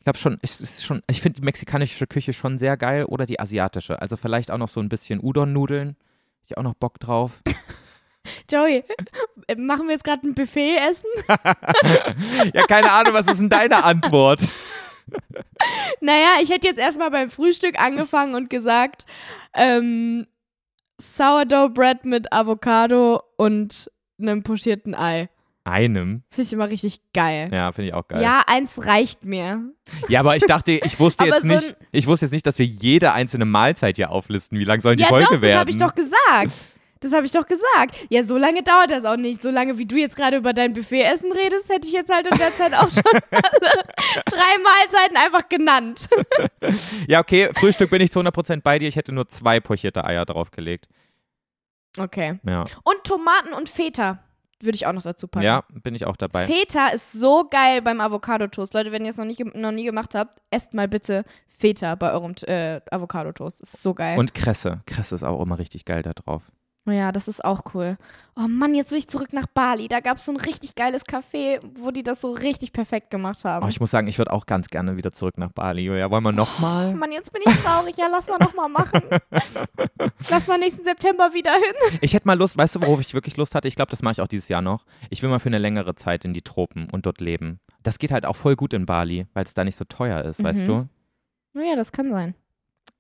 Ich 0.02 0.06
glaube 0.06 0.18
schon, 0.18 0.40
es 0.42 0.60
ist 0.60 0.84
schon, 0.84 1.04
ich 1.08 1.22
finde 1.22 1.42
die 1.42 1.46
mexikanische 1.46 2.08
Küche 2.08 2.34
schon 2.34 2.58
sehr 2.58 2.76
geil 2.76 3.06
oder 3.06 3.28
die 3.28 3.40
asiatische. 3.40 4.02
Also 4.02 4.18
vielleicht 4.18 4.50
auch 4.50 4.58
noch 4.58 4.68
so 4.68 4.80
ein 4.80 4.90
bisschen 4.90 5.20
Udon-Nudeln. 5.20 5.96
Ich 6.48 6.58
auch 6.58 6.64
noch 6.64 6.74
Bock 6.74 7.00
drauf. 7.00 7.44
Joey, 8.52 8.84
äh, 9.48 9.56
machen 9.58 9.86
wir 9.86 9.94
jetzt 9.94 10.04
gerade 10.04 10.28
ein 10.28 10.34
Buffet 10.34 10.78
essen? 10.78 11.06
ja, 12.52 12.64
keine 12.66 12.92
Ahnung, 12.92 13.14
was 13.14 13.28
ist 13.28 13.42
denn 13.42 13.50
deine 13.50 13.84
Antwort? 13.84 14.42
Naja, 16.00 16.38
ich 16.42 16.50
hätte 16.50 16.68
jetzt 16.68 16.80
erstmal 16.80 17.12
beim 17.12 17.30
Frühstück 17.30 17.80
angefangen 17.80 18.34
und 18.34 18.50
gesagt, 18.50 19.06
ähm, 19.54 20.26
Sourdough 21.00 21.74
Bread 21.74 22.06
mit 22.06 22.32
Avocado 22.32 23.22
und 23.36 23.92
einem 24.20 24.42
pochierten 24.42 24.96
Ei. 24.96 25.30
Einem. 25.64 26.24
Das 26.30 26.36
finde 26.36 26.48
ich 26.48 26.54
immer 26.54 26.70
richtig 26.70 27.02
geil. 27.14 27.50
Ja, 27.54 27.72
finde 27.72 27.90
ich 27.90 27.94
auch 27.94 28.08
geil. 28.08 28.22
Ja, 28.22 28.44
eins 28.48 28.86
reicht 28.88 29.26
mir. 29.26 29.62
Ja, 30.08 30.22
aber 30.22 30.36
ich 30.36 30.44
dachte, 30.44 30.72
ich 30.72 31.00
wusste 31.00 31.26
jetzt 31.26 31.42
so 31.42 31.48
nicht, 31.48 31.76
ich 31.92 32.08
wusste 32.08 32.26
jetzt 32.26 32.34
nicht, 32.34 32.48
dass 32.48 32.58
wir 32.58 32.66
jede 32.66 33.14
einzelne 33.14 33.46
Mahlzeit 33.46 33.98
hier 33.98 34.10
auflisten. 34.10 34.58
Wie 34.58 34.64
lang 34.64 34.82
soll 34.82 34.96
die 34.96 35.04
ja, 35.04 35.10
Folge 35.10 35.26
doch, 35.26 35.32
das 35.34 35.42
werden? 35.42 35.60
habe 35.60 35.70
ich 35.70 35.78
doch 35.78 35.94
gesagt. 35.94 36.52
Das 37.00 37.14
habe 37.14 37.26
ich 37.26 37.32
doch 37.32 37.46
gesagt. 37.48 37.96
Ja, 38.10 38.22
so 38.22 38.38
lange 38.38 38.62
dauert 38.62 38.92
das 38.92 39.06
auch 39.06 39.18
nicht. 39.18 39.42
So 39.42 39.50
lange, 39.50 39.78
wie 39.80 39.86
du 39.86 39.96
jetzt 39.96 40.16
gerade 40.16 40.38
über 40.38 40.54
dein 40.54 40.74
Buffetessen 40.74 41.32
redest, 41.32 41.70
hätte 41.70 41.88
ich 41.88 41.94
jetzt 41.94 42.14
halt 42.14 42.28
in 42.28 42.38
der 42.38 42.54
Zeit 42.56 42.76
auch 42.76 42.92
schon 42.92 43.04
alle 43.32 43.42
drei 44.26 44.58
Mahlzeiten 44.64 45.18
einfach 45.18 45.50
genannt. 45.50 46.08
Ja, 47.08 47.20
okay, 47.20 47.50
Frühstück 47.56 47.90
bin 47.90 48.02
ich 48.02 48.12
zu 48.12 48.20
100% 48.20 48.62
bei 48.62 48.78
dir. 48.78 48.88
Ich 48.88 48.96
hätte 48.96 49.14
nur 49.14 49.28
zwei 49.30 49.60
pochierte 49.60 50.06
Eier 50.06 50.26
draufgelegt. 50.26 50.88
Okay. 51.98 52.40
Ja, 52.46 52.66
Und 52.84 53.04
Tomaten 53.04 53.54
und 53.54 53.68
Feta 53.68 54.24
würde 54.64 54.76
ich 54.76 54.86
auch 54.88 54.94
noch 54.94 55.02
dazu 55.02 55.28
packen. 55.28 55.46
ja 55.46 55.64
bin 55.84 55.96
ich 55.96 56.06
auch 56.06 56.18
dabei. 56.18 56.46
Feta 56.46 56.88
ist 56.90 57.12
so 57.14 57.48
geil 57.50 57.82
beim 57.82 58.02
Avocado-Toast. 58.02 58.74
Leute, 58.74 58.92
wenn 58.92 59.04
ihr 59.04 59.12
es 59.12 59.18
noch, 59.18 59.26
nicht 59.26 59.44
noch 59.56 59.72
nie 59.72 59.84
gemacht 59.84 60.16
habt, 60.16 60.40
esst 60.50 60.74
mal 60.74 60.88
bitte 60.88 61.24
Feta 61.48 61.96
bei 61.96 62.12
eurem 62.12 62.34
äh, 62.48 62.82
Avocado-Toast. 62.90 63.62
Ist 63.62 63.82
so 63.82 63.94
geil. 63.94 64.18
Und 64.18 64.34
Kresse. 64.34 64.82
Kresse 64.86 65.16
ist 65.16 65.24
auch 65.24 65.42
immer 65.42 65.60
richtig 65.60 65.86
geil 65.86 66.02
da 66.02 66.14
drauf. 66.14 66.44
Oh 66.88 66.92
ja, 66.92 67.12
das 67.12 67.28
ist 67.28 67.46
auch 67.46 67.62
cool. 67.76 67.96
Oh 68.36 68.48
Mann, 68.48 68.74
jetzt 68.74 68.92
will 68.92 68.98
ich 68.98 69.08
zurück 69.08 69.34
nach 69.34 69.46
Bali. 69.46 69.88
Da 69.88 70.00
gab 70.00 70.18
es 70.18 70.26
so 70.26 70.32
ein 70.32 70.38
richtig 70.38 70.74
geiles 70.74 71.06
Café, 71.06 71.60
wo 71.80 71.92
die 71.92 72.02
das 72.02 72.22
so 72.22 72.32
richtig 72.32 72.74
perfekt 72.74 73.12
gemacht 73.12 73.46
haben. 73.46 73.64
Oh, 73.64 73.70
ich 73.70 73.80
muss 73.80 73.92
sagen, 73.92 74.08
ich 74.08 74.18
würde 74.18 74.34
auch 74.34 74.48
ganz 74.48 74.68
gerne 74.68 74.98
wieder 74.98 75.12
zurück 75.12 75.38
nach 75.38 75.52
Bali. 75.52 75.84
Julia, 75.84 76.10
wollen 76.10 76.24
wir 76.24 76.32
nochmal? 76.32 76.96
Mann, 76.96 77.12
jetzt 77.12 77.32
bin 77.32 77.44
ich 77.46 77.56
traurig. 77.62 77.96
Ja, 77.98 78.08
lass 78.12 78.28
mal 78.30 78.40
noch 78.40 78.56
mal 78.56 78.68
machen. 78.68 79.02
lass 80.32 80.48
mal 80.48 80.58
nächsten 80.58 80.84
September 80.84 81.34
wieder 81.34 81.52
hin. 81.54 82.00
Ich 82.02 82.14
hätte 82.16 82.28
mal 82.28 82.38
Lust, 82.38 82.58
weißt 82.58 82.76
du, 82.76 82.82
worauf 82.82 83.00
ich 83.00 83.14
wirklich 83.14 83.38
Lust 83.38 83.54
hatte? 83.54 83.68
Ich 83.68 83.76
glaube, 83.76 83.92
das 83.92 84.02
mache 84.02 84.14
ich 84.14 84.22
auch 84.22 84.28
dieses 84.28 84.48
Jahr 84.50 84.64
noch. 84.64 84.86
Ich 85.12 85.22
will 85.22 85.30
mal 85.30 85.40
für 85.40 85.50
eine 85.50 85.60
längere 85.60 85.94
Zeit 85.94 86.26
in 86.26 86.34
die 86.34 86.42
Tropen 86.42 86.90
und 86.92 87.06
dort 87.06 87.22
leben. 87.22 87.60
Das 87.84 88.00
geht 88.00 88.12
halt 88.12 88.26
auch 88.26 88.36
voll 88.36 88.56
gut 88.56 88.74
in 88.74 88.88
Bali, 88.88 89.28
weil 89.34 89.44
es 89.44 89.54
da 89.54 89.64
nicht 89.64 89.76
so 89.78 89.86
teuer 89.86 90.24
ist, 90.24 90.44
weißt 90.44 90.62
Mhm. 90.64 90.68
du? 90.68 90.88
Naja, 91.54 91.76
das 91.76 91.92
kann 91.92 92.12
sein. 92.12 92.34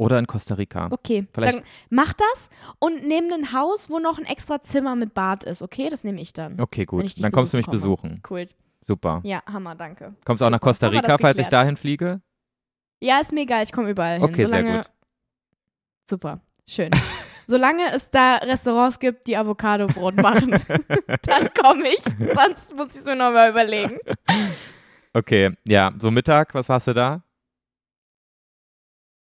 Oder 0.01 0.17
in 0.17 0.25
Costa 0.25 0.55
Rica. 0.55 0.87
Okay, 0.89 1.27
Vielleicht- 1.31 1.57
dann 1.59 1.63
mach 1.91 2.13
das 2.13 2.49
und 2.79 3.05
nimm 3.05 3.31
ein 3.31 3.53
Haus, 3.53 3.87
wo 3.91 3.99
noch 3.99 4.17
ein 4.17 4.25
extra 4.25 4.59
Zimmer 4.59 4.95
mit 4.95 5.13
Bad 5.13 5.43
ist, 5.43 5.61
okay? 5.61 5.89
Das 5.89 6.03
nehme 6.03 6.19
ich 6.19 6.33
dann. 6.33 6.59
Okay, 6.59 6.85
gut. 6.85 7.23
Dann 7.23 7.31
kommst 7.31 7.53
du 7.53 7.57
mich 7.57 7.67
besuchen 7.67 8.19
komme. 8.23 8.45
besuchen. 8.45 8.57
Cool. 8.57 8.81
Super. 8.83 9.21
Ja, 9.23 9.43
Hammer, 9.45 9.75
danke. 9.75 10.15
Kommst 10.25 10.41
du 10.41 10.45
auch 10.45 10.49
nach. 10.49 10.59
Costa 10.59 10.87
Rica, 10.87 11.19
falls 11.19 11.37
ich 11.37 11.49
dahin 11.49 11.77
fliege? 11.77 12.19
Ja, 12.99 13.19
ist 13.19 13.31
mir 13.31 13.41
egal, 13.41 13.61
ich 13.63 13.71
komme 13.71 13.91
überall 13.91 14.15
hin. 14.15 14.23
Okay, 14.23 14.47
sehr 14.47 14.47
solange, 14.47 14.77
gut. 14.77 14.91
Super, 16.09 16.39
schön. 16.67 16.89
Solange 17.45 17.93
es 17.93 18.09
da 18.09 18.37
Restaurants 18.37 18.97
gibt, 18.97 19.27
die 19.27 19.37
Avocadobrot 19.37 20.15
machen, 20.21 20.49
dann 21.27 21.49
komme 21.53 21.89
ich. 21.89 22.03
Sonst 22.03 22.73
muss 22.75 22.93
ich 22.95 23.01
es 23.01 23.05
mir 23.05 23.15
nochmal 23.15 23.51
überlegen. 23.51 23.99
Okay, 25.13 25.51
ja, 25.65 25.93
so 25.99 26.09
Mittag, 26.09 26.55
was 26.55 26.69
hast 26.69 26.87
du 26.87 26.93
da? 26.93 27.21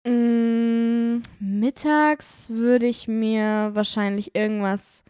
Mm, 0.06 0.69
mittags 1.40 2.50
würde 2.50 2.86
ich 2.86 3.08
mir 3.08 3.72
wahrscheinlich 3.74 4.36
irgendwas 4.36 5.04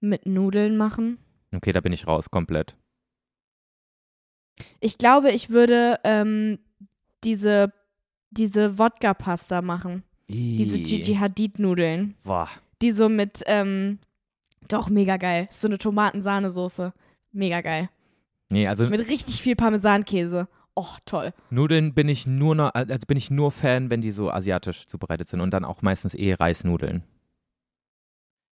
mit 0.00 0.26
Nudeln 0.26 0.76
machen. 0.76 1.18
Okay, 1.54 1.72
da 1.72 1.80
bin 1.80 1.92
ich 1.92 2.06
raus, 2.06 2.30
komplett. 2.30 2.76
Ich 4.80 4.98
glaube, 4.98 5.30
ich 5.30 5.50
würde 5.50 5.98
ähm, 6.04 6.58
diese, 7.24 7.72
diese 8.30 8.78
Wodka-Pasta 8.78 9.62
machen. 9.62 10.04
Diese 10.28 10.76
Ih, 10.76 10.82
Gigi 10.82 11.14
Hadid-Nudeln. 11.14 12.14
Die 12.82 12.92
so 12.92 13.08
mit, 13.08 13.42
ähm, 13.46 13.98
doch, 14.68 14.88
mega 14.88 15.16
geil. 15.16 15.48
So 15.50 15.66
eine 15.66 15.78
Tomatensahnesoße. 15.78 16.92
Mega 17.32 17.60
geil. 17.60 17.88
Nee, 18.48 18.66
also 18.66 18.86
Mit 18.88 19.08
richtig 19.08 19.42
viel 19.42 19.56
Parmesankäse. 19.56 20.48
Oh, 20.82 20.96
toll. 21.04 21.34
Nudeln 21.50 21.92
bin 21.92 22.08
ich 22.08 22.26
nur 22.26 22.54
noch, 22.54 22.70
also 22.72 23.06
bin 23.06 23.18
ich 23.18 23.30
nur 23.30 23.52
Fan, 23.52 23.90
wenn 23.90 24.00
die 24.00 24.12
so 24.12 24.30
asiatisch 24.30 24.86
zubereitet 24.86 25.28
sind 25.28 25.42
und 25.42 25.50
dann 25.52 25.66
auch 25.66 25.82
meistens 25.82 26.14
eh 26.14 26.32
Reisnudeln. 26.32 27.02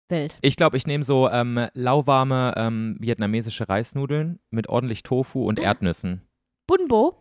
Wild. 0.09 0.37
Ich 0.41 0.55
glaube, 0.55 0.77
ich 0.77 0.85
nehme 0.85 1.03
so 1.03 1.27
ähm, 1.27 1.67
lauwarme 1.73 2.53
ähm, 2.55 2.97
vietnamesische 2.99 3.67
Reisnudeln 3.67 4.39
mit 4.51 4.69
ordentlich 4.69 5.01
Tofu 5.01 5.47
und 5.47 5.57
Erdnüssen. 5.59 6.21
Bunbo. 6.67 7.17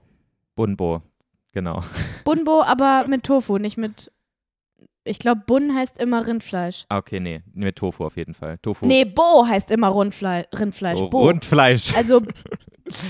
Bunbo, 0.57 1.01
genau. 1.53 1.83
Bunbo, 2.25 2.63
aber 2.63 3.07
mit 3.09 3.25
Tofu, 3.25 3.57
nicht 3.57 3.79
mit. 3.79 4.13
Ich 5.05 5.19
glaube, 5.19 5.41
Bun 5.47 5.75
heißt 5.75 5.99
immer 6.03 6.27
Rindfleisch. 6.27 6.85
Ah, 6.91 6.99
Okay, 6.99 7.19
nee, 7.19 7.43
mit 7.55 7.77
Tofu 7.77 8.05
auf 8.05 8.19
jeden 8.19 8.35
Fall. 8.35 8.59
Tofu. 8.59 8.85
Nee, 8.85 9.07
Bo 9.07 9.47
heißt 9.47 9.71
immer 9.71 9.89
Rundfle 9.89 10.47
Rindfleisch. 10.55 11.01
oh, 11.01 11.09
Bo. 11.09 11.21
Rundfleisch. 11.23 11.95
Also. 11.97 12.21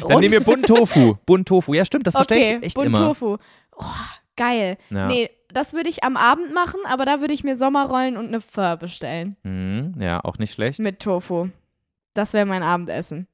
Dann 0.08 0.20
nehmen 0.20 0.32
wir 0.32 0.40
Bun 0.40 0.62
Tofu. 0.62 1.16
Bun 1.26 1.44
Tofu. 1.44 1.74
Ja, 1.74 1.84
stimmt, 1.84 2.06
das 2.06 2.14
verstehe 2.14 2.38
okay, 2.38 2.56
ich 2.58 2.66
echt 2.66 2.74
Bun 2.76 2.86
immer. 2.86 2.98
Tofu. 2.98 3.36
Oh, 3.76 3.84
geil. 4.36 4.76
Ja. 4.90 5.06
Nee, 5.06 5.30
das 5.48 5.72
würde 5.72 5.88
ich 5.88 6.04
am 6.04 6.16
Abend 6.16 6.52
machen, 6.52 6.80
aber 6.86 7.04
da 7.04 7.20
würde 7.20 7.34
ich 7.34 7.44
mir 7.44 7.56
Sommerrollen 7.56 8.16
und 8.16 8.28
eine 8.28 8.40
Pho 8.40 8.76
bestellen. 8.76 9.36
Mhm, 9.42 10.00
ja, 10.00 10.22
auch 10.24 10.38
nicht 10.38 10.52
schlecht. 10.52 10.78
Mit 10.78 11.00
Tofu. 11.00 11.48
Das 12.14 12.32
wäre 12.32 12.46
mein 12.46 12.62
Abendessen. 12.62 13.26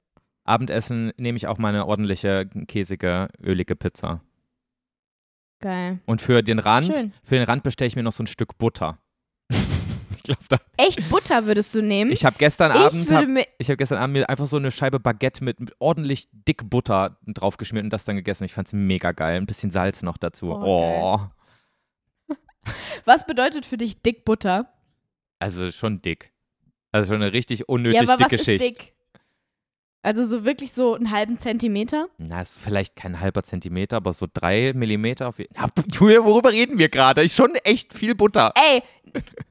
Abendessen 0.44 1.12
nehme 1.16 1.36
ich 1.36 1.46
auch 1.46 1.58
mal 1.58 1.70
eine 1.70 1.86
ordentliche, 1.86 2.46
käsige, 2.68 3.28
ölige 3.42 3.76
Pizza. 3.76 4.20
Geil. 5.60 6.00
Und 6.04 6.20
für 6.20 6.42
den 6.42 6.58
Rand, 6.58 6.94
Schön. 6.94 7.12
für 7.22 7.36
den 7.36 7.44
Rand 7.44 7.62
bestelle 7.62 7.88
ich 7.88 7.96
mir 7.96 8.02
noch 8.02 8.12
so 8.12 8.22
ein 8.22 8.26
Stück 8.26 8.58
Butter. 8.58 8.98
Glaube, 10.24 10.40
da. 10.48 10.58
Echt 10.76 11.08
Butter 11.08 11.46
würdest 11.46 11.74
du 11.74 11.82
nehmen? 11.82 12.10
Ich 12.10 12.24
habe 12.24 12.36
gestern? 12.38 12.72
Ich 12.72 12.78
Abend, 12.78 13.10
hab, 13.12 13.28
mir. 13.28 13.46
ich 13.58 13.68
habe 13.68 13.76
gestern 13.76 13.98
Abend 13.98 14.14
mir 14.14 14.28
einfach 14.28 14.46
so 14.46 14.56
eine 14.56 14.70
Scheibe 14.70 14.98
Baguette 15.00 15.44
mit, 15.44 15.60
mit 15.60 15.72
ordentlich 15.78 16.28
dick 16.32 16.68
Butter 16.68 17.16
draufgeschmiert 17.26 17.84
und 17.84 17.90
das 17.90 18.04
dann 18.04 18.16
gegessen. 18.16 18.44
Ich 18.44 18.52
fand 18.54 18.66
es 18.66 18.72
mega 18.72 19.12
geil. 19.12 19.36
Ein 19.36 19.46
bisschen 19.46 19.70
Salz 19.70 20.02
noch 20.02 20.18
dazu. 20.18 20.50
Oh, 20.50 20.60
Oh, 20.64 21.20
Was 23.04 23.26
bedeutet 23.26 23.66
für 23.66 23.76
dich 23.76 24.02
dick 24.02 24.24
Butter? 24.24 24.70
also 25.38 25.70
schon 25.70 26.00
dick. 26.00 26.32
Also 26.92 27.12
schon 27.12 27.22
eine 27.22 27.32
richtig 27.32 27.68
unnötig 27.68 28.00
ja, 28.00 28.14
aber 28.14 28.24
was 28.24 28.28
dicke 28.30 28.36
ist 28.36 28.44
Schicht. 28.44 28.64
dick? 28.64 28.94
Also 30.04 30.22
so 30.22 30.44
wirklich 30.44 30.72
so 30.72 30.94
einen 30.94 31.10
halben 31.10 31.38
Zentimeter? 31.38 32.08
Na, 32.18 32.42
ist 32.42 32.60
vielleicht 32.60 32.94
kein 32.94 33.20
halber 33.20 33.42
Zentimeter, 33.42 33.96
aber 33.96 34.12
so 34.12 34.26
drei 34.32 34.74
Millimeter 34.74 35.28
auf 35.28 35.38
jeden 35.38 35.54
Fall. 35.54 35.70
Julia, 35.90 36.22
worüber 36.22 36.52
reden 36.52 36.78
wir 36.78 36.90
gerade? 36.90 37.22
Ist 37.22 37.34
schon 37.34 37.54
echt 37.64 37.94
viel 37.94 38.14
Butter. 38.14 38.52
Ey, 38.54 38.82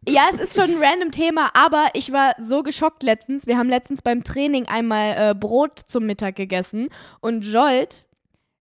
ja, 0.08 0.28
es 0.32 0.40
ist 0.40 0.56
schon 0.56 0.70
ein 0.70 0.78
random 0.80 1.10
Thema, 1.10 1.50
aber 1.56 1.88
ich 1.96 2.12
war 2.12 2.34
so 2.40 2.62
geschockt 2.62 3.02
letztens. 3.02 3.48
Wir 3.48 3.58
haben 3.58 3.68
letztens 3.68 4.04
beim 4.04 4.24
Training 4.24 4.68
einmal 4.68 5.32
äh, 5.32 5.34
Brot 5.34 5.80
zum 5.80 6.06
Mittag 6.06 6.36
gegessen 6.36 6.90
und 7.20 7.44
Jolt, 7.44 8.06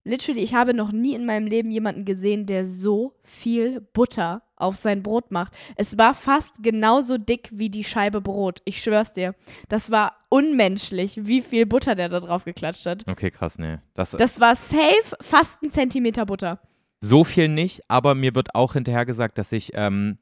literally, 0.03 0.41
ich 0.41 0.53
habe 0.53 0.73
noch 0.73 0.91
nie 0.91 1.13
in 1.15 1.25
meinem 1.25 1.47
Leben 1.47 1.71
jemanden 1.71 2.05
gesehen, 2.05 2.45
der 2.45 2.65
so 2.65 3.15
viel 3.23 3.81
Butter 3.81 4.43
auf 4.55 4.75
sein 4.75 5.03
Brot 5.03 5.31
macht. 5.31 5.53
Es 5.75 5.97
war 5.97 6.13
fast 6.13 6.63
genauso 6.63 7.17
dick 7.17 7.49
wie 7.51 7.69
die 7.69 7.83
Scheibe 7.83 8.21
Brot. 8.21 8.61
Ich 8.65 8.81
schwör's 8.81 9.13
dir. 9.13 9.35
Das 9.69 9.91
war 9.91 10.17
unmenschlich, 10.29 11.19
wie 11.25 11.41
viel 11.41 11.65
Butter 11.65 11.95
der 11.95 12.09
da 12.09 12.19
drauf 12.19 12.45
geklatscht 12.45 12.85
hat. 12.85 13.03
Okay, 13.07 13.31
krass, 13.31 13.57
nee. 13.57 13.77
Das, 13.93 14.11
Das 14.11 14.39
war 14.39 14.55
safe 14.55 15.15
fast 15.21 15.61
ein 15.63 15.69
Zentimeter 15.69 16.25
Butter. 16.25 16.59
so 17.01 17.23
viel 17.23 17.49
nicht, 17.49 17.81
aber 17.89 18.15
mir 18.15 18.33
wird 18.35 18.55
auch 18.55 18.73
hinterher 18.73 19.05
gesagt, 19.05 19.37
dass 19.37 19.51
ich 19.51 19.71
ähm, 19.73 20.17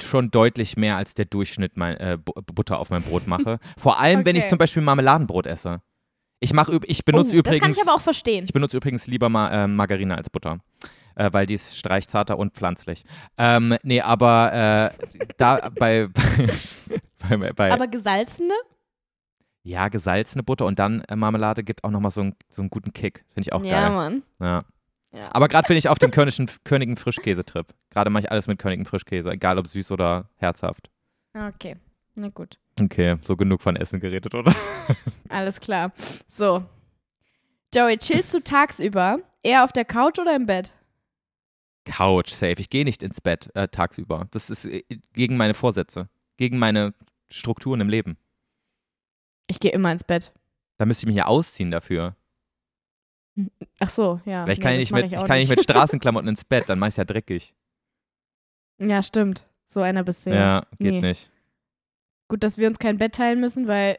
schon 0.00 0.30
deutlich 0.30 0.76
mehr 0.78 0.96
als 0.96 1.14
der 1.14 1.26
Durchschnitt 1.26 1.76
mein, 1.76 1.96
äh, 1.98 2.16
Bu- 2.22 2.32
Butter 2.46 2.78
auf 2.78 2.88
mein 2.90 3.02
Brot 3.02 3.26
mache. 3.26 3.58
Vor 3.78 4.00
allem, 4.00 4.24
wenn 4.24 4.36
ich 4.36 4.42
Okay. 4.44 4.50
zum 4.50 4.58
Beispiel 4.58 4.82
Marmeladenbrot 4.82 5.46
esse. 5.46 5.82
Ich 6.42 6.52
mache, 6.52 6.72
üb- 6.72 6.84
ich 6.88 7.04
benutze 7.04 7.34
oh, 7.36 7.38
übrigens, 7.38 7.60
Das 7.60 7.76
kann 7.76 7.82
ich 7.84 7.88
aber 7.88 7.96
auch 7.96 8.02
verstehen. 8.02 8.44
ich 8.44 8.52
benutze 8.52 8.76
übrigens 8.76 9.06
lieber 9.06 9.28
Ma 9.28 9.64
äh, 9.64 9.66
Margarine 9.68 10.16
als 10.16 10.28
Butter. 10.28 10.58
Äh, 11.14 11.28
weil 11.32 11.46
die 11.46 11.54
ist 11.54 11.76
streichzarter 11.76 12.38
und 12.38 12.54
pflanzlich. 12.54 13.04
Ähm, 13.38 13.76
nee, 13.82 14.00
aber 14.00 14.90
äh, 14.92 15.26
da 15.36 15.68
bei, 15.78 16.08
bei, 17.28 17.36
bei, 17.36 17.52
bei 17.52 17.70
Aber 17.72 17.86
gesalzene? 17.86 18.54
ja, 19.62 19.88
gesalzene 19.88 20.42
Butter 20.42 20.66
und 20.66 20.78
dann 20.78 21.02
äh, 21.02 21.14
Marmelade 21.14 21.62
gibt 21.62 21.84
auch 21.84 21.90
nochmal 21.90 22.10
so, 22.10 22.22
einen- 22.22 22.34
so 22.50 22.62
einen 22.62 22.70
guten 22.70 22.92
Kick. 22.92 23.24
Finde 23.28 23.48
ich 23.48 23.52
auch 23.52 23.62
ja, 23.62 23.88
geil. 23.88 23.90
Mann. 23.94 24.22
Ja. 24.40 24.64
Ja. 25.14 25.28
Aber 25.32 25.46
gerade 25.48 25.68
bin 25.68 25.76
ich 25.76 25.88
auf 25.90 25.98
dem 25.98 26.10
Körnigen, 26.10 26.48
Königen 26.64 26.96
Frischkäse-Trip. 26.96 27.66
Gerade 27.90 28.08
mache 28.10 28.24
ich 28.24 28.30
alles 28.32 28.46
mit 28.46 28.58
Königen 28.58 28.86
Frischkäse, 28.86 29.30
egal 29.30 29.58
ob 29.58 29.66
süß 29.68 29.90
oder 29.92 30.30
herzhaft. 30.36 30.90
Okay, 31.34 31.76
na 32.14 32.30
gut. 32.30 32.58
Okay, 32.80 33.16
so 33.22 33.36
genug 33.36 33.62
von 33.62 33.76
Essen 33.76 34.00
geredet, 34.00 34.34
oder? 34.34 34.54
Alles 35.28 35.60
klar. 35.60 35.92
So. 36.26 36.64
Joey, 37.74 37.96
chillst 37.98 38.32
du 38.34 38.40
tagsüber 38.40 39.18
eher 39.42 39.64
auf 39.64 39.72
der 39.72 39.84
Couch 39.84 40.18
oder 40.18 40.34
im 40.36 40.46
Bett? 40.46 40.74
Couch, 41.84 42.30
safe. 42.30 42.56
Ich 42.58 42.70
gehe 42.70 42.84
nicht 42.84 43.02
ins 43.02 43.20
Bett 43.20 43.50
äh, 43.54 43.68
tagsüber. 43.68 44.28
Das 44.30 44.50
ist 44.50 44.66
äh, 44.66 44.82
gegen 45.14 45.36
meine 45.36 45.54
Vorsätze, 45.54 46.08
gegen 46.36 46.58
meine 46.58 46.94
Strukturen 47.30 47.80
im 47.80 47.88
Leben. 47.88 48.16
Ich 49.48 49.58
gehe 49.58 49.72
immer 49.72 49.90
ins 49.90 50.04
Bett. 50.04 50.32
Da 50.78 50.86
müsste 50.86 51.04
ich 51.04 51.08
mich 51.08 51.16
ja 51.16 51.26
ausziehen 51.26 51.70
dafür. 51.70 52.14
Ach 53.80 53.88
so, 53.90 54.20
ja. 54.24 54.46
Weil 54.46 54.52
ich 54.52 54.58
Nee, 54.58 54.62
kann, 54.64 54.72
ja 54.74 54.78
das 54.78 54.90
nicht 54.90 54.92
mit, 54.92 55.12
ich 55.12 55.18
auch 55.18 55.26
kann 55.26 55.38
nicht 55.38 55.48
mit 55.48 55.62
Straßenklamotten 55.64 56.28
ins 56.28 56.44
Bett, 56.44 56.68
dann 56.68 56.78
mach 56.78 56.88
ich 56.88 56.96
ja 56.96 57.04
dreckig. 57.04 57.54
Ja, 58.78 59.02
stimmt. 59.02 59.46
So 59.66 59.80
einer 59.80 60.04
bist 60.04 60.26
du 60.26 60.30
Ja, 60.30 60.36
ja. 60.36 60.60
geht 60.78 60.92
Nee. 60.92 61.00
nicht. 61.00 61.31
Gut, 62.32 62.42
dass 62.42 62.56
wir 62.56 62.66
uns 62.66 62.78
kein 62.78 62.96
Bett 62.96 63.14
teilen 63.14 63.40
müssen, 63.40 63.68
weil 63.68 63.98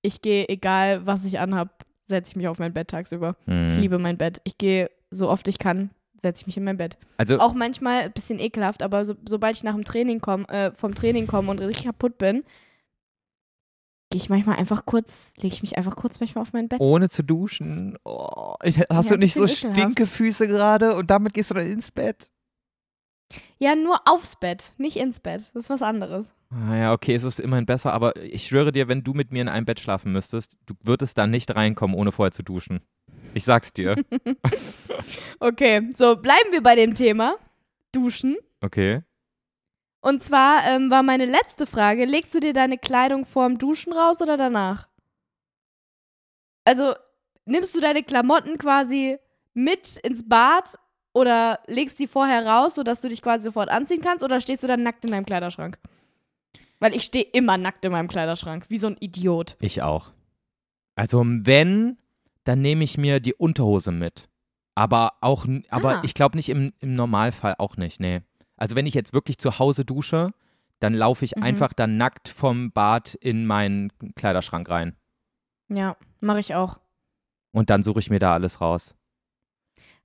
ich 0.00 0.22
gehe, 0.22 0.48
egal 0.48 1.04
was 1.04 1.26
ich 1.26 1.38
anhab, 1.38 1.84
setze 2.06 2.30
ich 2.30 2.36
mich 2.36 2.48
auf 2.48 2.58
mein 2.58 2.72
Bett 2.72 2.88
tagsüber. 2.88 3.36
Hm. 3.44 3.68
Ich 3.70 3.76
liebe 3.76 3.98
mein 3.98 4.16
Bett. 4.16 4.40
Ich 4.44 4.56
gehe 4.56 4.90
so 5.10 5.28
oft 5.28 5.46
ich 5.46 5.58
kann, 5.58 5.90
setze 6.22 6.40
ich 6.40 6.46
mich 6.46 6.56
in 6.56 6.64
mein 6.64 6.78
Bett. 6.78 6.96
Also, 7.18 7.38
Auch 7.38 7.52
manchmal 7.52 8.04
ein 8.04 8.12
bisschen 8.12 8.38
ekelhaft, 8.38 8.82
aber 8.82 9.04
so, 9.04 9.14
sobald 9.28 9.56
ich 9.56 9.62
nach 9.62 9.74
dem 9.74 9.84
Training 9.84 10.22
komme, 10.22 10.48
äh, 10.48 10.70
vom 10.72 10.94
Training 10.94 11.26
komme 11.26 11.50
und 11.50 11.60
richtig 11.60 11.84
kaputt 11.84 12.16
bin, 12.16 12.44
gehe 14.08 14.22
ich 14.22 14.30
manchmal 14.30 14.56
einfach 14.56 14.86
kurz, 14.86 15.34
lege 15.36 15.52
ich 15.52 15.60
mich 15.60 15.76
einfach 15.76 15.96
kurz 15.96 16.18
manchmal 16.18 16.40
auf 16.40 16.54
mein 16.54 16.68
Bett. 16.68 16.80
ohne 16.80 17.10
zu 17.10 17.22
duschen. 17.22 17.98
Oh, 18.06 18.54
ich, 18.62 18.78
hast 18.78 19.10
Ja, 19.10 19.16
du 19.16 19.18
nicht 19.18 19.34
so 19.34 19.44
ekelhaft. 19.44 19.76
Stinkefüße 19.76 20.48
gerade 20.48 20.94
und 20.94 21.10
damit 21.10 21.34
gehst 21.34 21.50
du 21.50 21.54
dann 21.54 21.66
ins 21.66 21.90
Bett? 21.90 22.30
Ja, 23.58 23.74
nur 23.74 24.00
aufs 24.04 24.36
Bett, 24.36 24.72
nicht 24.78 24.96
ins 24.96 25.20
Bett. 25.20 25.50
Das 25.54 25.64
ist 25.64 25.70
was 25.70 25.82
anderes. 25.82 26.32
Ah 26.50 26.76
ja, 26.76 26.92
okay, 26.92 27.14
es 27.14 27.24
ist 27.24 27.40
immerhin 27.40 27.66
besser, 27.66 27.92
aber 27.92 28.16
ich 28.16 28.46
schwöre 28.46 28.70
dir, 28.70 28.86
wenn 28.88 29.02
du 29.02 29.14
mit 29.14 29.32
mir 29.32 29.42
in 29.42 29.48
einem 29.48 29.66
Bett 29.66 29.80
schlafen 29.80 30.12
müsstest, 30.12 30.56
du 30.66 30.74
würdest 30.82 31.18
da 31.18 31.26
nicht 31.26 31.54
reinkommen, 31.54 31.96
ohne 31.96 32.12
vorher 32.12 32.32
zu 32.32 32.42
duschen. 32.42 32.80
Ich 33.34 33.44
sag's 33.44 33.72
dir. 33.72 33.96
Okay, 35.38 35.90
so 35.94 36.16
bleiben 36.16 36.50
wir 36.50 36.62
bei 36.62 36.74
dem 36.74 36.94
Thema. 36.94 37.36
Duschen. 37.92 38.36
Okay. 38.62 39.02
Und 40.00 40.22
zwar 40.22 40.64
ähm, 40.66 40.90
war 40.90 41.02
meine 41.02 41.26
letzte 41.26 41.66
Frage: 41.66 42.04
Legst 42.04 42.34
du 42.34 42.40
dir 42.40 42.52
deine 42.52 42.78
Kleidung 42.78 43.26
vorm 43.26 43.58
Duschen 43.58 43.92
raus 43.92 44.22
oder 44.22 44.36
danach? 44.36 44.88
Also, 46.64 46.94
nimmst 47.44 47.74
du 47.76 47.80
deine 47.80 48.02
Klamotten 48.02 48.58
quasi 48.58 49.18
mit 49.54 49.98
ins 49.98 50.28
Bad 50.28 50.78
oder 51.16 51.60
legst 51.66 51.98
die 51.98 52.06
vorher 52.06 52.46
raus, 52.46 52.74
sodass 52.74 53.00
du 53.00 53.08
dich 53.08 53.22
quasi 53.22 53.44
sofort 53.44 53.68
anziehen 53.70 54.00
kannst 54.02 54.22
oder 54.22 54.40
stehst 54.40 54.62
du 54.62 54.66
dann 54.66 54.82
nackt 54.82 55.04
in 55.04 55.10
deinem 55.12 55.24
Kleiderschrank? 55.26 55.78
Weil 56.78 56.94
ich 56.94 57.04
stehe 57.04 57.24
immer 57.24 57.56
nackt 57.56 57.84
in 57.86 57.92
meinem 57.92 58.08
Kleiderschrank, 58.08 58.66
wie 58.68 58.78
so 58.78 58.88
ein 58.88 58.96
Idiot. 59.00 59.56
Ich 59.60 59.80
auch. 59.82 60.12
Also 60.94 61.22
wenn, 61.26 61.96
dann 62.44 62.60
nehme 62.60 62.84
ich 62.84 62.98
mir 62.98 63.20
die 63.20 63.34
Unterhose 63.34 63.92
mit. 63.92 64.28
Aber 64.74 65.14
auch, 65.22 65.46
aber 65.70 65.96
Ah. 65.96 66.02
ich 66.04 66.12
glaube 66.12 66.36
nicht 66.36 66.50
im, 66.50 66.70
im 66.80 66.94
Normalfall 66.94 67.54
auch 67.58 67.78
nicht, 67.78 67.98
nee. 67.98 68.20
Also 68.58 68.76
wenn 68.76 68.84
ich 68.86 68.92
jetzt 68.94 69.14
wirklich 69.14 69.38
zu 69.38 69.58
Hause 69.58 69.86
dusche, 69.86 70.32
dann 70.80 70.92
laufe 70.92 71.24
ich 71.24 71.36
Mhm. 71.36 71.42
einfach 71.44 71.72
dann 71.72 71.96
nackt 71.96 72.28
vom 72.28 72.72
Bad 72.72 73.14
in 73.14 73.46
meinen 73.46 73.90
Kleiderschrank 74.16 74.68
rein. 74.68 74.94
Ja, 75.68 75.96
mache 76.20 76.40
ich 76.40 76.54
auch. 76.54 76.78
Und 77.52 77.70
dann 77.70 77.82
suche 77.84 78.00
ich 78.00 78.10
mir 78.10 78.18
da 78.18 78.34
alles 78.34 78.60
raus. 78.60 78.94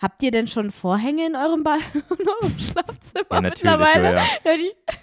Habt 0.01 0.23
ihr 0.23 0.31
denn 0.31 0.47
schon 0.47 0.71
Vorhänge 0.71 1.27
in 1.27 1.35
eurem, 1.35 1.63
ba 1.63 1.77
eurem 2.41 2.57
Schlafzimmer 2.59 3.25
Ja, 3.31 3.41
natürlich. 3.41 3.51
mittlerweile? 3.63 4.15
Ja. 4.15 4.23
Ja, 4.45 4.51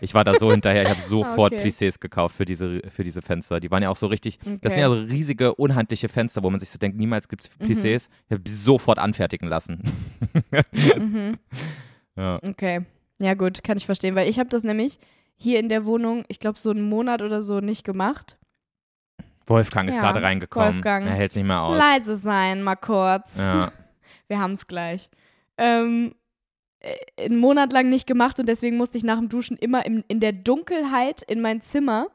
Ich 0.00 0.12
war 0.14 0.24
da 0.24 0.34
so 0.34 0.50
hinterher. 0.50 0.82
Ich 0.82 0.88
habe 0.88 1.00
sofort 1.08 1.52
Okay. 1.52 1.62
Plissés 1.68 2.00
gekauft 2.00 2.34
für 2.34 2.44
diese, 2.44 2.80
für 2.90 3.04
diese 3.04 3.22
Fenster. 3.22 3.60
Die 3.60 3.70
waren 3.70 3.82
ja 3.82 3.90
auch 3.90 3.96
so 3.96 4.08
richtig. 4.08 4.38
Das 4.38 4.46
Okay. 4.48 4.70
sind 4.70 4.78
ja 4.80 4.88
so 4.88 4.94
riesige, 4.96 5.54
unhandliche 5.54 6.08
Fenster, 6.08 6.42
wo 6.42 6.50
man 6.50 6.58
sich 6.58 6.70
so 6.70 6.78
denkt, 6.78 6.98
niemals 6.98 7.28
gibt 7.28 7.44
es 7.44 7.50
Mhm. 7.60 7.66
Plissés. 7.66 8.08
Ich 8.26 8.32
habe 8.32 8.40
die 8.40 8.50
sofort 8.52 8.98
anfertigen 8.98 9.48
lassen. 9.48 9.78
mhm. 10.72 11.38
ja. 12.16 12.40
Okay. 12.42 12.80
Ja, 13.20 13.34
gut, 13.34 13.62
kann 13.62 13.76
ich 13.76 13.86
verstehen, 13.86 14.14
weil 14.16 14.28
ich 14.28 14.38
habe 14.38 14.48
das 14.48 14.64
nämlich 14.64 14.98
hier 15.36 15.60
in 15.60 15.68
der 15.68 15.84
Wohnung, 15.84 16.24
ich 16.28 16.40
glaube, 16.40 16.58
so 16.58 16.70
einen 16.70 16.82
Monat 16.82 17.22
oder 17.22 17.42
so 17.42 17.60
nicht 17.60 17.84
gemacht. 17.84 18.36
Wolfgang 19.46 19.88
ist 19.88 19.98
gerade 19.98 20.22
reingekommen. 20.22 20.74
Wolfgang. 20.74 21.06
Er 21.06 21.14
hält 21.14 21.30
es 21.30 21.36
nicht 21.36 21.46
mehr 21.46 21.62
aus. 21.62 21.78
Leise 21.78 22.16
sein, 22.16 22.62
mal 22.62 22.76
kurz. 22.76 23.38
Ja. 23.38 23.70
Wir 24.28 24.38
haben 24.38 24.52
es 24.52 24.66
gleich. 24.66 25.10
Ähm, 25.56 26.14
äh, 26.80 27.24
einen 27.24 27.38
Monat 27.38 27.72
lang 27.72 27.88
nicht 27.88 28.06
gemacht 28.06 28.38
und 28.38 28.48
deswegen 28.48 28.76
musste 28.76 28.98
ich 28.98 29.04
nach 29.04 29.18
dem 29.18 29.28
Duschen 29.28 29.56
immer 29.56 29.84
in, 29.84 30.04
in 30.06 30.20
der 30.20 30.32
Dunkelheit 30.32 31.22
in 31.22 31.40
mein 31.40 31.60
Zimmer, 31.60 32.08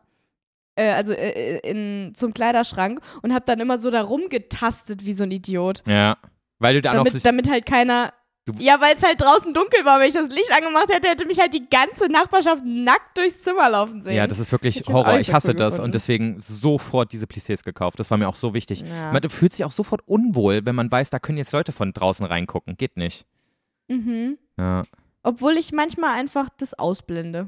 äh, 0.76 0.92
also 0.92 1.14
äh, 1.14 1.60
in, 1.60 2.16
zum 2.16 2.34
Kleiderschrank 2.34 3.02
und 3.22 3.34
habe 3.34 3.46
dann 3.46 3.60
immer 3.60 3.78
so 3.78 3.90
da 3.90 4.02
rumgetastet 4.02 5.06
wie 5.06 5.14
so 5.14 5.24
ein 5.24 5.32
Idiot. 5.32 5.84
ja. 5.86 6.18
Weil 6.60 6.80
du 6.80 6.90
auch 6.90 6.94
Damit, 6.94 7.12
sich, 7.12 7.24
damit 7.24 7.50
halt 7.50 7.66
keiner. 7.66 8.14
Du- 8.46 8.54
ja, 8.60 8.82
weil 8.82 8.96
es 8.96 9.04
halt 9.04 9.22
draußen 9.22 9.54
dunkel 9.54 9.86
war. 9.86 10.00
Wenn 10.02 10.08
ich 10.10 10.14
das 10.16 10.28
Licht 10.28 10.52
angemacht 10.52 10.88
hätte, 10.94 11.08
hätte 11.08 11.26
mich 11.26 11.40
halt 11.40 11.54
die 11.54 11.66
ganze 11.70 12.12
Nachbarschaft 12.12 12.64
nackt 12.66 13.18
durchs 13.18 13.42
Zimmer 13.42 13.70
laufen 13.70 14.02
sehen. 14.02 14.16
Ja, 14.16 14.28
das 14.28 14.38
ist 14.40 14.52
wirklich 14.52 14.82
ich 14.82 14.88
Horror. 14.88 15.18
Ich 15.18 15.34
hasse 15.34 15.50
cool 15.50 15.54
das 15.56 15.76
gefunden. 15.76 15.86
und 15.86 15.96
deswegen 15.96 16.42
sofort 16.42 17.14
diese 17.14 17.26
Plissés 17.26 17.64
gekauft. 17.64 18.00
Das 18.02 18.12
war 18.12 18.18
mir 18.18 18.28
auch 18.28 18.36
so 18.36 18.54
wichtig. 18.54 18.82
Ja. 18.82 19.14
Man 19.14 19.30
fühlt 19.30 19.54
sich 19.54 19.64
auch 19.64 19.72
sofort 19.72 20.02
unwohl, 20.08 20.66
wenn 20.66 20.76
man 20.76 20.92
weiß, 20.92 21.10
da 21.10 21.20
können 21.20 21.38
jetzt 21.38 21.54
Leute 21.54 21.72
von 21.72 21.94
draußen 21.94 22.26
reingucken. 22.26 22.76
Geht 22.76 22.98
nicht. 22.98 23.26
Mhm. 23.88 24.38
Ja. 24.58 24.84
Obwohl 25.24 25.54
ich 25.58 25.72
manchmal 25.72 26.20
einfach 26.20 26.50
das 26.58 26.74
ausblende. 26.74 27.48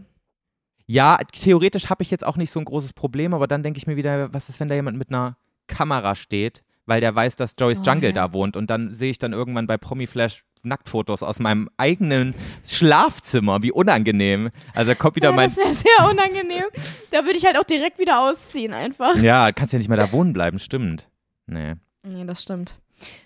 Ja, 0.88 1.18
theoretisch 1.34 1.90
habe 1.90 2.04
ich 2.04 2.12
jetzt 2.12 2.26
auch 2.26 2.38
nicht 2.38 2.52
so 2.52 2.60
ein 2.60 2.66
großes 2.66 2.94
Problem, 2.94 3.34
aber 3.34 3.48
dann 3.48 3.64
denke 3.64 3.78
ich 3.80 3.88
mir 3.88 3.98
wieder, 3.98 4.34
was 4.34 4.48
ist, 4.50 4.60
wenn 4.62 4.70
da 4.70 4.76
jemand 4.76 4.98
mit 4.98 5.10
einer 5.10 5.36
Kamera 5.68 6.16
steht, 6.16 6.64
weil 6.86 7.02
der 7.02 7.14
weiß, 7.14 7.36
dass 7.36 7.56
Joey's 7.60 7.80
Oh, 7.82 7.84
Jungle 7.84 8.10
ja. 8.10 8.14
da 8.28 8.34
wohnt 8.34 8.56
und 8.56 8.70
dann 8.70 8.94
sehe 8.94 9.10
ich 9.12 9.18
dann 9.20 9.34
irgendwann 9.34 9.66
bei 9.68 9.78
Promiflash 9.78 10.46
Nacktfotos 10.66 11.24
aus 11.24 11.40
meinem 11.40 11.70
eigenen 11.78 12.34
Schlafzimmer. 12.68 13.64
Wie 13.64 13.72
unangenehm. 13.72 14.50
Also 14.74 14.92
da 14.92 14.96
kommt 14.96 15.16
wieder 15.16 15.30
ja, 15.30 15.36
mein. 15.36 15.50
das 15.50 15.58
wäre 15.58 15.74
sehr 15.74 16.10
unangenehm. 16.10 16.66
da 17.12 17.24
würde 17.24 17.38
ich 17.38 17.46
halt 17.46 17.58
auch 17.58 17.64
direkt 17.64 18.00
wieder 18.00 18.20
ausziehen 18.22 18.74
einfach. 18.74 19.16
Ja, 19.18 19.52
kannst 19.52 19.74
ja 19.74 19.80
nicht 19.80 19.90
mehr 19.90 19.98
da 19.98 20.12
wohnen 20.12 20.34
bleiben, 20.34 20.60
stimmt. 20.60 21.10
Nee. 21.48 21.76
Nee, 22.04 22.26
das 22.26 22.42
stimmt. 22.42 22.78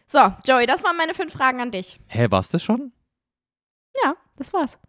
So, 0.07 0.19
Joey, 0.45 0.65
das 0.65 0.83
waren 0.83 0.97
meine 0.97 1.13
fünf 1.13 1.33
Fragen 1.33 1.61
an 1.61 1.71
dich. 1.71 1.99
Hä, 2.07 2.27
war's 2.29 2.49
das 2.49 2.63
schon? 2.63 2.91
Ja, 4.03 4.15
das 4.37 4.53
war's. 4.53 4.79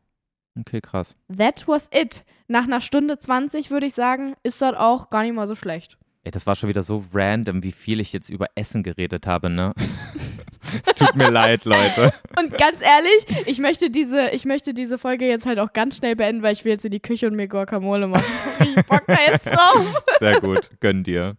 Okay, 0.58 0.80
krass. 0.80 1.16
That 1.36 1.66
was 1.68 1.88
it. 1.92 2.24
Nach 2.48 2.64
einer 2.64 2.80
Stunde 2.80 3.18
20 3.18 3.70
würde 3.70 3.86
ich 3.86 3.94
sagen, 3.94 4.34
ist 4.42 4.60
das 4.60 4.74
auch 4.74 5.10
gar 5.10 5.22
nicht 5.22 5.34
mal 5.34 5.46
so 5.46 5.54
schlecht. 5.54 5.98
Ey, 6.22 6.30
das 6.32 6.46
war 6.46 6.56
schon 6.56 6.68
wieder 6.68 6.82
so 6.82 7.04
random, 7.14 7.62
wie 7.62 7.72
viel 7.72 8.00
ich 8.00 8.12
jetzt 8.12 8.28
über 8.28 8.46
Essen 8.54 8.82
geredet 8.82 9.26
habe, 9.26 9.48
ne? 9.48 9.72
es 10.62 10.94
tut 10.94 11.16
mir 11.16 11.30
leid, 11.30 11.64
Leute. 11.64 12.12
Und 12.38 12.56
ganz 12.56 12.82
ehrlich, 12.82 13.46
ich 13.46 13.58
möchte 13.58 13.90
diese, 13.90 14.30
ich 14.30 14.44
möchte 14.44 14.74
diese 14.74 14.98
Folge 14.98 15.26
jetzt 15.26 15.46
halt 15.46 15.58
auch 15.58 15.72
ganz 15.72 15.96
schnell 15.96 16.16
beenden, 16.16 16.42
weil 16.42 16.52
ich 16.52 16.64
will 16.64 16.72
jetzt 16.72 16.84
in 16.84 16.90
die 16.90 17.00
Küche 17.00 17.26
und 17.26 17.36
mir 17.36 17.48
Guacamole 17.48 18.06
machen. 18.06 18.24
Ich 18.60 18.86
bock 18.86 19.04
da 19.06 19.16
jetzt 19.26 19.46
drauf. 19.46 20.02
Sehr 20.18 20.40
gut, 20.40 20.70
gönn 20.80 21.02
dir. 21.02 21.36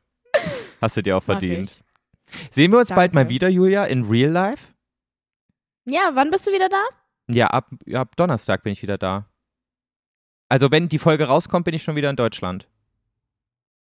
Hast 0.82 0.98
du 0.98 1.04
dir 1.04 1.18
auch 1.18 1.24
verdient. 1.24 1.78
Sehen 2.50 2.72
wir 2.72 2.80
uns 2.80 2.90
bald 2.90 3.14
mal 3.14 3.22
Danke. 3.22 3.34
wieder, 3.34 3.48
Julia, 3.48 3.86
in 3.86 4.04
Real 4.04 4.32
Life? 4.32 4.74
Ja, 5.86 6.12
wann 6.14 6.30
bist 6.32 6.48
du 6.48 6.52
wieder 6.52 6.68
da? 6.70 6.82
Ja, 7.28 7.48
ab, 7.48 7.70
ab 7.94 8.16
Donnerstag 8.16 8.64
bin 8.64 8.74
ich 8.74 8.82
wieder 8.82 8.98
da. 8.98 9.28
Also, 10.50 10.72
wenn 10.72 10.90
die 10.90 11.00
Folge 11.00 11.26
rauskommt, 11.26 11.66
bin 11.66 11.74
ich 11.74 11.84
schon 11.84 11.96
wieder 11.96 12.10
in 12.10 12.16
Deutschland. 12.16 12.68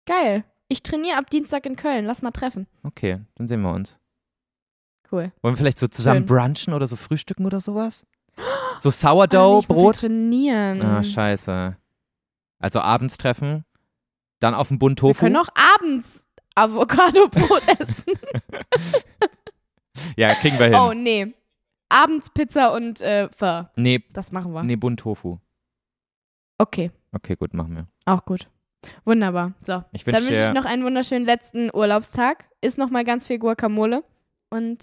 Geil. 0.06 0.44
Ich 0.68 0.82
trainiere 0.82 1.18
ab 1.18 1.30
Dienstag 1.30 1.66
in 1.66 1.76
Köln. 1.76 2.06
Lass 2.06 2.22
mal 2.22 2.32
treffen. 2.32 2.66
Okay, 2.82 3.20
dann 3.36 3.46
sehen 3.46 3.62
wir 3.62 3.72
uns. 3.72 3.98
Cool. 5.12 5.32
Wollen 5.42 5.54
wir 5.54 5.56
vielleicht 5.56 5.78
so 5.78 5.88
zusammen 5.88 6.26
Schön. 6.26 6.36
brunchen 6.36 6.74
oder 6.74 6.86
so 6.86 6.96
frühstücken 6.96 7.46
oder 7.46 7.60
sowas? 7.60 8.04
So 8.80 8.88
Ah, 8.90 8.92
Sourdough-Brot? 8.92 9.96
trainieren. 9.96 10.82
Ah, 10.82 11.02
scheiße. 11.02 11.76
Also 12.58 12.80
abends 12.80 13.16
treffen, 13.18 13.64
dann 14.40 14.54
auf 14.54 14.68
dem 14.68 14.78
Bund 14.78 14.98
Wir 15.00 15.08
Tofu. 15.12 15.20
können 15.20 15.36
auch 15.36 15.48
abends 15.76 16.26
Avocado-Brot 16.54 17.62
essen. 17.80 18.04
ja, 20.16 20.34
kriegen 20.34 20.58
wir 20.58 20.66
hin. 20.66 20.74
Oh, 20.74 20.92
nee. 20.92 21.34
Abends 21.88 22.30
Pizza 22.30 22.72
und 22.74 23.00
äh, 23.00 23.28
Pho. 23.36 23.66
nee, 23.76 24.02
Das 24.12 24.32
machen 24.32 24.52
wir. 24.52 24.62
nee, 24.64 24.76
Bund 24.76 25.00
Tofu. 25.00 25.38
Okay, 26.58 26.90
Okay, 27.12 27.36
gut, 27.36 27.54
machen 27.54 27.74
wir. 27.76 27.86
auch 28.06 28.24
gut. 28.24 28.48
Wunderbar. 29.04 29.52
So, 29.62 29.82
Ich 29.92 30.04
dann 30.04 30.22
wünsche 30.26 30.34
ich 30.48 30.52
noch 30.52 30.64
einen 30.64 30.84
wunderschönen 30.84 31.24
letzten 31.24 31.70
Urlaubstag. 31.74 32.44
Ist 32.60 32.78
noch 32.78 32.90
mal 32.90 33.04
ganz 33.04 33.26
viel 33.26 33.38
Guacamole. 33.38 34.04
Und 34.50 34.78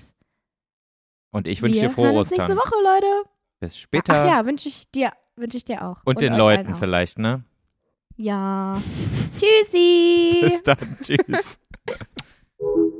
und 1.33 1.47
ich 1.47 1.61
wünsche 1.61 1.79
dir 1.79 1.89
frohe 1.89 2.05
hören 2.05 2.17
uns 2.17 2.31
Ostern. 2.31 2.47
nächste 2.47 2.65
Woche, 2.65 2.75
Leute. 2.81 3.29
Bis 3.59 3.77
später. 3.77 4.23
Ach 4.23 4.29
ja, 4.29 4.45
wünsche 4.45 4.69
ich 4.69 4.89
dir, 4.91 5.11
wünsche 5.35 5.57
ich 5.57 5.65
dir 5.65 5.85
auch. 5.85 5.97
Und, 6.05 6.21
den 6.21 6.33
euch 6.33 6.39
Leuten 6.39 6.75
vielleicht, 6.75 7.19
ne? 7.19 7.43
Ja. 8.15 8.81
Tschüssi. 9.37 10.39
Bis 10.41 10.63
dann. 10.63 10.97
Tschüss. 11.03 11.59